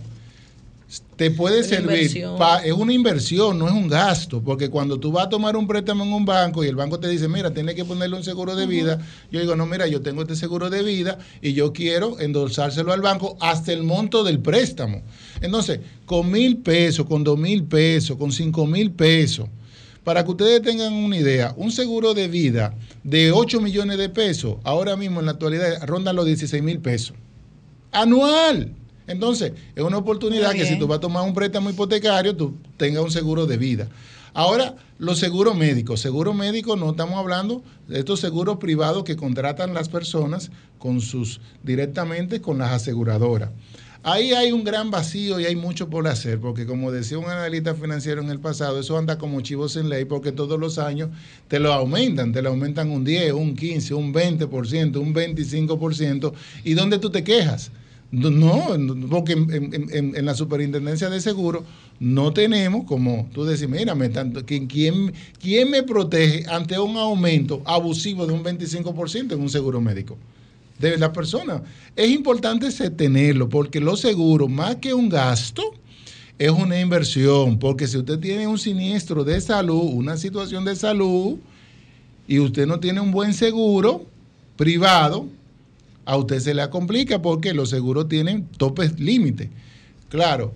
te 1.18 1.32
puede 1.32 1.58
Una 1.58 1.66
servir. 1.66 2.24
pa- 2.38 2.64
es 2.64 2.72
una 2.72 2.92
inversión, 2.92 3.58
no 3.58 3.66
es 3.66 3.72
un 3.74 3.88
gasto. 3.88 4.40
Porque 4.40 4.70
cuando 4.70 4.98
tú 5.00 5.10
vas 5.10 5.26
a 5.26 5.28
tomar 5.28 5.56
un 5.56 5.66
préstamo 5.66 6.04
en 6.04 6.12
un 6.12 6.24
banco 6.24 6.62
y 6.64 6.68
el 6.68 6.76
banco 6.76 7.00
te 7.00 7.08
dice, 7.08 7.26
mira, 7.26 7.52
tienes 7.52 7.74
que 7.74 7.84
ponerle 7.84 8.16
un 8.16 8.22
seguro 8.22 8.54
de 8.54 8.66
vida, 8.66 9.00
yo 9.32 9.40
digo, 9.40 9.56
no, 9.56 9.66
mira, 9.66 9.88
yo 9.88 10.00
tengo 10.00 10.22
este 10.22 10.36
seguro 10.36 10.70
de 10.70 10.82
vida 10.84 11.18
y 11.42 11.54
yo 11.54 11.72
quiero 11.72 12.20
endulzárselo 12.20 12.92
al 12.92 13.00
banco 13.02 13.36
hasta 13.40 13.72
el 13.72 13.82
monto 13.82 14.22
del 14.22 14.38
préstamo. 14.38 15.02
Entonces, 15.40 15.80
con 16.06 16.30
mil 16.30 16.58
pesos, 16.58 17.04
con 17.06 17.24
dos 17.24 17.36
mil 17.36 17.64
pesos, 17.64 18.16
con 18.16 18.30
cinco 18.30 18.64
mil 18.64 18.92
pesos, 18.92 19.48
para 20.04 20.24
que 20.24 20.30
ustedes 20.30 20.62
tengan 20.62 20.92
una 20.92 21.16
idea, 21.16 21.52
un 21.56 21.72
seguro 21.72 22.14
de 22.14 22.28
vida 22.28 22.74
de 23.02 23.32
8 23.32 23.60
millones 23.60 23.98
de 23.98 24.08
pesos, 24.08 24.56
ahora 24.62 24.96
mismo 24.96 25.18
en 25.20 25.26
la 25.26 25.32
actualidad 25.32 25.84
ronda 25.84 26.12
los 26.12 26.24
16 26.26 26.62
mil 26.62 26.78
pesos. 26.78 27.14
Anual. 27.92 28.72
Entonces, 29.08 29.52
es 29.74 29.82
una 29.82 29.98
oportunidad 29.98 30.52
que 30.52 30.66
si 30.66 30.78
tú 30.78 30.86
vas 30.86 30.98
a 30.98 31.00
tomar 31.00 31.24
un 31.24 31.34
préstamo 31.34 31.70
hipotecario, 31.70 32.36
tú 32.36 32.54
tengas 32.76 33.02
un 33.02 33.10
seguro 33.10 33.46
de 33.46 33.56
vida. 33.56 33.88
Ahora, 34.34 34.76
los 34.98 35.18
seguros 35.18 35.56
médicos. 35.56 36.00
Seguro 36.00 36.34
médico 36.34 36.76
no 36.76 36.90
estamos 36.90 37.18
hablando 37.18 37.62
de 37.88 37.98
estos 37.98 38.20
seguros 38.20 38.58
privados 38.58 39.02
que 39.02 39.16
contratan 39.16 39.74
las 39.74 39.88
personas 39.88 40.50
con 40.78 41.00
sus 41.00 41.40
directamente 41.62 42.40
con 42.40 42.58
las 42.58 42.70
aseguradoras. 42.70 43.50
Ahí 44.04 44.32
hay 44.32 44.52
un 44.52 44.62
gran 44.62 44.92
vacío 44.92 45.40
y 45.40 45.46
hay 45.46 45.56
mucho 45.56 45.90
por 45.90 46.06
hacer, 46.06 46.38
porque 46.38 46.66
como 46.66 46.92
decía 46.92 47.18
un 47.18 47.28
analista 47.28 47.74
financiero 47.74 48.22
en 48.22 48.30
el 48.30 48.38
pasado, 48.38 48.78
eso 48.78 48.96
anda 48.96 49.18
como 49.18 49.40
chivos 49.40 49.76
en 49.76 49.88
ley, 49.88 50.04
porque 50.04 50.30
todos 50.30 50.58
los 50.58 50.78
años 50.78 51.10
te 51.48 51.58
lo 51.58 51.72
aumentan, 51.72 52.32
te 52.32 52.40
lo 52.40 52.50
aumentan 52.50 52.90
un 52.90 53.04
10, 53.04 53.32
un 53.32 53.56
15, 53.56 53.94
un 53.94 54.14
20%, 54.14 54.96
un 54.98 55.14
25%, 55.14 56.32
¿y 56.62 56.74
dónde 56.74 56.98
tú 56.98 57.10
te 57.10 57.24
quejas? 57.24 57.72
No, 58.10 58.68
porque 59.10 59.32
en, 59.32 60.24
la 60.24 60.34
superintendencia 60.34 61.10
de 61.10 61.20
seguro 61.20 61.64
no 62.00 62.32
tenemos, 62.32 62.84
como 62.84 63.28
tú 63.34 63.44
decís, 63.44 63.68
mira, 63.68 63.94
tanto, 64.10 64.46
¿quién, 64.46 64.66
quién, 64.66 65.70
me 65.70 65.82
protege 65.82 66.48
ante 66.48 66.78
un 66.78 66.96
aumento 66.96 67.60
abusivo 67.66 68.26
de 68.26 68.32
un 68.32 68.42
25% 68.42 69.32
en 69.32 69.40
un 69.40 69.50
seguro 69.50 69.80
médico? 69.80 70.16
de 70.78 70.96
la 70.96 71.12
persona. 71.12 71.62
Es 71.96 72.08
importante 72.08 72.70
tenerlo 72.90 73.48
porque 73.48 73.80
los 73.80 74.00
seguros, 74.00 74.48
más 74.48 74.76
que 74.76 74.94
un 74.94 75.08
gasto, 75.08 75.74
es 76.38 76.50
una 76.50 76.80
inversión. 76.80 77.58
Porque 77.58 77.86
si 77.86 77.98
usted 77.98 78.18
tiene 78.18 78.46
un 78.46 78.58
siniestro 78.58 79.24
de 79.24 79.40
salud, 79.40 79.90
una 79.92 80.16
situación 80.16 80.64
de 80.64 80.76
salud, 80.76 81.36
y 82.26 82.38
usted 82.38 82.66
no 82.66 82.78
tiene 82.78 83.00
un 83.00 83.10
buen 83.10 83.34
seguro 83.34 84.06
privado, 84.56 85.26
a 86.08 86.16
usted 86.16 86.40
se 86.40 86.54
le 86.54 86.66
complica 86.70 87.20
porque 87.20 87.52
los 87.52 87.68
seguros 87.68 88.08
tienen 88.08 88.46
topes 88.56 88.98
límite. 88.98 89.50
Claro, 90.08 90.54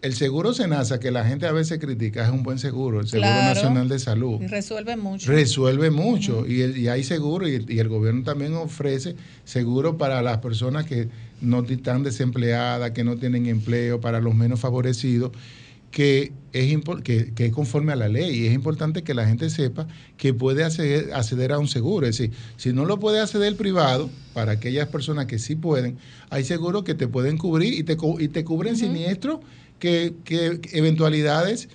el 0.00 0.14
seguro 0.14 0.54
Senasa, 0.54 1.00
que 1.00 1.10
la 1.10 1.24
gente 1.24 1.46
a 1.48 1.50
veces 1.52 1.80
critica, 1.80 2.24
es 2.24 2.30
un 2.30 2.44
buen 2.44 2.60
seguro, 2.60 3.00
el 3.00 3.08
Seguro 3.08 3.30
Claro. 3.30 3.46
Nacional 3.52 3.88
de 3.88 3.98
Salud 3.98 4.40
Y 4.40 4.46
resuelve 4.46 4.96
mucho. 4.96 5.28
resuelve 5.28 5.90
mucho 5.90 6.46
y, 6.46 6.60
el- 6.60 6.78
y 6.78 6.86
hay 6.86 7.02
seguro 7.02 7.48
y, 7.48 7.64
y 7.68 7.80
el 7.80 7.88
gobierno 7.88 8.22
también 8.22 8.54
ofrece 8.54 9.16
seguro 9.44 9.98
para 9.98 10.22
las 10.22 10.38
personas 10.38 10.86
que 10.86 11.08
no 11.40 11.64
están 11.64 12.04
desempleadas, 12.04 12.92
que 12.92 13.02
no 13.02 13.16
tienen 13.16 13.46
empleo, 13.46 14.00
para 14.00 14.20
los 14.20 14.36
menos 14.36 14.60
favorecidos, 14.60 15.32
que 15.90 16.32
es, 16.52 16.76
que, 17.02 17.32
que 17.34 17.46
es 17.46 17.52
conforme 17.52 17.92
a 17.92 17.96
la 17.96 18.08
ley 18.08 18.36
y 18.36 18.46
es 18.46 18.54
importante 18.54 19.02
que 19.02 19.14
la 19.14 19.26
gente 19.26 19.48
sepa 19.50 19.86
que 20.16 20.34
puede 20.34 20.64
acceder, 20.64 21.12
acceder 21.14 21.52
a 21.52 21.58
un 21.58 21.68
seguro. 21.68 22.06
Es 22.06 22.18
decir, 22.18 22.34
si 22.56 22.72
no 22.72 22.84
lo 22.84 22.98
puede 22.98 23.20
acceder 23.20 23.48
el 23.48 23.56
privado, 23.56 24.10
para 24.34 24.52
aquellas 24.52 24.88
personas 24.88 25.26
que 25.26 25.38
sí 25.38 25.56
pueden, 25.56 25.98
hay 26.30 26.44
seguros 26.44 26.84
que 26.84 26.94
te 26.94 27.08
pueden 27.08 27.38
cubrir 27.38 27.74
y 27.74 27.82
te, 27.82 27.96
y 28.18 28.28
te 28.28 28.44
cubren 28.44 28.76
siniestros 28.76 29.40
que, 29.78 30.14
que 30.24 30.60
eventualidades 30.72 31.68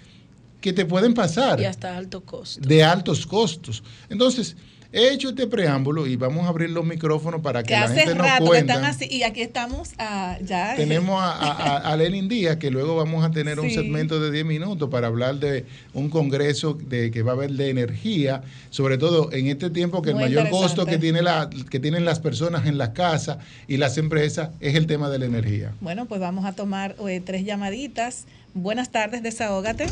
que 0.62 0.72
te 0.72 0.86
pueden 0.86 1.14
pasar 1.14 1.60
Y 1.60 1.66
hasta 1.66 1.98
alto 1.98 2.22
costo. 2.22 2.66
de 2.66 2.84
altos 2.84 3.28
costos. 3.28 3.84
Entonces, 4.10 4.56
He 4.96 5.12
hecho 5.12 5.30
este 5.30 5.48
preámbulo 5.48 6.06
y 6.06 6.18
vamos 6.18 6.46
a 6.46 6.50
abrir 6.50 6.70
los 6.70 6.86
micrófonos 6.86 7.42
para 7.42 7.64
que, 7.64 7.70
Que 7.70 7.74
la 7.74 7.86
hace 7.86 8.02
gente 8.02 8.14
nos 8.14 8.28
rato 8.28 8.44
que 8.44 8.50
cuente. 8.50 8.74
están 8.74 8.86
así. 8.86 9.08
Y 9.10 9.24
aquí 9.24 9.42
estamos 9.42 9.90
ah, 9.98 10.38
ya. 10.40 10.76
Tenemos 10.76 11.20
a, 11.20 11.78
a, 11.78 11.98
Lenin 11.98 12.30
Díaz, 12.30 12.58
que 12.58 12.70
luego 12.70 12.96
vamos 12.96 13.26
a 13.26 13.32
tener 13.32 13.60
un 13.60 13.72
segmento 13.72 14.20
de 14.20 14.30
10 14.30 14.46
minutos 14.46 14.92
para 14.92 15.08
hablar 15.08 15.38
de 15.38 15.66
un 15.96 16.12
congreso 16.12 16.76
de 16.76 17.10
que 17.10 17.24
va 17.24 17.32
a 17.32 17.34
haber 17.34 17.54
de 17.54 17.72
energía, 17.72 18.44
sobre 18.70 19.00
todo 19.00 19.32
en 19.32 19.48
este 19.48 19.72
tiempo 19.72 20.04
que 20.04 20.12
el 20.12 20.16
mayor 20.16 20.52
costo 20.52 20.86
que, 20.86 21.00
tiene 21.00 21.24
la, 21.24 21.50
que 21.72 21.80
tienen 21.80 22.06
las 22.06 22.20
personas 22.20 22.68
en 22.68 22.78
las 22.78 22.90
casas 22.90 23.40
y 23.68 23.78
las 23.78 23.98
empresas 23.98 24.52
es 24.60 24.76
el 24.76 24.86
tema 24.86 25.10
de 25.10 25.18
la 25.18 25.26
energía. 25.26 25.74
Bueno, 25.82 26.06
pues 26.06 26.22
vamos 26.22 26.46
a 26.46 26.54
tomar 26.54 26.96
eh, 27.10 27.20
tres 27.20 27.46
llamaditas. 27.46 28.28
Buenas 28.54 28.92
tardes, 28.92 29.24
desahógate. 29.24 29.88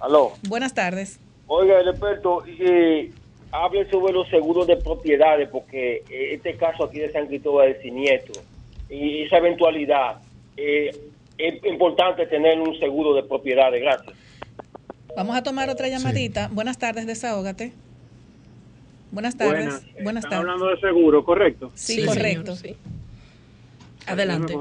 Aló. 0.00 0.32
Buenas 0.48 0.72
tardes. 0.72 1.18
Oiga, 1.46 1.78
el 1.78 1.88
experto, 1.88 2.42
eh, 2.46 3.10
hable 3.54 3.88
sobre 3.88 4.12
los 4.12 4.28
seguros 4.28 4.66
de 4.66 4.76
propiedades, 4.76 5.48
porque 5.48 6.02
eh, 6.10 6.34
este 6.34 6.56
caso 6.56 6.84
aquí 6.84 6.98
de 6.98 7.12
San 7.12 7.28
Cristóbal 7.28 7.68
es 7.68 7.82
siniestro. 7.82 8.42
Y 8.90 9.22
esa 9.22 9.38
eventualidad, 9.38 10.20
eh, 10.56 10.90
es 11.38 11.64
importante 11.64 12.26
tener 12.26 12.60
un 12.60 12.76
seguro 12.78 13.14
de 13.14 13.22
propiedades. 13.22 13.80
Gracias. 13.80 14.14
Vamos 15.16 15.36
a 15.36 15.42
tomar 15.42 15.70
otra 15.70 15.88
llamadita. 15.88 16.48
Buenas 16.52 16.78
tardes, 16.78 17.06
desahógate. 17.06 17.72
Buenas 19.12 19.36
tardes. 19.36 19.66
Buenas. 19.66 20.02
Buenas 20.02 20.24
Están 20.24 20.40
tardes. 20.42 20.52
hablando 20.52 20.66
de 20.74 20.80
seguro, 20.80 21.24
¿correcto? 21.24 21.70
Sí, 21.74 22.04
correcto. 22.04 22.54
Adelante. 24.06 24.54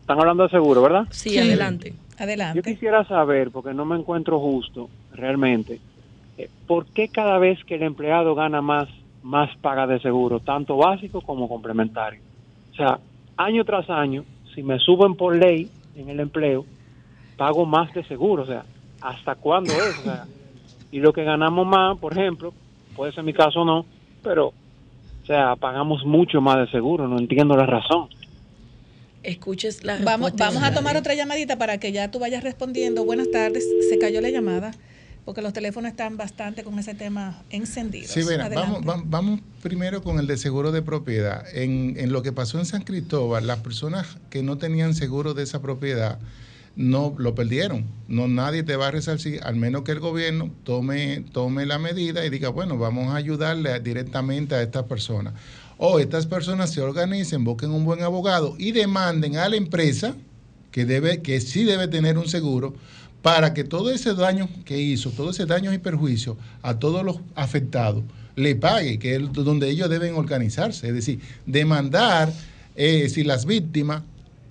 Están 0.00 0.20
hablando 0.20 0.44
de 0.44 0.48
seguro, 0.48 0.80
¿verdad? 0.80 1.04
Sí, 1.10 1.38
adelante. 1.38 1.90
Yo 1.90 2.24
Adelante. 2.24 2.62
quisiera 2.62 3.06
saber, 3.06 3.50
porque 3.50 3.74
no 3.74 3.84
me 3.84 3.96
encuentro 3.96 4.40
justo 4.40 4.88
realmente, 5.12 5.74
eh, 5.74 5.80
¿por 6.66 6.86
qué 6.86 7.08
cada 7.08 7.38
vez 7.38 7.62
que 7.64 7.74
el 7.76 7.82
empleado 7.82 8.34
gana 8.34 8.60
más, 8.60 8.88
más 9.22 9.54
paga 9.58 9.86
de 9.86 10.00
seguro, 10.00 10.40
tanto 10.40 10.76
básico 10.76 11.20
como 11.20 11.48
complementario? 11.48 12.20
O 12.72 12.76
sea, 12.76 13.00
año 13.36 13.64
tras 13.64 13.90
año, 13.90 14.24
si 14.54 14.62
me 14.62 14.78
suben 14.78 15.14
por 15.14 15.36
ley 15.36 15.70
en 15.96 16.08
el 16.08 16.20
empleo, 16.20 16.64
pago 17.36 17.66
más 17.66 17.92
de 17.94 18.04
seguro. 18.04 18.44
O 18.44 18.46
sea, 18.46 18.64
¿hasta 19.00 19.34
cuándo 19.34 19.72
es? 19.72 19.98
O 19.98 20.02
sea, 20.02 20.26
y 20.90 21.00
lo 21.00 21.12
que 21.12 21.24
ganamos 21.24 21.66
más, 21.66 21.98
por 21.98 22.12
ejemplo, 22.12 22.54
puede 22.94 23.12
ser 23.12 23.24
mi 23.24 23.32
caso 23.32 23.62
o 23.62 23.64
no, 23.64 23.86
pero, 24.22 24.48
o 24.48 25.26
sea, 25.26 25.56
pagamos 25.56 26.04
mucho 26.04 26.40
más 26.40 26.58
de 26.58 26.70
seguro. 26.70 27.08
No 27.08 27.18
entiendo 27.18 27.56
la 27.56 27.66
razón. 27.66 28.08
Escuches 29.22 29.82
la 29.84 29.98
Vamos, 30.04 30.34
vamos 30.36 30.62
a 30.62 30.72
tomar 30.72 30.96
otra 30.96 31.14
llamadita 31.14 31.58
para 31.58 31.78
que 31.78 31.90
ya 31.90 32.10
tú 32.10 32.18
vayas 32.18 32.44
respondiendo. 32.44 33.04
Buenas 33.04 33.30
tardes. 33.30 33.68
Se 33.90 33.98
cayó 33.98 34.20
la 34.20 34.30
llamada 34.30 34.70
porque 35.24 35.42
los 35.42 35.52
teléfonos 35.52 35.90
están 35.90 36.16
bastante 36.16 36.64
con 36.64 36.78
ese 36.78 36.94
tema 36.94 37.42
encendidos. 37.50 38.10
Sí, 38.10 38.20
mira, 38.28 38.48
vamos, 38.48 38.80
va- 38.88 39.02
vamos 39.04 39.40
primero 39.62 40.02
con 40.02 40.18
el 40.18 40.26
de 40.26 40.36
seguro 40.38 40.72
de 40.72 40.82
propiedad. 40.82 41.44
En, 41.54 41.94
en 41.98 42.12
lo 42.12 42.22
que 42.22 42.32
pasó 42.32 42.58
en 42.58 42.64
San 42.66 42.82
Cristóbal, 42.82 43.46
las 43.46 43.58
personas 43.58 44.16
que 44.30 44.42
no 44.42 44.56
tenían 44.58 44.94
seguro 44.94 45.34
de 45.34 45.42
esa 45.42 45.60
propiedad 45.60 46.18
no 46.76 47.14
lo 47.18 47.34
perdieron. 47.34 47.84
No 48.06 48.28
nadie 48.28 48.62
te 48.62 48.76
va 48.76 48.86
a 48.88 48.90
resarcir, 48.90 49.40
al 49.42 49.56
menos 49.56 49.82
que 49.82 49.92
el 49.92 50.00
gobierno 50.00 50.50
tome, 50.64 51.24
tome 51.32 51.66
la 51.66 51.78
medida 51.78 52.24
y 52.24 52.30
diga, 52.30 52.48
bueno, 52.50 52.78
vamos 52.78 53.08
a 53.12 53.16
ayudarle 53.16 53.78
directamente 53.80 54.54
a 54.54 54.62
estas 54.62 54.84
personas. 54.84 55.34
O 55.76 55.98
estas 55.98 56.26
personas 56.26 56.70
se 56.70 56.80
organicen, 56.80 57.44
busquen 57.44 57.70
un 57.70 57.84
buen 57.84 58.02
abogado 58.02 58.54
y 58.58 58.72
demanden 58.72 59.36
a 59.36 59.48
la 59.48 59.56
empresa 59.56 60.14
que 60.70 60.84
debe, 60.84 61.20
que 61.22 61.40
sí 61.40 61.64
debe 61.64 61.88
tener 61.88 62.16
un 62.18 62.28
seguro, 62.28 62.74
para 63.22 63.54
que 63.54 63.64
todo 63.64 63.90
ese 63.90 64.14
daño 64.14 64.48
que 64.64 64.78
hizo, 64.78 65.10
todo 65.10 65.30
ese 65.30 65.46
daño 65.46 65.72
y 65.72 65.78
perjuicio 65.78 66.36
a 66.62 66.78
todos 66.78 67.04
los 67.04 67.20
afectados, 67.34 68.04
le 68.36 68.54
pague, 68.54 68.98
que 68.98 69.16
es 69.16 69.32
donde 69.32 69.68
ellos 69.68 69.90
deben 69.90 70.14
organizarse. 70.14 70.88
Es 70.88 70.94
decir, 70.94 71.20
demandar, 71.44 72.32
eh, 72.76 73.08
si 73.08 73.24
las 73.24 73.44
víctimas, 73.44 74.02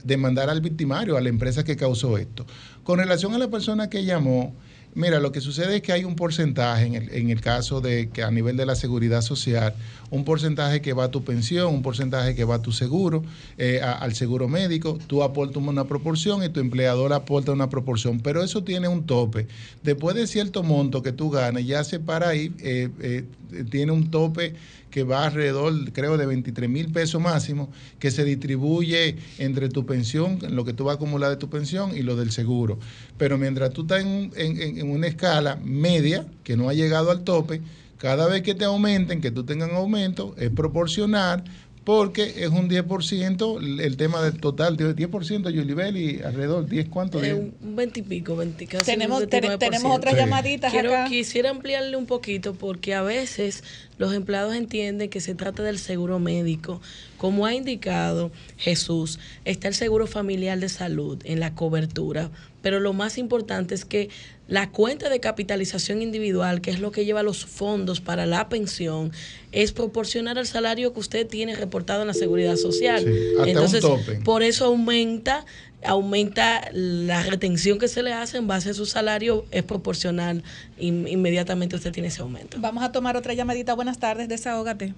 demandar 0.03 0.49
al 0.49 0.61
victimario, 0.61 1.17
a 1.17 1.21
la 1.21 1.29
empresa 1.29 1.63
que 1.63 1.77
causó 1.77 2.17
esto. 2.17 2.45
Con 2.83 2.99
relación 2.99 3.33
a 3.33 3.37
la 3.37 3.47
persona 3.47 3.89
que 3.89 4.03
llamó, 4.03 4.53
mira, 4.95 5.19
lo 5.19 5.31
que 5.31 5.41
sucede 5.41 5.77
es 5.77 5.81
que 5.81 5.91
hay 5.91 6.03
un 6.03 6.15
porcentaje 6.15 6.85
en 6.85 6.95
el, 6.95 7.09
en 7.13 7.29
el 7.29 7.41
caso 7.41 7.81
de 7.81 8.09
que 8.09 8.23
a 8.23 8.31
nivel 8.31 8.57
de 8.57 8.65
la 8.65 8.75
seguridad 8.75 9.21
social, 9.21 9.73
un 10.09 10.23
porcentaje 10.23 10.81
que 10.81 10.93
va 10.93 11.05
a 11.05 11.11
tu 11.11 11.23
pensión, 11.23 11.73
un 11.73 11.81
porcentaje 11.81 12.35
que 12.35 12.43
va 12.43 12.55
a 12.55 12.61
tu 12.61 12.71
seguro, 12.71 13.23
eh, 13.57 13.81
al 13.81 14.15
seguro 14.15 14.47
médico, 14.47 14.97
tú 15.07 15.23
aportas 15.23 15.61
una 15.61 15.85
proporción 15.85 16.43
y 16.43 16.49
tu 16.49 16.59
empleador 16.59 17.13
aporta 17.13 17.51
una 17.51 17.69
proporción, 17.69 18.19
pero 18.19 18.43
eso 18.43 18.63
tiene 18.63 18.87
un 18.87 19.05
tope. 19.05 19.47
Después 19.83 20.15
de 20.15 20.27
cierto 20.27 20.63
monto 20.63 21.01
que 21.01 21.11
tú 21.11 21.29
ganes, 21.29 21.65
ya 21.65 21.83
se 21.83 21.99
para 21.99 22.29
ahí, 22.29 22.53
eh, 22.59 22.89
eh, 23.01 23.25
tiene 23.69 23.91
un 23.91 24.09
tope 24.11 24.53
que 24.89 25.03
va 25.03 25.25
alrededor, 25.25 25.91
creo, 25.91 26.17
de 26.17 26.25
23 26.25 26.69
mil 26.69 26.91
pesos 26.91 27.21
máximo, 27.21 27.69
que 27.99 28.09
se 28.09 28.23
distribuye 28.23 29.17
entre 29.37 29.69
tu 29.69 29.85
pensión, 29.85 30.39
lo 30.49 30.65
que 30.65 30.73
tú 30.73 30.85
vas 30.85 30.93
a 30.93 30.95
acumular 30.95 31.29
de 31.29 31.37
tu 31.37 31.49
pensión 31.49 31.95
y 31.95 32.01
lo 32.01 32.15
del 32.15 32.31
seguro. 32.31 32.79
Pero 33.17 33.37
mientras 33.37 33.71
tú 33.71 33.81
estás 33.81 34.01
en, 34.01 34.31
en- 34.35 34.79
en- 34.79 34.89
una 34.89 35.07
escala 35.07 35.57
media, 35.63 36.25
que 36.43 36.55
no 36.57 36.69
ha 36.69 36.73
llegado 36.73 37.11
al 37.11 37.23
tope, 37.23 37.61
cada 37.97 38.27
vez 38.27 38.43
que 38.43 38.55
te 38.55 38.63
aumenten, 38.65 39.21
que 39.21 39.31
tú 39.31 39.43
tengas 39.43 39.71
aumento, 39.71 40.35
es 40.37 40.49
proporcional 40.51 41.43
porque 41.87 42.43
es 42.43 42.49
un 42.49 42.67
10% 42.69 43.59
el 43.63 43.79
el 43.79 43.95
tema 43.95 44.21
del 44.21 44.41
total, 44.41 44.75
10% 44.75 45.49
Yulibel 45.49 45.95
y 45.95 46.21
alrededor 46.21 46.67
10 46.67 46.89
cuánto, 46.89 47.19
Eh, 47.19 47.27
10? 47.33 47.33
un 47.35 47.53
un 47.63 47.75
20 47.77 48.01
y 48.01 48.03
pico, 48.03 48.35
20, 48.35 48.67
casi 48.67 48.83
Tenemos- 48.83 49.23
un 49.23 49.29
ten- 49.29 49.43
29%. 49.43 49.57
tenemos 49.57 49.95
otras 49.97 50.13
Sí. 50.13 50.19
llamaditas 50.19 50.73
Quiero, 50.73 50.89
acá. 50.89 51.05
Quisiera 51.07 51.49
ampliarle 51.49 51.95
un 51.95 52.05
poquito 52.05 52.55
porque 52.55 52.93
a 52.93 53.03
veces 53.03 53.63
los 53.97 54.13
empleados 54.13 54.55
entienden 54.55 55.09
que 55.09 55.21
se 55.21 55.35
trata 55.35 55.63
del 55.63 55.79
seguro 55.79 56.19
médico. 56.19 56.81
Como 57.17 57.45
ha 57.45 57.53
indicado 57.53 58.31
Jesús, 58.57 59.19
está 59.45 59.67
el 59.67 59.73
seguro 59.73 60.07
familiar 60.07 60.59
de 60.59 60.69
salud 60.69 61.19
en 61.25 61.39
la 61.39 61.55
cobertura, 61.55 62.29
pero 62.61 62.79
lo 62.79 62.93
más 62.93 63.17
importante 63.17 63.73
es 63.73 63.85
que 63.85 64.09
la 64.47 64.71
cuenta 64.71 65.09
de 65.09 65.19
capitalización 65.19 66.01
individual, 66.01 66.61
que 66.61 66.71
es 66.71 66.79
lo 66.79 66.91
que 66.91 67.05
lleva 67.05 67.21
los 67.21 67.45
fondos 67.45 67.99
para 67.99 68.25
la 68.25 68.47
pensión, 68.47 69.11
es 69.51 69.73
proporcionar 69.73 70.37
al 70.37 70.47
salario 70.47 70.93
que 70.93 70.99
usted 70.99 71.27
tiene 71.27 71.55
reportado 71.55 72.01
en 72.01 72.07
la 72.07 72.13
seguridad 72.13 72.55
social. 72.55 73.03
Sí, 73.03 73.09
hasta 73.31 73.43
un 73.43 73.49
Entonces, 73.49 73.81
tope. 73.81 74.15
por 74.23 74.43
eso 74.43 74.65
aumenta 74.65 75.45
aumenta 75.87 76.61
la 76.73 77.23
retención 77.23 77.79
que 77.79 77.87
se 77.87 78.03
le 78.03 78.13
hace 78.13 78.37
en 78.37 78.47
base 78.47 78.69
a 78.71 78.73
su 78.73 78.85
salario, 78.85 79.45
es 79.51 79.63
proporcional, 79.63 80.43
in- 80.77 81.07
inmediatamente 81.07 81.75
usted 81.75 81.91
tiene 81.91 82.09
ese 82.09 82.21
aumento. 82.21 82.57
Vamos 82.59 82.83
a 82.83 82.91
tomar 82.91 83.15
otra 83.17 83.33
llamadita. 83.33 83.73
Buenas 83.73 83.97
tardes, 83.99 84.27
desahógate. 84.27 84.93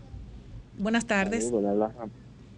Buenas 0.78 1.06
tardes. 1.06 1.46
Saludos, 1.46 1.92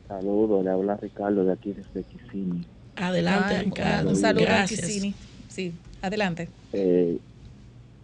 saludo, 0.08 0.64
le 0.64 0.70
habla 0.70 0.98
Ricardo 0.98 1.44
de 1.44 1.54
aquí 1.54 1.74
desde 1.74 2.04
Kissimmee. 2.08 2.64
Adelante, 2.96 3.56
Ay, 3.56 3.66
Ricardo. 3.66 4.10
Un 4.10 4.16
saludo 4.16 4.46
a. 4.50 4.68
Sí, 4.68 5.74
adelante. 6.02 6.50
Eh, 6.74 7.18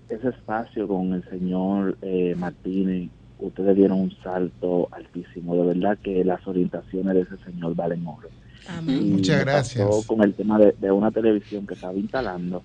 ese 0.09 0.29
espacio 0.29 0.87
con 0.87 1.13
el 1.13 1.23
señor 1.29 1.97
eh, 2.01 2.33
Martínez, 2.37 3.09
ustedes 3.39 3.75
dieron 3.75 3.99
un 4.01 4.15
salto 4.23 4.87
altísimo. 4.91 5.55
De 5.55 5.73
verdad 5.73 5.97
que 6.03 6.23
las 6.25 6.45
orientaciones 6.47 7.13
de 7.13 7.21
ese 7.21 7.37
señor 7.45 7.75
valen 7.75 8.05
oro. 8.07 8.29
Amén. 8.67 9.11
Muchas 9.13 9.39
gracias. 9.41 9.87
con 10.05 10.21
el 10.23 10.33
tema 10.33 10.59
de, 10.59 10.73
de 10.79 10.91
una 10.91 11.11
televisión 11.11 11.65
que 11.65 11.73
estaba 11.73 11.93
instalando 11.93 12.63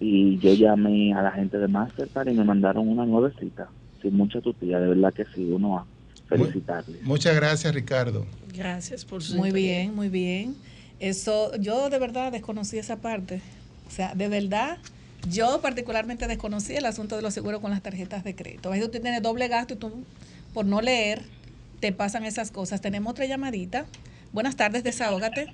y 0.00 0.38
yo 0.38 0.52
llamé 0.54 1.14
a 1.14 1.22
la 1.22 1.30
gente 1.32 1.58
de 1.58 1.68
Mastercard 1.68 2.28
y 2.28 2.34
me 2.34 2.44
mandaron 2.44 2.88
una 2.88 3.06
nuevecita 3.06 3.68
sin 4.02 4.16
mucha 4.16 4.40
tutía. 4.40 4.78
De 4.78 4.88
verdad 4.88 5.12
que 5.14 5.24
sí, 5.34 5.44
uno 5.50 5.78
a 5.78 5.86
felicitarle. 6.28 6.98
Muchas 7.02 7.34
gracias, 7.34 7.74
Ricardo. 7.74 8.26
Gracias 8.54 9.04
por 9.04 9.22
su 9.22 9.36
Muy 9.36 9.48
sintonía. 9.50 9.78
bien, 9.78 9.94
muy 9.94 10.08
bien. 10.08 10.56
Eso, 11.00 11.54
yo 11.56 11.88
de 11.90 11.98
verdad 11.98 12.32
desconocí 12.32 12.78
esa 12.78 12.96
parte. 12.96 13.40
O 13.86 13.90
sea, 13.90 14.14
de 14.14 14.28
verdad, 14.28 14.78
yo 15.30 15.60
particularmente 15.62 16.26
desconocí 16.26 16.74
el 16.74 16.84
asunto 16.86 17.16
de 17.16 17.22
los 17.22 17.32
seguros 17.34 17.60
con 17.60 17.70
las 17.70 17.82
tarjetas 17.82 18.24
de 18.24 18.34
crédito. 18.34 18.68
A 18.68 18.72
veces 18.72 18.90
tú 18.90 18.98
tienes 19.00 19.22
doble 19.22 19.48
gasto 19.48 19.74
y 19.74 19.76
tú, 19.76 19.92
por 20.52 20.66
no 20.66 20.80
leer, 20.80 21.22
te 21.80 21.92
pasan 21.92 22.24
esas 22.24 22.50
cosas. 22.50 22.80
Tenemos 22.80 23.10
otra 23.10 23.26
llamadita. 23.26 23.86
Buenas 24.36 24.54
tardes, 24.54 24.84
desahógate. 24.84 25.46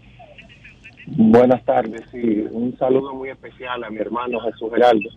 Buenas 1.06 1.64
tardes, 1.64 2.02
sí. 2.10 2.44
Un 2.50 2.76
saludo 2.80 3.14
muy 3.14 3.28
especial 3.28 3.84
a 3.84 3.90
mi 3.90 3.98
hermano 3.98 4.40
Jesús 4.40 4.72
Geraldo, 4.74 5.08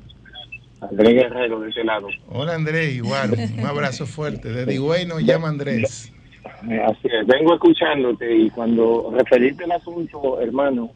Andrés 0.81 1.13
Guerrero 1.15 1.59
de 1.61 1.71
ese 1.71 1.83
lado. 1.83 2.07
Hola 2.29 2.53
Andrés, 2.53 2.93
igual, 2.93 3.31
un 3.57 3.65
abrazo 3.65 4.05
fuerte. 4.05 4.53
Desde 4.53 4.71
Higüey 4.75 5.07
nos 5.07 5.23
llama 5.23 5.47
Andrés. 5.49 6.13
Así 6.43 7.07
es, 7.07 7.25
vengo 7.25 7.55
escuchándote 7.55 8.37
y 8.37 8.51
cuando 8.51 9.11
referiste 9.17 9.63
el 9.63 9.71
asunto, 9.71 10.39
hermano, 10.39 10.91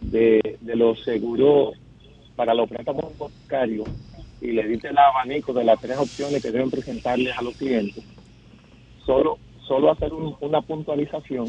de, 0.00 0.58
de 0.60 0.74
los 0.74 1.04
seguros 1.04 1.74
para 2.34 2.52
los 2.52 2.68
préstamos 2.68 3.12
hipotecarios 3.14 3.88
y 4.40 4.50
le 4.50 4.66
diste 4.66 4.88
el 4.88 4.98
abanico 4.98 5.52
de 5.52 5.62
las 5.62 5.80
tres 5.80 5.98
opciones 5.98 6.42
que 6.42 6.50
deben 6.50 6.68
presentarles 6.68 7.38
a 7.38 7.42
los 7.42 7.56
clientes, 7.56 8.02
solo, 9.06 9.38
solo 9.68 9.92
hacer 9.92 10.12
un- 10.12 10.34
una 10.40 10.60
puntualización 10.62 11.46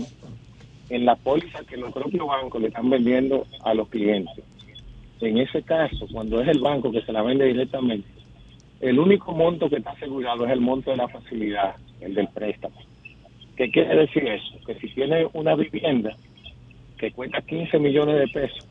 en 0.93 1.05
la 1.05 1.15
póliza 1.15 1.63
que 1.63 1.75
los 1.75 1.91
propios 1.91 2.27
bancos 2.27 2.61
le 2.61 2.67
están 2.67 2.87
vendiendo 2.87 3.47
a 3.63 3.73
los 3.73 3.89
clientes. 3.89 4.45
En 5.21 5.39
ese 5.39 5.63
caso, 5.63 6.05
cuando 6.11 6.39
es 6.39 6.47
el 6.47 6.59
banco 6.59 6.91
que 6.91 7.01
se 7.01 7.11
la 7.11 7.23
vende 7.23 7.45
directamente, 7.45 8.07
el 8.79 8.99
único 8.99 9.31
monto 9.31 9.69
que 9.69 9.77
está 9.77 9.91
asegurado 9.91 10.45
es 10.45 10.51
el 10.51 10.61
monto 10.61 10.91
de 10.91 10.97
la 10.97 11.07
facilidad, 11.07 11.75
el 11.99 12.13
del 12.13 12.27
préstamo. 12.27 12.75
¿Qué 13.55 13.71
quiere 13.71 13.95
decir 13.95 14.27
eso? 14.27 14.53
Que 14.67 14.75
si 14.75 14.87
tienes 14.89 15.27
una 15.33 15.55
vivienda 15.55 16.15
que 16.99 17.11
cuesta 17.11 17.41
15 17.41 17.79
millones 17.79 18.19
de 18.19 18.27
pesos, 18.27 18.67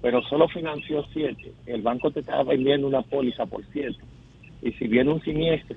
pero 0.00 0.20
solo 0.22 0.48
financió 0.48 1.04
7, 1.12 1.52
el 1.66 1.82
banco 1.82 2.10
te 2.10 2.20
está 2.20 2.42
vendiendo 2.42 2.88
una 2.88 3.02
póliza 3.02 3.46
por 3.46 3.64
7. 3.72 3.96
Y 4.62 4.72
si 4.72 4.88
viene 4.88 5.12
un 5.12 5.22
siniestro, 5.22 5.76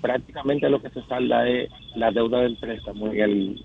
prácticamente 0.00 0.70
lo 0.70 0.80
que 0.80 0.90
se 0.90 1.02
salda 1.06 1.48
es 1.48 1.70
la 1.96 2.12
deuda 2.12 2.42
del 2.42 2.56
préstamo 2.56 3.12
y 3.12 3.20
el, 3.20 3.64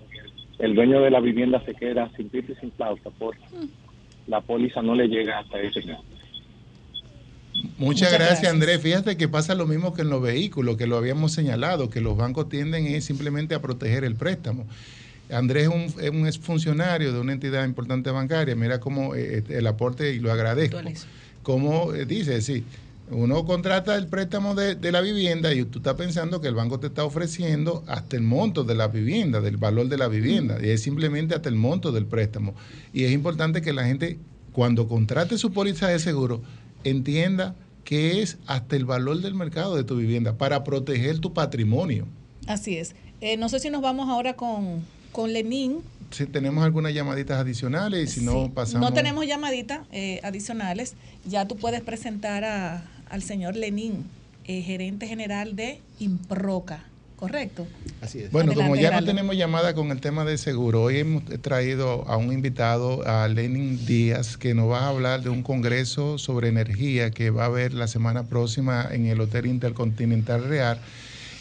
el 0.58 0.74
dueño 0.74 1.00
de 1.00 1.10
la 1.10 1.20
vivienda 1.20 1.62
se 1.64 1.74
queda 1.74 2.10
sin 2.16 2.28
piso 2.28 2.52
y 2.52 2.56
sin 2.56 2.72
flauta 2.72 3.10
porque 3.18 3.40
la 4.26 4.40
póliza 4.40 4.82
no 4.82 4.94
le 4.94 5.08
llega 5.08 5.38
hasta 5.38 5.60
ese 5.60 5.80
momento. 5.80 6.04
Muchas, 7.54 7.78
Muchas 7.78 8.12
gracias, 8.12 8.28
gracias. 8.28 8.52
Andrés. 8.52 8.80
Fíjate 8.80 9.16
que 9.16 9.28
pasa 9.28 9.54
lo 9.54 9.66
mismo 9.66 9.92
que 9.92 10.02
en 10.02 10.10
los 10.10 10.22
vehículos, 10.22 10.76
que 10.76 10.86
lo 10.86 10.96
habíamos 10.96 11.32
señalado, 11.32 11.90
que 11.90 12.00
los 12.00 12.16
bancos 12.16 12.48
tienden 12.48 12.86
es 12.86 13.04
simplemente 13.04 13.54
a 13.54 13.60
proteger 13.60 14.04
el 14.04 14.14
préstamo. 14.14 14.66
Andrés 15.30 15.64
es 15.64 15.68
un, 15.68 16.02
es 16.02 16.10
un 16.10 16.26
exfuncionario 16.26 17.12
de 17.12 17.20
una 17.20 17.32
entidad 17.32 17.64
importante 17.64 18.10
bancaria. 18.10 18.54
Mira 18.54 18.80
cómo 18.80 19.14
eh, 19.14 19.42
el 19.48 19.66
aporte, 19.66 20.14
y 20.14 20.18
lo 20.18 20.32
agradezco, 20.32 20.78
como 21.42 21.94
eh, 21.94 22.04
dice, 22.04 22.40
sí, 22.42 22.64
uno 23.12 23.44
contrata 23.44 23.94
el 23.96 24.06
préstamo 24.06 24.54
de, 24.54 24.74
de 24.74 24.92
la 24.92 25.00
vivienda 25.00 25.52
y 25.54 25.64
tú 25.64 25.78
estás 25.78 25.94
pensando 25.94 26.40
que 26.40 26.48
el 26.48 26.54
banco 26.54 26.80
te 26.80 26.86
está 26.88 27.04
ofreciendo 27.04 27.84
hasta 27.86 28.16
el 28.16 28.22
monto 28.22 28.64
de 28.64 28.74
la 28.74 28.88
vivienda, 28.88 29.40
del 29.40 29.56
valor 29.56 29.88
de 29.88 29.98
la 29.98 30.08
vivienda, 30.08 30.58
y 30.62 30.70
es 30.70 30.82
simplemente 30.82 31.34
hasta 31.34 31.48
el 31.48 31.54
monto 31.56 31.92
del 31.92 32.06
préstamo. 32.06 32.54
Y 32.92 33.04
es 33.04 33.12
importante 33.12 33.62
que 33.62 33.72
la 33.72 33.84
gente, 33.84 34.18
cuando 34.52 34.88
contrate 34.88 35.38
su 35.38 35.52
póliza 35.52 35.88
de 35.88 35.98
seguro, 35.98 36.42
entienda 36.84 37.54
que 37.84 38.22
es 38.22 38.38
hasta 38.46 38.76
el 38.76 38.84
valor 38.84 39.20
del 39.20 39.34
mercado 39.34 39.76
de 39.76 39.84
tu 39.84 39.96
vivienda 39.96 40.36
para 40.38 40.64
proteger 40.64 41.18
tu 41.18 41.32
patrimonio. 41.32 42.06
Así 42.46 42.76
es. 42.76 42.94
Eh, 43.20 43.36
no 43.36 43.48
sé 43.48 43.60
si 43.60 43.70
nos 43.70 43.82
vamos 43.82 44.08
ahora 44.08 44.34
con, 44.34 44.82
con 45.12 45.32
Lenín. 45.32 45.78
Si 46.10 46.26
tenemos 46.26 46.62
algunas 46.64 46.92
llamaditas 46.92 47.40
adicionales 47.40 48.10
y 48.16 48.20
si 48.20 48.24
no 48.24 48.50
pasamos... 48.52 48.88
No 48.88 48.94
tenemos 48.94 49.26
llamaditas 49.26 49.80
eh, 49.92 50.20
adicionales. 50.22 50.94
Ya 51.24 51.48
tú 51.48 51.56
puedes 51.56 51.80
presentar 51.80 52.44
a- 52.44 52.84
al 53.12 53.22
señor 53.22 53.56
Lenín, 53.56 54.06
eh, 54.46 54.62
gerente 54.62 55.06
general 55.06 55.54
de 55.54 55.80
Improca, 55.98 56.82
¿correcto? 57.16 57.66
Así 58.00 58.20
es. 58.20 58.32
Bueno, 58.32 58.54
como 58.54 58.74
ya 58.74 58.90
no 58.98 59.04
tenemos 59.04 59.36
llamada 59.36 59.74
con 59.74 59.90
el 59.90 60.00
tema 60.00 60.24
de 60.24 60.38
seguro, 60.38 60.82
hoy 60.82 60.96
hemos 60.96 61.24
traído 61.42 62.08
a 62.08 62.16
un 62.16 62.32
invitado, 62.32 63.06
a 63.06 63.28
Lenin 63.28 63.84
Díaz, 63.84 64.38
que 64.38 64.54
nos 64.54 64.70
va 64.70 64.86
a 64.86 64.88
hablar 64.88 65.22
de 65.22 65.28
un 65.28 65.42
congreso 65.42 66.16
sobre 66.16 66.48
energía 66.48 67.10
que 67.10 67.28
va 67.28 67.42
a 67.42 67.46
haber 67.46 67.74
la 67.74 67.86
semana 67.86 68.24
próxima 68.24 68.88
en 68.90 69.04
el 69.06 69.20
Hotel 69.20 69.44
Intercontinental 69.44 70.44
Real. 70.44 70.80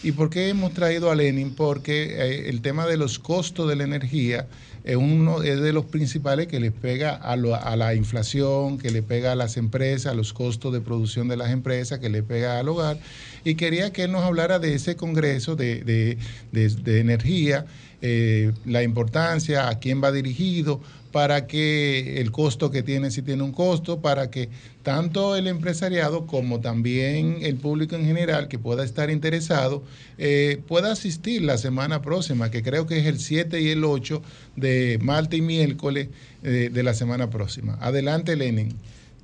¿Y 0.03 0.11
por 0.11 0.29
qué 0.29 0.49
hemos 0.49 0.73
traído 0.73 1.09
a 1.09 1.15
Lenin? 1.15 1.55
Porque 1.55 2.15
eh, 2.17 2.49
el 2.49 2.61
tema 2.61 2.85
de 2.85 2.97
los 2.97 3.17
costos 3.17 3.69
de 3.69 3.77
la 3.77 3.85
energía 3.85 4.45
es 4.83 4.95
uno 4.95 5.43
es 5.43 5.61
de 5.61 5.73
los 5.73 5.85
principales 5.85 6.47
que 6.47 6.59
les 6.59 6.71
pega 6.71 7.13
a, 7.15 7.35
lo- 7.35 7.55
a 7.55 7.75
la 7.75 7.93
inflación, 7.95 8.77
que 8.77 8.89
le 8.91 9.03
pega 9.03 9.31
a 9.31 9.35
las 9.35 9.57
empresas, 9.57 10.11
a 10.11 10.15
los 10.15 10.33
costos 10.33 10.73
de 10.73 10.81
producción 10.81 11.27
de 11.27 11.37
las 11.37 11.51
empresas, 11.51 11.99
que 11.99 12.09
le 12.09 12.23
pega 12.23 12.59
al 12.59 12.67
hogar. 12.69 12.97
Y 13.43 13.55
quería 13.55 13.91
que 13.93 14.03
él 14.03 14.11
nos 14.11 14.23
hablara 14.23 14.59
de 14.59 14.73
ese 14.73 14.95
congreso 14.95 15.55
de, 15.55 15.83
de- 15.83 16.17
de- 16.51 16.69
de 16.69 16.99
energía, 16.99 17.65
eh, 18.01 18.51
la 18.65 18.81
importancia, 18.83 19.69
a 19.69 19.77
quién 19.79 20.03
va 20.03 20.11
dirigido, 20.11 20.81
para 21.11 21.47
que 21.47 22.21
el 22.21 22.31
costo 22.31 22.71
que 22.71 22.83
tiene, 22.83 23.11
si 23.11 23.21
tiene 23.21 23.43
un 23.43 23.51
costo, 23.51 24.01
para 24.01 24.31
que 24.31 24.49
tanto 24.83 25.35
el 25.35 25.47
empresariado 25.47 26.25
como 26.25 26.61
también 26.61 27.39
el 27.41 27.57
público 27.57 27.95
en 27.95 28.05
general 28.05 28.47
que 28.47 28.57
pueda 28.57 28.83
estar 28.83 29.09
interesado 29.09 29.83
eh, 30.17 30.61
pueda 30.67 30.91
asistir 30.91 31.41
la 31.41 31.57
semana 31.57 32.01
próxima, 32.01 32.49
que 32.49 32.63
creo 32.63 32.87
que 32.87 32.99
es 32.99 33.05
el 33.05 33.19
7 33.19 33.61
y 33.61 33.69
el 33.69 33.83
8 33.83 34.21
de 34.55 34.99
martes 35.01 35.39
y 35.39 35.41
miércoles 35.41 36.09
eh, 36.43 36.69
de 36.71 36.83
la 36.83 36.93
semana 36.93 37.29
próxima. 37.29 37.77
Adelante, 37.81 38.35
Lenin. 38.35 38.73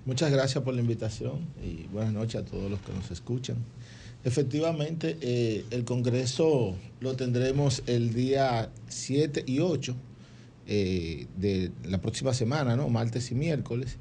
Muchas 0.06 0.32
gracias 0.32 0.64
por 0.64 0.74
la 0.74 0.82
invitación 0.82 1.40
y 1.64 1.88
buenas 1.92 2.14
noches 2.14 2.42
a 2.42 2.46
todos 2.46 2.70
los 2.70 2.80
que 2.82 2.94
nos 2.94 3.12
escuchan. 3.12 3.58
Efectivamente, 4.24 5.18
eh, 5.22 5.66
el 5.72 5.84
Congreso 5.86 6.76
lo 7.00 7.16
tendremos 7.16 7.84
el 7.88 8.14
día 8.14 8.70
7 8.88 9.44
y 9.46 9.60
8 9.60 9.96
eh, 10.68 11.28
de 11.38 11.72
la 11.86 12.00
próxima 12.00 12.34
semana, 12.34 12.76
¿no? 12.76 12.90
martes 12.90 13.32
y 13.32 13.36
miércoles, 13.36 13.98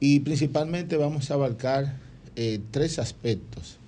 y 0.00 0.20
principalmente 0.20 0.96
vamos 0.96 1.30
a 1.30 1.34
abarcar 1.34 1.96
eh, 2.34 2.60
tres 2.72 2.98
aspectos 2.98 3.78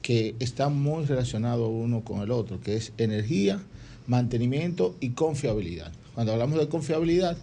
que 0.00 0.34
están 0.38 0.80
muy 0.80 1.04
relacionados 1.04 1.68
uno 1.70 2.02
con 2.04 2.22
el 2.22 2.30
otro, 2.30 2.60
que 2.60 2.76
es 2.76 2.92
energía, 2.96 3.60
mantenimiento 4.06 4.96
y 5.00 5.10
confiabilidad. 5.10 5.92
Cuando 6.14 6.32
hablamos 6.32 6.58
de 6.58 6.68
confiabilidad, 6.68 7.36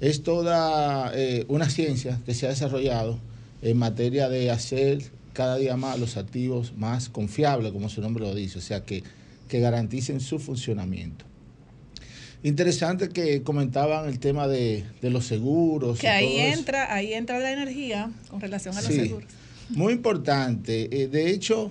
es 0.00 0.22
toda 0.22 1.12
eh, 1.14 1.46
una 1.48 1.70
ciencia 1.70 2.20
que 2.26 2.34
se 2.34 2.46
ha 2.46 2.50
desarrollado 2.50 3.18
en 3.62 3.78
materia 3.78 4.28
de 4.28 4.50
hacer 4.50 5.10
cada 5.32 5.56
día 5.56 5.76
más 5.76 5.98
los 5.98 6.16
activos 6.16 6.74
más 6.76 7.08
confiables, 7.08 7.72
como 7.72 7.88
su 7.88 8.00
nombre 8.02 8.24
lo 8.24 8.34
dice, 8.34 8.58
o 8.58 8.62
sea, 8.62 8.84
que, 8.84 9.02
que 9.48 9.60
garanticen 9.60 10.20
su 10.20 10.38
funcionamiento. 10.38 11.29
Interesante 12.42 13.10
que 13.10 13.42
comentaban 13.42 14.08
el 14.08 14.18
tema 14.18 14.48
de, 14.48 14.84
de 15.02 15.10
los 15.10 15.26
seguros. 15.26 15.98
Que 15.98 16.08
ahí 16.08 16.38
eso. 16.38 16.58
entra, 16.58 16.94
ahí 16.94 17.12
entra 17.12 17.38
la 17.38 17.52
energía 17.52 18.10
con 18.30 18.40
relación 18.40 18.76
a 18.76 18.80
los 18.82 18.90
seguros. 18.92 19.28
Muy 19.68 19.92
importante. 19.92 20.88
Eh, 21.02 21.08
de 21.08 21.30
hecho, 21.30 21.70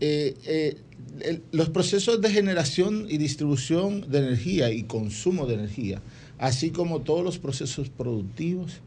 eh, 0.00 0.34
eh, 0.46 0.76
el- 1.20 1.42
los 1.52 1.68
procesos 1.68 2.20
de 2.22 2.30
generación 2.30 3.06
y 3.08 3.18
distribución 3.18 4.10
de 4.10 4.18
energía 4.18 4.70
y 4.72 4.84
consumo 4.84 5.46
de 5.46 5.54
energía, 5.54 6.00
así 6.38 6.70
como 6.70 7.02
todos 7.02 7.22
los 7.22 7.38
procesos 7.38 7.88
productivos, 7.90 8.80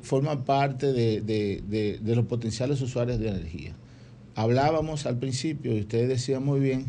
forman 0.00 0.44
parte 0.44 0.92
de- 0.92 1.20
de 1.20 2.14
los 2.16 2.24
potenciales 2.26 2.80
usuarios 2.80 3.18
de 3.18 3.28
energía. 3.28 3.74
Hablábamos 4.36 5.06
al 5.06 5.18
principio, 5.18 5.76
y 5.76 5.80
ustedes 5.80 6.08
decían 6.08 6.44
muy 6.44 6.60
bien, 6.60 6.86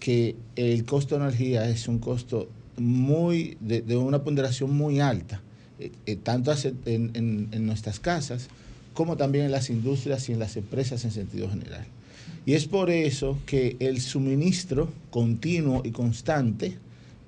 que 0.00 0.34
el 0.56 0.84
costo 0.84 1.16
de 1.18 1.24
energía 1.24 1.68
es 1.70 1.86
un 1.88 1.98
costo 2.00 2.48
muy 2.78 3.56
de, 3.60 3.96
una 3.96 4.22
ponderación 4.22 4.74
muy 4.74 5.00
alta, 5.00 5.40
eh, 5.78 5.92
eh, 6.06 6.16
tanto 6.16 6.52
en 6.84 7.66
nuestras 7.66 8.00
casas 8.00 8.48
como 8.96 9.16
también 9.16 9.44
en 9.44 9.52
las 9.52 9.70
industrias 9.70 10.28
y 10.28 10.32
en 10.32 10.40
las 10.40 10.56
empresas 10.56 11.04
en 11.04 11.12
sentido 11.12 11.48
general. 11.48 11.86
Y 12.46 12.54
es 12.54 12.66
por 12.66 12.90
eso 12.90 13.38
que 13.46 13.76
el 13.78 14.00
suministro 14.00 14.88
continuo 15.10 15.82
y 15.84 15.90
constante 15.90 16.78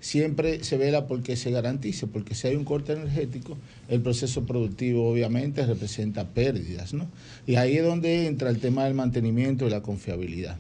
siempre 0.01 0.65
se 0.65 0.77
vela 0.77 1.07
porque 1.07 1.37
se 1.37 1.51
garantice, 1.51 2.07
porque 2.07 2.35
si 2.35 2.49
hay 2.49 2.57
un 2.57 2.65
corte 2.65 2.93
energético, 2.93 3.57
el 3.89 4.01
proceso 4.01 4.47
productivo 4.47 5.11
obviamente 5.11 5.67
representa 5.67 6.29
pérdidas, 6.29 6.95
¿no? 6.95 7.09
Y 7.47 7.57
ahí 7.57 7.77
es 7.77 7.85
donde 7.85 8.27
entra 8.27 8.49
el 8.49 8.61
tema 8.61 8.85
del 8.85 8.95
mantenimiento 8.95 9.67
y 9.67 9.71
la 9.71 9.83
confiabilidad. 9.83 10.57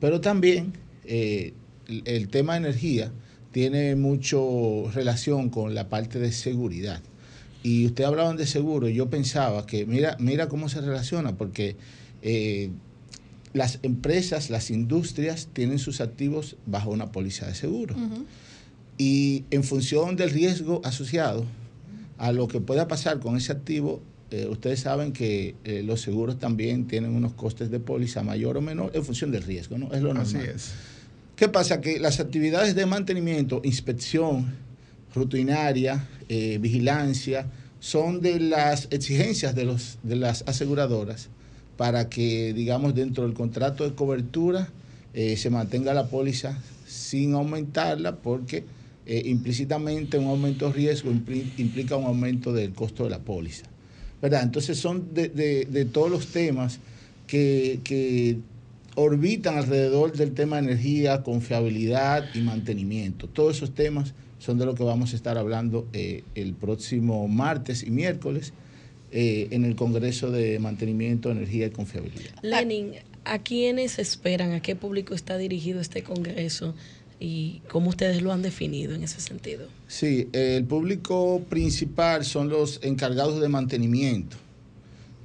Pero 0.00 0.20
también 0.20 0.72
eh, 1.04 1.54
el, 1.88 2.02
el 2.06 2.28
tema 2.28 2.54
de 2.54 2.58
energía 2.58 3.12
tiene 3.52 3.94
mucho 3.94 4.90
relación 4.92 5.50
con 5.50 5.74
la 5.74 5.88
parte 5.88 6.18
de 6.18 6.32
seguridad. 6.32 7.00
Y 7.62 7.86
usted 7.86 8.04
hablaban 8.04 8.36
de 8.36 8.46
seguro, 8.46 8.88
y 8.88 8.94
yo 8.94 9.08
pensaba 9.08 9.66
que 9.66 9.86
mira, 9.86 10.16
mira 10.18 10.48
cómo 10.48 10.68
se 10.68 10.80
relaciona, 10.80 11.36
porque 11.36 11.76
eh, 12.22 12.70
las 13.52 13.78
empresas, 13.82 14.50
las 14.50 14.70
industrias 14.70 15.48
tienen 15.52 15.78
sus 15.78 16.00
activos 16.00 16.56
bajo 16.66 16.90
una 16.90 17.12
póliza 17.12 17.46
de 17.46 17.54
seguro. 17.54 17.94
Y 18.98 19.44
en 19.50 19.62
función 19.62 20.16
del 20.16 20.30
riesgo 20.30 20.80
asociado 20.84 21.44
a 22.18 22.32
lo 22.32 22.48
que 22.48 22.60
pueda 22.60 22.88
pasar 22.88 23.20
con 23.20 23.36
ese 23.36 23.52
activo, 23.52 24.02
eh, 24.30 24.46
ustedes 24.48 24.80
saben 24.80 25.12
que 25.12 25.54
eh, 25.64 25.82
los 25.84 26.00
seguros 26.00 26.38
también 26.38 26.86
tienen 26.86 27.14
unos 27.14 27.34
costes 27.34 27.70
de 27.70 27.80
póliza 27.80 28.22
mayor 28.22 28.56
o 28.56 28.62
menor 28.62 28.90
en 28.94 29.04
función 29.04 29.30
del 29.30 29.42
riesgo, 29.42 29.76
¿no? 29.76 29.92
Es 29.92 30.00
lo 30.02 30.14
normal. 30.14 30.26
Así 30.26 30.38
es. 30.38 30.72
¿Qué 31.42 31.48
pasa? 31.48 31.80
Que 31.80 31.98
las 31.98 32.20
actividades 32.20 32.76
de 32.76 32.86
mantenimiento, 32.86 33.60
inspección, 33.64 34.54
rutinaria, 35.12 36.06
eh, 36.28 36.58
vigilancia, 36.60 37.46
son 37.80 38.20
de 38.20 38.38
las 38.38 38.86
exigencias 38.92 39.52
de, 39.56 39.64
los, 39.64 39.98
de 40.04 40.14
las 40.14 40.44
aseguradoras 40.46 41.30
para 41.76 42.08
que, 42.08 42.52
digamos, 42.52 42.94
dentro 42.94 43.24
del 43.24 43.34
contrato 43.34 43.82
de 43.82 43.92
cobertura 43.96 44.68
eh, 45.14 45.36
se 45.36 45.50
mantenga 45.50 45.92
la 45.94 46.06
póliza 46.06 46.56
sin 46.86 47.34
aumentarla 47.34 48.14
porque 48.18 48.62
eh, 49.04 49.22
implícitamente 49.24 50.18
un 50.18 50.28
aumento 50.28 50.68
de 50.68 50.74
riesgo 50.74 51.10
impli- 51.10 51.50
implica 51.56 51.96
un 51.96 52.04
aumento 52.04 52.52
del 52.52 52.72
costo 52.72 53.02
de 53.02 53.10
la 53.10 53.18
póliza. 53.18 53.64
¿Verdad? 54.22 54.44
Entonces 54.44 54.78
son 54.78 55.12
de, 55.12 55.28
de- 55.28 55.64
de 55.68 55.84
todos 55.86 56.08
los 56.08 56.28
temas 56.28 56.78
que, 57.26 57.80
que 57.82 58.38
orbitan 58.94 59.56
alrededor 59.56 60.12
del 60.12 60.32
tema 60.32 60.56
de 60.56 60.68
energía, 60.68 61.22
confiabilidad 61.22 62.26
y 62.34 62.40
mantenimiento. 62.40 63.28
Todos 63.28 63.56
esos 63.56 63.74
temas 63.74 64.14
son 64.38 64.58
de 64.58 64.66
lo 64.66 64.74
que 64.74 64.84
vamos 64.84 65.12
a 65.12 65.16
estar 65.16 65.38
hablando 65.38 65.86
eh, 65.92 66.24
el 66.34 66.54
próximo 66.54 67.28
martes 67.28 67.82
y 67.82 67.90
miércoles 67.90 68.52
eh, 69.12 69.48
en 69.50 69.64
el 69.64 69.76
Congreso 69.76 70.30
de 70.30 70.58
Mantenimiento, 70.58 71.30
Energía 71.30 71.66
y 71.66 71.70
Confiabilidad. 71.70 72.34
Lenin, 72.42 72.92
¿a 73.24 73.38
quiénes 73.38 73.98
esperan? 73.98 74.52
¿A 74.52 74.60
qué 74.60 74.74
público 74.74 75.14
está 75.14 75.38
dirigido 75.38 75.80
este 75.80 76.02
Congreso? 76.02 76.74
¿Y 77.20 77.62
cómo 77.68 77.90
ustedes 77.90 78.20
lo 78.20 78.32
han 78.32 78.42
definido 78.42 78.94
en 78.94 79.04
ese 79.04 79.20
sentido? 79.20 79.68
Sí, 79.86 80.28
el 80.32 80.64
público 80.64 81.40
principal 81.48 82.24
son 82.24 82.48
los 82.48 82.80
encargados 82.82 83.40
de 83.40 83.48
mantenimiento, 83.48 84.36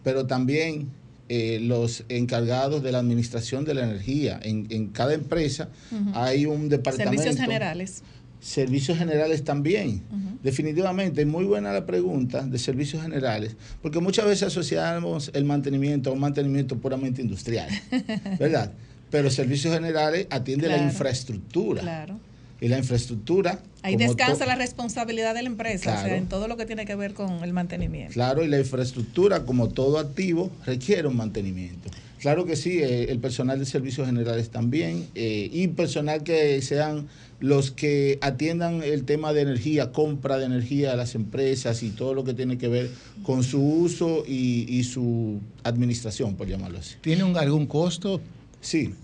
pero 0.04 0.28
también 0.28 0.90
eh, 1.30 1.60
los 1.62 2.04
encargados 2.10 2.84
de 2.84 2.92
la 2.92 3.00
administración 3.00 3.66
de 3.66 3.74
la 3.74 3.84
energía. 3.84 4.40
En, 4.42 4.68
en 4.70 4.88
cada 4.88 5.14
empresa 5.14 5.70
hay 6.14 6.46
un 6.46 6.70
departamento. 6.70 7.22
Servicios 7.22 7.46
generales. 7.46 8.04
Servicios 8.40 8.98
generales 8.98 9.44
también. 9.44 10.04
Definitivamente, 10.44 11.26
muy 11.26 11.44
buena 11.46 11.74
la 11.74 11.86
pregunta 11.86 12.44
de 12.44 12.58
servicios 12.60 13.02
generales, 13.02 13.56
porque 13.82 14.00
muchas 14.00 14.26
veces 14.26 14.44
asociamos 14.44 15.32
el 15.34 15.44
mantenimiento 15.44 16.12
a 16.12 16.14
un 16.14 16.20
mantenimiento 16.20 16.78
puramente 16.78 17.22
industrial, 17.22 17.70
¿verdad? 18.40 18.72
Pero 19.10 19.30
servicios 19.32 19.74
generales 19.74 20.28
atiende 20.30 20.68
la 20.68 20.78
infraestructura. 20.78 21.82
Claro. 21.82 22.20
Y 22.60 22.68
la 22.70 22.78
infraestructura. 22.80 23.62
Ahí 23.84 23.96
descansa 23.96 24.46
la 24.46 24.56
responsabilidad 24.56 25.36
de 25.36 25.44
la 25.44 25.50
empresa, 25.50 25.92
o 25.92 25.94
Claro. 25.94 26.08
sea, 26.08 26.18
en 26.18 26.28
todo 26.28 26.48
lo 26.48 26.58
que 26.58 26.66
tiene 26.66 26.86
que 26.86 26.96
ver 26.96 27.14
con 27.14 27.44
el 27.44 27.54
mantenimiento. 27.54 28.14
Claro, 28.14 28.44
y 28.44 28.48
la 28.48 28.58
infraestructura, 28.60 29.46
como 29.46 29.70
todo 29.70 30.00
activo, 30.00 30.52
requiere 30.66 31.08
un 31.08 31.16
mantenimiento. 31.18 31.90
Claro 32.20 32.46
que 32.46 32.56
sí, 32.56 32.80
eh, 32.82 33.12
el 33.12 33.20
personal 33.20 33.60
de 33.60 33.66
servicios 33.66 34.08
generales 34.08 34.50
también, 34.50 35.06
eh, 35.14 35.50
y 35.54 35.68
personal 35.68 36.24
que 36.24 36.60
sean 36.64 37.08
los 37.40 37.70
que 37.70 38.18
atiendan 38.22 38.82
el 38.82 39.04
tema 39.04 39.32
de 39.34 39.42
energía, 39.42 39.92
compra 39.92 40.40
de 40.40 40.46
energía 40.46 40.94
a 40.94 40.96
las 40.96 41.14
empresas 41.14 41.84
y 41.84 41.92
todo 41.92 42.16
lo 42.16 42.24
que 42.24 42.34
tiene 42.34 42.58
que 42.58 42.68
ver 42.70 42.90
con 43.22 43.44
su 43.44 43.62
uso 43.62 44.24
y, 44.28 44.66
y 44.68 44.84
su 44.84 45.40
administración, 45.64 46.36
por 46.36 46.48
llamarlo 46.48 46.80
así. 46.80 46.96
¿Tiene 47.02 47.24
un- 47.24 47.38
algún 47.38 47.68
costo? 47.68 48.20
Sí, 48.62 48.96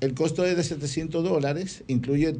el 0.00 0.14
costo 0.14 0.46
es 0.46 0.56
de 0.56 0.64
700 0.64 1.22
dólares, 1.22 1.84
incluye 1.88 2.36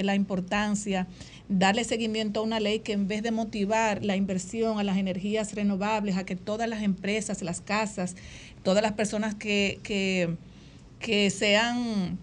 la 0.04 0.14
importancia, 0.14 1.06
darle 1.48 1.84
seguimiento 1.84 2.40
a 2.40 2.42
una 2.42 2.60
ley 2.60 2.80
que 2.80 2.92
en 2.92 3.08
vez 3.08 3.22
de 3.22 3.30
motivar 3.30 4.04
la 4.04 4.16
inversión 4.16 4.78
a 4.78 4.84
las 4.84 4.98
energías 4.98 5.54
renovables, 5.54 6.16
a 6.16 6.24
que 6.24 6.36
todas 6.36 6.68
las 6.68 6.82
empresas, 6.82 7.42
las 7.42 7.60
casas, 7.60 8.16
todas 8.62 8.82
las 8.82 8.92
personas 8.92 9.34
que, 9.34 9.80
que, 9.82 10.36
que 11.00 11.30
sean 11.30 12.18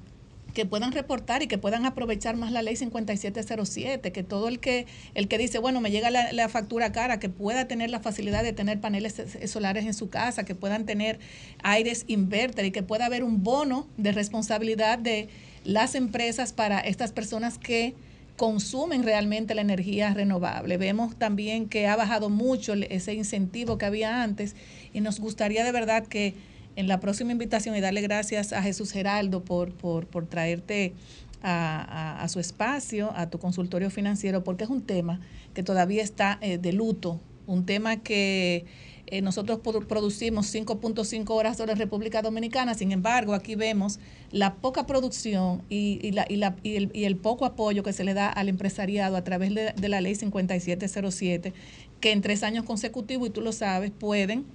que 0.54 0.66
puedan 0.66 0.94
reportar 0.94 1.44
y 1.44 1.48
que 1.48 1.58
puedan 1.58 1.86
aprovechar 1.86 2.38
más 2.38 2.52
la 2.52 2.62
ley 2.62 2.78
5707, 2.78 4.12
que 4.12 4.24
todo 4.24 4.48
el 4.48 4.60
que 4.60 4.88
el 5.14 5.28
que 5.28 5.38
dice, 5.38 5.60
bueno, 5.60 5.82
me 5.82 5.92
llega 5.92 6.10
la, 6.10 6.32
la 6.32 6.48
factura 6.48 6.94
cara, 6.94 7.20
que 7.20 7.28
pueda 7.28 7.68
tener 7.68 7.90
la 7.90 8.00
facilidad 8.00 8.42
de 8.42 8.54
tener 8.54 8.80
paneles 8.80 9.22
solares 9.48 9.86
en 9.86 9.94
su 9.94 10.10
casa, 10.10 10.46
que 10.46 10.56
puedan 10.56 10.86
tener 10.86 11.20
aires 11.62 12.06
inverter 12.08 12.66
y 12.66 12.72
que 12.72 12.84
pueda 12.84 13.06
haber 13.06 13.24
un 13.24 13.44
bono 13.44 13.86
de 13.98 14.14
responsabilidad 14.14 14.98
de 14.98 15.28
las 15.66 15.94
empresas 15.94 16.54
para 16.54 16.80
estas 16.80 17.12
personas 17.12 17.58
que 17.58 17.94
consumen 18.38 19.04
realmente 19.04 19.56
la 19.56 19.62
energía 19.62 20.14
renovable. 20.14 20.78
Vemos 20.78 21.16
también 21.16 21.70
que 21.70 21.88
ha 21.88 21.96
bajado 21.96 22.30
mucho 22.30 22.74
ese 22.74 23.14
incentivo 23.14 23.78
que 23.78 23.86
había 23.86 24.24
antes 24.24 24.56
y 24.94 25.02
nos 25.02 25.20
gustaría 25.20 25.64
de 25.64 25.72
verdad 25.72 26.06
que 26.06 26.34
en 26.76 26.88
la 26.90 27.00
próxima 27.00 27.32
invitación 27.32 27.76
y 27.76 27.82
darle 27.82 28.02
gracias 28.02 28.52
a 28.52 28.62
Jesús 28.62 28.92
Geraldo 28.92 29.44
por, 29.46 29.74
por, 29.74 30.08
por 30.08 30.26
traerte 30.28 30.94
a, 31.42 32.18
a- 32.18 32.24
a 32.24 32.28
su 32.28 32.40
espacio, 32.42 33.14
a 33.16 33.30
tu 33.30 33.40
consultorio 33.40 33.90
financiero, 33.90 34.44
porque 34.44 34.66
es 34.66 34.70
un 34.70 34.82
tema 34.82 35.22
que 35.54 35.64
todavía 35.64 36.04
está 36.04 36.38
eh, 36.42 36.58
de 36.58 36.74
luto, 36.74 37.22
un 37.48 37.66
tema 37.66 37.98
que 37.98 38.66
eh, 39.08 39.22
nosotros 39.22 39.60
produ- 39.64 39.86
producimos 39.86 40.48
5.5 40.54 41.30
horas 41.30 41.60
hora 41.60 41.74
en 41.74 41.78
República 41.80 42.22
Dominicana, 42.22 42.74
sin 42.74 42.92
embargo, 42.92 43.34
aquí 43.34 43.56
vemos 43.56 44.00
la 44.32 44.56
poca 44.56 44.86
producción 44.88 45.62
y, 45.70 46.00
y 46.02 46.12
la- 46.12 46.26
y 46.28 46.38
la- 46.38 46.56
y 46.64 46.76
el, 46.76 46.92
y 46.94 47.04
el 47.06 47.16
poco 47.16 47.46
apoyo 47.46 47.84
que 47.84 47.94
se 47.94 48.04
le 48.04 48.14
da 48.14 48.30
al 48.30 48.50
empresariado 48.50 49.16
a 49.16 49.24
través 49.24 49.54
de, 49.54 49.74
de 49.74 49.90
la 49.90 50.02
ley 50.02 50.16
5707, 50.16 51.54
que 52.00 52.12
en 52.12 52.22
tres 52.22 52.42
años 52.44 52.66
consecutivos, 52.66 53.28
y 53.28 53.32
tú 53.32 53.42
lo 53.42 53.52
sabes, 53.52 53.92
pueden 53.92 54.46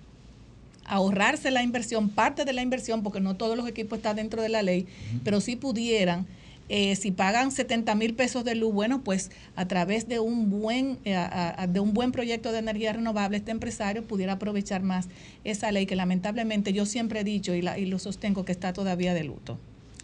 ahorrarse 0.84 1.50
la 1.50 1.62
inversión, 1.62 2.08
parte 2.08 2.44
de 2.44 2.52
la 2.52 2.62
inversión, 2.62 3.02
porque 3.02 3.20
no 3.20 3.36
todos 3.36 3.56
los 3.56 3.68
equipos 3.68 3.98
están 3.98 4.16
dentro 4.16 4.42
de 4.42 4.48
la 4.48 4.62
ley, 4.62 4.86
pero 5.24 5.40
si 5.40 5.54
pudieran, 5.56 6.26
eh, 6.72 6.94
si 6.96 7.10
pagan 7.10 7.50
70 7.50 7.94
mil 7.96 8.14
pesos 8.14 8.44
de 8.44 8.54
luz, 8.54 8.72
bueno, 8.72 9.02
pues 9.02 9.30
a 9.56 9.66
través 9.66 10.06
de 10.08 10.20
un 10.20 10.48
buen 10.48 10.98
eh, 11.04 11.16
a- 11.16 11.62
a- 11.62 11.66
de 11.66 11.80
un 11.80 11.92
buen 11.92 12.12
proyecto 12.12 12.52
de 12.52 12.60
energía 12.60 12.92
renovable, 12.92 13.36
este 13.36 13.50
empresario 13.50 14.04
pudiera 14.04 14.34
aprovechar 14.34 14.82
más 14.82 15.08
esa 15.44 15.72
ley 15.72 15.84
que 15.86 15.96
lamentablemente 15.96 16.72
yo 16.72 16.86
siempre 16.86 17.20
he 17.20 17.24
dicho 17.24 17.54
y, 17.54 17.60
la, 17.62 17.76
y 17.78 17.86
lo 17.86 17.98
sostengo 17.98 18.44
que 18.44 18.52
está 18.52 18.72
todavía 18.72 19.12
de 19.14 19.24
luto. 19.24 19.58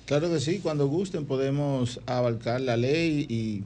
Claro 0.07 0.31
que 0.31 0.41
sí, 0.41 0.59
cuando 0.59 0.87
gusten 0.89 1.25
podemos 1.25 2.01
abarcar 2.07 2.61
la 2.61 2.77
ley 2.77 3.27
y 3.29 3.63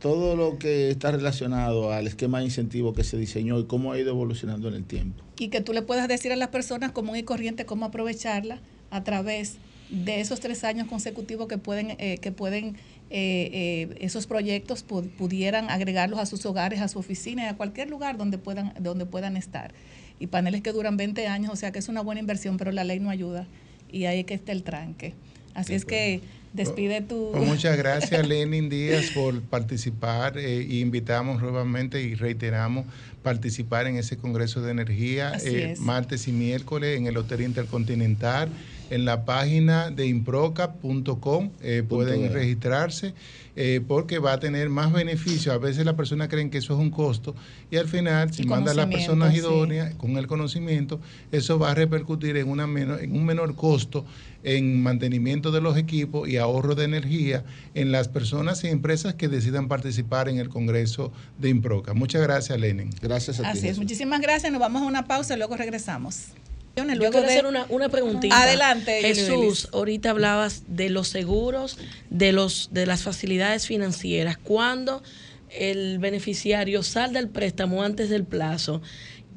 todo 0.00 0.34
lo 0.34 0.58
que 0.58 0.90
está 0.90 1.10
relacionado 1.10 1.92
al 1.92 2.06
esquema 2.06 2.38
de 2.38 2.46
incentivo 2.46 2.94
que 2.94 3.04
se 3.04 3.18
diseñó 3.18 3.58
y 3.58 3.64
cómo 3.64 3.92
ha 3.92 3.98
ido 3.98 4.10
evolucionando 4.10 4.68
en 4.68 4.74
el 4.74 4.84
tiempo. 4.84 5.22
y 5.38 5.48
que 5.48 5.60
tú 5.62 5.72
le 5.72 5.82
puedas 5.82 6.06
decir 6.06 6.32
a 6.32 6.36
las 6.36 6.48
personas 6.48 6.92
común 6.92 7.16
y 7.16 7.22
corriente 7.22 7.64
cómo 7.66 7.86
aprovecharla 7.86 8.60
a 8.90 9.04
través 9.04 9.54
de 9.54 9.69
esos 10.06 10.40
tres 10.40 10.62
años 10.64 10.86
consecutivos 10.88 11.48
que 11.48 11.58
pueden 11.58 11.96
eh, 11.98 12.18
que 12.20 12.32
pueden 12.32 12.76
eh, 13.10 13.50
eh, 13.90 13.96
esos 14.00 14.26
proyectos 14.26 14.86
pu- 14.86 15.08
pudieran 15.10 15.68
agregarlos 15.70 16.18
a 16.20 16.26
sus 16.26 16.46
hogares, 16.46 16.80
a 16.80 16.88
su 16.88 16.98
oficina 17.00 17.42
y 17.44 17.46
a 17.46 17.56
cualquier 17.56 17.90
lugar 17.90 18.16
donde 18.16 18.38
puedan 18.38 18.72
donde 18.80 19.04
puedan 19.06 19.36
estar. 19.36 19.72
Y 20.20 20.26
paneles 20.28 20.62
que 20.62 20.72
duran 20.72 20.96
20 20.96 21.26
años, 21.26 21.50
o 21.52 21.56
sea 21.56 21.72
que 21.72 21.78
es 21.78 21.88
una 21.88 22.02
buena 22.02 22.20
inversión, 22.20 22.56
pero 22.56 22.70
la 22.72 22.84
ley 22.84 23.00
no 23.00 23.10
ayuda 23.10 23.46
y 23.90 24.04
ahí 24.04 24.20
es 24.20 24.26
que 24.26 24.34
está 24.34 24.52
el 24.52 24.62
tranque. 24.62 25.14
Así 25.54 25.74
es 25.74 25.84
que 25.84 26.20
Despide 26.52 27.00
tu... 27.02 27.30
Pues 27.32 27.46
muchas 27.46 27.76
gracias, 27.76 28.26
Lenin 28.28 28.68
Díaz, 28.68 29.12
por 29.14 29.40
participar. 29.40 30.36
eh, 30.36 30.66
y 30.68 30.80
invitamos 30.80 31.40
nuevamente 31.40 32.02
y 32.02 32.16
reiteramos 32.16 32.86
participar 33.22 33.86
en 33.86 33.94
ese 33.96 34.16
Congreso 34.16 34.60
de 34.60 34.72
Energía 34.72 35.32
eh, 35.44 35.72
es. 35.72 35.78
martes 35.78 36.26
y 36.26 36.32
miércoles 36.32 36.98
en 36.98 37.06
el 37.06 37.16
Hotel 37.16 37.42
Intercontinental. 37.42 38.48
En 38.90 39.04
la 39.04 39.24
página 39.24 39.90
de 39.90 40.06
improca.com 40.06 41.50
eh, 41.62 41.82
pueden 41.88 42.22
de. 42.22 42.28
registrarse 42.28 43.14
eh, 43.56 43.80
porque 43.86 44.18
va 44.18 44.32
a 44.32 44.40
tener 44.40 44.68
más 44.68 44.92
beneficios. 44.92 45.54
A 45.54 45.58
veces 45.58 45.84
las 45.84 45.94
personas 45.94 46.28
creen 46.28 46.50
que 46.50 46.58
eso 46.58 46.74
es 46.74 46.78
un 46.78 46.90
costo 46.90 47.34
y 47.70 47.76
al 47.76 47.88
final, 47.88 48.32
si 48.32 48.42
Y 48.42 48.46
manda 48.46 48.72
a 48.72 48.74
las 48.74 48.86
personas 48.86 49.32
sí. 49.32 49.38
idóneas 49.38 49.94
con 49.94 50.16
el 50.16 50.26
conocimiento, 50.26 51.00
eso 51.32 51.58
va 51.58 51.72
a 51.72 51.74
repercutir 51.74 52.36
en, 52.36 52.48
una 52.48 52.66
menor, 52.66 53.02
en 53.02 53.14
un 53.14 53.24
menor 53.24 53.54
costo 53.54 54.04
en 54.42 54.82
mantenimiento 54.82 55.50
de 55.50 55.60
los 55.60 55.76
equipos 55.76 56.28
y 56.28 56.36
ahorro 56.36 56.74
de 56.74 56.84
energía 56.84 57.44
en 57.74 57.92
las 57.92 58.08
personas 58.08 58.64
y 58.64 58.68
empresas 58.68 59.14
que 59.14 59.28
decidan 59.28 59.68
participar 59.68 60.28
en 60.28 60.38
el 60.38 60.48
Congreso 60.48 61.12
de 61.38 61.50
Improca. 61.50 61.94
Muchas 61.94 62.22
gracias, 62.22 62.58
Lenin. 62.58 62.90
Gracias 63.02 63.40
Así 63.40 63.68
es, 63.68 63.78
muchísimas 63.78 64.20
gracias. 64.20 64.50
Nos 64.50 64.60
vamos 64.60 64.82
a 64.82 64.86
una 64.86 65.06
pausa 65.06 65.34
y 65.34 65.36
luego 65.36 65.56
regresamos. 65.56 66.28
Yo 66.76 66.84
Luego 66.84 67.12
quiero 67.12 67.26
de- 67.26 67.32
hacer 67.32 67.46
una, 67.46 67.66
una 67.68 67.88
preguntita. 67.88 68.42
Adelante, 68.42 69.00
Jesús. 69.02 69.68
Ahorita 69.72 70.10
hablabas 70.10 70.62
de 70.68 70.88
los 70.88 71.08
seguros, 71.08 71.78
de 72.10 72.32
los 72.32 72.70
de 72.72 72.86
las 72.86 73.02
facilidades 73.02 73.66
financieras. 73.66 74.38
Cuando 74.38 75.02
el 75.50 75.98
beneficiario 75.98 76.82
salda 76.82 77.18
el 77.18 77.28
préstamo 77.28 77.82
antes 77.82 78.08
del 78.08 78.24
plazo, 78.24 78.82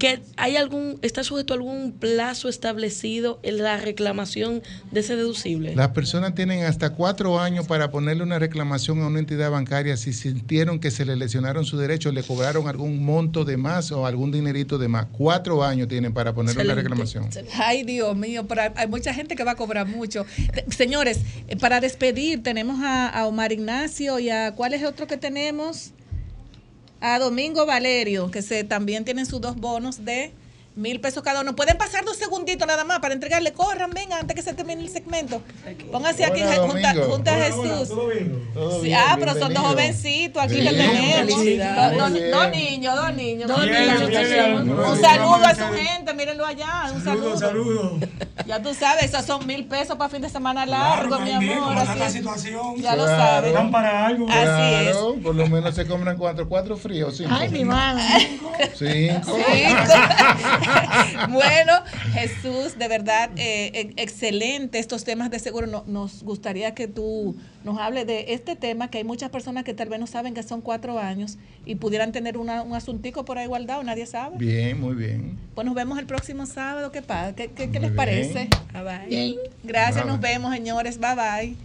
que 0.04 0.20
hay 0.36 0.58
algún 0.58 1.00
está 1.02 1.24
sujeto 1.24 1.54
a 1.54 1.56
algún 1.56 1.94
plazo 1.94 2.50
establecido 2.50 3.40
en 3.42 3.60
la 3.60 3.78
reclamación 3.78 4.62
de 4.92 5.00
ese 5.00 5.16
deducible. 5.16 5.74
Las 5.78 5.92
personas 5.92 6.36
tienen 6.36 6.66
hasta 6.66 6.90
cuatro 6.90 7.40
años 7.40 7.68
para 7.68 7.90
ponerle 7.90 8.22
una 8.24 8.38
reclamación 8.38 9.02
a 9.02 9.08
una 9.08 9.20
entidad 9.20 9.50
bancaria 9.50 9.96
si 9.96 10.12
sintieron 10.12 10.82
que 10.82 10.92
se 10.92 11.06
le 11.06 11.16
lesionaron 11.16 11.64
sus 11.64 11.80
derechos, 11.80 12.14
le 12.14 12.22
cobraron 12.22 12.68
algún 12.68 13.02
monto 13.06 13.46
de 13.46 13.56
más 13.56 13.94
o 13.94 14.06
algún 14.06 14.30
dinerito 14.34 14.78
de 14.78 14.90
más. 14.90 15.06
Cuatro 15.10 15.64
años 15.64 15.88
tienen 15.88 16.14
para 16.14 16.34
ponerle 16.34 16.64
una 16.66 16.74
Excelente. 16.74 16.90
reclamación. 17.14 17.48
Ay, 17.64 17.84
Dios 17.84 18.14
mío, 18.18 18.46
pero 18.46 18.64
hay- 18.76 18.88
mucha 18.88 19.14
gente 19.14 19.38
que 19.38 19.46
va 19.46 19.52
a 19.52 19.56
cobrar 19.56 19.88
mucho. 19.88 20.26
Señores, 20.68 21.22
eh, 21.48 21.56
para 21.56 21.80
despedir 21.80 22.44
tenemos 22.44 22.82
a, 22.84 23.08
a 23.08 23.26
Omar 23.26 23.54
Ignacio 23.54 24.20
y 24.20 24.30
a 24.30 24.52
¿cuál 24.54 24.74
es 24.74 24.82
el 24.82 24.88
otro 24.88 25.08
que 25.08 25.16
tenemos? 25.16 25.92
A 27.06 27.20
Domingo 27.20 27.66
Valerio, 27.66 28.32
que 28.32 28.42
se 28.42 28.64
también 28.64 29.04
tienen 29.04 29.26
sus 29.26 29.42
dos 29.42 29.58
bonos 29.58 30.06
de 30.06 30.32
mil 30.76 31.00
pesos 31.00 31.24
cada 31.24 31.42
uno. 31.42 31.56
Pueden 31.56 31.78
pasar 31.78 32.04
dos 32.06 32.18
segunditos 32.18 32.68
nada 32.68 32.84
más 32.84 33.00
para 33.00 33.14
entregarle. 33.14 33.54
Corran, 33.54 33.92
venga, 33.92 34.18
antes 34.18 34.36
que 34.36 34.42
se 34.42 34.54
termine 34.54 34.82
el 34.82 34.90
segmento. 34.90 35.42
Pónganse 35.92 36.26
aquí 36.26 36.42
Hola, 36.42 36.56
junta, 36.68 36.94
junta 37.06 37.32
a 37.32 37.36
Hola, 37.36 37.46
Jesús. 37.46 37.90
Todo 38.54 38.80
Sí, 38.80 38.86
bien, 38.88 39.00
ah, 39.00 39.16
pero 39.20 39.34
son 39.34 39.54
dos 39.54 39.64
jovencitos 39.64 40.42
aquí 40.42 40.56
Bien, 40.56 40.68
que 40.68 40.76
tenemos. 40.76 41.30
Dos, 41.98 42.12
niños, 42.52 42.96
dos 42.96 43.14
niños. 43.16 43.48
Dos 43.48 43.60
Un 43.60 45.02
saludo 45.02 45.46
a 45.46 45.56
su 45.56 45.74
gente, 45.74 46.14
mírenlo 46.14 46.46
allá. 46.46 46.92
Un 46.94 47.04
saludo. 47.04 47.38
Saludos. 47.38 48.10
Ya 48.46 48.62
tú 48.62 48.74
sabes, 48.74 49.06
esos 49.06 49.26
son 49.26 49.46
mil 49.46 49.66
pesos 49.66 49.96
para 49.96 50.10
fin 50.10 50.22
de 50.22 50.30
semana 50.30 50.66
largo, 50.66 51.20
mi 51.20 51.32
amor. 51.32 51.78
Así 51.78 52.00
la 52.00 52.10
situación. 52.10 52.76
Ya 52.78 52.96
lo 52.96 53.06
sabes. 53.06 53.54
Dan 53.54 53.72
para 53.72 54.08
algo. 54.08 54.28
Así 54.30 54.88
es. 54.88 54.92
Claro, 54.92 55.16
por 55.24 55.36
lo 55.36 55.48
menos 55.48 55.76
se 55.76 55.86
compran 55.86 56.18
cuatro, 56.18 56.48
cuatro 56.50 56.76
fríos, 56.78 57.18
cinco. 57.18 57.32
Ay, 57.34 57.50
mi 57.50 57.64
madre. 57.64 58.04
Cinco. 58.76 59.38
bueno, 61.30 61.74
Jesús, 62.14 62.78
de 62.78 62.88
verdad, 62.88 63.30
eh, 63.38 63.72
eh, 63.74 63.94
excelente 63.98 64.80
estos 64.80 65.04
temas 65.04 65.30
de 65.32 65.40
seguro. 65.40 65.68
No- 65.68 65.84
nos 65.88 66.24
gustaría 66.24 66.74
que 66.74 66.88
tú 66.88 67.36
nos 67.64 67.80
hables 67.80 68.06
de 68.08 68.34
este 68.34 68.56
tema, 68.56 68.90
que 68.90 68.98
hay 69.00 69.04
muchas 69.04 69.30
personas 69.30 69.64
que 69.64 69.74
tal 69.74 69.90
vez 69.90 70.00
no 70.00 70.08
saben 70.08 70.34
que 70.34 70.44
son 70.44 70.62
cuatro 70.62 71.00
años 71.00 71.38
y 71.66 71.76
pudieran 71.76 72.12
tener 72.12 72.38
una- 72.38 72.62
un 72.62 72.76
asuntico 72.76 73.24
por 73.26 73.38
ahí 73.38 73.48
guardado, 73.48 73.84
nadie 73.84 74.06
sabe. 74.06 74.38
Bien, 74.38 74.80
muy 74.80 74.96
bien. 74.96 75.38
Pues 75.56 75.66
nos 75.66 75.76
vemos 75.76 75.98
el 76.00 76.06
próximo 76.06 76.46
sábado. 76.46 76.92
¿Qué, 76.92 77.02
pasa? 77.02 77.34
¿Qué, 77.36 77.52
qué- 77.52 77.70
qué 77.70 77.80
les 77.80 77.92
parece? 77.92 78.50
Bye, 78.74 78.84
bye. 78.84 79.08
Bien. 79.08 79.36
Gracias, 79.64 80.04
Bye, 80.04 80.12
nos 80.12 80.20
vemos, 80.20 80.54
señores. 80.54 81.00
Bye 81.00 81.16
bye. 81.16 81.56